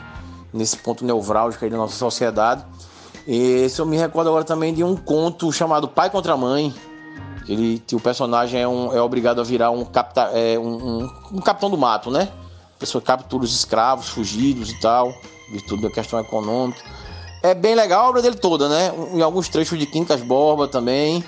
nesse 0.50 0.78
ponto 0.78 1.04
nevrálgico 1.04 1.62
aí 1.62 1.70
da 1.70 1.76
nossa 1.76 1.94
sociedade. 1.94 2.64
E 3.26 3.66
eu 3.76 3.84
me 3.84 3.98
recordo 3.98 4.28
agora 4.28 4.44
também 4.44 4.72
de 4.72 4.82
um 4.82 4.96
conto 4.96 5.52
chamado 5.52 5.86
Pai 5.86 6.08
contra 6.08 6.34
Mãe, 6.38 6.74
ele, 7.48 7.82
o 7.92 8.00
personagem 8.00 8.60
é, 8.60 8.68
um, 8.68 8.92
é 8.92 9.00
obrigado 9.00 9.40
a 9.40 9.44
virar 9.44 9.70
um, 9.70 9.84
capta, 9.84 10.30
é, 10.34 10.58
um, 10.58 11.02
um, 11.02 11.10
um 11.32 11.40
capitão 11.40 11.70
do 11.70 11.78
mato, 11.78 12.10
né? 12.10 12.28
A 12.76 12.78
pessoa 12.78 13.00
captura 13.00 13.42
os 13.42 13.54
escravos, 13.54 14.08
fugidos 14.08 14.70
e 14.70 14.80
tal, 14.80 15.12
virtude 15.50 15.82
da 15.82 15.90
questão 15.90 16.20
econômica. 16.20 16.80
É 17.42 17.54
bem 17.54 17.74
legal 17.74 18.04
a 18.04 18.08
obra 18.10 18.22
dele 18.22 18.36
toda, 18.36 18.68
né? 18.68 18.92
Em 19.14 19.22
alguns 19.22 19.48
trechos 19.48 19.78
de 19.78 19.86
Quincas 19.86 20.20
Borba 20.20 20.68
também. 20.68 21.24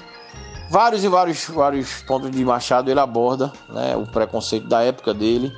Vários 0.71 1.03
e 1.03 1.09
vários, 1.09 1.47
vários 1.47 2.03
pontos 2.03 2.31
de 2.31 2.45
Machado 2.45 2.91
ele 2.91 3.01
aborda, 3.01 3.53
né? 3.69 3.97
O 3.97 4.07
preconceito 4.07 4.69
da 4.69 4.83
época 4.83 5.15
dele, 5.15 5.53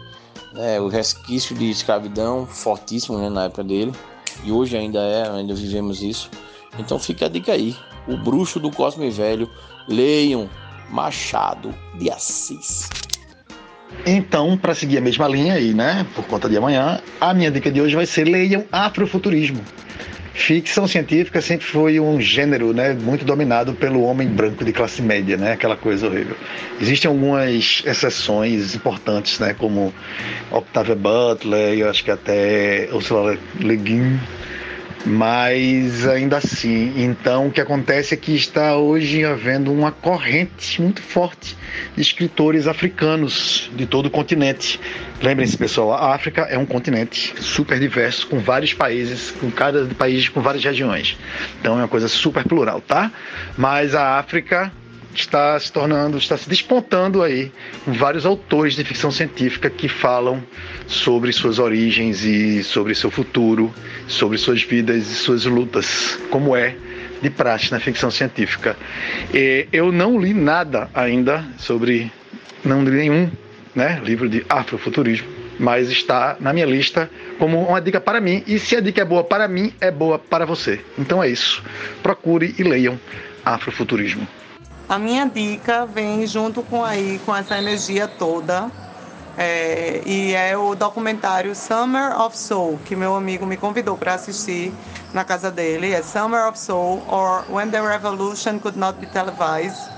né? 0.52 0.80
o 0.80 0.88
resquício 0.88 1.54
de 1.56 1.70
escravidão 1.70 2.46
fortíssimo 2.46 3.18
né? 3.18 3.28
na 3.28 3.44
época 3.44 3.64
dele. 3.64 3.92
E 4.44 4.52
hoje 4.52 4.76
ainda 4.76 5.00
é, 5.00 5.28
ainda 5.28 5.54
vivemos 5.54 6.02
isso. 6.02 6.30
Então 6.78 6.98
fica 6.98 7.26
a 7.26 7.28
dica 7.28 7.52
aí. 7.52 7.76
O 8.08 8.16
Bruxo 8.16 8.58
do 8.58 8.70
Cosme 8.70 9.10
Velho 9.10 9.50
Leiam 9.89 10.49
Machado 10.91 11.74
de 11.99 12.11
Assis. 12.11 12.89
Então, 14.07 14.57
para 14.57 14.74
seguir 14.74 14.99
a 14.99 15.01
mesma 15.01 15.28
linha 15.28 15.55
aí, 15.55 15.72
né, 15.72 16.07
por 16.14 16.24
conta 16.26 16.49
de 16.49 16.57
amanhã, 16.57 17.01
a 17.20 17.33
minha 17.33 17.51
dica 17.51 17.70
de 17.70 17.80
hoje 17.80 17.95
vai 17.95 18.07
ser 18.07 18.24
leiam 18.24 18.64
Afrofuturismo. 18.72 19.61
Ficção 20.35 20.89
científica 20.89 21.43
sempre 21.43 21.66
foi 21.66 22.01
um 22.01 22.18
gênero, 22.20 22.72
né, 22.72 22.95
muito 22.95 23.24
dominado 23.24 23.74
pelo 23.74 24.03
homem 24.03 24.26
branco 24.26 24.64
de 24.64 24.72
classe 24.72 25.03
média, 25.03 25.37
né, 25.37 25.53
aquela 25.53 25.76
coisa 25.76 26.07
horrível. 26.07 26.35
Existem 26.80 27.09
algumas 27.09 27.83
exceções 27.85 28.74
importantes, 28.74 29.39
né, 29.39 29.55
como 29.55 29.93
Octavia 30.51 30.97
Butler, 30.97 31.78
eu 31.78 31.91
acho 31.91 32.03
que 32.03 32.11
até 32.11 32.89
Ursula 32.93 33.37
Le 33.61 33.76
Guin, 33.76 34.18
mas 35.05 36.07
ainda 36.07 36.36
assim, 36.36 36.92
então 36.96 37.48
o 37.48 37.50
que 37.50 37.61
acontece 37.61 38.14
é 38.14 38.16
que 38.16 38.34
está 38.34 38.76
hoje 38.76 39.24
havendo 39.24 39.72
uma 39.72 39.90
corrente 39.90 40.80
muito 40.80 41.03
forte 41.03 41.57
de 41.94 42.00
escritores 42.00 42.66
africanos 42.66 43.70
de 43.74 43.86
todo 43.86 44.07
o 44.07 44.11
continente. 44.11 44.78
Lembrem-se, 45.20 45.57
pessoal, 45.57 45.92
a 45.92 46.14
África 46.14 46.42
é 46.42 46.57
um 46.57 46.66
continente 46.66 47.34
super 47.40 47.78
diverso, 47.80 48.26
com 48.28 48.38
vários 48.38 48.72
países, 48.72 49.30
com 49.32 49.50
cada 49.50 49.86
país 49.94 50.28
com 50.28 50.40
várias 50.40 50.62
regiões. 50.64 51.16
Então 51.61 51.74
é 51.74 51.82
uma 51.82 51.88
coisa 51.88 52.09
super 52.09 52.44
plural, 52.44 52.80
tá? 52.80 53.11
Mas 53.57 53.94
a 53.94 54.18
África 54.18 54.72
está 55.14 55.59
se 55.59 55.70
tornando, 55.70 56.16
está 56.16 56.36
se 56.36 56.48
despontando 56.48 57.22
aí 57.22 57.53
com 57.84 57.92
vários 57.92 58.24
autores 58.24 58.74
de 58.74 58.84
ficção 58.84 59.11
científica 59.11 59.68
que 59.68 59.88
falam 59.88 60.42
sobre 60.93 61.32
suas 61.32 61.59
origens 61.59 62.22
e 62.22 62.62
sobre 62.62 62.95
seu 62.95 63.11
futuro, 63.11 63.72
sobre 64.07 64.36
suas 64.36 64.62
vidas 64.62 65.11
e 65.11 65.14
suas 65.14 65.47
lutas, 65.47 66.18
como 66.30 66.55
é 66.55 66.76
de 67.22 67.30
praxe 67.30 67.72
na 67.72 67.80
ficção 67.80 68.11
científica. 68.11 68.76
Eu 69.72 69.90
não 69.90 70.20
li 70.20 70.34
nada 70.34 70.90
ainda 70.93 71.45
sobre, 71.59 72.12
não 72.62 72.84
li 72.84 72.90
nenhum 72.90 73.30
né, 73.74 74.01
livro 74.05 74.28
de 74.28 74.45
afrofuturismo, 74.49 75.26
mas 75.59 75.88
está 75.88 76.36
na 76.38 76.53
minha 76.53 76.66
lista 76.66 77.11
como 77.38 77.62
uma 77.66 77.80
dica 77.80 78.01
para 78.01 78.20
mim. 78.20 78.45
E 78.47 78.59
se 78.59 78.76
a 78.76 78.80
dica 78.80 79.01
é 79.01 79.05
boa 79.05 79.24
para 79.24 79.49
mim, 79.49 79.72
é 79.80 79.90
boa 79.90 80.18
para 80.18 80.45
você. 80.45 80.78
Então 80.99 81.22
é 81.22 81.28
isso. 81.28 81.62
Procure 82.03 82.55
e 82.59 82.62
leiam 82.62 83.01
afrofuturismo. 83.45 84.28
A 84.88 84.99
minha 84.99 85.24
dica 85.24 85.86
vem 85.86 86.26
junto 86.26 86.62
com 86.62 86.84
aí 86.84 87.18
com 87.24 87.34
essa 87.34 87.57
energia 87.57 88.07
toda 88.07 88.70
é, 89.37 90.03
e 90.05 90.35
é 90.35 90.57
o 90.57 90.74
documentário 90.74 91.55
Summer 91.55 92.20
of 92.20 92.37
Soul 92.37 92.78
que 92.85 92.95
meu 92.95 93.16
amigo 93.16 93.47
me 93.47 93.57
convidou 93.57 93.97
para 93.97 94.14
assistir 94.14 94.72
na 95.12 95.24
casa 95.24 95.51
dele. 95.51 95.93
É 95.93 96.03
Summer 96.03 96.49
of 96.49 96.59
Soul 96.59 97.03
or 97.09 97.45
When 97.49 97.70
the 97.70 97.80
Revolution 97.80 98.59
Could 98.59 98.78
Not 98.78 98.99
Be 98.99 99.07
Televised. 99.07 99.91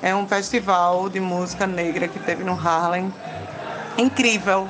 É 0.00 0.14
um 0.14 0.26
festival 0.26 1.08
de 1.08 1.20
música 1.20 1.66
negra 1.66 2.08
que 2.08 2.18
teve 2.20 2.44
no 2.44 2.52
Harlem. 2.52 3.12
Incrível, 3.96 4.68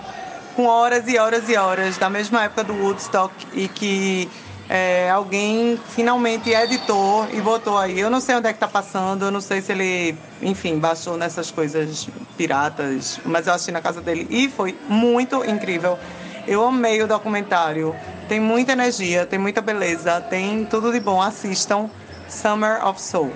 com 0.56 0.66
horas 0.66 1.06
e 1.06 1.18
horas 1.18 1.48
e 1.48 1.56
horas 1.56 1.98
da 1.98 2.08
mesma 2.08 2.44
época 2.44 2.64
do 2.64 2.72
Woodstock 2.74 3.32
e 3.52 3.68
que 3.68 4.28
é, 4.68 5.08
alguém 5.08 5.78
finalmente 5.88 6.50
editou 6.50 7.26
e 7.32 7.40
botou 7.40 7.78
aí. 7.78 7.98
Eu 7.98 8.10
não 8.10 8.20
sei 8.20 8.36
onde 8.36 8.48
é 8.48 8.52
que 8.52 8.58
tá 8.58 8.68
passando, 8.68 9.24
eu 9.24 9.30
não 9.30 9.40
sei 9.40 9.62
se 9.62 9.72
ele, 9.72 10.14
enfim, 10.42 10.78
baixou 10.78 11.16
nessas 11.16 11.50
coisas 11.50 12.08
piratas, 12.36 13.18
mas 13.24 13.46
eu 13.46 13.54
assisti 13.54 13.72
na 13.72 13.80
casa 13.80 14.02
dele 14.02 14.26
e 14.28 14.48
foi 14.48 14.76
muito 14.88 15.42
incrível. 15.44 15.98
Eu 16.46 16.64
amei 16.66 17.02
o 17.02 17.06
documentário. 17.06 17.94
Tem 18.28 18.40
muita 18.40 18.72
energia, 18.72 19.24
tem 19.24 19.38
muita 19.38 19.62
beleza, 19.62 20.20
tem 20.20 20.64
tudo 20.66 20.92
de 20.92 21.00
bom. 21.00 21.20
Assistam 21.20 21.88
Summer 22.28 22.86
of 22.86 23.00
Soul. 23.00 23.32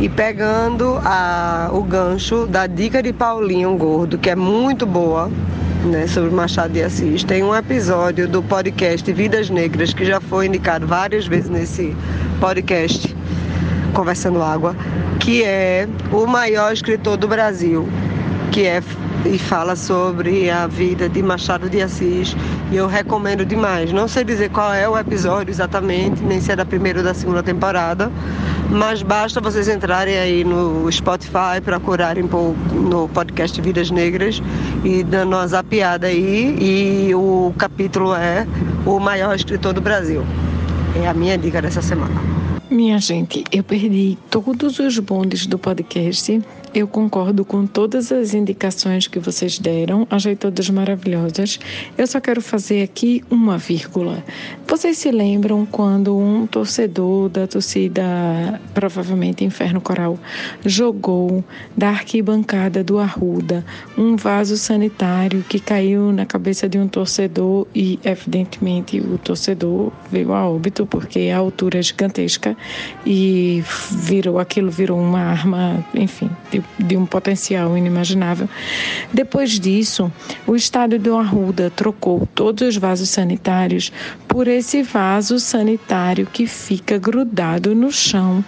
E 0.00 0.08
pegando 0.08 1.00
a, 1.04 1.70
o 1.72 1.82
gancho 1.82 2.46
da 2.46 2.66
dica 2.66 3.02
de 3.02 3.12
Paulinho 3.12 3.76
Gordo, 3.76 4.18
que 4.18 4.28
é 4.28 4.36
muito 4.36 4.84
boa, 4.84 5.30
né, 5.84 6.06
sobre 6.06 6.30
Machado 6.30 6.72
de 6.72 6.82
Assis. 6.82 7.24
Tem 7.24 7.42
um 7.42 7.54
episódio 7.54 8.26
do 8.26 8.42
podcast 8.42 9.10
Vidas 9.12 9.50
Negras 9.50 9.92
que 9.92 10.04
já 10.04 10.20
foi 10.20 10.46
indicado 10.46 10.86
várias 10.86 11.26
vezes 11.26 11.50
nesse 11.50 11.94
podcast 12.40 13.14
Conversando 13.92 14.42
Água, 14.42 14.74
que 15.20 15.44
é 15.44 15.86
o 16.10 16.26
maior 16.26 16.72
escritor 16.72 17.16
do 17.16 17.28
Brasil, 17.28 17.88
que 18.50 18.66
é 18.66 18.82
e 19.24 19.38
fala 19.38 19.74
sobre 19.74 20.50
a 20.50 20.66
vida 20.66 21.08
de 21.08 21.22
Machado 21.22 21.68
de 21.70 21.80
Assis 21.80 22.36
e 22.70 22.76
eu 22.76 22.86
recomendo 22.86 23.44
demais. 23.44 23.92
Não 23.92 24.06
sei 24.06 24.22
dizer 24.22 24.50
qual 24.50 24.72
é 24.74 24.88
o 24.88 24.98
episódio 24.98 25.50
exatamente, 25.50 26.22
nem 26.22 26.40
se 26.40 26.52
é 26.52 26.56
da 26.56 26.64
primeira 26.64 26.98
ou 26.98 27.04
da 27.04 27.14
segunda 27.14 27.42
temporada, 27.42 28.12
mas 28.74 29.02
basta 29.02 29.40
vocês 29.40 29.68
entrarem 29.68 30.18
aí 30.18 30.44
no 30.44 30.90
Spotify, 30.90 31.60
procurarem 31.64 32.24
no 32.24 33.08
podcast 33.08 33.60
Vidas 33.60 33.90
Negras 33.90 34.42
e 34.84 35.04
dando 35.04 35.36
uma 35.36 35.46
zapiada 35.46 36.08
aí 36.08 36.56
e 36.60 37.14
o 37.14 37.54
capítulo 37.56 38.14
é 38.14 38.46
o 38.84 38.98
maior 38.98 39.34
escritor 39.36 39.72
do 39.72 39.80
Brasil. 39.80 40.24
É 41.00 41.06
a 41.06 41.14
minha 41.14 41.38
dica 41.38 41.62
dessa 41.62 41.80
semana. 41.80 42.20
Minha 42.68 42.98
gente, 42.98 43.44
eu 43.52 43.62
perdi 43.62 44.18
todos 44.28 44.80
os 44.80 44.98
bondes 44.98 45.46
do 45.46 45.56
podcast 45.56 46.42
eu 46.74 46.88
concordo 46.88 47.44
com 47.44 47.66
todas 47.66 48.10
as 48.10 48.34
indicações 48.34 49.06
que 49.06 49.20
vocês 49.20 49.60
deram, 49.60 50.06
achei 50.10 50.34
todas 50.34 50.68
maravilhosas. 50.68 51.60
Eu 51.96 52.04
só 52.04 52.20
quero 52.20 52.42
fazer 52.42 52.82
aqui 52.82 53.22
uma 53.30 53.56
vírgula. 53.56 54.24
Vocês 54.66 54.98
se 54.98 55.12
lembram 55.12 55.64
quando 55.64 56.18
um 56.18 56.48
torcedor 56.48 57.28
da 57.28 57.46
torcida, 57.46 58.02
provavelmente 58.74 59.44
Inferno 59.44 59.80
Coral, 59.80 60.18
jogou 60.66 61.44
da 61.76 61.90
arquibancada 61.90 62.82
do 62.82 62.98
Arruda 62.98 63.64
um 63.96 64.16
vaso 64.16 64.56
sanitário 64.56 65.44
que 65.48 65.60
caiu 65.60 66.10
na 66.10 66.26
cabeça 66.26 66.68
de 66.68 66.76
um 66.76 66.88
torcedor 66.88 67.68
e, 67.72 68.00
evidentemente, 68.02 68.98
o 68.98 69.16
torcedor 69.18 69.92
veio 70.10 70.32
a 70.32 70.48
óbito 70.48 70.84
porque 70.86 71.30
a 71.32 71.38
altura 71.38 71.78
é 71.78 71.82
gigantesca 71.82 72.56
e 73.06 73.62
virou 73.92 74.40
aquilo 74.40 74.72
virou 74.72 74.98
uma 74.98 75.20
arma, 75.20 75.86
enfim, 75.94 76.28
de 76.50 76.63
de 76.78 76.96
um 76.96 77.06
potencial 77.06 77.76
inimaginável. 77.76 78.48
Depois 79.12 79.58
disso, 79.58 80.12
o 80.46 80.56
estádio 80.56 80.98
do 80.98 81.16
Arruda 81.16 81.70
trocou 81.70 82.26
todos 82.34 82.68
os 82.68 82.76
vasos 82.76 83.08
sanitários 83.08 83.92
por 84.26 84.48
esse 84.48 84.82
vaso 84.82 85.38
sanitário 85.38 86.26
que 86.26 86.46
fica 86.46 86.98
grudado 86.98 87.74
no 87.74 87.92
chão 87.92 88.44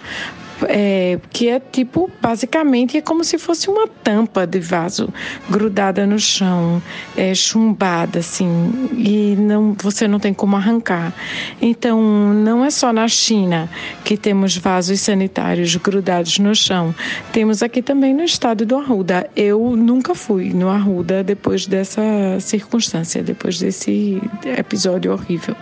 é, 0.67 1.19
que 1.31 1.49
é 1.49 1.59
tipo, 1.59 2.09
basicamente, 2.21 2.97
é 2.97 3.01
como 3.01 3.23
se 3.23 3.37
fosse 3.37 3.69
uma 3.69 3.87
tampa 3.87 4.45
de 4.47 4.59
vaso 4.59 5.09
grudada 5.49 6.05
no 6.05 6.19
chão, 6.19 6.81
é, 7.15 7.33
chumbada, 7.33 8.19
assim, 8.19 8.89
e 8.93 9.35
não, 9.37 9.75
você 9.81 10.07
não 10.07 10.19
tem 10.19 10.33
como 10.33 10.55
arrancar. 10.55 11.13
Então, 11.61 12.01
não 12.33 12.65
é 12.65 12.69
só 12.69 12.91
na 12.91 13.07
China 13.07 13.69
que 14.03 14.17
temos 14.17 14.57
vasos 14.57 14.99
sanitários 15.01 15.75
grudados 15.75 16.39
no 16.39 16.55
chão, 16.55 16.93
temos 17.31 17.61
aqui 17.61 17.81
também 17.81 18.13
no 18.13 18.23
estado 18.23 18.65
do 18.65 18.77
Arruda. 18.77 19.29
Eu 19.35 19.75
nunca 19.75 20.15
fui 20.15 20.49
no 20.53 20.69
Arruda 20.69 21.23
depois 21.23 21.67
dessa 21.67 22.01
circunstância, 22.39 23.21
depois 23.21 23.59
desse 23.59 24.21
episódio 24.57 25.11
horrível. 25.11 25.55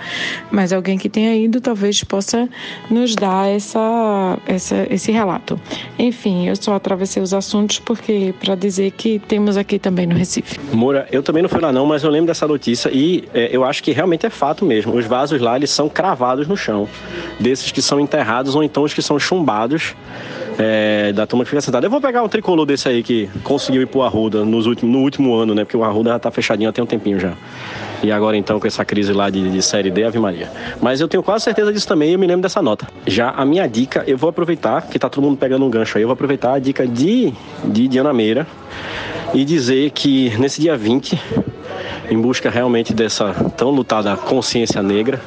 Mas 0.51 0.71
alguém 0.71 0.97
que 0.97 1.09
tenha 1.09 1.35
ido 1.35 1.59
talvez 1.59 2.03
possa 2.03 2.47
nos 2.89 3.15
dar 3.15 3.49
essa, 3.49 4.37
essa 4.45 4.84
esse 4.89 5.11
relato. 5.11 5.59
Enfim, 5.97 6.47
eu 6.47 6.55
só 6.55 6.75
atravessei 6.75 7.21
os 7.21 7.33
assuntos 7.33 7.79
porque 7.79 8.33
para 8.39 8.55
dizer 8.55 8.91
que 8.91 9.19
temos 9.19 9.57
aqui 9.57 9.79
também 9.79 10.05
no 10.05 10.15
Recife. 10.15 10.59
Moura, 10.73 11.07
eu 11.11 11.23
também 11.23 11.41
não 11.41 11.49
fui 11.49 11.61
lá 11.61 11.71
não, 11.71 11.85
mas 11.85 12.03
eu 12.03 12.09
lembro 12.09 12.27
dessa 12.27 12.47
notícia 12.47 12.89
e 12.93 13.23
é, 13.33 13.49
eu 13.51 13.63
acho 13.63 13.83
que 13.83 13.91
realmente 13.91 14.25
é 14.25 14.29
fato 14.29 14.65
mesmo. 14.65 14.95
Os 14.95 15.05
vasos 15.05 15.41
lá 15.41 15.55
eles 15.55 15.69
são 15.69 15.89
cravados 15.89 16.47
no 16.47 16.57
chão, 16.57 16.87
desses 17.39 17.71
que 17.71 17.81
são 17.81 17.99
enterrados 17.99 18.55
ou 18.55 18.63
então 18.63 18.83
os 18.83 18.93
que 18.93 19.01
são 19.01 19.19
chumbados. 19.19 19.95
É, 20.57 21.11
da 21.11 21.27
turma 21.27 21.43
que 21.43 21.49
fica 21.49 21.59
sentada. 21.59 21.85
Eu 21.85 21.91
vou 21.91 21.99
pegar 21.99 22.23
um 22.23 22.29
tricolor 22.29 22.65
desse 22.65 22.87
aí 22.87 23.03
que 23.03 23.29
conseguiu 23.43 23.81
ir 23.81 23.87
pro 23.87 24.01
Arruda 24.03 24.45
nos 24.45 24.65
últimos, 24.65 24.95
no 24.95 25.01
último 25.01 25.35
ano, 25.35 25.53
né? 25.53 25.65
Porque 25.65 25.75
o 25.75 25.83
Arruda 25.83 26.11
já 26.11 26.19
tá 26.19 26.31
fechadinho 26.31 26.71
tem 26.71 26.81
um 26.81 26.87
tempinho 26.87 27.19
já. 27.19 27.33
E 28.03 28.11
agora 28.11 28.37
então 28.37 28.59
com 28.59 28.67
essa 28.67 28.83
crise 28.83 29.13
lá 29.13 29.29
de, 29.29 29.49
de 29.49 29.61
série 29.61 29.89
D, 29.91 30.03
Ave 30.03 30.19
Maria. 30.19 30.51
Mas 30.81 31.01
eu 31.01 31.07
tenho 31.07 31.23
quase 31.23 31.43
certeza 31.43 31.71
disso 31.71 31.87
também 31.87 32.11
eu 32.11 32.19
me 32.19 32.27
lembro 32.27 32.41
dessa 32.41 32.61
nota. 32.61 32.87
Já 33.05 33.29
a 33.29 33.45
minha 33.45 33.67
dica, 33.67 34.03
eu 34.07 34.17
vou 34.17 34.29
aproveitar, 34.29 34.83
que 34.83 34.97
tá 34.97 35.09
todo 35.09 35.23
mundo 35.23 35.37
pegando 35.37 35.65
um 35.65 35.69
gancho 35.69 35.97
aí, 35.97 36.03
eu 36.03 36.07
vou 36.07 36.13
aproveitar 36.13 36.53
a 36.53 36.59
dica 36.59 36.87
de, 36.87 37.33
de 37.63 37.87
Diana 37.87 38.13
Meira 38.13 38.47
e 39.33 39.43
dizer 39.43 39.91
que 39.91 40.35
nesse 40.37 40.61
dia 40.61 40.77
20, 40.77 41.19
em 42.09 42.19
busca 42.19 42.49
realmente 42.49 42.93
dessa 42.93 43.33
tão 43.57 43.71
lutada 43.71 44.15
consciência 44.15 44.81
negra, 44.81 45.19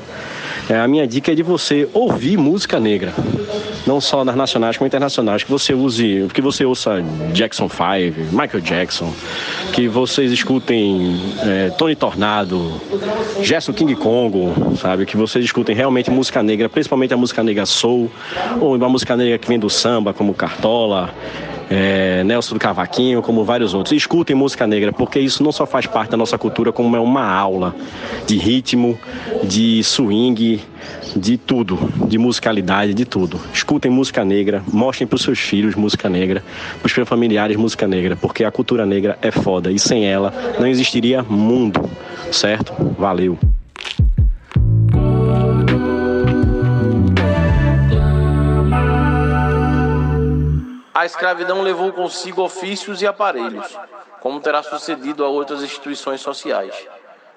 a 0.75 0.87
minha 0.87 1.07
dica 1.07 1.33
é 1.33 1.35
de 1.35 1.43
você 1.43 1.89
ouvir 1.95 2.37
música 2.37 2.79
negra. 2.79 3.13
Não 3.87 4.01
só 4.01 4.25
nas 4.25 4.37
nacionais 4.37 4.77
como 4.77 4.87
internacionais. 4.87 5.43
Que 5.43 5.51
você 5.51 5.73
use, 5.73 6.29
que 6.35 6.43
você 6.43 6.65
ouça 6.65 7.03
Jackson 7.33 7.69
5, 7.69 8.37
Michael 8.37 8.61
Jackson, 8.61 9.13
que 9.73 9.89
vocês 9.89 10.31
escutem 10.31 11.19
é, 11.43 11.71
Tony 11.71 11.97
Tornado, 11.97 12.81
Gerson 13.41 13.73
King 13.73 13.95
Kongo, 13.95 14.77
sabe? 14.77 15.07
Que 15.07 15.17
vocês 15.17 15.45
escutem 15.45 15.75
realmente 15.75 16.11
música 16.11 16.43
negra, 16.43 16.69
principalmente 16.69 17.15
a 17.15 17.17
música 17.17 17.43
negra 17.43 17.65
soul, 17.65 18.11
ou 18.61 18.77
uma 18.77 18.89
música 18.89 19.17
negra 19.17 19.39
que 19.39 19.49
vem 19.49 19.59
do 19.59 19.71
samba, 19.71 20.13
como 20.13 20.35
Cartola 20.35 21.15
é, 21.71 22.23
Nelson 22.25 22.55
do 22.55 22.61
Cavaquinho, 22.61 23.23
como 23.23 23.45
vários 23.45 23.75
outros. 23.75 23.93
Escutem 23.97 24.35
música 24.35 24.67
negra, 24.67 24.93
porque 24.93 25.19
isso 25.19 25.43
não 25.43 25.53
só 25.53 25.67
faz 25.67 25.87
parte 25.87 26.11
da 26.11 26.17
nossa 26.17 26.39
cultura, 26.39 26.73
como 26.73 26.97
é 26.97 27.01
uma 27.01 27.25
aula 27.31 27.75
de 28.27 28.37
ritmo, 28.37 28.99
de 29.45 29.83
swing, 29.83 30.61
de 31.17 31.37
tudo, 31.37 31.79
de 32.07 32.19
musicalidade, 32.19 32.95
de 32.95 33.05
tudo. 33.05 33.41
Escutem 33.53 33.91
música 33.91 34.25
negra, 34.25 34.63
mostrem 34.73 35.07
para 35.07 35.17
os 35.17 35.23
seus 35.23 35.39
filhos 35.39 35.75
música 35.75 36.09
negra, 36.09 36.43
para 36.81 36.87
os 36.87 36.93
seus 36.93 37.09
familiares 37.09 37.57
música 37.57 37.87
negra, 37.87 38.17
porque 38.17 38.45
a 38.45 38.51
cultura 38.51 38.87
negra 38.87 39.19
é 39.21 39.31
foda 39.31 39.71
e 39.71 39.79
sem 39.79 40.07
ela 40.07 40.33
não 40.59 40.67
existiria 40.67 41.23
mundo, 41.23 41.89
certo? 42.31 42.73
Valeu! 42.99 43.39
A 50.99 51.07
escravidão 51.07 51.63
levou 51.63 51.93
consigo 51.93 52.43
ofícios 52.43 53.01
e 53.01 53.07
aparelhos, 53.07 53.79
como 54.19 54.41
terá 54.41 54.65
sucedido 54.65 55.25
a 55.25 55.29
outras 55.29 55.63
instituições 55.63 56.21
sociais. 56.21 56.75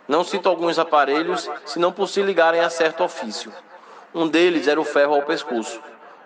Não 0.07 0.23
cito 0.23 0.49
alguns 0.49 0.79
aparelhos, 0.79 1.47
senão 1.63 1.91
por 1.91 2.09
se 2.09 2.23
ligarem 2.23 2.59
a 2.59 2.71
certo 2.71 3.03
ofício. 3.03 3.53
Um 4.15 4.27
deles 4.27 4.67
era 4.67 4.81
o 4.81 4.83
ferro 4.83 5.13
ao 5.13 5.21
pescoço, 5.21 5.79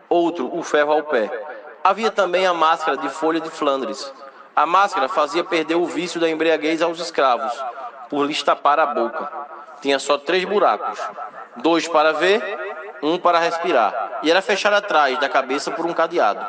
outro 0.07 0.49
o 0.57 0.63
ferro 0.63 0.93
ao 0.93 1.03
pé. 1.03 1.29
Havia 1.83 2.09
também 2.09 2.47
a 2.47 2.53
máscara 2.53 2.95
de 2.95 3.09
folha 3.09 3.41
de 3.41 3.49
Flandres. 3.49 4.13
A 4.55 4.65
máscara 4.65 5.09
fazia 5.09 5.43
perder 5.43 5.75
o 5.75 5.85
vício 5.85 6.21
da 6.21 6.29
embriaguez 6.29 6.81
aos 6.81 7.01
escravos, 7.01 7.51
por 8.09 8.25
lhes 8.25 8.41
tapar 8.41 8.79
a 8.79 8.85
boca. 8.85 9.29
Tinha 9.81 9.99
só 9.99 10.17
três 10.17 10.45
buracos: 10.45 11.01
dois 11.57 11.85
para 11.85 12.13
ver, 12.13 12.41
um 13.05 13.17
para 13.17 13.39
respirar, 13.39 14.19
e 14.23 14.31
era 14.31 14.41
fechada 14.41 14.77
atrás 14.77 15.19
da 15.19 15.29
cabeça 15.29 15.71
por 15.71 15.85
um 15.85 15.93
cadeado. 15.93 16.45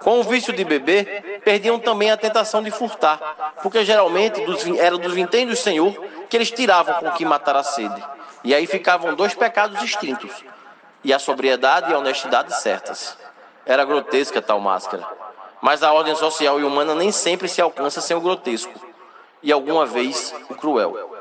Com 0.00 0.20
o 0.20 0.22
vício 0.22 0.52
de 0.52 0.64
beber, 0.64 1.40
perdiam 1.44 1.78
também 1.78 2.10
a 2.10 2.16
tentação 2.16 2.62
de 2.62 2.70
furtar, 2.70 3.54
porque 3.62 3.84
geralmente 3.84 4.44
dos, 4.44 4.66
era 4.78 4.96
dos 4.96 5.12
vinténs 5.12 5.48
do 5.48 5.56
Senhor 5.56 5.92
que 6.28 6.36
eles 6.36 6.50
tiravam 6.50 6.94
com 6.94 7.10
que 7.12 7.24
matar 7.24 7.56
a 7.56 7.62
sede. 7.62 8.02
E 8.44 8.54
aí 8.54 8.66
ficavam 8.66 9.14
dois 9.14 9.34
pecados 9.34 9.82
extintos, 9.82 10.44
e 11.02 11.12
a 11.12 11.18
sobriedade 11.18 11.90
e 11.90 11.94
a 11.94 11.98
honestidade 11.98 12.54
certas. 12.60 13.16
Era 13.66 13.84
grotesca 13.84 14.40
tal 14.40 14.60
máscara. 14.60 15.06
Mas 15.60 15.82
a 15.82 15.92
ordem 15.92 16.14
social 16.14 16.60
e 16.60 16.64
humana 16.64 16.94
nem 16.94 17.10
sempre 17.10 17.48
se 17.48 17.60
alcança 17.60 18.00
sem 18.00 18.16
o 18.16 18.20
grotesco, 18.20 18.72
e 19.42 19.52
alguma 19.52 19.84
vez 19.84 20.34
o 20.48 20.54
cruel. 20.54 21.18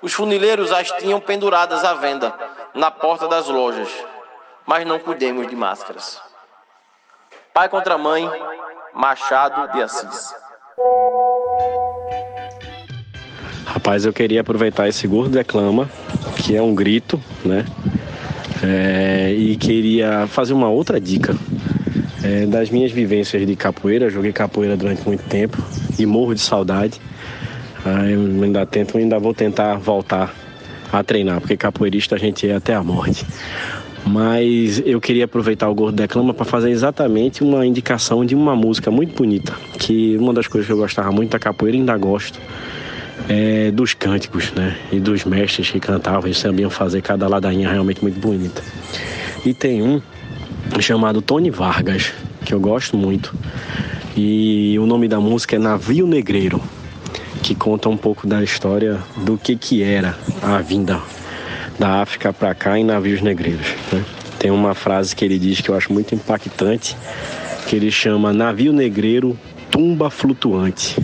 Os 0.00 0.12
funileiros 0.12 0.70
as 0.70 0.92
tinham 0.92 1.18
penduradas 1.18 1.84
à 1.84 1.94
venda, 1.94 2.32
na 2.74 2.90
porta 2.90 3.26
das 3.26 3.48
lojas, 3.48 3.88
mas 4.68 4.86
não 4.86 4.98
cuidemos 4.98 5.48
de 5.48 5.56
máscaras. 5.56 6.20
Pai 7.54 7.70
contra 7.70 7.96
mãe, 7.96 8.28
Machado 8.94 9.72
de 9.72 9.80
Assis. 9.80 10.34
Rapaz, 13.64 14.04
eu 14.04 14.12
queria 14.12 14.42
aproveitar 14.42 14.86
esse 14.86 15.08
gordo 15.08 15.30
declama, 15.30 15.88
que 16.36 16.54
é 16.54 16.60
um 16.60 16.74
grito, 16.74 17.18
né? 17.42 17.64
É, 18.62 19.32
e 19.32 19.56
queria 19.56 20.26
fazer 20.26 20.52
uma 20.52 20.68
outra 20.68 21.00
dica. 21.00 21.34
É, 22.22 22.44
das 22.44 22.68
minhas 22.68 22.92
vivências 22.92 23.46
de 23.46 23.56
capoeira, 23.56 24.10
joguei 24.10 24.32
capoeira 24.32 24.76
durante 24.76 25.02
muito 25.06 25.22
tempo 25.28 25.56
e 25.98 26.04
morro 26.04 26.34
de 26.34 26.42
saudade. 26.42 27.00
Ah, 27.86 28.04
eu 28.06 28.20
ainda 28.42 28.66
tento, 28.66 28.98
ainda 28.98 29.18
vou 29.18 29.32
tentar 29.32 29.76
voltar 29.76 30.34
a 30.92 31.02
treinar, 31.02 31.40
porque 31.40 31.56
capoeirista 31.56 32.16
a 32.16 32.18
gente 32.18 32.48
é 32.48 32.54
até 32.54 32.74
a 32.74 32.82
morte. 32.82 33.24
Mas 34.08 34.82
eu 34.86 35.00
queria 35.02 35.26
aproveitar 35.26 35.68
o 35.68 35.74
Gordo 35.74 35.96
Declama 35.96 36.32
para 36.32 36.46
fazer 36.46 36.70
exatamente 36.70 37.42
uma 37.42 37.66
indicação 37.66 38.24
de 38.24 38.34
uma 38.34 38.56
música 38.56 38.90
muito 38.90 39.14
bonita, 39.14 39.52
que 39.78 40.16
uma 40.16 40.32
das 40.32 40.46
coisas 40.46 40.66
que 40.66 40.72
eu 40.72 40.78
gostava 40.78 41.12
muito 41.12 41.30
da 41.30 41.38
capoeira 41.38 41.76
ainda 41.76 41.94
gosto, 41.98 42.40
é, 43.28 43.70
dos 43.70 43.92
cânticos, 43.92 44.50
né? 44.52 44.78
E 44.90 44.98
dos 44.98 45.26
mestres 45.26 45.70
que 45.70 45.78
cantavam, 45.78 46.24
eles 46.24 46.38
sabiam 46.38 46.70
fazer 46.70 47.02
cada 47.02 47.28
ladainha 47.28 47.68
realmente 47.68 48.00
muito 48.02 48.18
bonita. 48.18 48.62
E 49.44 49.52
tem 49.52 49.82
um 49.82 50.00
chamado 50.80 51.20
Tony 51.20 51.50
Vargas, 51.50 52.10
que 52.46 52.54
eu 52.54 52.60
gosto 52.60 52.96
muito. 52.96 53.34
E 54.16 54.78
o 54.78 54.86
nome 54.86 55.06
da 55.06 55.20
música 55.20 55.56
é 55.56 55.58
Navio 55.58 56.06
Negreiro, 56.06 56.62
que 57.42 57.54
conta 57.54 57.90
um 57.90 57.96
pouco 57.96 58.26
da 58.26 58.42
história 58.42 58.98
do 59.18 59.36
que 59.36 59.54
que 59.54 59.82
era 59.82 60.16
a 60.42 60.62
vinda 60.62 60.98
da 61.78 62.02
África 62.02 62.32
para 62.32 62.54
cá 62.54 62.78
em 62.78 62.84
navios 62.84 63.22
negreiros. 63.22 63.66
Né? 63.92 64.04
Tem 64.38 64.50
uma 64.50 64.74
frase 64.74 65.14
que 65.14 65.24
ele 65.24 65.38
diz 65.38 65.60
que 65.60 65.68
eu 65.68 65.76
acho 65.76 65.92
muito 65.92 66.14
impactante, 66.14 66.96
que 67.66 67.76
ele 67.76 67.90
chama 67.90 68.32
Navio 68.32 68.72
Negreiro 68.72 69.38
Tumba 69.70 70.10
Flutuante. 70.10 70.96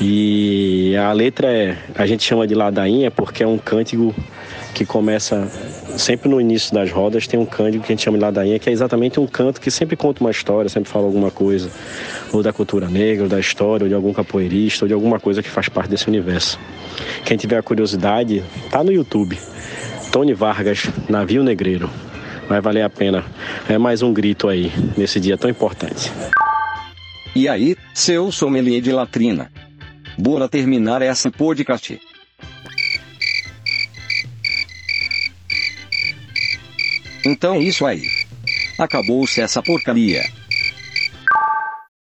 E 0.00 0.94
a 0.96 1.12
letra 1.12 1.50
é, 1.50 1.76
a 1.94 2.06
gente 2.06 2.22
chama 2.22 2.46
de 2.46 2.54
ladainha 2.54 3.10
porque 3.10 3.42
é 3.42 3.46
um 3.46 3.56
cântico 3.56 4.14
que 4.74 4.84
começa 4.84 5.50
sempre 5.96 6.28
no 6.28 6.40
início 6.40 6.74
das 6.74 6.90
rodas, 6.90 7.26
tem 7.26 7.38
um 7.38 7.46
cântico 7.46 7.84
que 7.84 7.92
a 7.92 7.96
gente 7.96 8.04
chama 8.04 8.18
de 8.18 8.24
ladainha, 8.24 8.58
que 8.58 8.68
é 8.68 8.72
exatamente 8.72 9.18
um 9.18 9.26
canto 9.26 9.60
que 9.60 9.70
sempre 9.70 9.96
conta 9.96 10.22
uma 10.22 10.30
história, 10.30 10.68
sempre 10.68 10.90
fala 10.90 11.06
alguma 11.06 11.30
coisa, 11.30 11.70
ou 12.32 12.42
da 12.42 12.52
cultura 12.52 12.88
negra, 12.88 13.24
ou 13.24 13.28
da 13.28 13.40
história, 13.40 13.84
ou 13.84 13.88
de 13.88 13.94
algum 13.94 14.12
capoeirista, 14.12 14.84
ou 14.84 14.88
de 14.88 14.94
alguma 14.94 15.18
coisa 15.18 15.42
que 15.42 15.50
faz 15.50 15.68
parte 15.68 15.90
desse 15.90 16.08
universo. 16.08 16.58
Quem 17.24 17.36
tiver 17.36 17.58
a 17.58 17.62
curiosidade, 17.62 18.42
tá 18.70 18.82
no 18.82 18.92
YouTube. 18.92 19.38
Tony 20.12 20.34
Vargas, 20.34 20.88
Navio 21.08 21.42
Negreiro. 21.42 21.90
Vai 22.48 22.60
valer 22.60 22.82
a 22.82 22.90
pena. 22.90 23.24
É 23.68 23.76
mais 23.76 24.02
um 24.02 24.12
grito 24.12 24.48
aí, 24.48 24.72
nesse 24.96 25.18
dia 25.18 25.36
tão 25.36 25.50
importante. 25.50 26.12
E 27.34 27.48
aí, 27.48 27.76
seu 27.92 28.30
sommelier 28.30 28.80
de 28.80 28.92
latrina? 28.92 29.50
Bora 30.16 30.48
terminar 30.48 31.02
essa 31.02 31.30
podcast. 31.30 32.00
Então 37.26 37.60
isso 37.60 37.84
aí. 37.84 38.04
Acabou-se 38.78 39.40
essa 39.40 39.60
porcaria. 39.60 40.22